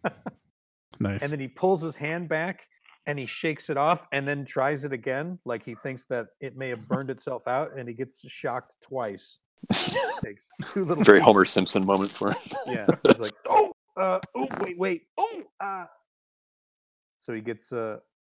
Nice. 0.99 1.21
and 1.23 1.31
then 1.31 1.39
he 1.39 1.47
pulls 1.47 1.81
his 1.81 1.95
hand 1.95 2.27
back 2.29 2.61
and 3.07 3.17
he 3.17 3.25
shakes 3.25 3.69
it 3.69 3.77
off 3.77 4.05
and 4.11 4.27
then 4.27 4.45
tries 4.45 4.83
it 4.83 4.91
again 4.93 5.39
like 5.45 5.63
he 5.63 5.75
thinks 5.81 6.03
that 6.09 6.27
it 6.41 6.57
may 6.57 6.69
have 6.69 6.87
burned 6.87 7.09
itself 7.09 7.47
out 7.47 7.71
and 7.77 7.87
he 7.87 7.95
gets 7.95 8.19
shocked 8.29 8.75
twice 8.81 9.37
takes 10.23 10.47
two 10.71 10.85
little 10.85 11.03
Very 11.03 11.19
Homer. 11.19 11.45
Simpson 11.45 11.85
moment 11.85 12.11
for 12.11 12.31
him. 12.31 12.37
yeah 12.67 12.85
he's 13.07 13.17
like 13.19 13.33
oh 13.49 13.71
uh, 13.99 14.19
oh 14.35 14.47
wait 14.59 14.77
wait 14.77 15.01
oh 15.17 15.41
uh. 15.59 15.85
so 17.17 17.33
he 17.33 17.41
gets 17.41 17.71
uh 17.73 17.97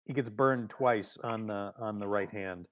he 0.09 0.13
gets 0.15 0.29
burned 0.29 0.69
twice 0.71 1.17
on 1.23 1.47
the 1.47 1.73
on 1.79 2.01
the 2.01 2.09
right 2.09 2.31
hand 2.31 2.67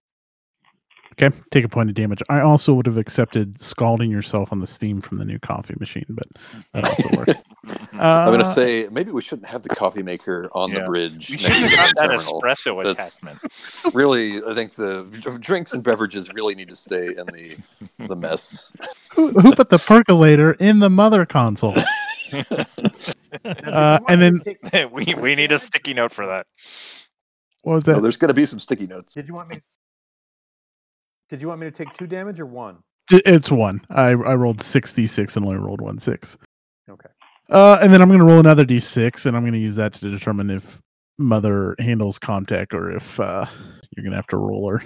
Okay, 1.12 1.30
take 1.52 1.64
a 1.64 1.68
point 1.68 1.88
of 1.88 1.94
damage. 1.94 2.20
I 2.28 2.40
also 2.40 2.74
would 2.74 2.84
have 2.86 2.96
accepted 2.96 3.60
scalding 3.60 4.10
yourself 4.10 4.50
on 4.52 4.58
the 4.58 4.66
steam 4.66 5.00
from 5.00 5.18
the 5.18 5.24
new 5.24 5.38
coffee 5.38 5.76
machine, 5.78 6.04
but 6.08 6.26
that 6.74 6.84
also 6.84 7.16
works. 7.16 7.32
Mhm. 7.66 8.00
I'm 8.00 8.30
gonna 8.32 8.42
Uh, 8.42 8.44
say 8.44 8.88
maybe 8.92 9.10
we 9.12 9.20
shouldn't 9.22 9.48
have 9.48 9.62
the 9.64 9.68
coffee 9.70 10.02
maker 10.02 10.48
on 10.52 10.72
the 10.72 10.82
bridge. 10.82 11.30
we 11.30 11.36
should 11.38 11.50
to 11.50 11.76
have 11.76 11.92
that 11.96 12.02
terminal. 12.10 12.40
espresso 12.40 12.82
That's- 12.82 13.16
attachment. 13.18 13.94
Really, 13.94 14.36
I 14.44 14.54
think 14.54 14.74
the 14.74 15.04
drinks 15.40 15.72
and 15.72 15.82
beverages 15.82 16.32
really 16.32 16.54
need 16.54 16.68
to 16.68 16.76
stay 16.76 17.06
in 17.16 17.26
the 17.26 17.56
the 18.06 18.14
mess. 18.16 18.70
who, 19.14 19.30
who 19.30 19.52
put 19.54 19.70
the 19.70 19.78
percolator 19.78 20.52
in 20.60 20.78
the 20.80 20.90
mother 20.90 21.24
console? 21.26 21.74
Now, 21.74 21.84
did 22.32 22.56
you 23.44 23.70
Uh, 23.72 23.98
and 24.08 24.22
then- 24.22 24.90
we 24.92 25.14
we 25.14 25.34
need 25.34 25.50
a 25.52 25.58
sticky 25.58 25.94
note 25.94 26.12
for 26.12 26.26
that. 26.26 26.46
What 27.66 27.74
was 27.74 27.84
So 27.84 27.94
that? 27.94 28.00
there's 28.00 28.16
going 28.16 28.28
to 28.28 28.34
be 28.34 28.46
some 28.46 28.60
sticky 28.60 28.86
notes. 28.86 29.12
did 29.12 29.26
you 29.26 29.34
want 29.34 29.48
me 29.48 29.60
did 31.28 31.42
you 31.42 31.48
want 31.48 31.60
me 31.60 31.66
to 31.66 31.72
take 31.72 31.92
two 31.92 32.06
damage 32.06 32.38
or 32.38 32.46
one 32.46 32.78
It's 33.10 33.50
one. 33.50 33.84
I 33.90 34.10
I 34.10 34.36
rolled 34.36 34.62
sixty 34.62 35.08
six 35.08 35.36
and 35.36 35.44
only 35.44 35.58
rolled 35.58 35.80
one 35.80 35.98
six. 35.98 36.36
okay 36.88 37.08
Uh, 37.50 37.78
and 37.82 37.92
then 37.92 38.00
I'm 38.00 38.06
going 38.08 38.20
to 38.20 38.24
roll 38.24 38.38
another 38.38 38.64
d6, 38.64 39.26
and 39.26 39.36
I'm 39.36 39.42
going 39.42 39.52
to 39.54 39.58
use 39.58 39.74
that 39.74 39.94
to 39.94 40.08
determine 40.08 40.48
if 40.50 40.80
mother 41.18 41.74
handles 41.80 42.20
Comtech 42.20 42.72
or 42.72 42.92
if 42.92 43.18
uh, 43.18 43.46
you're 43.96 44.04
going 44.04 44.12
to 44.12 44.16
have 44.16 44.28
to 44.28 44.36
roll 44.36 44.68
her. 44.70 44.80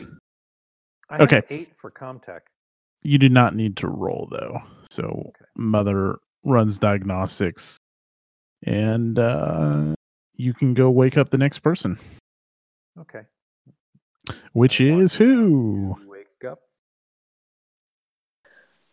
I 1.11 1.19
Okay. 1.19 1.36
have 1.36 1.44
eight 1.51 1.77
for 1.77 1.90
Comtech. 1.90 2.40
You 3.02 3.19
do 3.19 3.28
not 3.28 3.55
need 3.55 3.77
to 3.78 3.89
roll 3.89 4.27
though. 4.31 4.62
So 4.90 5.05
Okay. 5.05 5.44
mother 5.55 6.16
runs 6.47 6.78
diagnostics, 6.78 7.77
and 8.62 9.19
uh, 9.19 9.94
you 10.35 10.55
can 10.55 10.73
go 10.73 10.90
wake 10.90 11.19
up 11.19 11.28
the 11.28 11.36
next 11.39 11.59
person, 11.59 11.98
Okay. 13.01 13.22
which 14.52 14.81
I 14.81 14.85
is 14.85 15.14
who? 15.14 15.97
Wake 16.06 16.51
up. 16.51 16.60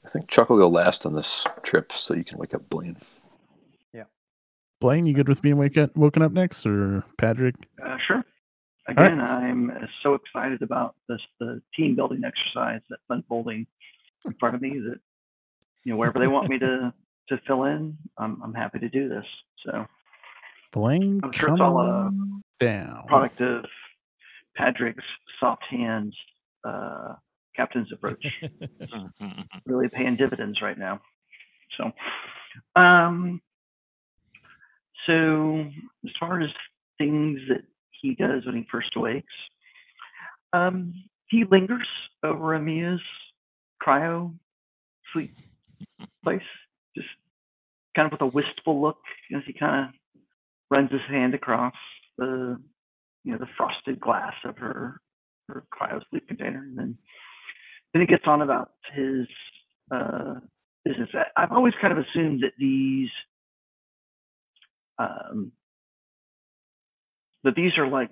I 0.06 0.10
think 0.10 0.30
Chuck 0.30 0.50
will 0.50 0.58
go 0.58 0.70
last 0.70 1.06
on 1.06 1.14
this 1.14 1.46
trip, 1.64 1.92
so 1.92 2.14
you 2.14 2.24
can 2.24 2.38
wake 2.38 2.54
up 2.54 2.70
Blaine. 2.70 2.98
Yeah. 3.94 4.04
Blaine, 4.80 5.06
you 5.06 5.14
good 5.14 5.28
with 5.28 5.42
being 5.42 5.58
wake 5.58 5.78
up, 5.78 5.96
woken 5.98 6.22
up 6.22 6.32
next, 6.32 6.66
or 6.66 7.04
Patrick? 7.18 7.56
Uh, 7.84 7.98
sure. 8.08 8.24
right. 8.88 8.98
Again, 9.08 9.20
I'm 9.20 9.70
uh, 9.72 9.88
so 10.04 10.14
excited 10.14 10.62
about 10.62 10.96
this 11.10 11.20
the 11.40 11.62
team 11.76 11.96
building 11.96 12.22
exercise 12.24 12.82
that's 12.90 13.02
unfolding 13.10 13.68
in 14.26 14.34
front 14.40 14.56
of 14.56 14.62
me 14.62 14.80
that 14.80 15.00
you 15.84 15.92
know 15.92 15.98
wherever 15.98 16.20
they 16.20 16.28
want 16.28 16.50
me 16.50 16.60
to 16.60 16.94
to 17.30 17.42
fill 17.46 17.66
in, 17.66 17.98
I'm 18.18 18.42
I'm 18.42 18.54
happy 18.54 18.80
to 18.80 18.88
do 18.88 19.10
this. 19.10 19.26
So 19.66 19.86
Blaine, 20.72 21.20
I'm 21.24 21.32
sure 21.34 21.50
come 21.50 21.56
it's 21.56 21.62
all, 21.62 21.78
uh, 21.80 22.06
on 22.06 22.44
down. 22.60 23.04
product 23.08 23.42
of 23.42 23.66
Patrick's 24.58 25.04
soft 25.40 25.64
hands 25.70 26.16
uh, 26.64 27.14
captain's 27.56 27.92
approach. 27.94 28.26
really 29.66 29.90
paying 29.90 30.16
dividends 30.16 30.62
right 30.62 30.78
now. 30.78 31.02
So, 31.78 31.92
um, 32.80 33.42
so 35.06 35.66
as 36.06 36.12
far 36.20 36.42
as 36.42 36.50
things 36.98 37.40
that 37.50 37.62
he 38.02 38.16
does 38.16 38.46
when 38.46 38.56
he 38.56 38.68
first 38.72 38.96
awakes, 38.96 39.34
um, 40.54 40.94
he 41.30 41.44
lingers 41.50 41.88
over 42.24 42.56
Amia's 42.56 43.02
cryo 43.86 44.34
sleep 45.14 45.32
place, 46.24 46.42
just 46.96 47.08
kind 47.96 48.06
of 48.06 48.12
with 48.12 48.22
a 48.22 48.26
wistful 48.26 48.82
look 48.82 49.00
as 49.36 49.44
he 49.46 49.54
kind 49.54 49.88
of 49.88 49.94
runs 50.70 50.92
his 50.92 51.02
hand 51.10 51.34
across 51.34 51.74
the, 52.18 52.60
you 53.28 53.34
know, 53.34 53.40
the 53.40 53.48
frosted 53.58 54.00
glass 54.00 54.34
of 54.46 54.58
her 54.58 55.02
her 55.50 55.66
cryo 55.74 56.02
sleep 56.10 56.26
container, 56.30 56.60
and 56.60 56.78
then 56.78 56.98
then 57.94 58.02
he 58.02 58.08
gets 58.08 58.24
on 58.26 58.42
about 58.42 58.72
his 58.96 59.28
uh, 59.92 60.36
business. 60.86 61.10
I've 61.36 61.52
always 61.52 61.74
kind 61.82 61.92
of 61.92 62.06
assumed 62.06 62.44
that 62.44 62.54
these 62.58 63.10
um, 64.98 65.52
that 67.44 67.56
these 67.56 67.78
are 67.78 67.88
like 67.88 68.12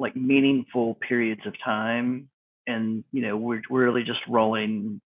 like 0.00 0.16
meaningful 0.16 0.96
periods 0.96 1.42
of 1.46 1.54
time, 1.64 2.28
and 2.66 3.04
you 3.12 3.22
know 3.22 3.36
we're 3.36 3.62
we're 3.70 3.84
really 3.84 4.02
just 4.02 4.20
rolling. 4.28 5.00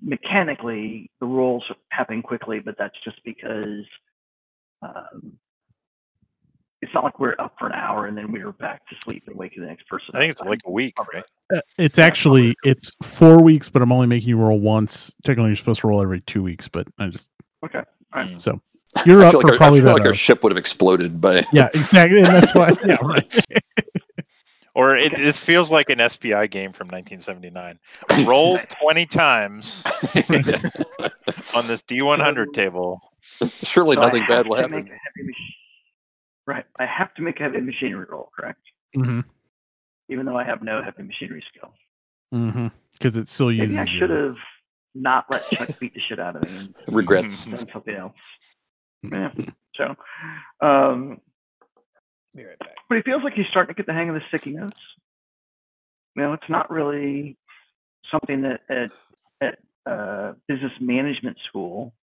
Mechanically, 0.00 1.10
the 1.20 1.26
rolls 1.26 1.64
happen 1.90 2.22
quickly, 2.22 2.60
but 2.60 2.76
that's 2.78 2.96
just 3.04 3.18
because 3.24 3.84
um, 4.80 5.38
it's 6.82 6.92
not 6.92 7.04
like 7.04 7.18
we're 7.20 7.36
up 7.38 7.54
for 7.58 7.66
an 7.66 7.72
hour 7.72 8.06
and 8.06 8.16
then 8.16 8.30
we're 8.32 8.52
back 8.52 8.86
to 8.88 8.96
sleep 9.04 9.22
and 9.28 9.36
waking 9.36 9.62
the 9.62 9.68
next 9.68 9.88
person. 9.88 10.10
I 10.14 10.18
think 10.18 10.32
up. 10.32 10.40
it's 10.42 10.48
like 10.48 10.60
a 10.66 10.70
week, 10.70 10.94
right? 11.14 11.24
Uh, 11.54 11.60
It's 11.78 11.98
actually 11.98 12.54
it's 12.64 12.92
four 13.02 13.40
weeks, 13.42 13.68
but 13.68 13.82
I'm 13.82 13.92
only 13.92 14.06
making 14.08 14.28
you 14.28 14.36
roll 14.36 14.58
once. 14.58 15.14
Technically, 15.24 15.50
you're 15.50 15.56
supposed 15.56 15.80
to 15.82 15.86
roll 15.86 16.02
every 16.02 16.20
two 16.22 16.42
weeks, 16.42 16.68
but 16.68 16.88
I 16.98 17.06
just 17.08 17.28
Okay. 17.64 17.82
Mm. 18.14 18.40
so 18.40 18.60
you're 19.06 19.22
I 19.24 19.28
up 19.28 19.32
for 19.32 19.38
like, 19.38 19.46
our, 19.46 19.54
I 19.54 19.56
probably 19.56 19.78
feel 19.80 19.86
that. 19.86 19.92
like 19.94 20.02
our 20.02 20.10
uh, 20.10 20.14
ship 20.14 20.42
would 20.42 20.52
have 20.52 20.58
exploded 20.58 21.20
by. 21.20 21.44
yeah, 21.52 21.68
exactly. 21.72 22.18
And 22.18 22.26
that's 22.26 22.54
why. 22.54 22.72
Yeah, 22.84 22.96
right. 23.02 23.34
Or 24.74 24.96
it, 24.96 25.12
Okay. 25.12 25.22
this 25.22 25.38
feels 25.38 25.70
like 25.70 25.90
an 25.90 25.98
SPI 26.08 26.46
game 26.46 26.72
from 26.72 26.88
1979. 26.88 27.78
Roll 28.26 28.58
20 28.80 29.04
times 29.04 29.82
on 29.86 31.66
this 31.66 31.82
D100 31.82 32.54
table. 32.54 32.98
Surely 33.62 33.96
So 33.96 34.00
nothing 34.00 34.24
bad 34.26 34.48
will 34.48 34.56
to 34.56 34.62
happen. 34.62 34.78
make 34.78 34.86
a 34.86 34.88
heavy 34.88 35.26
mach- 35.26 35.36
Right. 36.46 36.64
I 36.78 36.86
have 36.86 37.14
to 37.14 37.22
make 37.22 37.38
a 37.40 37.44
heavy 37.44 37.60
machinery 37.60 38.06
roll, 38.08 38.30
correct? 38.38 38.60
hmm 38.94 39.20
Even 40.08 40.26
though 40.26 40.36
I 40.36 40.44
have 40.44 40.62
no 40.62 40.82
heavy 40.82 41.02
machinery 41.02 41.44
skill. 41.54 41.72
hmm 42.32 42.68
Because 42.92 43.16
it 43.16 43.28
still 43.28 43.52
uses. 43.52 43.76
Maybe 43.76 43.88
I 43.88 43.98
should 43.98 44.10
have 44.10 44.36
not 44.94 45.26
let 45.30 45.48
Chuck 45.50 45.68
beat 45.80 45.94
the 45.94 46.00
shit 46.08 46.18
out 46.18 46.36
of 46.36 46.42
me 46.42 46.74
Regrets. 46.88 47.44
done 47.50 47.66
something 47.72 47.94
else. 47.94 48.12
Yeah. 49.10 49.30
So, 49.76 49.94
um, 50.66 51.20
Be 52.34 52.44
right 52.44 52.58
back. 52.58 52.76
but 52.88 52.96
he 52.96 53.02
feels 53.02 53.22
like 53.24 53.34
he's 53.34 53.46
starting 53.50 53.74
to 53.74 53.78
get 53.78 53.86
the 53.86 53.92
hang 53.92 54.08
of 54.08 54.14
the 54.14 54.20
sticky 54.28 54.50
notes. 54.52 54.78
You 56.14 56.22
know, 56.22 56.32
it's 56.34 56.48
not 56.48 56.70
really 56.70 57.36
something 58.10 58.42
that 58.42 58.60
at 58.68 58.90
at 59.40 59.58
uh, 59.90 60.34
business 60.46 60.72
management 60.80 61.36
school, 61.48 61.94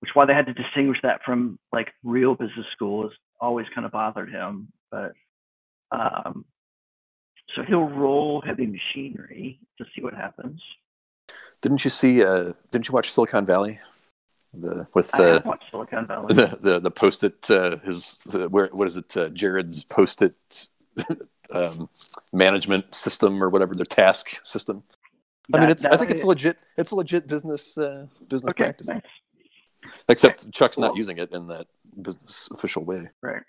which 0.00 0.10
why 0.14 0.26
they 0.26 0.34
had 0.34 0.46
to 0.46 0.54
distinguish 0.54 0.98
that 1.02 1.20
from 1.24 1.58
like 1.72 1.92
real 2.02 2.34
business 2.34 2.66
school 2.72 3.02
has 3.02 3.12
always 3.40 3.66
kind 3.74 3.84
of 3.84 3.92
bothered 3.92 4.30
him. 4.30 4.68
But 4.90 5.12
um, 5.90 6.44
so 7.54 7.62
he'll 7.62 7.88
roll 7.88 8.42
heavy 8.44 8.66
machinery 8.66 9.60
to 9.78 9.84
see 9.94 10.02
what 10.02 10.14
happens. 10.14 10.60
Didn't 11.60 11.84
you 11.84 11.90
see? 11.90 12.22
Uh, 12.22 12.52
didn't 12.70 12.88
you 12.88 12.92
watch 12.92 13.10
Silicon 13.10 13.44
Valley? 13.44 13.80
The 14.54 14.86
with 14.94 15.10
the 15.10 15.42
Silicon 15.70 16.06
Valley. 16.06 16.34
the 16.34 16.56
the, 16.60 16.80
the 16.80 16.90
post 16.90 17.24
it 17.24 17.50
uh, 17.50 17.76
his 17.84 18.14
the, 18.18 18.48
where 18.48 18.68
what 18.68 18.86
is 18.88 18.96
it? 18.96 19.16
Uh, 19.16 19.28
Jared's 19.28 19.84
post 19.84 20.22
it 20.22 20.68
um, 21.52 21.88
management 22.32 22.94
system 22.94 23.42
or 23.42 23.50
whatever 23.50 23.74
their 23.74 23.84
task 23.84 24.38
system. 24.42 24.84
I 25.52 25.60
mean, 25.60 25.70
it's 25.70 25.86
I 25.86 25.96
think 25.96 26.10
it's 26.10 26.24
legit. 26.24 26.58
It's 26.76 26.92
a 26.92 26.96
legit 26.96 27.26
business 27.26 27.76
uh, 27.76 28.06
business 28.28 28.50
okay. 28.50 28.64
practice. 28.64 28.88
Nice. 28.88 29.02
Except 30.08 30.50
Chuck's 30.52 30.78
not 30.78 30.88
Cool. 30.88 30.96
using 30.98 31.18
it 31.18 31.30
in 31.32 31.46
that 31.48 31.66
business 32.02 32.48
official 32.52 32.84
way. 32.84 33.08
Right. 33.22 33.42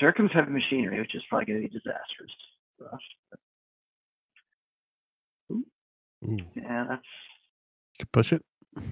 here 0.00 0.12
comes 0.12 0.30
heavy 0.32 0.50
machinery, 0.52 1.00
which 1.00 1.14
is 1.14 1.22
probably 1.28 1.46
going 1.46 1.62
to 1.62 1.68
be 1.68 1.72
disastrous 1.72 2.30
for 2.78 2.94
us. 2.94 3.00
Ooh. 5.52 6.38
Yeah, 6.54 6.84
that's 6.88 7.02
You 7.98 8.06
can 8.06 8.08
push 8.12 8.32
it. 8.32 8.42
of 8.76 8.82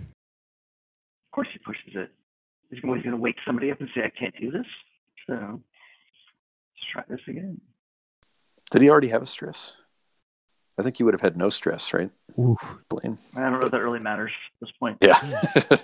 course 1.33 1.49
he 1.53 1.59
pushes 1.59 1.95
it. 1.95 2.11
He's 2.71 2.81
always 2.85 3.03
going 3.03 3.15
to 3.17 3.21
wake 3.21 3.37
somebody 3.47 3.71
up 3.71 3.81
and 3.81 3.89
say, 3.95 4.03
"I 4.05 4.11
can't 4.11 4.35
do 4.41 4.51
this." 4.51 4.67
So 5.27 5.35
let's 5.35 6.87
try 6.93 7.03
this 7.09 7.21
again. 7.29 7.61
Did 8.71 8.83
he 8.83 8.89
already 8.91 9.09
have 9.09 9.23
a 9.23 9.27
stress? 9.27 9.77
I 10.79 10.83
think 10.83 10.97
he 10.97 11.03
would 11.05 11.13
have 11.15 11.21
had 11.21 11.37
no 11.37 11.49
stress, 11.51 11.93
right, 11.93 12.11
Oof. 12.39 12.59
Blaine? 12.89 13.19
I 13.37 13.43
don't 13.45 13.61
know 13.61 13.67
if 13.67 13.71
that 13.73 13.83
really 13.83 13.99
matters 14.01 14.33
at 14.55 14.67
this 14.67 14.73
point. 14.81 14.99
Yeah. 15.03 15.19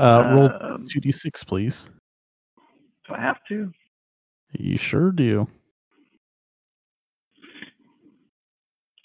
Uh, 0.00 0.34
roll 0.36 0.50
Um, 0.74 0.86
two 0.88 1.00
d 1.00 1.12
six, 1.12 1.44
please. 1.44 1.88
do 3.06 3.14
I 3.14 3.20
have 3.20 3.38
to? 3.48 3.70
You 4.58 4.76
sure 4.78 5.12
do. 5.12 5.46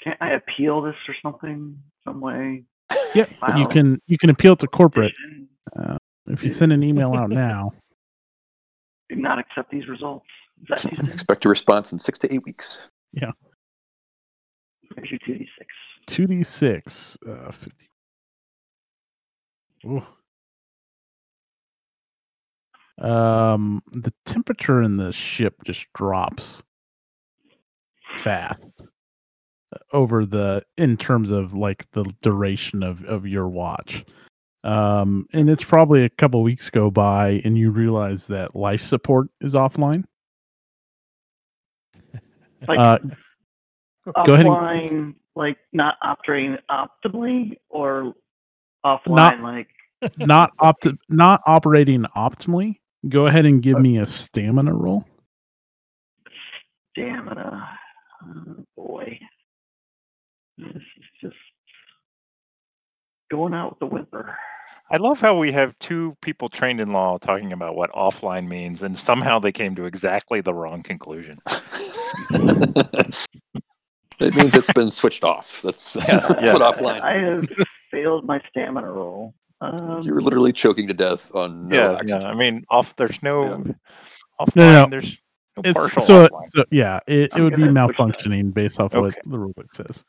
Can't 0.04 0.18
I 0.22 0.32
appeal 0.34 0.82
this 0.82 0.96
or 1.08 1.16
something 1.22 1.78
some 2.04 2.22
way? 2.22 2.64
Yeah, 3.14 3.26
you 3.58 3.68
can 3.68 4.00
you 4.08 4.18
can 4.18 4.30
appeal 4.30 4.56
to 4.56 4.68
corporate 4.68 5.14
uh, 5.76 5.98
if 6.28 6.44
you 6.44 6.50
send 6.50 6.72
an 6.72 6.84
email 6.84 7.14
out 7.14 7.30
now. 7.30 7.72
Do 9.10 9.16
not 9.18 9.38
accept 9.38 9.70
these 9.72 9.88
results. 9.88 10.26
That? 10.70 10.84
Expect 11.14 11.46
a 11.46 11.50
response 11.50 11.92
in 11.94 12.00
six 12.00 12.18
to 12.20 12.34
eight 12.34 12.42
weeks. 12.46 12.90
There's 13.14 15.12
your 15.12 15.20
2d6. 15.28 15.48
Two 16.08 16.28
d 16.28 16.44
six. 16.44 17.18
Uh, 17.28 17.52
fifty. 17.52 17.88
Ooh. 19.86 20.04
Um, 22.98 23.84
the 23.92 24.14
temperature 24.26 24.82
in 24.82 24.98
the 24.98 25.12
ship 25.12 25.56
just 25.66 25.86
drops 25.94 26.64
fast 28.18 28.88
uh, 29.74 29.78
over 29.92 30.26
the 30.26 30.64
in 30.78 30.96
terms 30.96 31.32
of 31.32 31.54
like 31.54 31.90
the 31.92 32.06
duration 32.22 32.84
of 32.84 33.04
of 33.06 33.28
your 33.28 33.50
watch. 33.50 34.06
Um, 34.64 35.28
and 35.34 35.50
it's 35.50 35.64
probably 35.64 36.06
a 36.06 36.10
couple 36.10 36.42
weeks 36.42 36.70
go 36.70 36.90
by, 36.90 37.42
and 37.44 37.58
you 37.58 37.70
realize 37.70 38.28
that 38.28 38.56
life 38.56 38.82
support 38.82 39.28
is 39.42 39.54
offline. 39.54 40.06
Like 42.68 42.80
Uh, 42.80 42.98
go 44.24 44.34
ahead 44.34 44.46
and- 44.48 44.56
offline, 44.56 45.16
like 45.36 45.58
not 45.72 45.98
operating 46.02 46.58
optimally, 46.72 47.58
or 47.70 48.14
offline, 48.84 49.06
Not- 49.16 49.42
like 49.42 49.68
not 50.18 50.52
opt 50.60 50.88
not 51.10 51.42
operating 51.46 52.04
optimally. 52.16 52.78
Go 53.08 53.28
ahead 53.28 53.46
and 53.46 53.62
give 53.62 53.76
uh, 53.76 53.80
me 53.80 53.98
a 53.98 54.06
stamina 54.06 54.74
roll. 54.74 55.06
stamina. 56.92 57.70
Oh, 58.24 58.66
boy, 58.76 59.20
this 60.58 60.76
is 60.76 60.84
just 61.22 61.36
going 63.30 63.54
out 63.54 63.72
with 63.72 63.80
the 63.80 63.86
whimper. 63.86 64.38
I 64.90 64.98
love 64.98 65.20
how 65.20 65.38
we 65.38 65.52
have 65.52 65.78
two 65.80 66.16
people 66.22 66.48
trained 66.48 66.80
in 66.80 66.94
law 66.94 67.18
talking 67.18 67.52
about 67.54 67.76
what 67.76 67.92
offline 67.92 68.48
means, 68.48 68.84
and 68.84 68.98
somehow 68.98 69.40
they 69.40 69.52
came 69.52 69.76
to 69.76 69.86
exactly 69.86 70.42
the 70.42 70.54
wrong 70.54 70.84
conclusion. 70.84 71.40
It 74.20 74.36
means 74.36 74.56
it's 74.56 74.72
been 74.72 74.90
switched 74.90 75.24
off. 75.24 75.62
That's, 75.62 75.94
that's 75.94 76.30
yeah. 76.42 76.54
what 76.54 76.62
offline 76.62 77.02
I 77.02 77.18
have 77.18 77.44
failed 77.92 78.26
my 78.26 78.42
stamina 78.50 78.90
roll. 78.90 79.34
Um, 79.62 80.02
You're 80.02 80.22
literally 80.22 80.52
choking 80.54 80.88
to 80.88 80.94
death 80.94 81.34
on 81.34 81.70
no 81.70 81.76
yeah, 81.78 81.90
oxygen. 81.94 82.22
yeah. 82.22 82.28
I 82.28 82.34
mean, 82.36 82.66
off. 82.70 82.96
There's 82.96 83.22
no 83.24 83.64
offline. 84.40 84.56
No, 84.56 84.84
no. 84.84 84.88
There's 84.90 85.18
no 85.58 85.64
It's 85.66 85.74
partial 85.78 86.02
so, 86.02 86.28
offline. 86.28 86.48
so 86.54 86.66
yeah, 86.72 87.00
it, 87.08 87.32
it 87.36 87.42
would 87.42 87.56
be 87.56 87.64
gonna 87.64 87.88
push 87.88 87.98
that. 87.98 88.04
malfunctioning 88.08 88.54
based 88.54 88.80
off 88.80 88.94
what 88.94 89.06
Okay. 89.06 89.20
the 89.26 89.38
rulebook 89.38 89.74
says. 89.74 90.04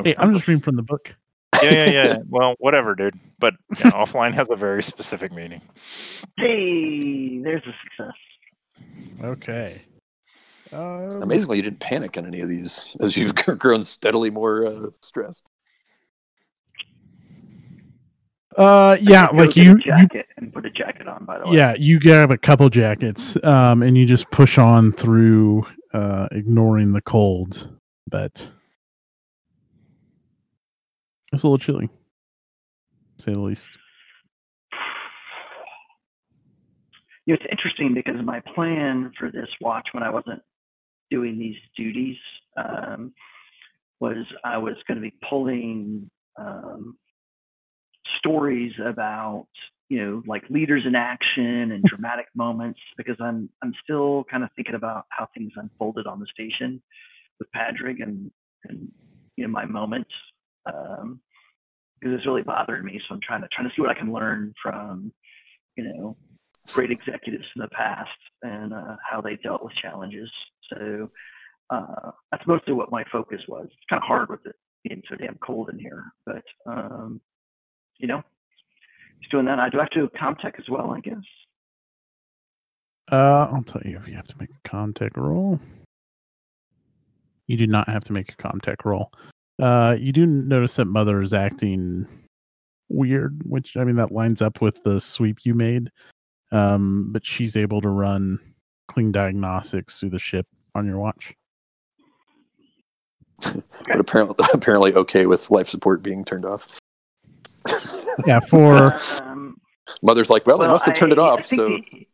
Okay. 0.00 0.10
Hey, 0.10 0.16
I'm 0.18 0.32
just 0.32 0.46
reading 0.46 0.62
from 0.62 0.76
the 0.76 0.82
book. 0.82 1.14
yeah, 1.62 1.70
yeah, 1.70 1.90
yeah. 1.90 2.16
Well, 2.28 2.54
whatever, 2.60 2.94
dude. 2.94 3.18
But 3.38 3.54
yeah, 3.78 3.90
offline 3.90 4.32
has 4.34 4.48
a 4.50 4.56
very 4.56 4.82
specific 4.82 5.32
meaning. 5.32 5.60
hey, 6.36 7.38
there's 7.42 7.62
a 7.66 7.74
success. 7.84 8.14
Okay. 9.22 9.74
Um, 10.72 11.22
Amazingly, 11.22 11.58
you 11.58 11.62
didn't 11.64 11.80
panic 11.80 12.16
on 12.16 12.24
any 12.26 12.40
of 12.40 12.48
these 12.48 12.96
as 13.00 13.16
you've 13.16 13.34
grown 13.58 13.82
steadily 13.82 14.30
more 14.30 14.64
uh, 14.66 14.86
stressed. 15.02 15.46
Uh, 18.56 18.96
yeah, 19.00 19.28
like 19.28 19.56
you, 19.56 19.62
you, 19.62 19.78
jacket 19.78 20.26
and 20.36 20.52
put 20.52 20.66
a 20.66 20.70
jacket 20.70 21.08
on. 21.08 21.24
By 21.24 21.38
the 21.38 21.48
way. 21.48 21.56
yeah, 21.56 21.74
you 21.78 21.98
grab 21.98 22.30
a 22.30 22.38
couple 22.38 22.68
jackets, 22.68 23.36
um, 23.44 23.82
and 23.82 23.96
you 23.96 24.04
just 24.04 24.30
push 24.30 24.58
on 24.58 24.92
through, 24.92 25.64
uh, 25.94 26.28
ignoring 26.32 26.92
the 26.92 27.00
cold, 27.00 27.68
but 28.08 28.50
it's 31.32 31.42
a 31.42 31.46
little 31.46 31.58
chilly, 31.58 31.88
to 33.16 33.24
say 33.24 33.32
the 33.32 33.40
least. 33.40 33.70
You 37.24 37.34
know, 37.34 37.38
it's 37.40 37.50
interesting 37.50 37.94
because 37.94 38.16
my 38.24 38.40
plan 38.54 39.12
for 39.18 39.30
this 39.30 39.48
watch 39.60 39.88
when 39.92 40.02
I 40.02 40.10
wasn't 40.10 40.42
doing 41.10 41.38
these 41.38 41.56
duties 41.76 42.16
um, 42.56 43.14
was 44.00 44.26
I 44.44 44.58
was 44.58 44.74
going 44.88 44.96
to 44.96 45.02
be 45.02 45.14
pulling 45.28 46.10
um, 46.38 46.96
stories 48.18 48.72
about 48.84 49.46
you 49.88 50.04
know 50.04 50.22
like 50.26 50.42
leaders 50.48 50.84
in 50.86 50.94
action 50.94 51.72
and 51.72 51.84
dramatic 51.88 52.26
moments 52.34 52.80
because 52.96 53.16
I'm 53.20 53.48
I'm 53.62 53.74
still 53.82 54.24
kind 54.30 54.44
of 54.44 54.50
thinking 54.56 54.74
about 54.74 55.04
how 55.10 55.28
things 55.34 55.52
unfolded 55.56 56.06
on 56.06 56.20
the 56.20 56.26
station 56.32 56.82
with 57.38 57.50
Patrick 57.52 58.00
and 58.00 58.30
and 58.64 58.90
you 59.36 59.44
know 59.44 59.50
my 59.50 59.64
moments 59.64 60.10
um, 60.66 61.20
because 61.98 62.16
it's 62.16 62.26
really 62.26 62.42
bothering 62.42 62.84
me. 62.84 63.00
So 63.08 63.14
I'm 63.14 63.20
trying 63.22 63.42
to 63.42 63.48
trying 63.52 63.68
to 63.68 63.74
see 63.74 63.82
what 63.82 63.90
I 63.90 63.98
can 63.98 64.12
learn 64.12 64.54
from 64.62 65.12
you 65.76 65.84
know 65.84 66.16
great 66.72 66.90
executives 66.90 67.44
in 67.56 67.62
the 67.62 67.68
past 67.68 68.10
and 68.42 68.72
uh, 68.72 68.96
how 69.08 69.20
they 69.20 69.36
dealt 69.36 69.64
with 69.64 69.74
challenges. 69.74 70.30
So 70.70 71.10
uh, 71.70 72.10
that's 72.30 72.46
mostly 72.46 72.72
what 72.72 72.92
my 72.92 73.04
focus 73.10 73.40
was. 73.48 73.66
It's 73.66 73.86
kind 73.90 74.00
of 74.02 74.06
hard 74.06 74.28
with 74.28 74.46
it 74.46 74.54
being 74.84 75.02
so 75.08 75.16
damn 75.16 75.38
cold 75.44 75.70
in 75.70 75.78
here, 75.78 76.04
but 76.26 76.42
um, 76.66 77.20
you 77.98 78.08
know, 78.08 78.22
he's 79.20 79.30
doing 79.30 79.46
that. 79.46 79.58
I 79.58 79.68
do 79.68 79.78
have 79.78 79.90
to 79.90 80.00
do 80.00 80.10
Comtech 80.20 80.58
as 80.58 80.68
well, 80.68 80.90
I 80.90 81.00
guess. 81.00 81.16
Uh, 83.10 83.48
I'll 83.52 83.62
tell 83.62 83.82
you 83.84 83.98
if 83.98 84.08
you 84.08 84.14
have 84.14 84.26
to 84.28 84.36
make 84.38 84.50
a 84.50 84.68
Comtech 84.68 85.16
roll. 85.16 85.60
You 87.46 87.56
do 87.56 87.66
not 87.66 87.88
have 87.88 88.04
to 88.04 88.12
make 88.12 88.32
a 88.32 88.36
Comtech 88.36 88.84
roll. 88.84 89.12
Uh, 89.60 89.96
you 89.98 90.12
do 90.12 90.26
notice 90.26 90.76
that 90.76 90.86
Mother 90.86 91.20
is 91.20 91.34
acting 91.34 92.06
weird, 92.88 93.42
which 93.44 93.76
I 93.76 93.84
mean 93.84 93.96
that 93.96 94.12
lines 94.12 94.40
up 94.42 94.60
with 94.60 94.82
the 94.82 95.00
sweep 95.00 95.38
you 95.44 95.54
made. 95.54 95.90
Um, 96.52 97.08
but 97.12 97.24
she's 97.24 97.56
able 97.56 97.80
to 97.80 97.88
run 97.88 98.38
clean 98.88 99.10
diagnostics 99.10 99.98
through 99.98 100.10
the 100.10 100.18
ship 100.18 100.46
on 100.74 100.86
your 100.86 100.98
watch. 100.98 101.34
But 103.88 103.98
apparently, 103.98 104.46
apparently 104.54 104.94
okay 104.94 105.26
with 105.26 105.50
life 105.50 105.68
support 105.68 106.02
being 106.02 106.24
turned 106.24 106.44
off. 106.44 106.78
Yeah, 108.26 108.40
for 108.40 108.92
Um, 109.22 109.60
Mother's 110.02 110.30
like, 110.30 110.46
well, 110.46 110.58
they 110.58 110.68
must 110.68 110.86
have 110.86 110.94
turned 110.94 111.12
it 111.12 111.18
I- 111.18 111.22
I 111.22 111.30
off. 111.32 111.44
So 111.44 111.68
the- 111.68 112.06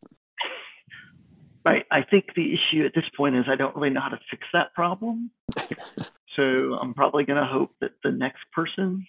right. 1.65 1.85
I 1.91 2.03
think 2.03 2.35
the 2.35 2.55
issue 2.55 2.85
at 2.85 2.95
this 2.95 3.05
point 3.16 3.37
is 3.37 3.47
I 3.49 3.57
don't 3.57 3.75
really 3.77 3.91
know 3.91 4.01
how 4.01 4.09
to 4.09 4.20
fix 4.31 4.47
that 4.53 4.75
problem. 4.75 5.31
so 6.37 6.75
I'm 6.81 6.95
probably 6.95 7.25
going 7.25 7.41
to 7.41 7.47
hope 7.49 7.70
that 7.81 7.93
the 8.03 8.11
next 8.12 8.43
person. 8.53 9.07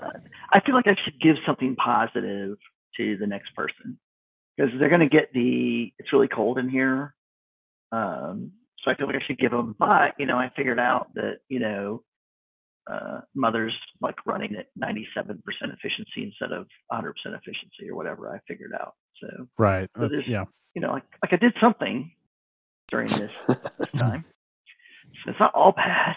Uh, 0.00 0.10
I 0.52 0.60
feel 0.60 0.74
like 0.74 0.86
I 0.86 0.96
should 1.04 1.20
give 1.20 1.36
something 1.46 1.76
positive 1.76 2.56
to 2.96 3.16
the 3.16 3.26
next 3.26 3.54
person 3.54 3.98
because 4.56 4.72
they're 4.78 4.88
going 4.88 5.00
to 5.00 5.08
get 5.08 5.32
the. 5.32 5.92
It's 5.98 6.12
really 6.12 6.28
cold 6.28 6.58
in 6.58 6.68
here, 6.68 7.14
um, 7.92 8.52
so 8.82 8.90
I 8.90 8.94
feel 8.96 9.06
like 9.06 9.16
I 9.16 9.24
should 9.26 9.38
give 9.38 9.52
them. 9.52 9.76
But 9.78 10.14
you 10.18 10.26
know, 10.26 10.36
I 10.38 10.50
figured 10.56 10.80
out 10.80 11.14
that 11.14 11.38
you 11.48 11.60
know 11.60 12.02
uh, 12.90 13.20
mother's 13.34 13.76
like 14.00 14.16
running 14.26 14.54
at 14.56 14.66
97% 14.82 15.06
efficiency 15.62 16.24
instead 16.24 16.52
of 16.52 16.66
100% 16.92 17.04
efficiency 17.26 17.88
or 17.90 17.96
whatever 17.96 18.34
I 18.34 18.38
figured 18.48 18.72
out. 18.80 18.94
So, 19.20 19.28
right, 19.58 19.88
So 19.96 20.08
that's, 20.08 20.26
yeah. 20.26 20.44
you 20.74 20.82
know, 20.82 20.92
like, 20.92 21.04
like 21.22 21.32
I 21.32 21.36
did 21.36 21.54
something 21.60 22.10
during 22.90 23.08
this, 23.08 23.32
this 23.78 23.92
time. 23.96 24.24
So 25.24 25.30
it's 25.30 25.40
not 25.40 25.54
all 25.54 25.72
bad. 25.72 26.16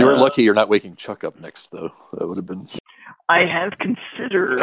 you 0.00 0.06
were 0.06 0.12
Uh, 0.14 0.18
lucky 0.20 0.42
you're 0.42 0.54
not 0.54 0.68
waking 0.68 0.96
Chuck 0.96 1.22
up 1.24 1.38
next, 1.40 1.70
though. 1.70 1.90
That 2.12 2.26
would 2.26 2.36
have 2.38 2.46
been. 2.46 2.66
I 3.28 3.40
have 3.46 3.72
considered 3.78 4.60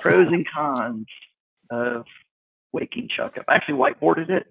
pros 0.00 0.28
and 0.28 0.48
cons 0.48 1.06
of 1.70 2.04
waking 2.72 3.08
Chuck 3.14 3.36
up. 3.38 3.44
I 3.48 3.56
actually 3.56 3.74
whiteboarded 3.78 4.30
it. 4.30 4.46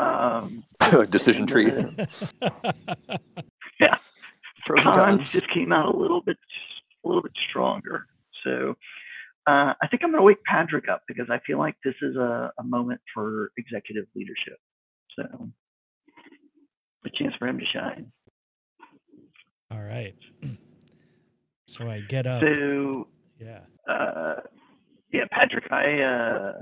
Um, 0.00 0.64
Decision 1.10 1.46
tree. 1.46 1.70
uh, 1.70 2.48
Pros 4.66 4.84
and 4.84 4.94
cons 4.94 5.16
cons. 5.16 5.32
just 5.32 5.48
came 5.52 5.72
out 5.72 5.94
a 5.94 5.96
little 5.96 6.20
bit 6.22 6.36
a 7.04 7.08
little 7.08 7.22
bit 7.22 7.32
stronger. 7.48 8.06
So 8.44 8.74
uh, 9.46 9.72
I 9.82 9.86
think 9.90 10.02
I'm 10.04 10.10
going 10.10 10.20
to 10.20 10.24
wake 10.26 10.42
Patrick 10.44 10.88
up 10.88 11.02
because 11.08 11.26
I 11.30 11.38
feel 11.46 11.58
like 11.58 11.76
this 11.84 11.94
is 12.02 12.16
a, 12.16 12.52
a 12.58 12.62
moment 12.64 13.00
for 13.14 13.50
executive 13.56 14.04
leadership. 14.14 14.58
So 15.16 15.48
a 17.06 17.10
chance 17.14 17.34
for 17.38 17.48
him 17.48 17.58
to 17.58 17.64
shine. 17.72 18.12
All 19.70 19.82
right. 19.82 20.14
So 21.70 21.86
I 21.88 22.00
get 22.00 22.26
up. 22.26 22.40
So 22.40 23.08
Yeah. 23.38 23.60
uh, 23.86 24.36
yeah, 25.12 25.24
Patrick, 25.30 25.70
I 25.70 26.00
uh, 26.00 26.52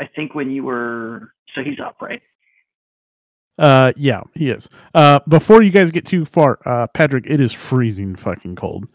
I 0.00 0.06
think 0.16 0.34
when 0.34 0.50
you 0.50 0.64
were 0.64 1.32
so 1.54 1.62
he's 1.62 1.78
up, 1.78 1.98
right? 2.02 2.20
Uh, 3.58 3.92
yeah, 3.96 4.22
he 4.34 4.50
is. 4.50 4.68
Uh, 4.94 5.20
before 5.28 5.62
you 5.62 5.70
guys 5.70 5.90
get 5.90 6.04
too 6.04 6.24
far, 6.24 6.58
uh, 6.66 6.86
Patrick, 6.88 7.24
it 7.28 7.40
is 7.40 7.52
freezing 7.52 8.16
fucking 8.16 8.56
cold, 8.56 8.88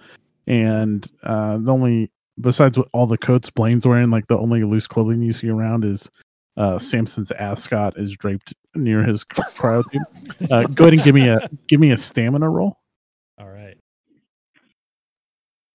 and 0.47 1.09
uh, 1.23 1.57
the 1.57 1.71
only 1.71 2.11
besides 2.41 2.77
what 2.77 2.89
all 2.93 3.07
the 3.07 3.17
coats 3.17 3.49
Blaine's 3.49 3.85
wearing, 3.85 4.09
like 4.09 4.27
the 4.27 4.37
only 4.37 4.63
loose 4.63 4.87
clothing 4.87 5.21
you 5.21 5.33
see 5.33 5.49
around 5.49 5.85
is 5.85 6.09
uh, 6.57 6.77
Sampson's 6.77 7.31
ascot 7.31 7.97
is 7.97 8.15
draped 8.17 8.53
near 8.75 9.03
his 9.03 9.23
cry- 9.23 9.45
cryo 9.45 9.83
tube. 9.91 10.51
Uh, 10.51 10.63
go 10.63 10.85
ahead 10.85 10.93
and 10.93 11.03
give 11.03 11.15
me 11.15 11.27
a 11.29 11.49
give 11.67 11.79
me 11.79 11.91
a 11.91 11.97
stamina 11.97 12.49
roll. 12.49 12.77
All 13.39 13.49
right. 13.49 13.77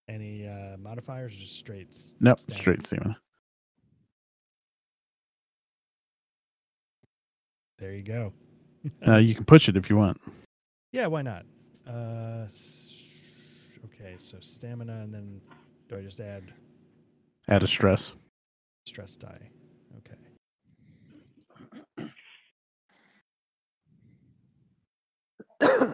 Any 0.08 0.46
uh, 0.46 0.76
modifiers 0.78 1.34
or 1.34 1.38
just 1.38 1.58
straight? 1.58 1.94
Nope, 2.20 2.38
stamina? 2.38 2.62
straight 2.62 2.86
stamina. 2.86 3.18
There 7.78 7.92
you 7.92 8.02
go. 8.02 8.32
Uh, 9.06 9.16
you 9.16 9.34
can 9.34 9.44
push 9.44 9.68
it 9.68 9.76
if 9.76 9.88
you 9.88 9.96
want. 9.96 10.20
yeah, 10.92 11.06
why 11.06 11.22
not? 11.22 11.44
Uh, 11.88 12.46
okay, 13.86 14.14
so 14.18 14.36
stamina, 14.40 15.00
and 15.02 15.14
then 15.14 15.40
do 15.88 15.96
I 15.96 16.02
just 16.02 16.20
add 16.20 16.52
Add 17.48 17.62
a 17.62 17.66
stress. 17.66 18.14
stress 18.86 19.16
die? 19.16 19.48
Okay. 19.98 20.16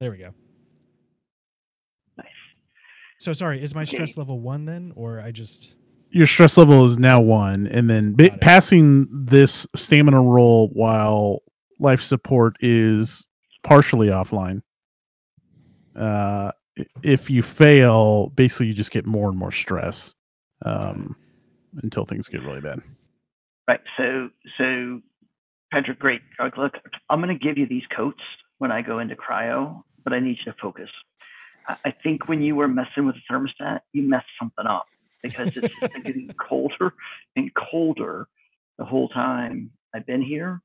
There 0.00 0.10
we 0.10 0.18
go. 0.18 0.30
Nice. 2.16 2.26
So 3.18 3.32
sorry, 3.32 3.60
is 3.60 3.74
my 3.74 3.82
Okay. 3.82 3.96
stress 3.96 4.16
level 4.16 4.40
one 4.40 4.64
then, 4.64 4.92
or 4.94 5.20
I 5.20 5.32
just 5.32 5.76
Your 6.10 6.26
stress 6.26 6.56
level 6.56 6.86
is 6.86 6.96
now 6.98 7.20
one, 7.20 7.66
and 7.66 7.90
then 7.90 8.14
bi- 8.14 8.28
Got 8.28 8.34
it. 8.36 8.40
passing 8.40 9.06
this 9.10 9.66
stamina 9.76 10.22
roll 10.22 10.68
while 10.72 11.40
life 11.80 12.00
support 12.00 12.56
is 12.60 13.28
partially 13.62 14.06
offline. 14.06 14.62
Uh, 15.94 16.50
if 17.02 17.28
you 17.28 17.42
fail, 17.42 18.28
basically 18.30 18.68
you 18.68 18.74
just 18.74 18.90
get 18.92 19.04
more 19.04 19.28
and 19.28 19.36
more 19.36 19.50
stress 19.52 20.14
um, 20.64 21.14
until 21.82 22.04
things 22.06 22.28
get 22.28 22.42
really 22.42 22.60
bad. 22.62 22.80
Right. 23.66 23.80
So, 23.98 24.30
so 24.56 25.02
Patrick, 25.72 25.98
great. 25.98 26.22
Look, 26.56 26.72
I'm 27.10 27.20
going 27.20 27.36
to 27.36 27.44
give 27.44 27.58
you 27.58 27.66
these 27.68 27.82
coats 27.94 28.22
when 28.58 28.72
I 28.72 28.80
go 28.80 28.98
into 29.00 29.14
cryo. 29.16 29.82
But 30.04 30.12
I 30.12 30.20
need 30.20 30.38
you 30.44 30.52
to 30.52 30.58
focus. 30.60 30.90
I, 31.84 31.92
think 32.02 32.28
when 32.28 32.40
you 32.40 32.56
were 32.56 32.68
messing 32.68 33.04
with 33.04 33.16
the 33.16 33.20
thermostat, 33.30 33.80
you 33.92 34.02
messed 34.08 34.26
something 34.38 34.66
up 34.66 34.86
because 35.22 35.54
it's 35.56 35.74
getting 35.78 36.30
colder 36.48 36.94
and 37.36 37.50
colder 37.54 38.26
the 38.78 38.86
whole 38.86 39.08
time 39.10 39.70
I've 39.94 40.06
been 40.06 40.22
here. 40.22 40.62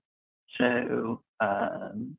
So, 0.57 1.21
um, 1.41 2.15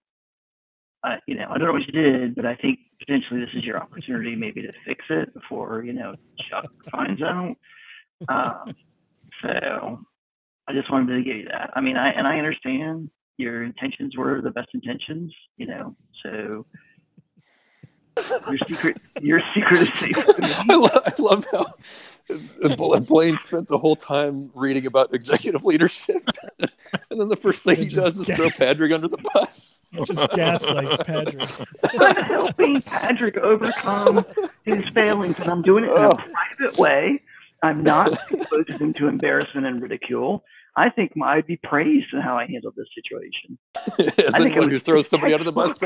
I, 1.03 1.19
you 1.27 1.35
know, 1.35 1.47
I 1.51 1.59
don't 1.59 1.69
know 1.69 1.73
what 1.73 1.87
you 1.87 1.93
did, 1.93 2.35
but 2.35 2.45
I 2.45 2.57
think 2.57 2.79
potentially 2.99 3.41
this 3.41 3.51
is 3.55 3.65
your 3.65 3.79
opportunity 3.79 4.35
maybe 4.37 4.63
to 4.63 4.73
fix 4.87 5.05
it 5.11 5.33
before, 5.35 5.83
you 5.85 5.93
know, 5.93 6.15
Chuck 6.51 6.67
finds 6.91 7.23
out. 7.23 7.57
Um, 8.29 8.75
so 9.43 10.01
I 10.67 10.73
just 10.73 10.91
wanted 10.91 11.15
to 11.17 11.23
give 11.23 11.37
you 11.37 11.49
that. 11.51 11.71
I 11.75 11.81
mean, 11.81 11.97
I, 11.97 12.11
and 12.11 12.27
I 12.27 12.39
understand 12.39 13.11
your 13.37 13.65
intentions 13.65 14.17
were 14.17 14.41
the 14.41 14.51
best 14.51 14.69
intentions, 14.75 15.33
you 15.57 15.67
know, 15.67 15.95
so 16.23 16.67
your 18.49 18.59
secret, 18.69 18.97
your 19.21 19.41
secret 19.55 19.81
is 19.83 19.89
safe. 19.99 20.19
I, 20.69 20.75
lo- 20.75 20.89
I 21.07 21.13
love 21.19 21.47
how 21.51 21.67
Bla- 22.77 23.01
Blaine 23.01 23.37
spent 23.37 23.69
the 23.69 23.77
whole 23.79 23.97
time 23.97 24.51
reading 24.55 24.87
about 24.87 25.13
executive 25.15 25.65
leadership, 25.65 26.23
and 26.59 27.21
then 27.21 27.29
the 27.29 27.37
first 27.37 27.65
thing 27.65 27.77
And 27.79 27.91
he 27.91 27.95
does 27.95 28.19
is 28.19 28.27
ga- 28.27 28.37
throw 28.37 28.49
Patrick 28.51 28.93
under 28.93 29.09
the 29.09 29.19
bus. 29.35 29.83
Just 30.07 30.27
gaslights 30.33 30.97
Patrick. 31.07 31.69
I'm 32.01 32.17
helping 32.25 32.81
Patrick 32.83 33.37
overcome 33.37 34.25
his 34.65 34.89
failings, 34.91 35.39
and 35.41 35.51
I'm 35.51 35.63
doing 35.63 35.85
it 35.85 35.91
in 35.91 35.97
a 35.97 36.09
Oh. 36.09 36.11
private 36.57 36.79
way. 36.79 37.21
I'm 37.63 37.83
not 37.83 38.13
exposing 38.31 38.79
him 38.79 38.93
to 38.95 39.09
embarrassment 39.09 39.67
and 39.67 39.81
ridicule. 39.83 40.45
I 40.77 40.91
think 40.91 41.13
I'd 41.23 41.47
be 41.47 41.57
praised 41.57 42.13
in 42.13 42.21
how 42.21 42.37
I 42.37 42.47
handled 42.47 42.75
this 42.77 42.89
situation. 42.95 43.59
As 44.19 44.35
I 44.35 44.39
think 44.39 44.53
it 44.53 44.57
anyone 44.57 44.71
who 44.71 44.79
throws 44.79 45.09
somebody 45.09 45.33
under 45.33 45.45
the 45.45 45.53
bus 45.53 45.79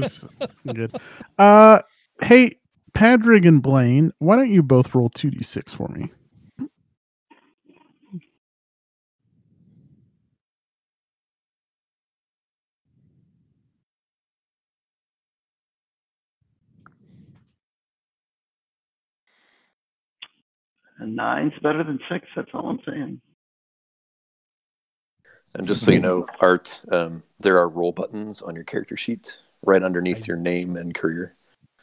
textbook. 0.00 0.50
good. 0.66 0.96
Uh, 1.38 1.80
hey, 2.22 2.56
Padraig 2.94 3.44
and 3.44 3.62
Blaine, 3.62 4.12
why 4.18 4.36
don't 4.36 4.50
you 4.50 4.62
both 4.62 4.94
roll 4.94 5.08
two 5.08 5.30
d 5.30 5.42
six 5.42 5.74
for 5.74 5.88
me? 5.88 6.12
A 20.98 21.06
nine's 21.06 21.52
better 21.62 21.82
than 21.82 21.98
six. 22.08 22.26
That's 22.36 22.48
all 22.54 22.70
I'm 22.70 22.80
saying. 22.86 23.20
And 25.56 25.66
just 25.66 25.84
so 25.84 25.90
you 25.90 26.00
know, 26.00 26.26
Art, 26.40 26.82
um, 26.90 27.22
there 27.38 27.58
are 27.58 27.68
roll 27.68 27.92
buttons 27.92 28.42
on 28.42 28.54
your 28.54 28.64
character 28.64 28.96
sheet 28.96 29.38
right 29.66 29.82
underneath 29.82 30.22
I- 30.22 30.26
your 30.26 30.36
name 30.36 30.76
and 30.76 30.94
career. 30.94 31.34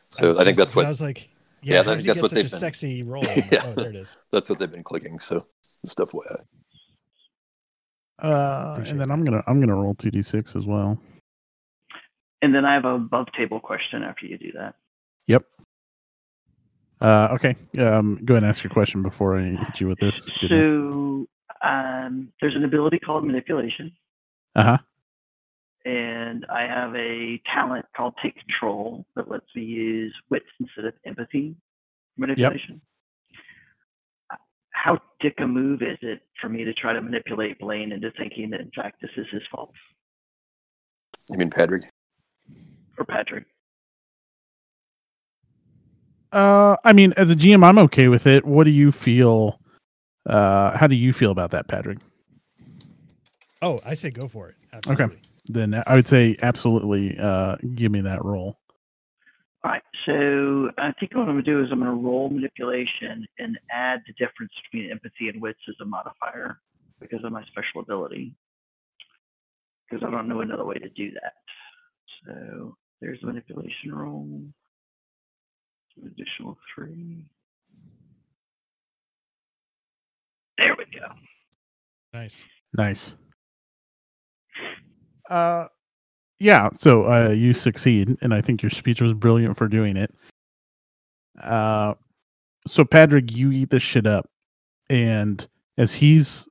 So 0.10 0.32
I, 0.32 0.34
just- 0.34 0.44
think 0.46 0.58
that's 0.58 0.74
'cause 0.74 0.84
I 0.84 0.86
what 0.86 0.90
was 0.90 1.02
like, 1.02 1.30
Yeah, 1.62 1.76
yeah, 1.76 1.84
that- 1.84 1.96
that's 1.96 2.06
that's 2.08 2.22
what 2.22 2.30
such 2.32 2.36
they've 2.36 2.46
a 2.46 2.50
been- 2.50 2.60
sexy 2.60 3.04
role. 3.08 3.24
Yeah. 3.52 3.64
Oh, 3.66 3.74
there 3.74 3.90
it 3.90 3.96
is. 3.96 4.18
that's 4.32 4.50
what 4.50 4.60
they've 4.60 4.72
been 4.72 4.84
clicking. 4.84 5.20
So 5.20 5.46
stuff 5.86 6.10
FYI. 6.12 6.44
Uh, 8.22 8.74
Appreciate 8.74 8.92
and 8.92 9.02
then 9.02 9.08
that. 9.08 9.14
I'm 9.14 9.24
gonna 9.26 9.44
I'm 9.48 9.60
gonna 9.60 9.76
roll 9.76 9.96
two 9.96 10.12
d 10.12 10.22
six 10.22 10.56
as 10.56 10.66
well. 10.66 11.00
And 12.44 12.54
then 12.54 12.66
I 12.66 12.74
have 12.76 12.86
a 12.86 12.96
above 12.96 13.28
table 13.38 13.60
question 13.60 14.04
after 14.04 14.26
you 14.26 14.38
do 14.38 14.52
that. 14.54 14.76
Yep. 15.28 15.44
Uh, 17.00 17.30
okay. 17.32 17.56
Um, 17.80 18.20
go 18.26 18.36
ahead 18.36 18.44
and 18.44 18.46
ask 18.50 18.64
your 18.64 18.72
question 18.72 19.02
before 19.02 19.38
I 19.38 19.44
hit 19.44 19.80
you 19.82 19.88
with 19.88 20.00
this. 20.00 20.30
So 20.48 21.26
um, 21.64 22.32
there's 22.42 22.56
an 22.56 22.64
ability 22.64 23.00
called 23.00 23.26
manipulation, 23.26 23.92
Uh 24.56 24.64
huh. 24.64 24.78
And 25.86 26.46
I 26.50 26.62
have 26.62 26.96
a 26.96 27.42
talent 27.54 27.86
called 27.96 28.14
take 28.22 28.36
control 28.38 29.06
that 29.16 29.30
lets 29.30 29.46
me 29.56 29.64
use 29.64 30.14
wits 30.30 30.46
instead 30.60 30.86
of 30.86 30.94
empathy 31.06 31.56
manipulation. 32.18 32.82
How 34.72 35.00
dick 35.20 35.36
a 35.40 35.48
move 35.48 35.82
is 35.82 35.98
it 36.02 36.22
for 36.42 36.50
me 36.50 36.64
to 36.64 36.74
try 36.74 36.94
to 36.94 37.02
manipulate 37.02 37.60
Blaine 37.60 37.92
into 37.92 38.12
thinking 38.18 38.50
that 38.52 38.62
in 38.62 38.72
fact 38.76 39.02
this 39.02 39.12
is 39.16 39.28
his 39.32 39.44
fault 39.52 39.72
You 41.30 41.38
mean 41.38 41.50
Patrick? 41.50 41.84
or 42.98 43.06
Patrick? 43.06 43.46
Uh, 46.32 46.78
I 46.84 46.94
mean, 46.94 47.14
as 47.18 47.30
a 47.30 47.36
GM, 47.36 47.64
I'm 47.64 47.78
okay 47.78 48.08
with 48.08 48.26
it. 48.26 48.46
What 48.46 48.64
do 48.64 48.72
you 48.72 48.92
feel? 48.92 49.60
Uh, 50.26 50.78
how 50.78 50.88
do 50.88 50.96
you 50.96 51.12
feel 51.14 51.32
about 51.32 51.52
that, 51.52 51.68
Patrick? 51.68 51.98
Oh, 53.62 53.80
I 53.86 53.96
say 53.96 54.12
go 54.12 54.28
for 54.28 54.50
it. 54.50 54.56
Absolutely. 54.72 55.18
Then 55.46 55.82
I 55.86 55.96
would 55.96 56.08
say 56.08 56.38
absolutely. 56.42 57.18
Uh, 57.18 57.58
give 57.76 57.92
me 57.92 58.02
that 58.02 58.24
roll. 58.24 58.60
All 59.64 59.72
right, 59.72 59.84
so 60.08 60.72
I 60.80 60.92
think 61.00 61.14
what 61.14 61.22
I'm 61.22 61.36
gonna 61.36 61.44
do 61.44 61.64
is 61.64 61.70
I'm 61.72 61.80
gonna 61.80 61.94
roll 61.94 62.30
manipulation 62.30 63.28
and 63.38 63.60
add 63.72 64.02
the 64.08 64.14
difference 64.14 64.52
between 64.64 64.90
empathy 64.90 65.30
and 65.30 65.40
wits 65.40 65.60
as 65.70 65.76
a 65.82 65.86
modifier 65.86 66.60
because 67.00 67.24
of 67.24 67.32
my 67.32 67.44
special 67.44 67.82
ability. 67.82 68.34
Because 69.90 70.04
I 70.08 70.10
don't 70.10 70.28
know 70.28 70.42
another 70.42 70.66
way 70.66 70.76
to 70.76 70.90
do 70.90 71.12
that. 71.12 71.34
So 72.26 72.76
there's 73.02 73.20
the 73.22 73.28
manipulation 73.28 73.94
roll. 73.94 74.42
An 75.98 76.08
additional 76.08 76.58
three. 76.74 77.26
There 80.58 80.76
we 80.78 80.86
go. 80.86 81.08
Nice. 82.14 82.48
Nice. 82.74 83.16
Uh, 85.32 85.68
yeah. 86.40 86.70
So 86.78 87.06
uh, 87.06 87.30
you 87.30 87.54
succeed, 87.54 88.18
and 88.22 88.34
I 88.34 88.42
think 88.42 88.62
your 88.62 88.70
speech 88.70 89.02
was 89.02 89.14
brilliant 89.14 89.58
for 89.58 89.68
doing 89.68 89.96
it. 89.96 90.14
Uh, 91.42 91.94
so 92.68 92.84
Patrick, 92.84 93.32
you 93.32 93.52
eat 93.52 93.70
this 93.70 93.82
shit 93.82 94.06
up, 94.06 94.30
and 94.90 95.48
as 95.78 95.94
he's 95.94 96.48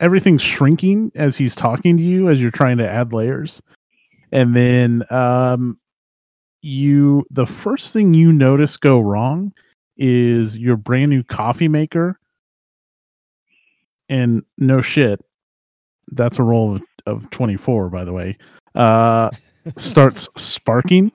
everything's 0.00 0.42
shrinking 0.42 1.10
as 1.14 1.36
he's 1.36 1.54
talking 1.54 1.96
to 1.96 2.02
you 2.02 2.28
as 2.28 2.40
you're 2.40 2.50
trying 2.50 2.78
to 2.78 2.88
add 2.88 3.12
layers, 3.12 3.60
and 4.32 4.56
then 4.56 5.04
um, 5.10 5.78
you 6.62 7.24
the 7.30 7.46
first 7.46 7.92
thing 7.92 8.14
you 8.14 8.32
notice 8.32 8.76
go 8.76 8.98
wrong 8.98 9.52
is 9.96 10.56
your 10.56 10.76
brand 10.76 11.10
new 11.10 11.22
coffee 11.22 11.68
maker 11.68 12.18
and 14.08 14.44
no 14.58 14.80
shit 14.80 15.20
that's 16.12 16.38
a 16.38 16.42
roll 16.42 16.76
of, 16.76 16.82
of 17.06 17.28
24 17.30 17.88
by 17.88 18.04
the 18.04 18.12
way 18.12 18.36
uh 18.74 19.30
starts 19.76 20.28
sparking. 20.36 21.10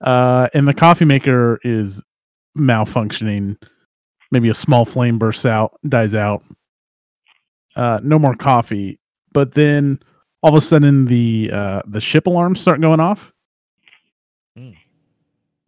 Uh 0.00 0.48
and 0.54 0.68
the 0.68 0.74
coffee 0.74 1.04
maker 1.04 1.58
is 1.64 2.02
malfunctioning. 2.56 3.56
Maybe 4.30 4.48
a 4.48 4.54
small 4.54 4.84
flame 4.84 5.18
bursts 5.18 5.46
out 5.46 5.78
dies 5.88 6.14
out. 6.14 6.42
Uh 7.74 8.00
no 8.02 8.18
more 8.18 8.34
coffee. 8.34 8.98
But 9.32 9.52
then 9.52 10.00
all 10.42 10.50
of 10.50 10.56
a 10.56 10.60
sudden 10.60 11.06
the 11.06 11.50
uh 11.52 11.82
the 11.86 12.00
ship 12.00 12.26
alarms 12.26 12.60
start 12.60 12.80
going 12.80 13.00
off. 13.00 13.32
Hmm. 14.56 14.70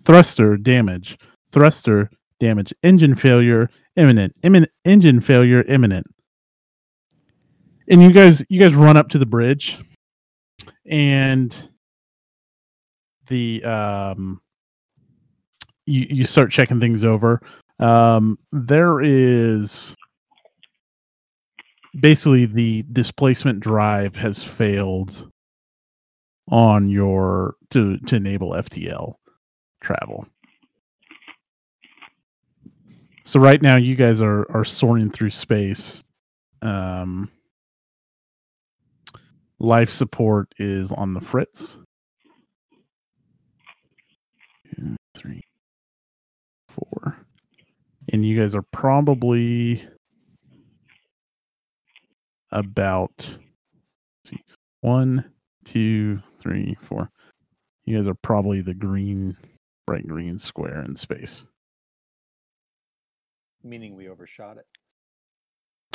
thruster 0.05 0.57
damage. 0.57 1.19
Thruster 1.51 2.11
damage. 2.41 2.73
Engine 2.83 3.15
failure 3.15 3.71
imminent. 3.97 4.35
Imminent 4.43 4.71
engine 4.85 5.21
failure 5.21 5.63
imminent 5.63 6.07
and 7.89 8.03
you 8.03 8.13
guys 8.13 8.45
you 8.49 8.61
guys 8.61 8.75
run 8.75 8.97
up 8.97 9.09
to 9.09 9.19
the 9.19 9.27
bridge 9.27 9.79
and 10.87 11.71
the 13.29 13.63
um 13.65 14.41
you 15.87 16.07
you 16.11 16.25
start 16.25 16.51
checking 16.51 16.81
things 16.81 17.05
over. 17.05 17.41
Um 17.79 18.39
there 18.53 19.01
is 19.01 19.95
basically 21.99 22.47
the 22.47 22.85
displacement 22.93 23.61
drive 23.61 24.17
has 24.17 24.43
failed 24.43 25.31
on 26.51 26.89
your 26.91 27.55
to 27.71 27.99
to 27.99 28.17
enable 28.17 28.51
FTL 28.51 29.15
travel. 29.81 30.27
So 33.25 33.41
right 33.41 33.61
now 33.61 33.77
you 33.77 33.95
guys 33.95 34.21
are 34.21 34.51
are 34.51 34.65
soaring 34.65 35.11
through 35.11 35.31
space. 35.31 36.03
Um 36.61 37.31
life 39.61 39.91
support 39.91 40.53
is 40.59 40.93
on 40.93 41.15
the 41.15 41.21
fritz. 41.21 41.79
Two, 44.75 44.97
three 45.15 45.43
four. 46.69 47.17
And 48.13 48.27
you 48.27 48.39
guys 48.39 48.55
are 48.55 48.65
probably 48.73 49.87
about 52.51 53.13
let's 53.19 53.39
see 54.25 54.43
one 54.81 55.31
two 55.65 56.23
three 56.41 56.77
four. 56.81 57.11
You 57.85 57.97
guys 57.97 58.09
are 58.09 58.15
probably 58.15 58.61
the 58.61 58.75
green 58.75 59.37
bright 59.87 60.07
green 60.07 60.39
square 60.39 60.83
in 60.83 60.95
space. 60.97 61.45
Meaning 63.63 63.97
we 63.97 64.09
overshot 64.09 64.57
it. 64.57 64.67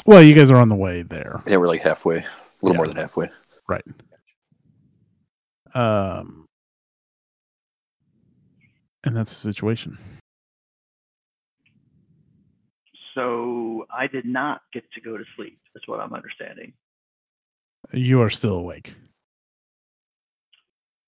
well 0.06 0.22
you 0.22 0.36
guys 0.36 0.52
are 0.52 0.58
on 0.58 0.70
the 0.70 0.76
way 0.76 1.02
there. 1.02 1.42
Yeah, 1.48 1.58
we're 1.58 1.68
like 1.68 1.82
halfway, 1.82 2.26
a 2.64 2.66
little 2.66 2.78
more 2.78 2.88
than 2.88 2.98
halfway. 2.98 3.30
right 3.68 3.84
Um, 5.76 6.46
and 9.04 9.16
that's 9.16 9.34
the 9.34 9.54
situation. 9.54 9.98
So 13.14 13.86
I 13.96 14.08
did 14.08 14.26
not 14.26 14.62
get 14.72 14.84
to 14.94 15.02
go 15.02 15.18
to 15.18 15.24
sleep. 15.36 15.60
That's 15.74 15.88
what 15.88 16.00
I'm 16.00 16.14
understanding. 16.14 16.74
You 17.92 18.22
are 18.22 18.30
still 18.30 18.56
awake. 18.56 18.96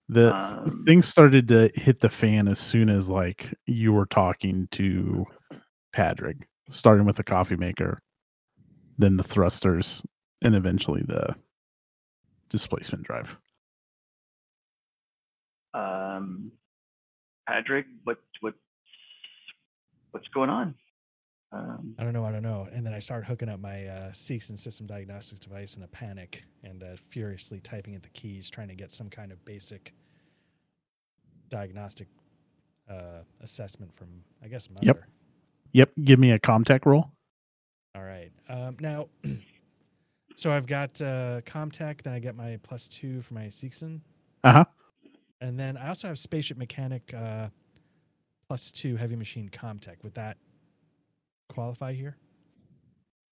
The 0.07 0.35
Um, 0.35 0.85
things 0.85 1.07
started 1.07 1.47
to 1.47 1.71
hit 1.73 2.01
the 2.01 2.09
fan 2.09 2.47
as 2.47 2.59
soon 2.59 2.89
as 2.89 3.09
like 3.09 3.55
you 3.65 3.91
were 3.91 4.05
talking 4.05 4.67
to 4.71 5.25
Patrick, 5.93 6.47
starting 6.69 7.05
with 7.05 7.15
the 7.15 7.23
coffee 7.23 7.55
maker, 7.55 7.97
then 8.99 9.17
the 9.17 9.23
thrusters, 9.23 10.03
and 10.43 10.53
eventually 10.53 11.01
the 11.01 11.35
displacement 12.49 13.03
drive. 13.03 13.37
Um, 15.73 16.51
Patrick, 17.47 17.85
what 18.03 18.17
what 18.41 18.53
what's 20.11 20.27
going 20.29 20.49
on? 20.49 20.75
Um, 21.51 21.95
I 21.99 22.03
don't 22.03 22.13
know. 22.13 22.25
I 22.25 22.31
don't 22.31 22.43
know. 22.43 22.67
And 22.73 22.85
then 22.85 22.93
I 22.93 22.99
start 22.99 23.25
hooking 23.25 23.49
up 23.49 23.59
my 23.59 23.85
uh, 23.85 24.11
Seegson 24.11 24.57
system 24.57 24.87
diagnostics 24.87 25.39
device 25.39 25.77
in 25.77 25.83
a 25.83 25.87
panic 25.87 26.43
and 26.63 26.83
uh, 26.83 26.95
furiously 27.09 27.59
typing 27.59 27.95
at 27.95 28.03
the 28.03 28.09
keys, 28.09 28.49
trying 28.49 28.67
to 28.67 28.75
get 28.75 28.91
some 28.91 29.09
kind 29.09 29.31
of 29.31 29.43
basic 29.45 29.93
diagnostic 31.49 32.07
uh, 32.89 33.21
assessment 33.41 33.95
from, 33.95 34.07
I 34.43 34.47
guess, 34.47 34.69
mother. 34.69 34.85
Yep. 34.85 35.03
Yep, 35.73 35.91
give 36.03 36.19
me 36.19 36.31
a 36.31 36.39
Comtech 36.39 36.85
roll. 36.85 37.11
All 37.95 38.03
right. 38.03 38.31
Um, 38.49 38.77
now, 38.79 39.07
so 40.35 40.51
I've 40.51 40.67
got 40.67 41.01
uh, 41.01 41.41
Comtech, 41.41 42.01
then 42.03 42.13
I 42.13 42.19
get 42.19 42.35
my 42.35 42.59
plus 42.61 42.87
two 42.87 43.21
for 43.21 43.33
my 43.33 43.47
Seegson. 43.47 44.01
Uh 44.43 44.51
huh. 44.51 44.65
And 45.41 45.59
then 45.59 45.77
I 45.77 45.87
also 45.89 46.07
have 46.07 46.19
Spaceship 46.19 46.57
Mechanic 46.57 47.13
uh, 47.13 47.47
plus 48.47 48.71
two 48.71 48.95
Heavy 48.95 49.15
Machine 49.15 49.49
Comtech. 49.49 50.03
Would 50.03 50.15
that 50.15 50.37
qualify 51.49 51.93
here? 51.93 52.17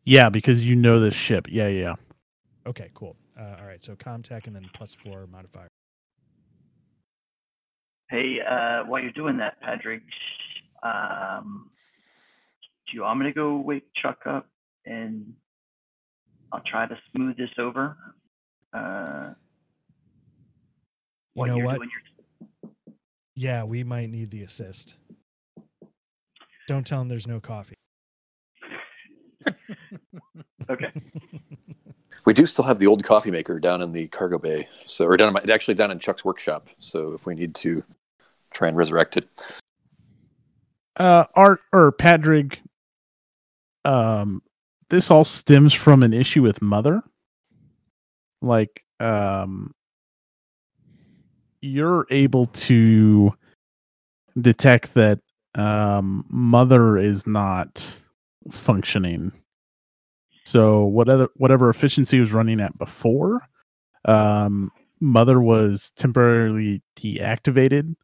Yeah, 0.06 0.30
because 0.30 0.68
you 0.68 0.76
know 0.76 1.00
this 1.00 1.16
ship. 1.16 1.48
Yeah, 1.50 1.68
yeah. 1.68 1.96
Okay, 2.66 2.90
cool. 2.94 3.16
Uh, 3.40 3.56
all 3.60 3.66
right, 3.66 3.84
so 3.84 3.96
Comtech 3.96 4.48
and 4.48 4.56
then 4.56 4.70
plus 4.74 4.94
four 4.94 5.28
modifier. 5.28 5.68
hey, 8.10 8.40
uh, 8.48 8.84
while 8.86 9.02
you're 9.02 9.12
doing 9.12 9.38
that, 9.38 9.60
Patrick, 9.62 10.04
um, 10.84 11.70
do 12.88 12.96
you 12.96 13.02
want 13.02 13.20
me 13.20 13.26
to 13.26 13.34
go 13.34 13.58
wake 13.58 13.86
Chuck 13.96 14.20
up 14.28 14.48
and 14.86 15.34
I'll 16.54 16.62
try 16.66 16.86
to 16.88 16.96
smooth 17.12 17.36
this 17.36 17.50
over? 17.58 17.98
Uh, 18.74 19.34
You 19.34 19.36
while 21.34 21.58
know 21.58 21.66
what? 21.66 21.80
your 21.82 22.72
Yeah, 23.36 23.64
we 23.64 23.84
might 23.84 24.10
need 24.10 24.30
the 24.32 24.44
assist. 24.44 24.96
Don't 26.68 26.86
tell 26.86 27.02
him 27.02 27.10
there's 27.10 27.28
no 27.28 27.40
coffee. 27.40 27.76
Okay. 30.70 30.88
We 32.26 32.34
do 32.34 32.46
still 32.46 32.64
have 32.64 32.80
the 32.80 32.88
old 32.88 33.04
coffee 33.04 33.32
maker 33.32 33.60
down 33.60 33.82
in 33.82 33.92
the 33.92 34.08
cargo 34.08 34.38
bay, 34.38 34.70
so 34.86 35.04
or 35.06 35.18
down 35.18 35.28
in 35.28 35.34
my, 35.34 35.54
actually 35.54 35.74
down 35.74 35.92
in 35.92 36.00
Chuck's 36.00 36.24
workshop. 36.24 36.70
So 36.80 37.12
if 37.12 37.28
we 37.28 37.36
need 37.36 37.54
to 37.56 37.84
try 38.54 38.70
and 38.70 38.78
resurrect 38.78 39.18
it, 39.18 39.28
Uh, 40.96 41.26
Art 41.36 41.60
or 41.74 41.92
Patrick, 41.92 42.62
um, 43.84 44.42
this 44.90 45.12
all 45.12 45.26
stems 45.26 45.74
from 45.74 46.04
an 46.04 46.14
issue 46.14 46.42
with 46.42 46.62
Mother. 46.62 47.02
Like, 48.42 48.84
um, 49.00 49.74
you're 51.62 52.06
able 52.10 52.48
to 52.48 53.34
detect 54.40 54.94
that 54.96 55.20
um, 55.56 56.26
Mother 56.30 56.98
is 56.98 57.26
not 57.26 57.86
functioning. 58.52 59.32
So 60.46 60.84
whatever 60.84 61.30
whatever 61.36 61.70
efficiency 61.70 62.20
was 62.20 62.34
running 62.34 62.60
at 62.60 62.78
before, 62.78 63.48
um, 64.06 64.72
Mother 65.00 65.40
was 65.40 65.92
temporarily 65.96 66.82
deactivated 66.98 67.96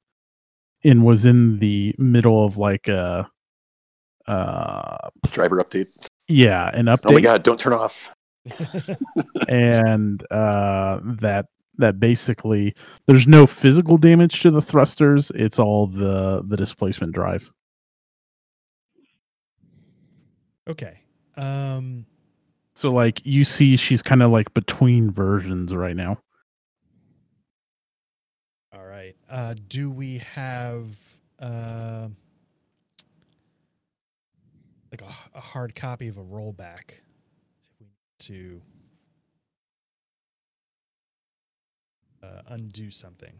and 0.84 1.06
was 1.06 1.26
in 1.26 1.60
the 1.60 1.93
middle 1.97 2.45
of 2.45 2.57
like 2.57 2.88
a 2.88 3.30
uh 4.27 5.10
driver 5.31 5.61
update. 5.61 6.07
Yeah 6.30 6.69
an 6.73 6.85
update 6.85 7.06
Oh 7.06 7.11
my 7.11 7.22
god! 7.22 7.43
Don't 7.43 7.60
turn 7.60 7.73
off. 7.73 8.10
and 9.49 10.26
uh 10.31 10.99
that 11.03 11.47
that 11.77 11.99
basically 11.99 12.73
there's 13.06 13.27
no 13.27 13.45
physical 13.45 13.97
damage 13.97 14.41
to 14.41 14.49
the 14.49 14.61
thrusters 14.61 15.31
it's 15.35 15.60
all 15.60 15.88
the 15.88 16.41
the 16.47 16.56
displacement 16.56 17.14
drive 17.14 17.51
okay. 20.68 21.01
Um, 21.35 22.06
so 22.73 22.91
like 22.91 23.22
you 23.23 23.43
see 23.43 23.76
she's 23.77 24.01
kind 24.01 24.23
of 24.23 24.31
like 24.31 24.53
between 24.53 25.11
versions 25.11 25.76
right 25.76 25.95
now 25.95 26.19
all 28.73 28.85
right. 28.85 29.15
Uh, 29.30 29.56
do 29.68 29.89
we 29.89 30.19
have 30.19 30.88
uh, 31.39 32.07
like 34.91 35.01
a, 35.01 35.37
a 35.37 35.41
hard 35.41 35.75
copy 35.75 36.07
of 36.07 36.17
a 36.17 36.23
rollback 36.23 37.01
if 37.71 37.79
we 37.79 37.87
need 37.87 38.19
to 38.19 38.61
uh, 42.23 42.41
undo 42.47 42.91
something? 42.91 43.33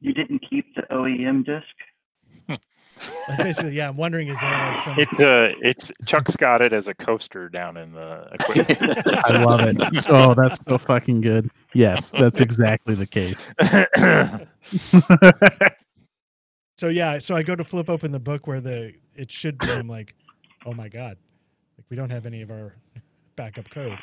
You 0.00 0.12
didn't 0.12 0.42
keep 0.48 0.74
the 0.74 0.82
OEM 0.90 1.44
disc? 1.44 2.48
That's 3.28 3.42
basically 3.42 3.72
yeah. 3.72 3.88
I'm 3.88 3.96
wondering 3.96 4.28
is 4.28 4.40
there 4.40 4.50
like 4.50 4.76
some 4.76 4.98
It's 4.98 5.20
uh, 5.20 5.52
it's 5.62 5.92
Chuck's 6.06 6.36
got 6.36 6.60
it 6.60 6.72
as 6.72 6.88
a 6.88 6.94
coaster 6.94 7.48
down 7.48 7.76
in 7.76 7.92
the 7.92 8.28
equipment. 8.32 8.98
i 9.24 9.42
love 9.42 9.60
it 9.60 9.76
oh 10.08 10.34
that's 10.34 10.62
so 10.64 10.76
fucking 10.76 11.20
good 11.20 11.50
yes 11.72 12.10
that's 12.10 12.40
exactly 12.40 12.94
the 12.94 13.06
case 13.06 13.46
So 16.82 16.88
yeah, 16.88 17.18
so 17.18 17.36
I 17.36 17.44
go 17.44 17.54
to 17.54 17.62
flip 17.62 17.88
open 17.88 18.10
the 18.10 18.18
book 18.18 18.48
where 18.48 18.60
the 18.60 18.92
it 19.14 19.30
should 19.30 19.56
be. 19.56 19.70
I'm 19.70 19.86
like, 19.86 20.16
oh 20.66 20.74
my 20.74 20.88
god, 20.88 21.16
like 21.78 21.86
we 21.90 21.96
don't 21.96 22.10
have 22.10 22.26
any 22.26 22.42
of 22.42 22.50
our 22.50 22.74
backup 23.36 23.70
code. 23.70 23.96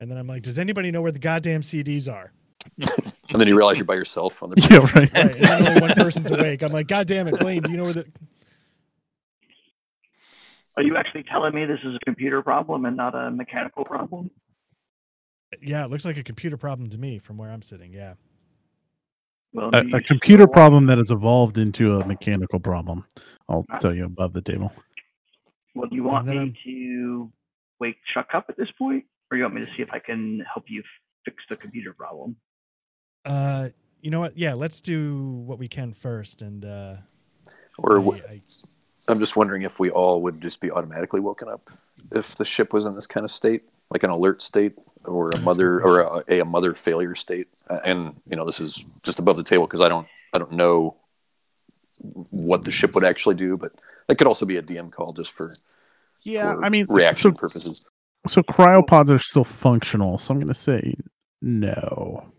And 0.00 0.10
then 0.10 0.18
I'm 0.18 0.26
like, 0.26 0.42
does 0.42 0.58
anybody 0.58 0.90
know 0.90 1.00
where 1.00 1.12
the 1.12 1.20
goddamn 1.20 1.60
CDs 1.60 2.12
are? 2.12 2.32
And 3.30 3.38
then 3.38 3.46
you 3.46 3.54
realize 3.56 3.76
you're 3.76 3.84
by 3.84 3.94
yourself 3.94 4.42
on 4.42 4.48
the. 4.50 4.60
yeah 4.70 4.78
right 4.78 5.12
Right, 5.12 5.14
and 5.14 5.34
then 5.34 5.68
only 5.68 5.80
one 5.82 5.90
person's 5.90 6.30
awake. 6.30 6.62
I'm 6.62 6.72
like, 6.72 6.88
god 6.88 7.06
damn 7.06 7.28
it, 7.28 7.38
Blaine, 7.38 7.60
do 7.60 7.70
you 7.70 7.76
know 7.76 7.84
where 7.84 7.92
the? 7.92 8.06
Are 10.78 10.82
you 10.82 10.96
actually 10.96 11.24
telling 11.24 11.54
me 11.54 11.66
this 11.66 11.78
is 11.84 11.94
a 11.94 11.98
computer 12.06 12.42
problem 12.42 12.86
and 12.86 12.96
not 12.96 13.14
a 13.14 13.30
mechanical 13.30 13.84
problem? 13.84 14.30
Yeah, 15.60 15.84
it 15.84 15.90
looks 15.90 16.06
like 16.06 16.16
a 16.16 16.24
computer 16.24 16.56
problem 16.56 16.88
to 16.88 16.98
me 16.98 17.18
from 17.18 17.36
where 17.36 17.50
I'm 17.50 17.62
sitting. 17.62 17.92
Yeah. 17.92 18.14
Well, 19.52 19.70
a, 19.72 19.80
a 19.96 20.00
computer 20.02 20.44
want- 20.44 20.52
problem 20.52 20.86
that 20.86 20.98
has 20.98 21.10
evolved 21.10 21.58
into 21.58 21.96
a 21.98 22.06
mechanical 22.06 22.60
problem 22.60 23.04
i'll 23.48 23.64
tell 23.80 23.94
you 23.94 24.04
above 24.04 24.32
the 24.34 24.42
table 24.42 24.70
Well, 25.74 25.88
do 25.88 25.96
you 25.96 26.04
want 26.04 26.26
me 26.26 26.38
I'm- 26.38 26.54
to 26.64 27.32
wake 27.80 27.96
Chuck 28.12 28.28
up 28.34 28.46
at 28.48 28.56
this 28.56 28.70
point, 28.76 29.04
or 29.30 29.36
you 29.36 29.44
want 29.44 29.54
me 29.54 29.60
to 29.64 29.66
see 29.68 29.82
if 29.82 29.90
I 29.92 30.00
can 30.00 30.44
help 30.52 30.64
you 30.68 30.82
fix 31.24 31.36
the 31.48 31.54
computer 31.56 31.92
problem? 31.94 32.34
Uh, 33.24 33.68
you 34.00 34.10
know 34.10 34.18
what? 34.18 34.36
Yeah, 34.36 34.54
let's 34.54 34.80
do 34.80 35.42
what 35.46 35.58
we 35.60 35.68
can 35.68 35.92
first, 35.92 36.42
and 36.42 36.64
uh, 36.64 36.96
Or 37.78 37.98
I- 38.00 38.02
w- 38.04 38.22
I- 38.28 38.42
I'm 39.06 39.20
just 39.20 39.36
wondering 39.36 39.62
if 39.62 39.78
we 39.78 39.90
all 39.90 40.22
would 40.22 40.40
just 40.40 40.60
be 40.60 40.70
automatically 40.72 41.20
woken 41.20 41.48
up 41.48 41.62
if 42.10 42.34
the 42.34 42.44
ship 42.44 42.72
was 42.72 42.84
in 42.84 42.94
this 42.96 43.06
kind 43.06 43.22
of 43.22 43.30
state, 43.30 43.62
like 43.90 44.02
an 44.02 44.10
alert 44.10 44.42
state, 44.42 44.74
or 45.04 45.30
a 45.30 45.40
mother 45.40 45.80
or 45.80 46.22
a, 46.28 46.40
a 46.40 46.44
mother 46.44 46.74
failure 46.74 47.14
state. 47.14 47.48
And 47.84 48.20
you 48.28 48.36
know, 48.36 48.44
this 48.44 48.60
is 48.60 48.84
just 49.02 49.18
above 49.18 49.36
the 49.36 49.42
table 49.42 49.66
because 49.66 49.80
I 49.80 49.88
don't 49.88 50.06
I 50.32 50.38
don't 50.38 50.52
know 50.52 50.96
what 52.30 52.64
the 52.64 52.70
ship 52.70 52.94
would 52.94 53.04
actually 53.04 53.34
do, 53.34 53.56
but 53.56 53.72
it 54.08 54.18
could 54.18 54.26
also 54.26 54.46
be 54.46 54.56
a 54.56 54.62
DM 54.62 54.90
call 54.90 55.12
just 55.12 55.32
for 55.32 55.54
yeah 56.22 56.54
for 56.54 56.64
i 56.64 56.68
mean 56.68 56.86
reaction 56.88 57.34
so 57.34 57.40
purposes. 57.40 57.88
So 58.26 58.42
cryopods 58.42 59.08
are 59.10 59.18
still 59.18 59.44
functional. 59.44 60.18
So 60.18 60.32
I'm 60.32 60.40
going 60.40 60.48
to 60.48 60.54
say 60.54 60.94
no. 61.40 62.32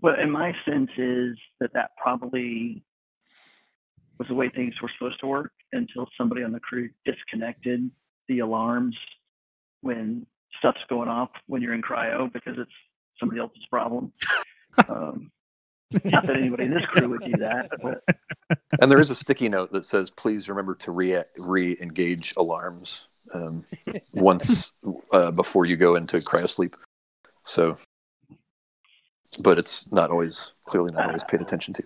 But 0.00 0.20
in 0.20 0.30
my 0.30 0.54
sense 0.64 0.90
is 0.96 1.36
that 1.60 1.72
that 1.74 1.90
probably 2.00 2.82
was 4.18 4.28
the 4.28 4.34
way 4.34 4.48
things 4.48 4.74
were 4.80 4.90
supposed 4.96 5.20
to 5.20 5.26
work 5.26 5.52
until 5.72 6.08
somebody 6.16 6.42
on 6.42 6.52
the 6.52 6.60
crew 6.60 6.90
disconnected 7.04 7.90
the 8.28 8.38
alarms 8.38 8.96
when 9.80 10.26
stuff's 10.58 10.80
going 10.88 11.08
off 11.08 11.30
when 11.46 11.62
you're 11.62 11.74
in 11.74 11.82
cryo 11.82 12.32
because 12.32 12.54
it's 12.58 12.70
somebody 13.18 13.40
else's 13.40 13.66
problem. 13.70 14.12
Um, 14.90 15.30
not 16.04 16.26
that 16.26 16.36
anybody 16.36 16.64
in 16.64 16.74
this 16.74 16.84
crew 16.84 17.08
would 17.08 17.24
do 17.24 17.32
that, 17.38 17.70
but 17.82 18.02
And 18.78 18.90
there 18.90 19.00
is 19.00 19.08
a 19.08 19.14
sticky 19.14 19.48
note 19.48 19.72
that 19.72 19.86
says, 19.86 20.10
"Please 20.10 20.50
remember 20.50 20.74
to 20.74 20.90
re 20.90 21.22
re-engage 21.38 22.34
alarms 22.36 23.08
um, 23.32 23.64
once 24.14 24.74
uh, 25.12 25.30
before 25.30 25.64
you 25.64 25.76
go 25.76 25.96
into 25.96 26.18
cryosleep." 26.18 26.74
So 27.44 27.78
but 29.42 29.58
it's 29.58 29.90
not 29.92 30.10
always 30.10 30.52
clearly 30.64 30.92
not 30.92 31.06
always 31.06 31.24
paid 31.24 31.40
attention 31.40 31.74
to. 31.74 31.82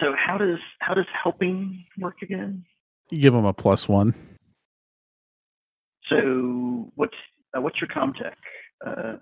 So 0.00 0.14
how 0.16 0.38
does 0.38 0.58
how 0.80 0.94
does 0.94 1.06
helping 1.22 1.84
work 1.98 2.22
again? 2.22 2.64
You 3.10 3.20
give 3.20 3.32
them 3.32 3.44
a 3.44 3.52
plus 3.52 3.88
one. 3.88 4.14
So 6.10 6.90
what's 6.96 7.14
uh, 7.56 7.60
what's 7.60 7.80
your 7.80 7.88
comtech? 7.88 8.34
Uh, 8.84 9.16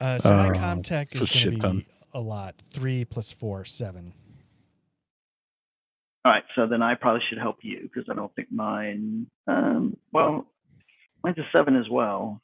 Uh, 0.00 0.18
so 0.18 0.34
my 0.36 0.48
Uh, 0.50 0.54
comtech 0.54 1.12
is 1.14 1.20
going 1.20 1.26
shit 1.28 1.52
to 1.54 1.58
ton. 1.58 1.78
be 1.78 1.86
a 2.14 2.20
lot. 2.20 2.54
Three 2.70 3.04
plus 3.04 3.32
four, 3.32 3.64
seven. 3.64 4.12
all 6.24 6.32
right, 6.32 6.44
so 6.54 6.66
then 6.66 6.82
I 6.82 6.94
probably 6.96 7.22
should 7.28 7.38
help 7.38 7.58
you 7.62 7.82
because 7.82 8.04
I 8.10 8.14
don't 8.14 8.34
think 8.34 8.48
mine. 8.50 9.26
Um, 9.46 9.96
well, 10.12 10.46
mine's 11.22 11.38
a 11.38 11.44
seven 11.52 11.76
as 11.76 11.88
well. 11.88 12.40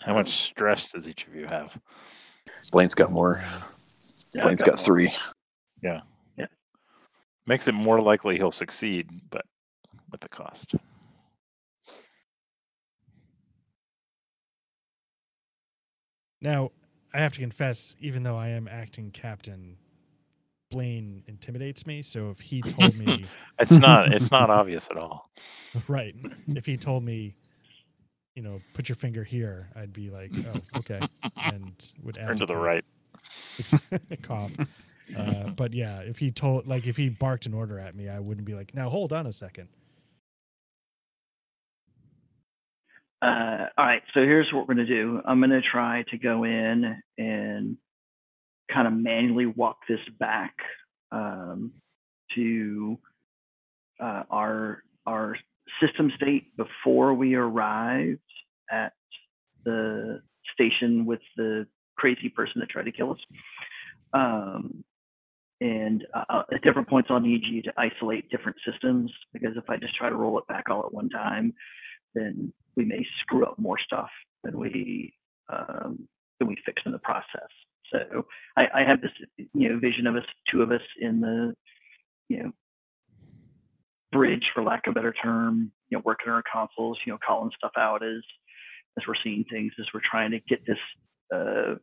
How 0.00 0.12
much 0.14 0.28
stress 0.30 0.90
does 0.92 1.08
each 1.08 1.26
of 1.26 1.34
you 1.34 1.46
have? 1.46 1.76
Blaine's 2.72 2.94
got 2.94 3.10
more. 3.10 3.42
Yeah, 4.34 4.42
Blaine's 4.42 4.62
got 4.62 4.76
more. 4.76 4.84
three. 4.84 5.12
Makes 7.48 7.68
it 7.68 7.72
more 7.74 8.00
likely 8.02 8.36
he'll 8.38 8.50
succeed, 8.50 9.08
but 9.30 9.44
with 10.10 10.20
the 10.20 10.28
cost. 10.28 10.74
Now, 16.40 16.70
I 17.14 17.20
have 17.20 17.32
to 17.34 17.40
confess, 17.40 17.96
even 18.00 18.22
though 18.22 18.36
I 18.36 18.48
am 18.48 18.68
acting 18.68 19.10
captain, 19.10 19.76
Blaine 20.70 21.22
intimidates 21.28 21.86
me. 21.86 22.02
So 22.02 22.30
if 22.30 22.40
he 22.40 22.60
told 22.60 22.94
me, 22.96 23.24
It's 23.58 23.78
not. 23.78 24.12
It's 24.12 24.30
not 24.30 24.50
obvious 24.50 24.88
at 24.90 24.96
all. 24.98 25.30
right, 25.88 26.14
if 26.48 26.66
he 26.66 26.76
told 26.76 27.04
me, 27.04 27.34
you 28.34 28.42
know, 28.42 28.60
put 28.74 28.88
your 28.88 28.96
finger 28.96 29.24
here, 29.24 29.70
I'd 29.76 29.92
be 29.92 30.10
like, 30.10 30.30
oh, 30.54 30.78
okay, 30.78 31.00
and 31.36 31.92
would 32.02 32.16
Turn 32.16 32.36
to 32.36 32.46
the 32.46 32.56
right. 32.56 32.84
cough. 34.22 34.52
Uh, 35.16 35.50
but 35.50 35.72
yeah, 35.72 36.00
if 36.00 36.18
he 36.18 36.30
told, 36.30 36.66
like, 36.66 36.86
if 36.86 36.96
he 36.96 37.08
barked 37.08 37.46
an 37.46 37.54
order 37.54 37.78
at 37.78 37.94
me, 37.94 38.08
I 38.08 38.18
wouldn't 38.18 38.46
be 38.46 38.54
like, 38.54 38.74
now 38.74 38.90
hold 38.90 39.12
on 39.12 39.26
a 39.26 39.32
second. 39.32 39.68
Uh, 43.22 43.66
all 43.78 43.86
right, 43.86 44.02
so 44.12 44.20
here's 44.20 44.46
what 44.52 44.68
we're 44.68 44.74
going 44.74 44.86
to 44.86 44.94
do. 44.94 45.20
I'm 45.24 45.40
going 45.40 45.50
to 45.50 45.62
try 45.62 46.04
to 46.10 46.18
go 46.18 46.44
in 46.44 47.00
and 47.18 47.76
kind 48.72 48.86
of 48.86 48.92
manually 48.92 49.46
walk 49.46 49.78
this 49.88 50.00
back 50.18 50.54
um, 51.12 51.72
to 52.34 52.98
uh, 54.00 54.24
our 54.30 54.82
our 55.06 55.36
system 55.80 56.12
state 56.16 56.56
before 56.56 57.14
we 57.14 57.34
arrived 57.34 58.20
at 58.70 58.92
the 59.64 60.20
station 60.52 61.06
with 61.06 61.20
the 61.36 61.66
crazy 61.96 62.28
person 62.28 62.60
that 62.60 62.68
tried 62.68 62.84
to 62.84 62.92
kill 62.92 63.12
us. 63.12 63.18
Um, 64.12 64.84
and 65.60 66.04
uh, 66.14 66.42
at 66.52 66.62
different 66.62 66.88
points, 66.88 67.08
I'll 67.10 67.20
need 67.20 67.42
you 67.50 67.62
to 67.62 67.72
isolate 67.78 68.30
different 68.30 68.58
systems 68.70 69.10
because 69.32 69.56
if 69.56 69.70
I 69.70 69.76
just 69.76 69.96
try 69.96 70.10
to 70.10 70.16
roll 70.16 70.38
it 70.38 70.46
back 70.48 70.64
all 70.68 70.84
at 70.84 70.92
one 70.92 71.08
time, 71.08 71.54
then 72.16 72.52
we 72.76 72.84
may 72.84 73.06
screw 73.20 73.44
up 73.44 73.58
more 73.58 73.78
stuff 73.78 74.10
than 74.42 74.58
we 74.58 75.12
um, 75.52 76.08
than 76.38 76.48
we 76.48 76.56
fix 76.64 76.82
in 76.84 76.92
the 76.92 76.98
process. 76.98 77.48
So 77.92 78.26
I, 78.56 78.64
I 78.74 78.80
have 78.86 79.00
this 79.00 79.12
you 79.54 79.68
know 79.68 79.78
vision 79.78 80.06
of 80.06 80.16
us, 80.16 80.24
two 80.50 80.62
of 80.62 80.72
us 80.72 80.80
in 81.00 81.20
the 81.20 81.54
you 82.28 82.42
know 82.42 82.52
bridge, 84.12 84.44
for 84.54 84.62
lack 84.62 84.86
of 84.86 84.92
a 84.92 84.94
better 84.94 85.12
term, 85.12 85.70
you 85.88 85.98
know, 85.98 86.02
working 86.04 86.30
on 86.30 86.34
our 86.34 86.42
consoles, 86.50 86.98
you 87.06 87.12
know, 87.12 87.18
calling 87.26 87.50
stuff 87.56 87.72
out 87.78 88.02
as 88.04 88.22
as 88.98 89.04
we're 89.06 89.14
seeing 89.22 89.44
things, 89.50 89.72
as 89.78 89.86
we're 89.92 90.00
trying 90.10 90.30
to 90.30 90.40
get 90.48 90.66
this 90.66 90.78
uh, 91.34 91.74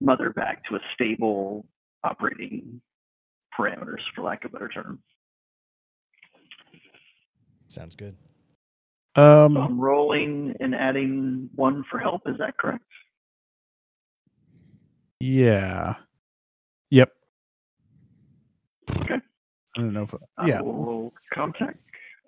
mother 0.00 0.30
back 0.30 0.62
to 0.68 0.76
a 0.76 0.78
stable 0.94 1.66
operating 2.04 2.80
parameters, 3.58 4.02
for 4.14 4.22
lack 4.22 4.44
of 4.44 4.50
a 4.50 4.52
better 4.52 4.68
term. 4.68 4.98
Sounds 7.68 7.96
good. 7.96 8.16
So 9.16 9.22
Um, 9.22 9.56
I'm 9.60 9.80
rolling 9.80 10.54
and 10.60 10.74
adding 10.74 11.50
one 11.54 11.84
for 11.90 11.98
help. 11.98 12.22
Is 12.26 12.38
that 12.38 12.56
correct? 12.58 12.84
yeah. 15.20 15.94
Yep. 16.90 17.10
Okay. 19.02 19.16
I 19.76 19.80
don't 19.80 19.92
know 19.92 20.02
if 20.04 20.14
I 20.38 20.48
yeah. 20.48 20.60
will 20.62 20.84
roll 20.84 21.14
Comtech. 21.36 21.76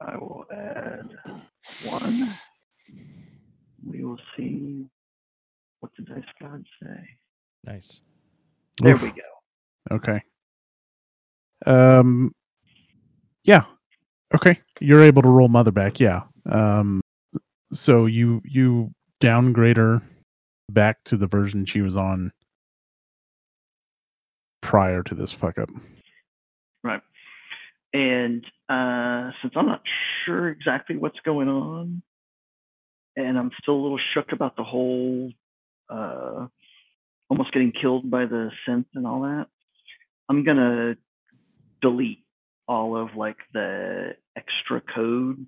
I 0.01 0.17
will 0.17 0.47
add 0.53 1.11
one. 1.79 2.41
We 3.87 4.05
will 4.05 4.21
see. 4.37 4.87
What 5.81 5.93
did 5.97 6.07
Dice 6.09 6.25
God 6.41 6.65
say? 6.83 7.01
Nice. 7.65 8.03
There 8.83 8.95
Oof. 8.95 9.03
we 9.03 9.11
go. 9.13 9.23
Okay. 9.93 10.23
Um 11.67 12.33
yeah. 13.45 13.65
Okay. 14.35 14.61
You're 14.81 15.03
able 15.03 15.23
to 15.23 15.29
roll 15.29 15.49
mother 15.49 15.73
back, 15.73 16.01
yeah. 16.01 16.23
Um 16.47 17.01
so 17.73 18.06
you 18.06 18.43
you 18.44 18.93
downgrade 19.20 19.77
her 19.77 20.02
back 20.69 21.05
to 21.05 21.16
the 21.16 21.27
version 21.27 21.64
she 21.64 21.81
was 21.81 21.97
on 21.97 22.32
prior 24.60 25.02
to 25.02 25.14
this 25.14 25.32
fuck 25.32 25.59
up. 25.59 25.69
Right. 26.82 27.02
And 27.93 28.44
uh, 28.69 29.32
since 29.43 29.52
I'm 29.55 29.66
not 29.66 29.82
sure 30.24 30.48
exactly 30.48 30.97
what's 30.97 31.20
going 31.24 31.48
on, 31.48 32.02
and 33.16 33.39
I'm 33.39 33.51
still 33.60 33.74
a 33.74 33.82
little 33.82 34.01
shook 34.14 34.32
about 34.32 34.56
the 34.56 34.64
whole 34.64 35.31
uh, 35.90 36.47
almost 37.28 37.52
getting 37.52 37.73
killed 37.73 38.10
by 38.10 38.24
the 38.24 38.51
synth 38.66 38.86
and 38.94 39.06
all 39.06 39.23
that, 39.23 39.47
I'm 40.28 40.44
gonna 40.44 40.97
delete 41.82 42.24
all 42.66 42.97
of 42.97 43.14
like 43.16 43.36
the 43.52 44.12
extra 44.36 44.81
code 44.94 45.47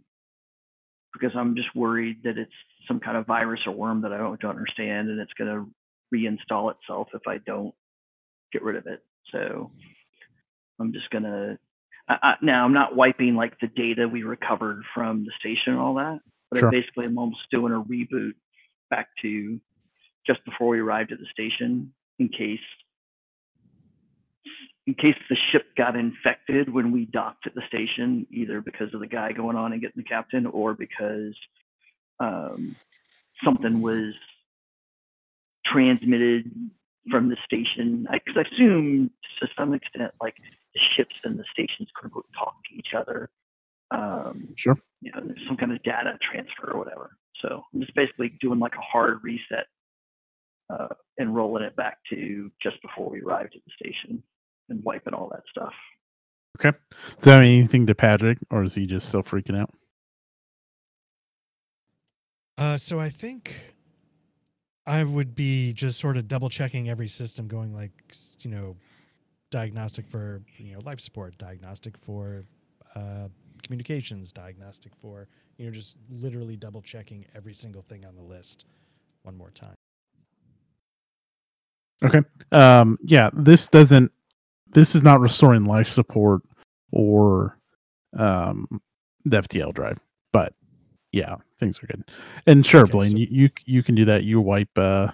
because 1.15 1.32
I'm 1.36 1.57
just 1.57 1.74
worried 1.74 2.19
that 2.24 2.36
it's 2.36 2.53
some 2.86 3.01
kind 3.01 3.16
of 3.16 3.27
virus 3.27 3.61
or 3.66 3.73
worm 3.73 4.03
that 4.03 4.12
I 4.12 4.19
don't, 4.19 4.39
don't 4.41 4.57
understand, 4.57 5.09
and 5.09 5.20
it's 5.20 5.32
gonna 5.39 5.65
reinstall 6.15 6.73
itself 6.73 7.09
if 7.15 7.23
I 7.27 7.39
don't 7.39 7.74
get 8.53 8.62
rid 8.62 8.77
of 8.77 8.86
it. 8.86 9.01
So 9.32 9.70
I'm 10.78 10.93
just. 10.93 11.07
I, 11.15 11.57
I, 12.09 12.35
now 12.43 12.65
I'm 12.65 12.74
not 12.74 12.97
wiping 12.97 13.35
like 13.35 13.59
the 13.61 13.69
data 13.69 14.07
we 14.07 14.23
recovered 14.24 14.82
from 14.95 15.24
the 15.24 15.32
station 15.41 15.73
and 15.73 15.78
all 15.78 15.95
that, 15.95 16.20
but 16.51 16.61
Sure. 16.61 16.69
I 16.69 16.70
basically 16.70 17.07
am 17.07 17.19
almost 17.19 17.51
doing 17.51 17.73
a 17.73 17.82
reboot 17.82 18.35
back 18.91 19.09
to 19.23 19.61
just 20.27 20.45
before 20.45 20.69
we 20.69 20.81
arrived 20.81 21.12
at 21.12 21.19
the 21.19 21.27
station 21.32 21.93
in 22.19 22.28
case 22.28 22.61
in 24.86 24.94
case 24.94 25.16
the 25.31 25.36
ship 25.51 25.65
got 25.77 25.97
infected 25.97 26.73
when 26.73 26.93
we 26.93 27.06
docked 27.06 27.47
at 27.47 27.55
the 27.55 27.62
station, 27.66 28.27
either 28.31 28.61
because 28.61 28.93
of 28.93 29.01
the 29.01 29.06
guy 29.06 29.32
going 29.32 29.56
on 29.56 29.73
and 29.73 29.81
getting 29.81 30.02
the 30.02 30.09
captain, 30.09 30.47
or 30.47 30.74
because 30.74 31.35
um, 32.20 32.77
something 33.43 33.81
was 33.81 34.15
transmitted 35.65 36.51
from 37.11 37.31
the 37.31 37.36
station. 37.44 38.06
Because 38.12 38.36
I, 38.36 38.55
assume 38.55 39.11
to 39.40 39.48
some 39.59 39.73
extent, 39.73 40.12
like 40.20 40.36
the 40.74 40.81
ships 40.97 41.16
and 41.24 41.39
the 41.39 41.44
stations 41.51 41.89
could 41.94 42.11
talk 42.39 42.55
to 42.70 42.77
each 42.77 42.93
other. 42.97 43.31
Um, 43.90 44.48
Sure. 44.56 44.77
You 45.01 45.12
know, 45.12 45.20
there's 45.24 45.47
some 45.47 45.56
kind 45.56 45.73
of 45.73 45.82
data 45.82 46.19
transfer 46.23 46.73
or 46.73 46.78
whatever. 46.78 47.16
So 47.40 47.62
I'm 47.73 47.81
just 47.81 47.94
basically 47.94 48.36
doing 48.40 48.59
like 48.59 48.74
a 48.74 48.81
hard 48.81 49.20
reset 49.23 49.66
uh, 50.70 50.94
and 51.19 51.35
rolling 51.35 51.62
it 51.62 51.77
back 51.77 51.98
to 52.11 52.51
just 52.62 52.81
before 52.82 53.11
we 53.11 53.20
arrived 53.20 53.55
at 53.55 53.62
the 53.65 53.73
station 53.78 54.23
and 54.69 54.82
wiping 54.85 55.15
all 55.15 55.28
that 55.31 55.43
stuff. 55.51 55.73
Okay. 56.59 56.77
Does 57.16 57.24
that 57.24 57.41
mean 57.41 57.59
anything 57.59 57.86
to 57.86 57.95
Patrick 57.95 58.39
or 58.51 58.62
is 58.62 58.74
he 58.74 58.86
just 58.86 59.09
still 59.09 59.23
freaking 59.23 59.59
out? 59.59 59.70
Uh, 62.57 62.77
so 62.77 63.01
I 63.01 63.09
think 63.09 63.74
I 64.86 65.03
would 65.03 65.35
be 65.35 65.73
just 65.73 65.99
sort 65.99 66.16
of 66.16 66.28
double 66.28 66.49
checking 66.49 66.89
every 66.89 67.09
system, 67.09 67.49
going 67.49 67.74
like, 67.74 67.91
you 68.41 68.51
know, 68.51 68.77
diagnostic 69.51 70.07
for 70.07 70.43
you 70.57 70.73
know 70.73 70.81
life 70.85 71.01
support, 71.01 71.39
diagnostic 71.39 71.97
for 71.97 72.45
uh, 72.97 73.28
communications, 73.62 74.32
diagnostic 74.32 74.95
for 74.95 75.28
you 75.57 75.65
know 75.65 75.73
just 75.73 75.97
literally 76.11 76.57
double 76.57 76.82
checking 76.82 77.24
every 77.35 77.55
single 77.55 77.82
thing 77.82 78.05
on 78.05 78.15
the 78.16 78.23
list 78.23 78.66
one 79.23 79.36
more 79.36 79.51
time. 79.51 79.74
Okay. 82.05 82.23
Um 82.53 82.99
yeah, 83.03 83.31
this 83.32 83.69
doesn't 83.69 84.11
this 84.74 84.94
is 84.94 85.02
not 85.02 85.20
restoring 85.20 85.64
life 85.64 85.88
support 85.88 86.42
or 86.92 87.59
um 88.16 88.66
the 89.24 89.38
FTL 89.42 89.72
drive. 89.74 89.98
But 90.32 90.52
yeah, 91.12 91.36
things 91.59 91.82
are 91.82 91.86
good. 91.86 92.05
And 92.46 92.64
sure, 92.66 92.82
Okay, 92.82 92.92
Blaine, 92.92 93.10
so- 93.12 93.16
you, 93.18 93.26
you 93.30 93.51
you 93.64 93.82
can 93.82 93.94
do 93.94 94.05
that. 94.05 94.24
You 94.24 94.40
wipe 94.40 94.76
uh 94.76 95.09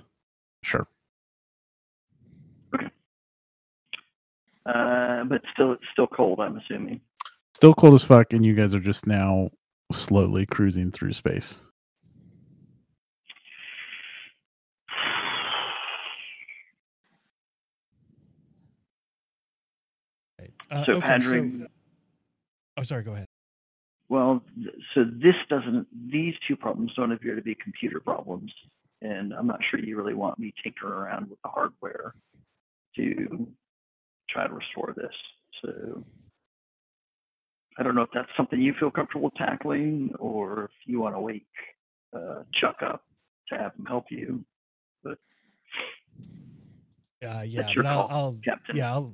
sure. 0.63 0.87
Uh, 4.67 5.25
but 5.25 5.41
still, 5.53 5.73
it's 5.73 5.83
still 5.93 6.07
cold. 6.07 6.39
I'm 6.39 6.57
assuming. 6.59 7.01
Still 7.55 7.75
cold 7.75 7.95
as 7.95 8.05
fuck, 8.05 8.33
and 8.33 8.45
you 8.45 8.55
guys 8.55 8.75
are 8.75 8.81
just 8.81 9.07
now 9.07 9.51
slowly 9.93 10.47
cruising 10.47 10.91
through 10.91 11.13
space. 11.15 11.63
Uh, 20.71 20.85
so 20.85 20.93
okay, 20.93 21.01
Patrick, 21.01 21.53
so- 21.59 21.67
oh, 22.79 22.83
sorry. 22.83 23.03
Go 23.03 23.13
ahead. 23.15 23.27
well, 24.09 24.43
so 24.95 25.05
this 25.05 25.35
doesn't. 25.49 25.87
These 26.11 26.35
two 26.47 26.57
problems 26.57 26.93
don't 26.97 27.13
appear 27.13 27.35
to 27.35 27.43
be 27.43 27.55
computer 27.57 28.01
problems, 28.01 28.53
and 29.03 29.33
I'm 29.33 29.47
not 29.47 29.61
sure 29.71 29.81
you 29.81 29.97
really 29.97 30.15
want 30.15 30.39
me 30.39 30.53
tinkering 30.63 30.93
around 30.93 31.29
with 31.31 31.41
the 31.43 31.49
hardware 31.49 32.15
to 32.97 33.47
try 34.29 34.47
to 34.47 34.55
restore 34.55 34.95
this. 34.97 35.15
So 35.63 36.05
I 37.79 37.83
don't 37.83 37.95
know 37.95 38.03
if 38.03 38.11
that's 38.15 38.29
something 38.37 38.61
you 38.61 38.75
feel 38.79 38.91
comfortable 38.91 39.31
tackling, 39.31 40.15
or 40.19 40.65
if 40.65 40.71
you 40.87 41.01
want 41.01 41.15
to 41.17 41.21
wake 41.21 41.47
uh, 42.15 42.43
Chuck 42.61 42.77
up 42.83 43.03
to 43.49 43.57
have 43.59 43.73
him 43.77 43.87
help 43.87 44.07
you. 44.11 44.45
Uh, 45.07 45.15
yeah, 47.45 47.63
That's 47.63 47.75
your 47.75 47.85
but 47.85 47.91
I'll, 47.91 48.09
I'll 48.11 48.37
Captain. 48.45 48.77
yeah, 48.77 48.93
I'll 48.93 49.13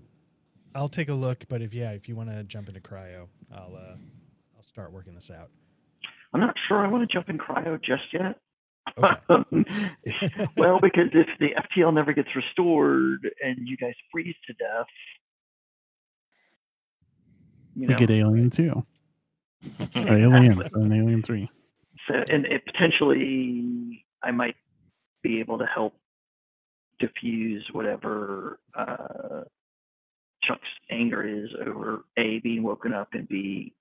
I'll 0.76 0.88
take 0.88 1.08
a 1.08 1.14
look. 1.14 1.44
But 1.48 1.62
if 1.62 1.72
yeah, 1.74 1.90
if 1.92 2.08
you 2.08 2.14
want 2.16 2.28
to 2.30 2.44
jump 2.44 2.68
into 2.68 2.80
cryo, 2.80 3.26
I'll 3.52 3.74
uh, 3.76 3.96
I'll 4.56 4.62
start 4.62 4.92
working 4.92 5.14
this 5.14 5.30
out. 5.30 5.50
I'm 6.32 6.40
not 6.40 6.54
sure 6.68 6.84
I 6.84 6.88
want 6.88 7.08
to 7.08 7.12
jump 7.12 7.28
in 7.30 7.38
cryo 7.38 7.80
just 7.82 8.04
yet. 8.12 8.38
Okay. 9.02 10.44
well, 10.56 10.78
because 10.80 11.08
if 11.12 11.26
the 11.40 11.48
FTL 11.76 11.92
never 11.94 12.12
gets 12.12 12.28
restored 12.36 13.28
and 13.42 13.66
you 13.66 13.76
guys 13.76 13.94
freeze 14.12 14.34
to 14.46 14.52
death, 14.52 14.86
you 17.74 17.82
We 17.82 17.86
know, 17.88 17.96
get 17.98 18.10
Alien 18.10 18.50
too. 18.50 18.84
Yeah, 19.62 19.86
Or 19.96 20.16
Alien 20.16 20.52
exactly. 20.52 20.82
and 20.82 20.94
Alien 20.94 21.22
Three. 21.22 21.50
so 22.08 22.14
and 22.28 22.46
it 22.46 22.64
potentially 22.66 24.04
I 24.22 24.30
might 24.30 24.56
be 25.22 25.40
able 25.40 25.58
to 25.58 25.66
help 25.66 25.94
diffuse 27.00 27.66
whatever 27.72 28.60
uh, 28.76 29.42
Chuck's 30.46 30.68
anger 30.90 31.26
is 31.26 31.50
over 31.66 32.04
a 32.18 32.38
being 32.40 32.62
woken 32.62 32.92
up 32.92 33.08
and 33.12 33.28
b 33.28 33.74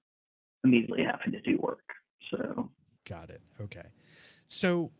immediately 0.63 1.03
having 1.03 1.31
to 1.31 1.41
do 1.41 1.57
work. 1.59 1.83
So 2.31 2.69
Got 3.07 3.29
it. 3.29 3.41
Okay. 3.61 3.85
So 4.47 4.91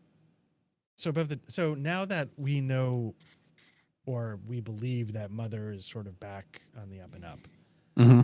so 0.96 1.10
above 1.10 1.28
the 1.28 1.40
so 1.44 1.74
now 1.74 2.04
that 2.04 2.28
we 2.36 2.60
know 2.60 3.14
or 4.06 4.38
we 4.46 4.60
believe 4.60 5.12
that 5.14 5.30
mother 5.30 5.72
is 5.72 5.84
sort 5.84 6.06
of 6.06 6.18
back 6.20 6.62
on 6.80 6.88
the 6.88 7.00
up 7.00 7.14
and 7.14 7.24
up, 7.24 7.40
hmm 7.96 8.20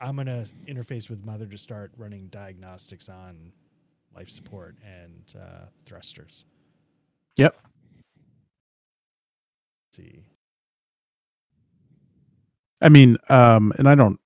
I'm 0.00 0.16
gonna 0.16 0.44
interface 0.66 1.08
with 1.08 1.24
mother 1.24 1.46
to 1.46 1.56
start 1.56 1.92
running 1.96 2.26
diagnostics 2.28 3.08
on 3.08 3.52
life 4.14 4.28
support 4.28 4.76
and 4.84 5.34
uh, 5.40 5.66
thrusters. 5.84 6.44
Yep. 7.36 7.56
Let's 9.86 9.96
see. 9.96 10.24
I 12.82 12.88
mean, 12.88 13.16
um, 13.28 13.72
and 13.78 13.88
I 13.88 13.94
don't. 13.94 14.20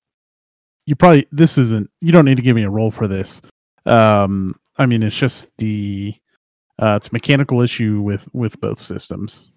You 0.85 0.95
probably 0.95 1.27
this 1.31 1.57
isn't. 1.57 1.89
You 2.01 2.11
don't 2.11 2.25
need 2.25 2.35
to 2.37 2.41
give 2.43 2.55
me 2.55 2.63
a 2.63 2.69
role 2.69 2.91
for 2.91 3.07
this. 3.07 3.41
Um, 3.85 4.55
I 4.77 4.85
mean, 4.85 5.03
it's 5.03 5.15
just 5.15 5.55
the. 5.57 6.15
Uh, 6.79 6.95
it's 6.95 7.09
a 7.09 7.13
mechanical 7.13 7.61
issue 7.61 8.01
with 8.01 8.27
with 8.33 8.59
both 8.59 8.79
systems. 8.79 9.49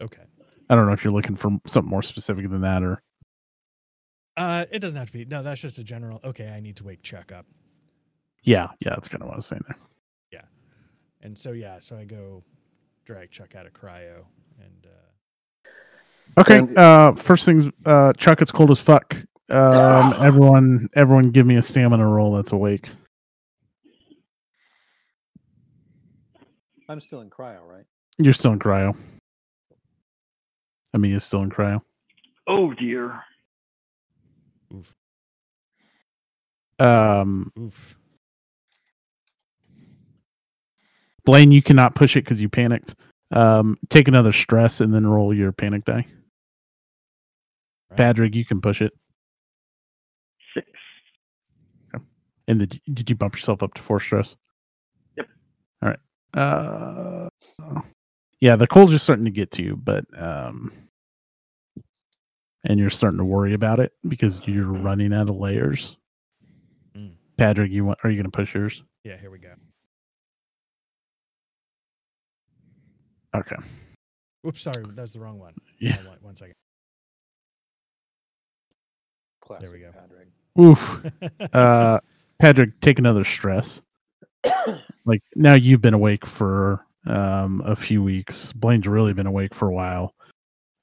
Okay. 0.00 0.22
I 0.70 0.74
don't 0.74 0.86
know 0.86 0.92
if 0.92 1.04
you're 1.04 1.12
looking 1.12 1.36
for 1.36 1.58
something 1.66 1.90
more 1.90 2.02
specific 2.02 2.48
than 2.48 2.62
that, 2.62 2.82
or 2.82 3.02
Uh, 4.36 4.64
it 4.72 4.78
doesn't 4.78 4.98
have 4.98 5.08
to 5.08 5.12
be. 5.12 5.24
No, 5.24 5.42
that's 5.42 5.60
just 5.60 5.78
a 5.78 5.84
general. 5.84 6.20
Okay, 6.24 6.48
I 6.48 6.60
need 6.60 6.76
to 6.76 6.84
wake 6.84 7.02
Chuck 7.02 7.32
up, 7.32 7.46
yeah, 8.42 8.68
yeah, 8.80 8.90
that's 8.90 9.08
kind 9.08 9.22
of 9.22 9.28
what 9.28 9.34
I 9.34 9.36
was 9.38 9.46
saying 9.46 9.62
there. 9.66 9.76
Yeah, 10.32 10.44
and 11.22 11.36
so 11.36 11.52
yeah, 11.52 11.78
so 11.80 11.96
I 11.96 12.04
go 12.04 12.42
drag 13.04 13.30
Chuck 13.30 13.54
out 13.54 13.66
of 13.66 13.72
cryo, 13.72 14.24
and 14.58 14.86
uh, 14.86 15.03
Okay. 16.38 16.58
And- 16.58 16.76
uh, 16.78 17.12
first 17.14 17.44
things, 17.44 17.66
uh, 17.86 18.12
Chuck, 18.14 18.42
it's 18.42 18.50
cold 18.50 18.70
as 18.70 18.80
fuck. 18.80 19.14
Um, 19.50 20.14
everyone, 20.20 20.88
everyone, 20.96 21.30
give 21.30 21.46
me 21.46 21.56
a 21.56 21.62
stamina 21.62 22.06
roll 22.06 22.32
that's 22.34 22.52
awake. 22.52 22.88
I'm 26.88 27.00
still 27.00 27.20
in 27.20 27.30
cryo, 27.30 27.60
right? 27.66 27.84
You're 28.18 28.34
still 28.34 28.52
in 28.52 28.58
cryo. 28.58 28.96
I 30.92 30.98
mean, 30.98 31.12
is 31.14 31.24
still 31.24 31.42
in 31.42 31.50
cryo. 31.50 31.80
oh 32.46 32.72
dear. 32.74 33.20
oof, 34.72 34.94
Um, 36.78 37.52
oof. 37.58 37.96
Blaine, 41.24 41.50
you 41.50 41.62
cannot 41.62 41.94
push 41.94 42.16
it 42.16 42.24
because 42.24 42.40
you 42.40 42.48
panicked. 42.50 42.94
Um, 43.30 43.78
take 43.88 44.06
another 44.08 44.32
stress 44.32 44.80
and 44.80 44.94
then 44.94 45.06
roll 45.06 45.32
your 45.34 45.52
panic 45.52 45.84
die. 45.86 46.06
Right. 47.94 48.06
Patrick, 48.06 48.34
you 48.34 48.44
can 48.44 48.60
push 48.60 48.82
it. 48.82 48.92
Six. 50.52 50.66
And 52.48 52.58
did 52.58 52.80
did 52.92 53.08
you 53.08 53.16
bump 53.16 53.34
yourself 53.34 53.62
up 53.62 53.74
to 53.74 53.82
four 53.82 54.00
stress? 54.00 54.36
Yep. 55.16 55.28
All 55.82 55.88
right. 55.90 55.98
Uh, 56.34 57.28
yeah, 58.40 58.56
the 58.56 58.66
cold's 58.66 58.92
just 58.92 59.04
starting 59.04 59.24
to 59.24 59.30
get 59.30 59.52
to 59.52 59.62
you, 59.62 59.76
but 59.76 60.04
um, 60.20 60.72
and 62.64 62.80
you're 62.80 62.90
starting 62.90 63.18
to 63.18 63.24
worry 63.24 63.54
about 63.54 63.78
it 63.78 63.92
because 64.08 64.40
you're 64.44 64.66
running 64.66 65.14
out 65.14 65.30
of 65.30 65.36
layers. 65.36 65.96
Mm. 66.96 67.12
Patrick, 67.36 67.70
you 67.70 67.84
want? 67.84 68.00
Are 68.02 68.10
you 68.10 68.16
going 68.16 68.30
to 68.30 68.36
push 68.36 68.54
yours? 68.54 68.82
Yeah, 69.04 69.16
here 69.16 69.30
we 69.30 69.38
go. 69.38 69.52
Okay. 73.36 73.56
Oops, 74.46 74.60
sorry, 74.60 74.84
that 74.84 75.00
was 75.00 75.12
the 75.12 75.20
wrong 75.20 75.38
one. 75.38 75.54
Yeah. 75.78 75.92
Hold 75.92 76.08
on, 76.08 76.18
one 76.20 76.36
second. 76.36 76.54
Classic 79.44 79.72
we 79.72 79.78
go. 79.80 79.90
Padraig. 79.92 80.28
Oof. 80.60 81.00
Uh, 81.52 82.00
Patrick, 82.40 82.80
take 82.80 82.98
another 82.98 83.24
stress. 83.24 83.80
like 85.04 85.22
now 85.36 85.54
you've 85.54 85.80
been 85.80 85.94
awake 85.94 86.26
for 86.26 86.84
um 87.06 87.62
a 87.64 87.76
few 87.76 88.02
weeks. 88.02 88.52
Blaine's 88.52 88.88
really 88.88 89.12
been 89.12 89.26
awake 89.26 89.54
for 89.54 89.68
a 89.68 89.72
while. 89.72 90.14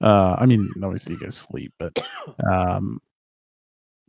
Uh, 0.02 0.36
I 0.40 0.46
mean, 0.46 0.72
obviously 0.84 1.14
you 1.16 1.20
guys 1.20 1.36
sleep, 1.36 1.74
but 1.78 2.02
um, 2.52 3.02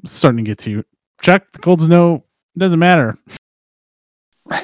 starting 0.05 0.45
to 0.45 0.51
get 0.51 0.59
to 0.59 0.71
you. 0.71 0.85
Chuck, 1.21 1.45
the 1.53 1.59
cold's 1.59 1.89
no, 1.89 2.25
it 2.57 2.59
doesn't 2.59 2.79
matter. 2.79 3.17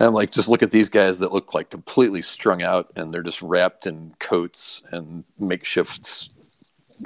I'm 0.00 0.14
like, 0.14 0.30
just 0.30 0.48
look 0.48 0.62
at 0.62 0.70
these 0.70 0.90
guys 0.90 1.18
that 1.18 1.32
look 1.32 1.54
like 1.54 1.70
completely 1.70 2.22
strung 2.22 2.62
out, 2.62 2.92
and 2.96 3.12
they're 3.12 3.22
just 3.22 3.42
wrapped 3.42 3.86
in 3.86 4.14
coats 4.20 4.82
and 4.92 5.24
makeshifts, 5.40 6.34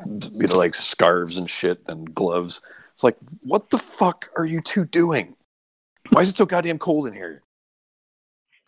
you 0.06 0.47
know, 0.47 0.56
like 0.56 0.74
scarves 0.74 1.36
and 1.36 1.48
shit 1.48 1.81
and 1.86 2.14
gloves. 2.14 2.62
It's 2.94 3.05
like, 3.05 3.16
what 3.43 3.70
the 3.70 3.78
fuck 3.78 4.28
are 4.36 4.44
you 4.44 4.60
two 4.60 4.85
doing? 4.85 5.35
Why 6.10 6.23
is 6.23 6.31
it 6.31 6.36
so 6.36 6.47
goddamn 6.47 6.78
cold 6.78 7.06
in 7.06 7.14
here? 7.14 7.43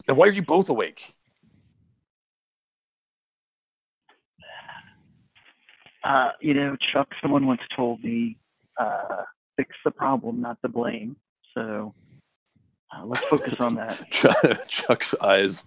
And 0.09 0.17
why 0.17 0.27
are 0.27 0.33
you 0.33 0.43
both 0.43 0.69
awake? 0.69 1.15
Uh, 6.03 6.31
you 6.41 6.53
know, 6.53 6.77
Chuck, 6.93 7.09
someone 7.23 7.47
once 7.47 7.63
told 7.75 8.05
me, 8.05 8.37
uh, 8.79 9.23
fix 9.57 9.71
the 9.85 9.91
problem, 9.91 10.43
not 10.43 10.59
the 10.61 10.69
blame. 10.69 11.17
So 11.55 11.95
uh, 12.95 13.07
let's 13.07 13.25
focus 13.27 13.55
on 13.59 13.77
that. 13.77 14.11
Chuck's 14.69 15.15
eyes. 15.21 15.65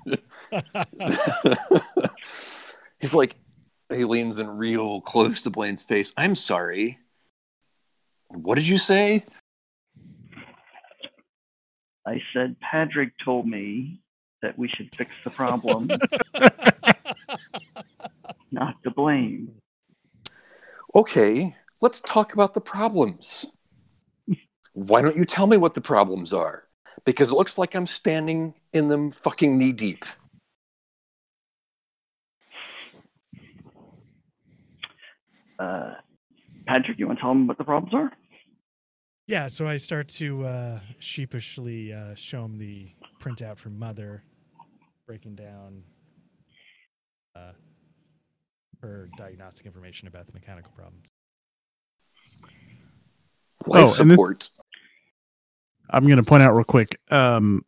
He's 2.99 3.15
like, 3.15 3.35
he 3.89 4.05
leans 4.05 4.39
in 4.39 4.49
real 4.49 5.01
close 5.01 5.41
to 5.43 5.49
Blaine's 5.49 5.84
face. 5.84 6.14
I'm 6.18 6.35
sorry. 6.35 6.99
What 8.30 8.55
did 8.55 8.68
you 8.68 8.77
say? 8.77 9.26
I 12.05 12.22
said, 12.34 12.55
Patrick 12.59 13.11
told 13.23 13.47
me 13.47 14.01
that 14.41 14.57
we 14.57 14.69
should 14.69 14.93
fix 14.95 15.11
the 15.23 15.30
problem, 15.30 15.89
not 18.51 18.76
the 18.84 18.91
blame. 18.91 19.51
Okay, 20.95 21.55
let's 21.81 21.99
talk 22.01 22.34
about 22.34 22.53
the 22.53 22.61
problems. 22.61 23.45
Why 24.73 25.01
don't 25.01 25.18
you 25.18 25.26
tell 25.26 25.47
me 25.47 25.57
what 25.57 25.73
the 25.73 25.81
problems 25.81 26.34
are? 26.34 26.64
Because 27.03 27.31
it 27.31 27.35
looks 27.35 27.57
like 27.57 27.76
I'm 27.76 27.88
standing 27.88 28.53
in 28.73 28.88
them 28.88 29.11
fucking 29.11 29.57
knee 29.57 29.73
deep. 29.73 30.05
Uh, 35.59 35.93
Patrick, 36.67 36.99
you 36.99 37.07
want 37.07 37.19
to 37.19 37.21
tell 37.21 37.31
them 37.31 37.47
what 37.47 37.57
the 37.57 37.63
problems 37.63 37.93
are? 37.93 38.11
Yeah, 39.27 39.47
so 39.49 39.67
I 39.67 39.77
start 39.77 40.07
to 40.09 40.45
uh, 40.45 40.79
sheepishly 40.99 41.93
uh, 41.93 42.15
show 42.15 42.45
him 42.45 42.57
the 42.57 42.89
printout 43.19 43.57
from 43.57 43.77
Mother, 43.77 44.23
breaking 45.05 45.35
down 45.35 45.84
uh, 47.35 47.51
her 48.81 49.09
diagnostic 49.17 49.65
information 49.65 50.07
about 50.07 50.27
the 50.27 50.34
mechanical 50.34 50.71
problems. 50.75 51.07
Life 53.65 53.99
Oh, 53.99 54.01
and 54.01 54.11
This, 54.11 54.61
I'm 55.89 56.05
going 56.05 56.17
to 56.17 56.23
point 56.23 56.43
out 56.43 56.53
real 56.53 56.63
quick. 56.63 56.99
Um, 57.09 57.65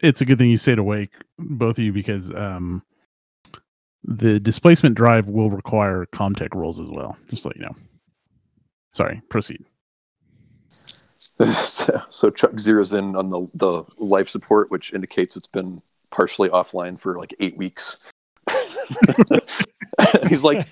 it's 0.00 0.20
a 0.20 0.24
good 0.24 0.38
thing 0.38 0.50
you 0.50 0.56
stayed 0.56 0.78
awake, 0.78 1.12
both 1.38 1.78
of 1.78 1.84
you, 1.84 1.92
because 1.92 2.34
um, 2.34 2.82
the 4.04 4.40
displacement 4.40 4.96
drive 4.96 5.28
will 5.28 5.50
require 5.50 6.06
Comtech 6.12 6.54
rolls 6.54 6.80
as 6.80 6.88
well. 6.88 7.16
Just 7.28 7.44
let 7.44 7.56
you 7.56 7.62
know. 7.62 7.76
Sorry, 8.92 9.22
proceed. 9.28 9.64
so, 11.54 12.02
so 12.08 12.30
Chuck 12.30 12.52
zeroes 12.52 12.96
in 12.96 13.16
on 13.16 13.30
the 13.30 13.46
the 13.54 13.84
life 13.98 14.28
support, 14.28 14.70
which 14.70 14.92
indicates 14.92 15.36
it's 15.36 15.46
been 15.46 15.80
partially 16.10 16.48
offline 16.48 17.00
for 17.00 17.18
like 17.18 17.34
eight 17.40 17.56
weeks. 17.56 17.98
He's 20.28 20.44
like, 20.44 20.66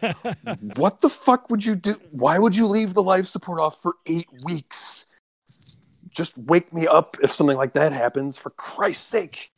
"What 0.77 1.01
the 1.01 1.09
fuck 1.09 1.51
would 1.51 1.65
you 1.65 1.77
do? 1.77 1.95
Why 2.11 2.39
would 2.39 2.57
you 2.57 2.67
leave 2.67 2.95
the 2.95 3.03
life 3.03 3.27
support 3.27 3.61
off 3.61 3.81
for 3.81 3.95
eight 4.07 4.29
weeks? 4.45 5.07
Just 6.11 6.37
wake 6.37 6.73
me 6.73 6.87
up 6.87 7.17
if 7.23 7.33
something 7.33 7.57
like 7.57 7.73
that 7.75 7.93
happens, 7.93 8.39
for 8.39 8.51
Christ's 8.51 9.09
sake!" 9.09 9.53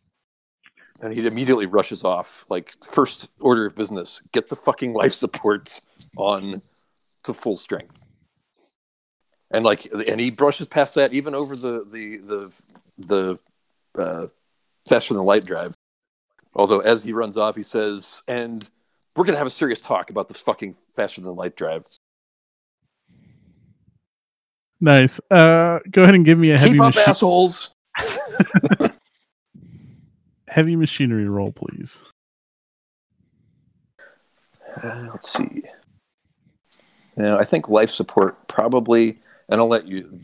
And 1.02 1.12
he 1.12 1.26
immediately 1.26 1.66
rushes 1.66 2.04
off. 2.04 2.44
Like 2.48 2.74
first 2.84 3.28
order 3.40 3.66
of 3.66 3.74
business: 3.74 4.22
get 4.32 4.48
the 4.48 4.56
fucking 4.56 4.92
life 4.94 5.12
support 5.12 5.80
on 6.16 6.62
to 7.24 7.34
full 7.34 7.56
strength 7.56 8.02
and 9.52 9.64
like 9.64 9.86
and 10.08 10.18
he 10.18 10.30
brushes 10.30 10.66
past 10.66 10.94
that 10.94 11.12
even 11.12 11.34
over 11.34 11.54
the 11.54 11.84
the 11.90 12.18
the 12.18 12.52
the 13.94 14.02
uh, 14.02 14.26
faster 14.88 15.14
than 15.14 15.22
light 15.24 15.44
drive 15.44 15.74
although 16.54 16.80
as 16.80 17.02
he 17.02 17.12
runs 17.12 17.36
off 17.36 17.54
he 17.54 17.62
says 17.62 18.22
and 18.26 18.70
we're 19.14 19.24
gonna 19.24 19.38
have 19.38 19.46
a 19.46 19.50
serious 19.50 19.80
talk 19.80 20.10
about 20.10 20.28
this 20.28 20.40
fucking 20.40 20.74
faster 20.96 21.20
than 21.20 21.34
light 21.34 21.56
drive 21.56 21.84
Nice. 24.84 25.20
Uh, 25.30 25.78
go 25.92 26.02
ahead 26.02 26.16
and 26.16 26.24
give 26.24 26.40
me 26.40 26.50
a 26.50 26.58
heavy 26.58 26.72
keep 26.72 26.80
up 26.80 26.96
machi- 26.96 27.08
assholes 27.08 27.72
heavy 30.52 30.76
machinery 30.76 31.28
roll, 31.28 31.50
please. 31.52 32.02
Uh, 34.82 35.08
let's 35.12 35.32
see 35.32 35.62
now 37.16 37.38
i 37.38 37.44
think 37.44 37.68
life 37.68 37.90
support 37.90 38.48
probably 38.48 39.18
and 39.48 39.60
i'll 39.60 39.68
let 39.68 39.86
you 39.86 40.18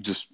just 0.00 0.28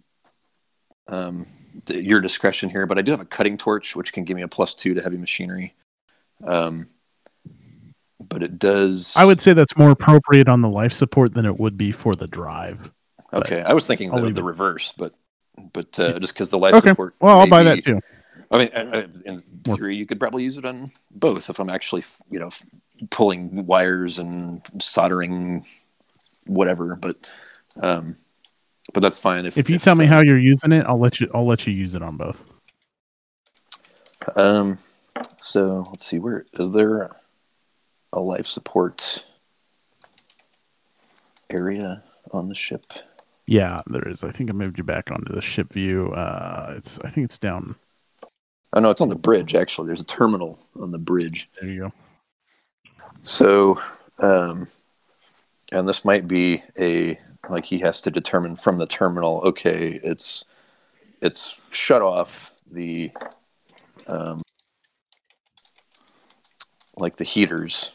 um 1.09 1.44
your 1.89 2.20
discretion 2.20 2.70
here 2.70 2.86
but 2.86 2.98
i 2.98 3.02
do 3.02 3.10
have 3.10 3.20
a 3.20 3.24
cutting 3.24 3.59
torch 3.59 3.97
which 3.97 4.12
can 4.12 4.24
give 4.24 4.36
me 4.36 4.43
a 4.43 4.48
plus 4.48 4.74
two 4.74 4.94
to 4.94 5.02
heavy 5.02 5.16
machinery 5.16 5.74
um 6.44 6.86
but 8.20 8.43
it 8.43 8.59
does 8.59 9.15
I 9.16 9.24
would 9.24 9.40
say 9.40 9.52
that's 9.52 9.77
more 9.77 9.90
appropriate 9.90 10.48
on 10.48 10.60
the 10.62 10.69
life 10.69 10.93
support 10.93 11.35
than 11.35 11.44
it 11.47 11.59
would 11.59 11.77
be 11.77 11.93
for 11.93 12.15
the 12.15 12.27
drive. 12.27 12.93
but 13.31 13.44
Okay, 13.44 13.62
I 13.62 13.73
was 13.73 13.86
thinking 13.86 14.10
the, 14.10 14.31
the 14.32 14.43
reverse, 14.43 14.93
but 14.97 15.15
but 15.73 15.98
uh, 15.98 16.19
just 16.19 16.35
because 16.35 16.51
the 16.51 16.59
life 16.59 16.74
Okay. 16.74 16.90
support. 16.90 17.15
Well, 17.20 17.39
I'll 17.39 17.47
buy 17.47 17.62
be- 17.62 17.70
that 17.70 17.85
too. 17.85 18.01
I 18.51 18.59
mean, 18.59 18.69
in 19.27 19.41
theory, 19.65 19.97
you 19.97 20.07
could 20.07 20.19
probably 20.19 20.43
use 20.43 20.57
it 20.57 20.65
on 20.65 20.91
both 21.11 21.51
if 21.51 21.59
I'm 21.59 21.69
actually, 21.69 22.05
you 22.31 22.39
know, 22.39 22.51
pulling 23.11 23.66
wires 23.66 24.19
and 24.19 24.62
soldering 24.81 25.66
whatever. 26.47 26.97
But 26.97 27.16
um, 27.81 28.16
but 28.93 29.01
that's 29.01 29.19
fine. 29.19 29.45
If 29.45 29.59
If 29.59 29.69
you 29.69 29.79
tell 29.79 29.95
me 29.95 30.07
uh, 30.07 30.09
how 30.09 30.20
you're 30.20 30.39
using 30.39 30.73
it, 30.73 30.87
I'll 30.87 30.99
let 30.99 31.20
you. 31.20 31.31
I'll 31.35 31.47
let 31.47 31.66
you 31.66 31.75
use 31.75 31.95
it 31.95 32.03
on 32.03 32.16
both. 32.16 32.43
Um, 34.35 34.79
so 35.39 35.87
let's 35.91 36.07
see. 36.07 36.19
Where 36.19 36.47
is 36.55 36.73
there 36.73 37.11
a 38.12 38.20
life 38.20 38.47
support 38.47 39.27
area 41.51 42.03
on 42.33 42.49
the 42.49 42.55
ship? 42.55 42.93
Yeah, 43.47 43.83
there 43.87 44.07
is. 44.07 44.25
I 44.25 44.31
think 44.31 44.51
I 44.51 44.53
moved 44.53 44.79
you 44.79 44.85
back 44.85 45.11
onto 45.11 45.33
the 45.33 45.43
ship 45.43 45.73
view. 45.73 46.12
Uh, 46.12 46.75
it's. 46.77 46.99
I 47.01 47.11
think 47.11 47.27
it's 47.27 47.39
down. 47.39 47.77
Oh 48.73 48.81
no, 48.81 48.90
it's 48.90 49.01
on 49.01 49.09
the 49.09 49.16
bridge. 49.16 49.55
Actually, 49.55 49.86
there's 49.86 50.01
a 50.01 50.05
terminal 50.05 50.59
on 50.78 50.90
the 50.90 50.99
bridge. 50.99 51.49
There 51.61 51.70
you 51.70 51.81
go. 51.81 51.93
So, 53.23 53.81
um, 54.19 54.69
and 55.73 55.89
this 55.89 56.05
might 56.05 56.28
be 56.28 56.62
a 56.78 57.19
like 57.49 57.65
he 57.65 57.78
has 57.78 58.03
to 58.03 58.11
determine 58.11 58.57
from 58.57 58.78
the 58.78 58.86
terminal. 58.86 59.40
Okay, 59.43 60.01
it's 60.03 60.45
it's 61.20 61.59
shut 61.70 62.03
off 62.03 62.53
the 62.70 63.11
um, 64.07 64.43
like 66.97 67.16
the 67.16 67.24
heaters 67.24 67.93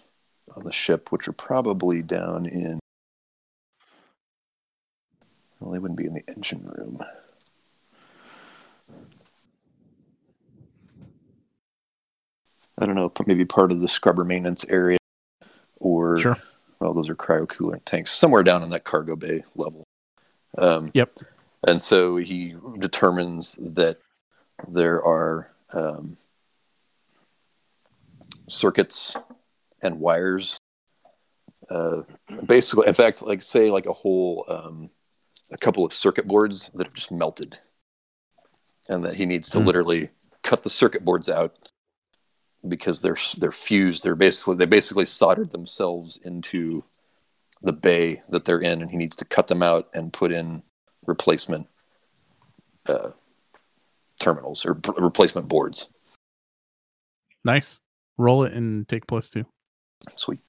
on 0.55 0.63
the 0.63 0.71
ship, 0.71 1.11
which 1.11 1.27
are 1.27 1.33
probably 1.33 2.01
down 2.01 2.45
in. 2.45 2.79
Well, 5.59 5.71
they 5.71 5.79
wouldn't 5.79 5.99
be 5.99 6.05
in 6.05 6.13
the 6.13 6.23
engine 6.27 6.65
room. 6.65 7.01
I 12.83 12.85
don't 12.85 12.95
know, 12.95 13.11
maybe 13.25 13.45
part 13.45 13.71
of 13.71 13.79
the 13.79 13.87
scrubber 13.87 14.25
maintenance 14.25 14.65
area, 14.67 14.97
or 15.77 16.19
Sure. 16.19 16.37
well, 16.81 16.93
those 16.93 17.07
are 17.07 17.15
cryo 17.15 17.47
coolant 17.47 17.85
tanks 17.85 18.11
somewhere 18.11 18.43
down 18.43 18.61
in 18.61 18.69
that 18.71 18.83
cargo 18.83 19.15
bay 19.15 19.43
level. 19.55 19.85
Um, 20.57 20.91
Yep. 20.93 21.17
And 21.65 21.81
so 21.81 22.17
he 22.17 22.57
determines 22.79 23.55
that 23.73 23.99
there 24.67 25.01
are 25.01 25.49
um, 25.71 26.17
circuits 28.47 29.15
and 29.81 30.01
wires. 30.01 30.57
Uh, 31.69 32.01
basically, 32.45 32.87
in 32.87 32.93
fact, 32.93 33.21
like 33.21 33.41
say, 33.41 33.71
like 33.71 33.85
a 33.85 33.93
whole, 33.93 34.43
um, 34.49 34.89
a 35.53 35.57
couple 35.57 35.85
of 35.85 35.93
circuit 35.93 36.27
boards 36.27 36.69
that 36.75 36.85
have 36.85 36.93
just 36.93 37.11
melted, 37.11 37.59
and 38.89 39.05
that 39.05 39.15
he 39.15 39.25
needs 39.25 39.47
to 39.51 39.59
Hmm. 39.59 39.65
literally 39.67 40.09
cut 40.41 40.63
the 40.63 40.69
circuit 40.69 41.05
boards 41.05 41.29
out 41.29 41.55
because 42.67 43.01
they're 43.01 43.17
they're 43.37 43.51
fused. 43.51 44.03
They're 44.03 44.15
basically 44.15 44.55
they 44.55 44.65
basically 44.65 45.05
soldered 45.05 45.51
themselves 45.51 46.17
into 46.23 46.83
the 47.61 47.73
bay 47.73 48.21
that 48.29 48.45
they're 48.45 48.59
in, 48.59 48.81
and 48.81 48.91
he 48.91 48.97
needs 48.97 49.15
to 49.17 49.25
cut 49.25 49.47
them 49.47 49.63
out 49.63 49.89
and 49.93 50.13
put 50.13 50.31
in 50.31 50.63
replacement 51.05 51.67
uh, 52.87 53.11
terminals 54.19 54.65
or 54.65 54.75
p- 54.75 54.91
replacement 54.97 55.47
boards. 55.47 55.89
Nice. 57.43 57.79
Roll 58.17 58.43
it 58.43 58.53
and 58.53 58.87
take 58.87 59.07
plus 59.07 59.29
two. 59.29 59.45
Sweet. 60.15 60.39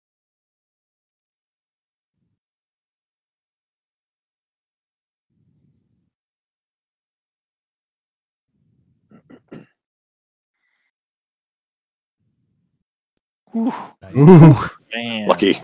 Nice. 13.54 13.72
Ooh. 14.18 14.54
Man, 14.92 15.28
Lucky. 15.28 15.60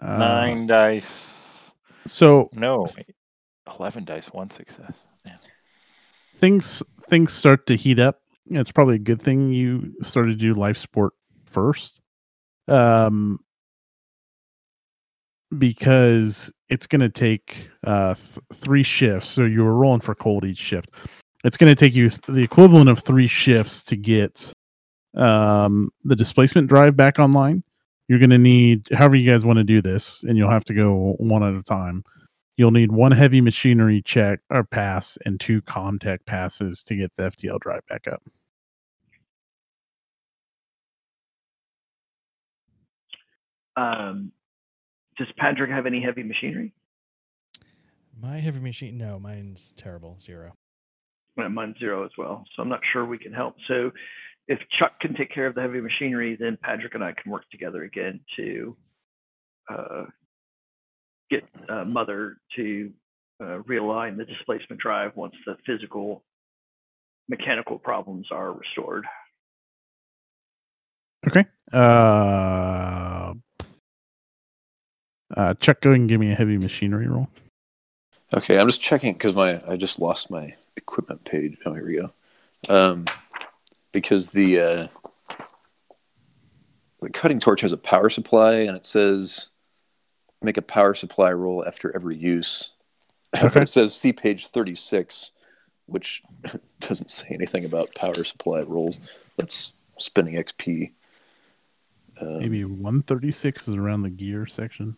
Uh, 0.00 0.18
nine 0.18 0.66
dice. 0.66 1.72
So 2.06 2.50
No, 2.52 2.86
eleven 3.78 4.04
dice, 4.04 4.26
one 4.32 4.50
success. 4.50 5.06
Man. 5.24 5.38
things 6.36 6.82
things 7.08 7.32
start 7.32 7.66
to 7.68 7.76
heat 7.76 7.98
up. 7.98 8.20
It's 8.46 8.72
probably 8.72 8.96
a 8.96 8.98
good 8.98 9.22
thing 9.22 9.52
you 9.52 9.94
started 10.02 10.32
to 10.32 10.36
do 10.36 10.54
life 10.54 10.76
support 10.76 11.14
first, 11.44 12.00
um, 12.68 13.38
because 15.56 16.52
it's 16.68 16.86
going 16.86 17.00
to 17.00 17.08
take 17.08 17.70
uh, 17.84 18.14
th- 18.14 18.38
three 18.52 18.82
shifts. 18.82 19.28
So 19.28 19.44
you 19.44 19.62
were 19.64 19.74
rolling 19.76 20.00
for 20.00 20.14
cold 20.14 20.44
each 20.44 20.58
shift. 20.58 20.90
It's 21.44 21.56
going 21.56 21.70
to 21.70 21.76
take 21.76 21.94
you 21.94 22.08
th- 22.08 22.20
the 22.28 22.42
equivalent 22.42 22.90
of 22.90 22.98
three 22.98 23.28
shifts 23.28 23.84
to 23.84 23.96
get 23.96 24.52
um, 25.16 25.90
the 26.04 26.16
displacement 26.16 26.68
drive 26.68 26.96
back 26.96 27.18
online. 27.18 27.62
You're 28.08 28.18
going 28.18 28.30
to 28.30 28.38
need, 28.38 28.88
however 28.92 29.16
you 29.16 29.30
guys 29.30 29.46
want 29.46 29.58
to 29.58 29.64
do 29.64 29.80
this, 29.80 30.22
and 30.24 30.36
you'll 30.36 30.50
have 30.50 30.64
to 30.66 30.74
go 30.74 31.14
one 31.18 31.42
at 31.42 31.54
a 31.54 31.62
time 31.62 32.04
you'll 32.56 32.70
need 32.70 32.92
one 32.92 33.12
heavy 33.12 33.40
machinery 33.40 34.02
check 34.02 34.40
or 34.50 34.64
pass 34.64 35.18
and 35.24 35.40
two 35.40 35.60
Comtech 35.62 36.18
passes 36.26 36.82
to 36.84 36.96
get 36.96 37.12
the 37.16 37.24
FTL 37.24 37.60
drive 37.60 37.84
back 37.88 38.06
up. 38.06 38.22
Um, 43.76 44.30
does 45.18 45.26
Patrick 45.36 45.70
have 45.70 45.86
any 45.86 46.00
heavy 46.00 46.22
machinery? 46.22 46.72
My 48.20 48.38
heavy 48.38 48.60
machine. 48.60 48.96
No, 48.96 49.18
mine's 49.18 49.72
terrible. 49.76 50.16
Zero. 50.20 50.52
Well, 51.36 51.48
mine's 51.48 51.76
zero 51.80 52.04
as 52.04 52.12
well, 52.16 52.44
so 52.54 52.62
I'm 52.62 52.68
not 52.68 52.80
sure 52.92 53.04
we 53.04 53.18
can 53.18 53.32
help. 53.32 53.56
So 53.66 53.90
if 54.48 54.58
Chuck 54.78 55.00
can 55.00 55.14
take 55.14 55.32
care 55.32 55.46
of 55.46 55.54
the 55.54 55.62
heavy 55.62 55.80
machinery, 55.80 56.36
then 56.38 56.58
Patrick 56.60 56.94
and 56.94 57.04
I 57.04 57.12
can 57.12 57.30
work 57.30 57.48
together 57.50 57.82
again 57.82 58.20
to 58.36 58.76
uh, 59.70 60.04
get 61.30 61.44
uh, 61.68 61.84
Mother 61.84 62.36
to 62.56 62.92
uh, 63.40 63.58
realign 63.68 64.16
the 64.16 64.24
displacement 64.24 64.80
drive 64.80 65.12
once 65.16 65.34
the 65.46 65.56
physical 65.66 66.22
mechanical 67.28 67.78
problems 67.78 68.26
are 68.30 68.52
restored. 68.52 69.06
Okay. 71.26 71.46
Uh, 71.72 73.32
uh, 75.34 75.54
Chuck, 75.54 75.80
go 75.80 75.90
ahead 75.90 76.00
and 76.00 76.08
give 76.08 76.20
me 76.20 76.30
a 76.30 76.34
heavy 76.34 76.58
machinery 76.58 77.08
roll. 77.08 77.28
Okay, 78.32 78.58
I'm 78.58 78.68
just 78.68 78.82
checking 78.82 79.14
because 79.14 79.34
my 79.34 79.62
I 79.66 79.76
just 79.76 79.98
lost 79.98 80.30
my 80.30 80.54
equipment 80.76 81.24
page. 81.24 81.56
Oh, 81.64 81.72
here 81.72 81.86
we 81.86 82.00
go. 82.00 82.12
Um, 82.68 83.06
because 83.94 84.30
the 84.30 84.60
uh, 84.60 84.86
the 87.00 87.08
cutting 87.08 87.40
torch 87.40 87.62
has 87.62 87.72
a 87.72 87.78
power 87.78 88.10
supply, 88.10 88.56
and 88.56 88.76
it 88.76 88.84
says 88.84 89.48
make 90.42 90.58
a 90.58 90.62
power 90.62 90.94
supply 90.94 91.32
roll 91.32 91.64
after 91.66 91.94
every 91.96 92.18
use. 92.18 92.72
Okay. 93.42 93.62
it 93.62 93.68
says 93.68 93.96
see 93.96 94.12
page 94.12 94.46
36, 94.46 95.32
which 95.86 96.22
doesn't 96.80 97.10
say 97.10 97.26
anything 97.32 97.64
about 97.64 97.92
power 97.96 98.22
supply 98.22 98.60
rolls. 98.60 99.00
That's 99.36 99.72
spinning 99.98 100.34
XP. 100.34 100.92
Um, 102.20 102.38
Maybe 102.38 102.64
136 102.64 103.66
is 103.66 103.74
around 103.74 104.02
the 104.02 104.10
gear 104.10 104.46
section. 104.46 104.96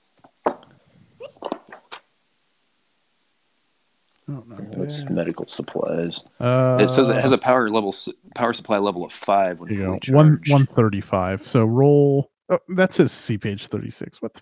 Oh, 4.29 4.43
not 4.47 4.73
That's 4.73 5.05
bad. 5.05 5.13
medical 5.13 5.47
supplies. 5.47 6.27
Uh, 6.41 6.79
it 6.81 6.89
says 6.89 7.09
it 7.09 7.15
has 7.15 7.31
a 7.31 7.39
power 7.39 7.71
level, 7.71 7.95
power 8.35 8.53
supply 8.53 8.79
level 8.79 9.05
of 9.05 9.13
five 9.13 9.61
when 9.61 9.69
fully 9.69 9.95
you 9.95 10.01
go. 10.01 10.17
One 10.17 10.41
one 10.49 10.67
thirty 10.67 11.01
five. 11.01 11.47
So 11.47 11.65
roll. 11.65 12.31
Oh, 12.49 12.59
that 12.71 12.93
says 12.95 13.13
C 13.13 13.39
page 13.39 13.69
thirty 13.69 13.91
six. 13.91 14.21
What? 14.21 14.35
The, 14.35 14.41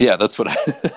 Yeah, 0.00 0.16
that's 0.16 0.38
what 0.38 0.48
I. 0.48 0.56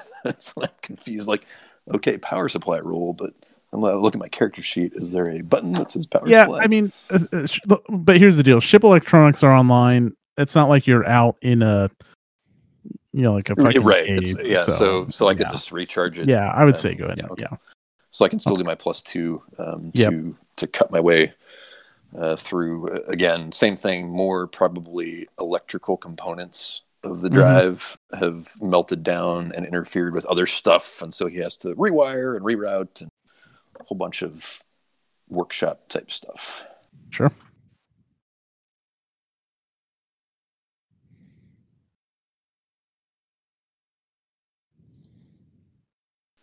that's 0.24 0.56
what 0.56 0.70
I'm 0.70 0.76
confused. 0.82 1.28
Like, 1.28 1.46
okay, 1.94 2.18
power 2.18 2.50
supply 2.50 2.80
roll, 2.80 3.14
but 3.14 3.34
I'm 3.72 3.82
looking 3.82 4.20
at 4.20 4.26
my 4.26 4.30
character 4.30 4.64
sheet. 4.64 4.94
Is 4.96 5.12
there 5.12 5.30
a 5.30 5.42
button 5.42 5.74
that 5.74 5.92
says 5.92 6.08
power 6.08 6.28
yeah, 6.28 6.46
supply? 6.46 6.64
I 6.64 6.68
mean, 6.68 6.92
uh, 7.12 7.20
uh, 7.32 7.46
sh- 7.46 7.60
but 7.90 8.18
here's 8.18 8.38
the 8.38 8.44
deal: 8.44 8.60
ship 8.60 8.84
electronics 8.84 9.44
are 9.44 9.52
online. 9.52 10.16
It's 10.38 10.56
not 10.56 10.70
like 10.70 10.88
you're 10.88 11.06
out 11.06 11.36
in 11.42 11.62
a, 11.62 11.90
you 13.14 13.22
know, 13.24 13.34
like 13.34 13.50
a 13.50 13.56
fucking 13.56 13.82
right. 13.84 14.08
yeah. 14.46 14.64
So, 14.64 15.08
so 15.10 15.28
I 15.28 15.34
could 15.34 15.48
yeah. 15.48 15.52
just 15.52 15.72
recharge 15.72 16.20
it. 16.20 16.28
Yeah, 16.28 16.48
I 16.50 16.64
would 16.66 16.76
um, 16.76 16.80
say 16.80 16.94
go 16.96 17.06
ahead. 17.06 17.18
yeah, 17.18 17.28
okay. 17.28 17.42
yeah. 17.50 17.58
So 18.12 18.26
I 18.26 18.30
can 18.30 18.40
still 18.40 18.56
do 18.56 18.64
my 18.64 18.76
plus 18.76 19.02
two 19.02 19.42
um, 19.58 19.92
Yep. 19.94 20.10
to 20.12 20.38
to 20.58 20.68
cut 20.68 20.92
my 20.92 21.00
way 21.00 21.34
uh, 22.18 22.36
through. 22.36 22.90
Uh, 22.90 23.00
again, 23.08 23.52
same 23.52 23.76
thing. 23.76 24.08
More 24.08 24.48
probably 24.48 25.28
electrical 25.40 25.98
components 25.98 26.84
of 27.04 27.22
the 27.22 27.30
Mhm. 27.30 27.34
drive 27.36 27.98
have 28.18 28.50
melted 28.62 29.04
down 29.04 29.54
and 29.56 29.66
interfered 29.66 30.14
with 30.14 30.26
other 30.26 30.46
stuff, 30.46 31.02
and 31.02 31.14
so 31.14 31.28
he 31.28 31.38
has 31.38 31.56
to 31.58 31.76
rewire 31.76 32.36
and 32.36 32.46
reroute 32.46 33.02
and 33.02 33.10
a 33.80 33.84
whole 33.86 33.98
bunch 33.98 34.22
of 34.22 34.62
workshop 35.30 35.88
type 35.88 36.12
stuff. 36.12 36.66
Sure. 37.10 37.32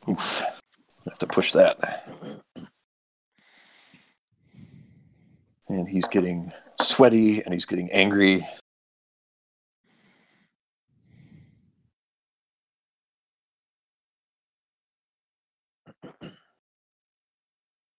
Oof. 0.08 0.42
I 0.42 1.10
have 1.10 1.18
to 1.18 1.26
push 1.26 1.52
that. 1.52 2.06
And 5.68 5.88
he's 5.88 6.06
getting 6.08 6.52
sweaty 6.80 7.42
and 7.42 7.52
he's 7.52 7.66
getting 7.66 7.90
angry. 7.90 8.46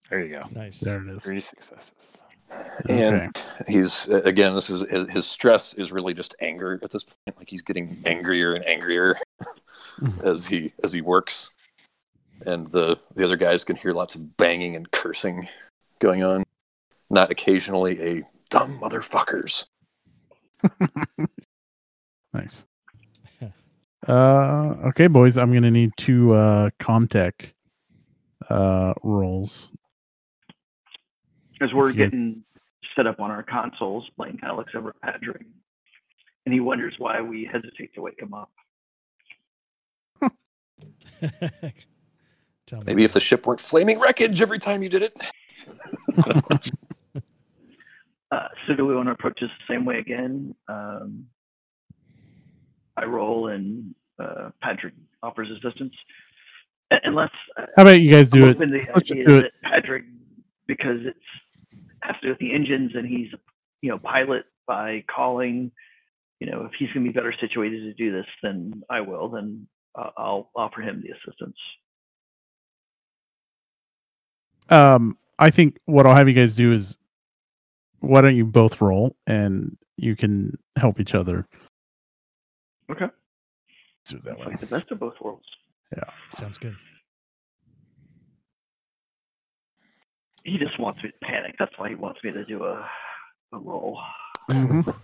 There 0.10 0.24
you 0.24 0.30
go. 0.36 0.44
Nice. 0.56 0.80
There 0.80 1.02
it 1.06 1.10
is. 1.16 1.22
Three 1.24 1.42
successes. 1.42 1.94
And 2.88 3.36
he's 3.68 4.08
uh, 4.10 4.22
again, 4.24 4.56
this 4.56 4.70
is 4.70 4.90
his- 4.90 5.10
his 5.10 5.28
stress 5.28 5.74
is 5.74 5.92
really 5.92 6.14
just 6.14 6.34
anger 6.40 6.80
at 6.82 6.92
this 6.92 7.04
point. 7.04 7.38
Like 7.38 7.50
he's 7.50 7.62
getting 7.62 7.98
angrier 8.06 8.54
and 8.54 8.66
angrier 8.66 9.18
Mhm. 10.00 10.24
as 10.24 10.46
he 10.48 10.74
as 10.82 10.94
he 10.94 11.02
works. 11.02 11.52
And 12.46 12.68
the 12.68 13.00
the 13.16 13.26
other 13.26 13.38
guys 13.38 13.64
can 13.64 13.76
hear 13.76 13.94
lots 13.94 14.16
of 14.16 14.38
banging 14.38 14.76
and 14.76 14.90
cursing 14.92 15.48
going 16.00 16.24
on. 16.24 16.44
Not 17.10 17.32
occasionally 17.32 18.02
a 18.02 18.24
dumb 18.50 18.80
motherfuckers. 18.80 19.66
Nice. 22.38 22.66
uh, 24.08 24.76
okay, 24.88 25.08
boys. 25.08 25.38
I'm 25.38 25.52
gonna 25.54 25.72
need 25.72 25.92
two 25.98 26.34
uh 26.34 26.70
Comtech 26.80 27.54
uh 28.50 28.94
rolls. 29.04 29.72
As 31.60 31.74
we're 31.74 31.90
If 31.90 31.96
getting 31.96 32.44
set 32.96 33.08
up 33.08 33.20
on 33.20 33.32
our 33.32 33.42
consoles, 33.44 34.08
Blaine 34.18 34.38
kind 34.38 34.52
of 34.52 34.58
looks 34.58 34.74
over 34.76 34.90
at 34.90 35.02
Patrick, 35.02 35.46
and 36.46 36.54
he 36.54 36.60
wonders 36.60 36.94
why 37.00 37.22
we 37.22 37.50
hesitate 37.52 37.96
to 37.96 38.02
wake 38.02 38.22
him 38.22 38.34
up. 38.34 38.52
Tell 42.68 42.80
me 42.80 42.86
Maybe 42.88 43.04
if 43.06 43.14
the 43.14 43.20
ship 43.20 43.48
weren't 43.48 43.62
flaming 43.62 44.00
wreckage 44.00 44.42
every 44.42 44.60
time 44.60 44.84
you 44.84 44.90
did 44.90 45.04
it. 45.04 45.18
Uh, 48.30 48.48
so 48.68 48.76
do 48.76 48.86
we 48.86 48.94
want 48.94 49.08
to 49.08 49.14
approach 49.14 49.40
this 49.40 49.50
the 49.68 49.74
same 49.74 49.86
way 49.86 50.00
again? 50.00 50.54
Um, 50.68 51.28
I 52.98 53.06
roll 53.06 53.48
and 53.48 53.96
uh, 54.22 54.50
Patrick 54.62 54.94
offers 55.24 55.48
assistance. 55.50 55.94
Unless 56.92 57.32
uh, 57.58 57.68
How 57.78 57.84
about 57.84 58.02
you 58.02 58.12
guys 58.12 58.30
do 58.30 58.44
I'm 58.44 58.50
it? 58.50 58.56
open 58.58 58.72
to 58.72 58.80
the 58.80 58.92
Let's 58.94 59.12
idea 59.12 59.28
do 59.28 59.38
it. 59.38 59.42
that 59.44 59.52
Patrick, 59.64 60.04
because 60.68 60.98
it's 61.06 61.18
has 62.02 62.16
to 62.22 62.28
do 62.28 62.30
with 62.30 62.40
the 62.40 62.54
engines, 62.54 62.92
and 62.96 63.08
he's 63.08 63.30
you 63.82 63.90
know 63.92 63.98
pilot 64.00 64.44
by 64.68 65.06
calling. 65.14 65.72
You 66.42 66.52
know, 66.52 66.66
if 66.66 66.72
he's 66.78 66.90
going 66.92 67.06
to 67.06 67.12
be 67.12 67.16
better 67.18 67.34
situated 67.40 67.80
to 67.84 67.94
do 67.94 68.12
this 68.12 68.28
than 68.44 68.84
I 68.90 69.02
will, 69.02 69.30
then 69.30 69.68
uh, 69.98 70.10
I'll 70.18 70.52
offer 70.56 70.82
him 70.82 71.02
the 71.02 71.12
assistance. 71.14 71.56
Um, 74.70 75.18
I 75.40 75.50
think 75.50 75.78
what 75.86 76.06
I'll 76.06 76.16
have 76.16 76.28
you 76.28 76.34
guys 76.34 76.56
do 76.56 76.72
is, 76.74 76.98
why 78.00 78.22
don't 78.22 78.36
you 78.36 78.46
both 78.46 78.80
roll 78.82 79.16
and 79.26 79.78
you 79.98 80.16
can 80.16 80.58
help 80.76 81.00
each 81.00 81.16
other. 81.16 81.48
Okay. 82.92 83.06
Let's 83.06 84.10
do 84.12 84.18
it 84.18 84.24
that 84.24 84.32
It's 84.38 84.40
way. 84.40 84.46
like 84.52 84.60
the 84.60 84.66
best 84.68 84.92
of 84.92 85.00
both 85.00 85.16
worlds. 85.22 85.46
Yeah. 85.96 86.04
Sounds 86.34 86.58
good. 86.58 86.76
He 90.44 90.58
just 90.58 90.80
wants 90.80 91.04
me 91.04 91.10
to 91.10 91.18
panic. 91.26 91.56
That's 91.60 91.78
why 91.78 91.90
he 91.90 91.96
wants 91.96 92.24
me 92.24 92.32
to 92.32 92.46
do 92.46 92.64
a 92.64 92.88
a 93.54 93.58
roll. 93.58 94.00
Mhm. 94.50 94.96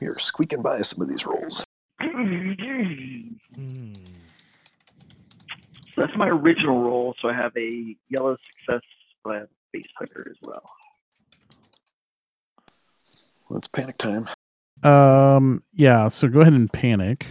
We 0.00 0.06
are 0.06 0.18
squeaking 0.18 0.62
by 0.62 0.82
some 0.82 1.02
of 1.02 1.08
these 1.08 1.26
rolls. 1.26 1.64
Hmm. 2.00 3.92
So 6.00 6.06
that's 6.06 6.16
my 6.16 6.28
original 6.28 6.80
roll. 6.80 7.14
So 7.20 7.28
I 7.28 7.34
have 7.34 7.52
a 7.58 7.94
yellow 8.08 8.34
success, 8.58 8.80
but 9.22 9.30
I 9.30 9.34
have 9.40 9.48
a 9.48 9.76
face 9.78 9.86
hugger 9.98 10.26
as 10.30 10.36
well. 10.40 10.62
Well, 13.50 13.58
it's 13.58 13.68
panic 13.68 13.98
time. 13.98 14.26
Um, 14.82 15.62
yeah. 15.74 16.08
So 16.08 16.26
go 16.28 16.40
ahead 16.40 16.54
and 16.54 16.72
panic. 16.72 17.26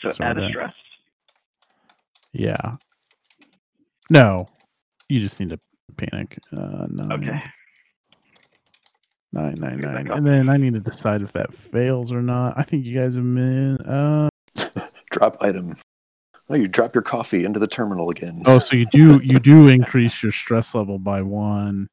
So 0.00 0.08
Sorry, 0.08 0.30
add 0.30 0.38
a 0.38 0.48
stress. 0.48 0.72
Yeah. 2.32 2.76
No, 4.08 4.46
you 5.10 5.20
just 5.20 5.38
need 5.38 5.50
to 5.50 5.60
panic. 5.98 6.38
Uh, 6.50 6.86
nine, 6.88 7.12
Okay. 7.12 7.40
nine, 9.34 9.54
nine, 9.56 9.80
Get 9.80 9.82
back 9.82 9.94
nine, 10.04 10.10
up. 10.12 10.16
and 10.18 10.26
then 10.26 10.48
I 10.48 10.56
need 10.56 10.72
to 10.74 10.80
decide 10.80 11.20
if 11.20 11.32
that 11.34 11.52
fails 11.52 12.10
or 12.10 12.22
not. 12.22 12.54
I 12.56 12.62
think 12.62 12.86
you 12.86 12.98
guys 12.98 13.16
have 13.16 13.24
been. 13.24 13.76
Uh, 13.82 14.28
Drop 15.10 15.36
item. 15.42 15.76
Oh, 16.48 16.54
you 16.54 16.68
drop 16.68 16.94
your 16.94 17.02
coffee 17.02 17.44
into 17.44 17.58
the 17.58 17.66
terminal 17.66 18.10
again. 18.10 18.42
oh, 18.46 18.58
so 18.60 18.76
you 18.76 18.86
do 18.86 19.20
you 19.22 19.38
do 19.38 19.68
increase 19.78 20.22
your 20.22 20.32
stress 20.32 20.74
level 20.74 20.98
by 20.98 21.20
one, 21.22 21.88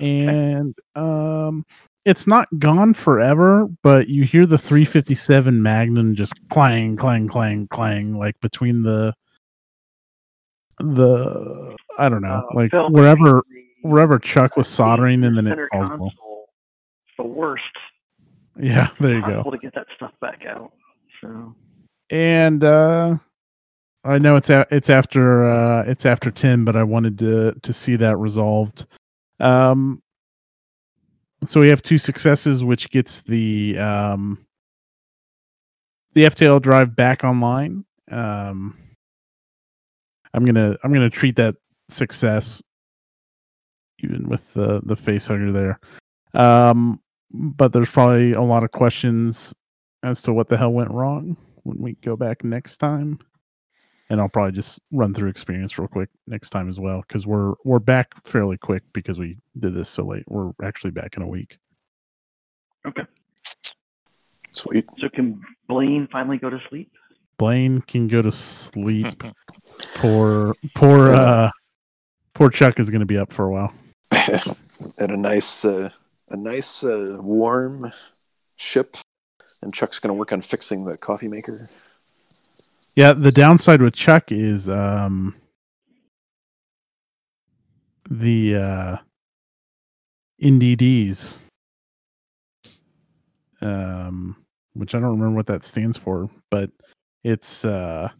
and 0.00 0.74
um, 0.96 1.64
it's 2.04 2.26
not 2.26 2.48
gone 2.58 2.94
forever, 2.94 3.68
but 3.82 4.08
you 4.08 4.24
hear 4.24 4.44
the 4.44 4.58
357 4.58 5.62
Magnum 5.62 6.16
just 6.16 6.32
clang, 6.48 6.96
clang, 6.96 7.28
clang, 7.28 7.68
clang, 7.68 8.18
like 8.18 8.34
between 8.40 8.82
the 8.82 9.14
the 10.78 11.76
I 11.98 12.08
don't 12.08 12.22
know, 12.22 12.44
Uh, 12.50 12.54
like 12.54 12.70
Phil, 12.72 12.90
wherever 12.90 13.42
wherever 13.82 14.18
Chuck 14.18 14.56
was 14.56 14.66
the 14.66 14.72
soldering, 14.74 15.22
and 15.24 15.36
then 15.36 15.46
it 15.46 15.58
falls. 15.72 15.88
console, 15.88 16.48
it's 17.06 17.16
the 17.18 17.24
worst. 17.24 17.62
Yeah, 18.58 18.88
there 19.00 19.14
you 19.14 19.22
go. 19.22 19.48
To 19.48 19.58
get 19.58 19.74
that 19.74 19.86
stuff 19.94 20.12
back 20.20 20.44
out. 20.46 20.72
So 21.20 21.54
And 22.10 22.64
uh 22.64 23.18
I 24.04 24.18
know 24.18 24.36
it's 24.36 24.50
a, 24.50 24.66
it's 24.70 24.90
after 24.90 25.44
uh 25.44 25.84
it's 25.86 26.06
after 26.06 26.30
10, 26.30 26.64
but 26.64 26.76
I 26.76 26.82
wanted 26.82 27.18
to 27.20 27.54
to 27.62 27.72
see 27.72 27.96
that 27.96 28.16
resolved. 28.16 28.86
Um 29.40 30.02
so 31.44 31.60
we 31.60 31.68
have 31.68 31.82
two 31.82 31.98
successes 31.98 32.64
which 32.64 32.90
gets 32.90 33.22
the 33.22 33.78
um 33.78 34.44
the 36.14 36.24
FTL 36.24 36.60
drive 36.60 36.96
back 36.96 37.24
online. 37.24 37.84
Um 38.10 38.76
I'm 40.34 40.46
to 40.46 40.78
I'm 40.82 40.92
to 40.94 41.10
treat 41.10 41.36
that 41.36 41.56
success 41.88 42.62
even 44.00 44.28
with 44.28 44.52
the 44.54 44.80
the 44.84 44.96
face 44.96 45.28
hugger 45.28 45.52
there. 45.52 45.80
Um 46.34 47.00
but 47.30 47.72
there's 47.72 47.90
probably 47.90 48.32
a 48.32 48.42
lot 48.42 48.64
of 48.64 48.72
questions 48.72 49.54
as 50.02 50.20
to 50.22 50.32
what 50.32 50.48
the 50.48 50.56
hell 50.56 50.72
went 50.72 50.90
wrong 50.90 51.36
when 51.62 51.78
we 51.78 51.92
go 52.02 52.16
back 52.16 52.42
next 52.42 52.78
time. 52.78 53.18
And 54.12 54.20
I'll 54.20 54.28
probably 54.28 54.52
just 54.52 54.82
run 54.90 55.14
through 55.14 55.30
experience 55.30 55.78
real 55.78 55.88
quick 55.88 56.10
next 56.26 56.50
time 56.50 56.68
as 56.68 56.78
well 56.78 57.00
because 57.00 57.26
we're 57.26 57.54
we're 57.64 57.78
back 57.78 58.12
fairly 58.26 58.58
quick 58.58 58.82
because 58.92 59.18
we 59.18 59.38
did 59.58 59.72
this 59.72 59.88
so 59.88 60.04
late. 60.04 60.24
We're 60.28 60.52
actually 60.62 60.90
back 60.90 61.16
in 61.16 61.22
a 61.22 61.28
week. 61.28 61.56
Okay. 62.86 63.02
Sweet. 64.50 64.86
So 64.98 65.08
can 65.08 65.40
Blaine 65.66 66.08
finally 66.12 66.36
go 66.36 66.50
to 66.50 66.60
sleep? 66.68 66.92
Blaine 67.38 67.80
can 67.80 68.06
go 68.06 68.22
to 68.22 68.30
sleep. 68.30 69.22
poor, 69.94 70.54
poor, 70.74 71.10
uh, 71.10 71.50
poor 72.34 72.50
Chuck 72.50 72.78
is 72.78 72.90
going 72.90 73.00
to 73.00 73.06
be 73.06 73.18
up 73.18 73.32
for 73.32 73.46
a 73.46 73.50
while. 73.50 73.74
At 74.12 75.10
a 75.10 75.16
nice, 75.16 75.64
uh, 75.64 75.90
a 76.28 76.36
nice 76.36 76.84
uh, 76.84 77.16
warm 77.20 77.92
ship, 78.56 78.96
and 79.62 79.72
Chuck's 79.72 79.98
going 79.98 80.10
to 80.10 80.14
work 80.14 80.32
on 80.32 80.42
fixing 80.42 80.84
the 80.84 80.96
coffee 80.98 81.28
maker. 81.28 81.70
Yeah, 82.94 83.12
the 83.12 83.32
downside 83.32 83.80
with 83.80 83.94
Chuck 83.94 84.30
is 84.32 84.68
um 84.68 85.34
the 88.10 88.56
uh 88.56 88.96
NDDs. 90.42 91.38
Um 93.60 94.36
which 94.74 94.94
I 94.94 95.00
don't 95.00 95.10
remember 95.10 95.36
what 95.36 95.46
that 95.46 95.64
stands 95.64 95.96
for, 95.96 96.30
but 96.50 96.70
it's 97.24 97.64
uh 97.64 98.10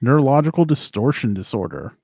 neurological 0.00 0.64
distortion 0.64 1.32
disorder. 1.32 1.94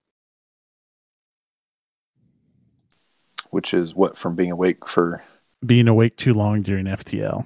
Which 3.51 3.74
is 3.74 3.94
what 3.94 4.16
from 4.16 4.36
being 4.36 4.52
awake 4.52 4.86
for, 4.86 5.23
Being 5.66 5.89
awake 5.89 6.16
too 6.16 6.32
long 6.32 6.62
during 6.62 6.86
FTL. 6.86 7.44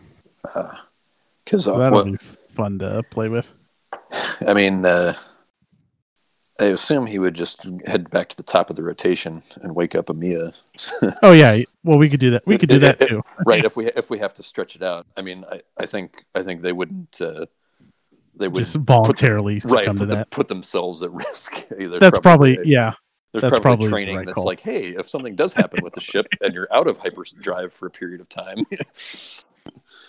because 1.44 1.65
So 1.65 1.74
uh, 1.74 1.78
that'll 1.78 2.05
what, 2.05 2.12
be 2.12 2.19
fun 2.55 2.78
to 2.78 3.02
play 3.10 3.28
with. 3.28 3.52
I 4.47 4.55
mean, 4.55 4.85
uh, 4.86 5.14
I 6.60 6.66
assume 6.66 7.06
he 7.06 7.18
would 7.18 7.35
just 7.35 7.66
head 7.86 8.10
back 8.10 8.28
to 8.28 8.36
the 8.36 8.43
top 8.43 8.70
of 8.70 8.76
the 8.76 8.82
rotation 8.82 9.43
and 9.60 9.74
wake 9.74 9.94
up 9.94 10.06
Amia. 10.06 10.55
Oh 11.22 11.32
yeah, 11.32 11.59
well 11.82 11.98
we 11.98 12.09
could 12.09 12.20
do 12.20 12.31
that. 12.31 12.47
We 12.47 12.59
could 12.59 12.68
do 12.68 12.78
that 12.81 13.01
too. 13.01 13.22
right 13.47 13.64
if 13.64 13.76
we 13.76 13.86
if 13.86 14.10
we 14.10 14.18
have 14.20 14.35
to 14.35 14.43
stretch 14.43 14.76
it 14.76 14.82
out. 14.82 15.06
I 15.16 15.22
mean, 15.22 15.44
I, 15.51 15.60
I 15.78 15.86
think 15.86 16.24
I 16.35 16.43
think 16.43 16.62
they 16.62 16.72
wouldn't 16.72 17.20
uh, 17.20 17.47
they 18.36 18.48
would 18.48 18.64
Just 18.64 18.76
voluntarily 18.76 19.55
right 19.55 19.62
succumb 19.62 19.97
to 19.97 20.01
put, 20.01 20.09
them, 20.09 20.18
that. 20.18 20.31
put 20.31 20.48
themselves 20.48 21.02
at 21.02 21.12
risk. 21.12 21.66
There's 21.70 21.98
That's 21.98 22.18
probably 22.20 22.56
a- 22.56 22.64
yeah. 22.64 22.93
There's 23.32 23.43
that's 23.43 23.51
probably, 23.51 23.60
probably 23.60 23.89
training 23.89 24.16
right 24.16 24.26
that's 24.26 24.35
call. 24.36 24.44
like, 24.44 24.60
hey, 24.60 24.90
if 24.90 25.09
something 25.09 25.35
does 25.35 25.52
happen 25.55 25.82
with 25.82 25.94
the 25.94 26.01
ship 26.01 26.24
and 26.40 26.55
you're 26.55 26.72
out 26.72 26.86
of 26.86 26.98
hyperdrive 26.98 27.72
for 27.72 27.86
a 27.86 27.90
period 27.90 28.20
of 28.20 28.28
time, 28.28 28.64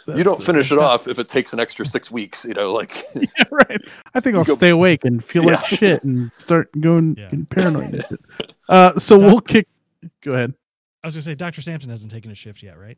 you 0.08 0.24
don't 0.24 0.42
finish 0.44 0.72
it 0.72 0.78
off 0.78 1.08
if 1.08 1.18
it 1.20 1.28
takes 1.28 1.54
an 1.54 1.60
extra 1.60 1.86
six 1.86 2.12
weeks. 2.12 2.46
You 2.46 2.54
know, 2.54 2.72
like 2.74 3.06
Yeah, 3.16 3.28
right. 3.52 3.82
I 4.14 4.20
think 4.20 4.36
I'll 4.38 4.44
go- 4.44 4.56
stay 4.56 4.70
awake 4.70 5.06
and 5.06 5.24
feel 5.24 5.44
like 5.44 5.66
shit 5.66 6.04
and 6.04 6.34
start 6.34 6.70
going 6.80 7.16
Yeah. 7.18 7.32
paranoid. 7.50 8.06
Uh, 8.68 8.98
so 8.98 9.20
Doc- 9.20 9.28
we'll 9.30 9.42
kick. 9.42 9.68
Go 10.24 10.34
ahead. 10.34 10.54
I 11.04 11.08
was 11.08 11.14
gonna 11.16 11.22
say 11.22 11.36
Dr. 11.36 11.62
Sampson 11.62 11.92
hasn't 11.92 12.12
taken 12.12 12.32
a 12.32 12.36
shift 12.36 12.64
yet, 12.64 12.80
right? 12.80 12.98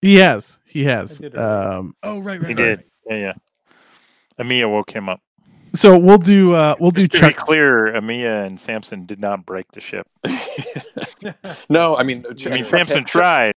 He 0.00 0.14
has. 0.16 0.60
He 0.64 0.84
has. 0.84 1.20
Um, 1.34 1.96
Oh, 2.04 2.20
right, 2.20 2.40
right. 2.40 2.48
He 2.48 2.54
right, 2.54 2.56
did. 2.56 2.78
right. 2.78 2.86
Yeah, 3.10 3.16
yeah. 3.16 3.32
Amia 4.44 4.70
woke 4.70 4.92
him 4.92 5.08
up. 5.08 5.20
so 5.74 5.98
we'll 5.98 6.18
do. 6.18 6.54
Uh, 6.54 6.76
we'll 6.78 6.92
do 6.92 7.00
Just 7.08 7.20
to 7.20 7.28
be 7.30 7.34
clear, 7.34 7.92
Amia 7.94 8.46
and 8.46 8.60
Sampson 8.60 9.06
did 9.06 9.18
not 9.18 9.44
break 9.44 9.66
the 9.72 9.80
ship. 9.80 10.06
no, 11.68 11.96
I 11.96 12.02
mean, 12.04 12.24
I 12.24 12.28
mean, 12.28 12.36
Chuck 12.36 12.66
Sampson 12.66 12.98
had- 12.98 13.06
tried. 13.08 13.52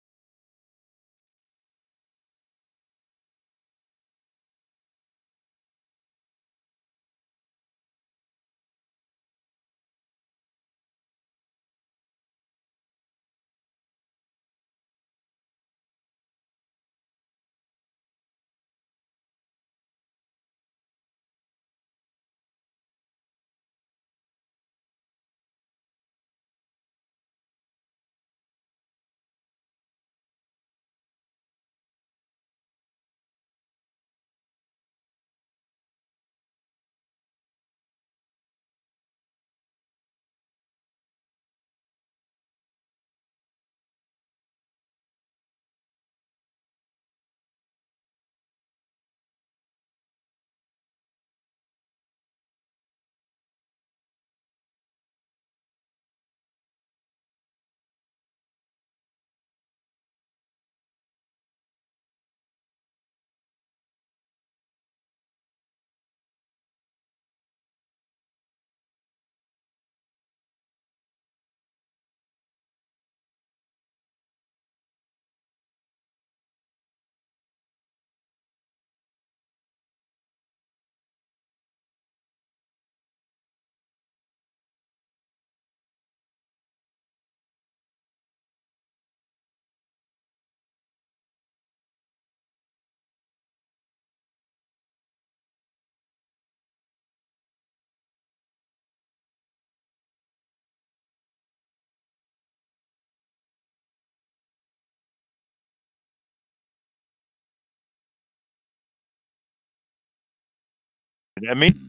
I 111.50 111.54
mean, 111.54 111.89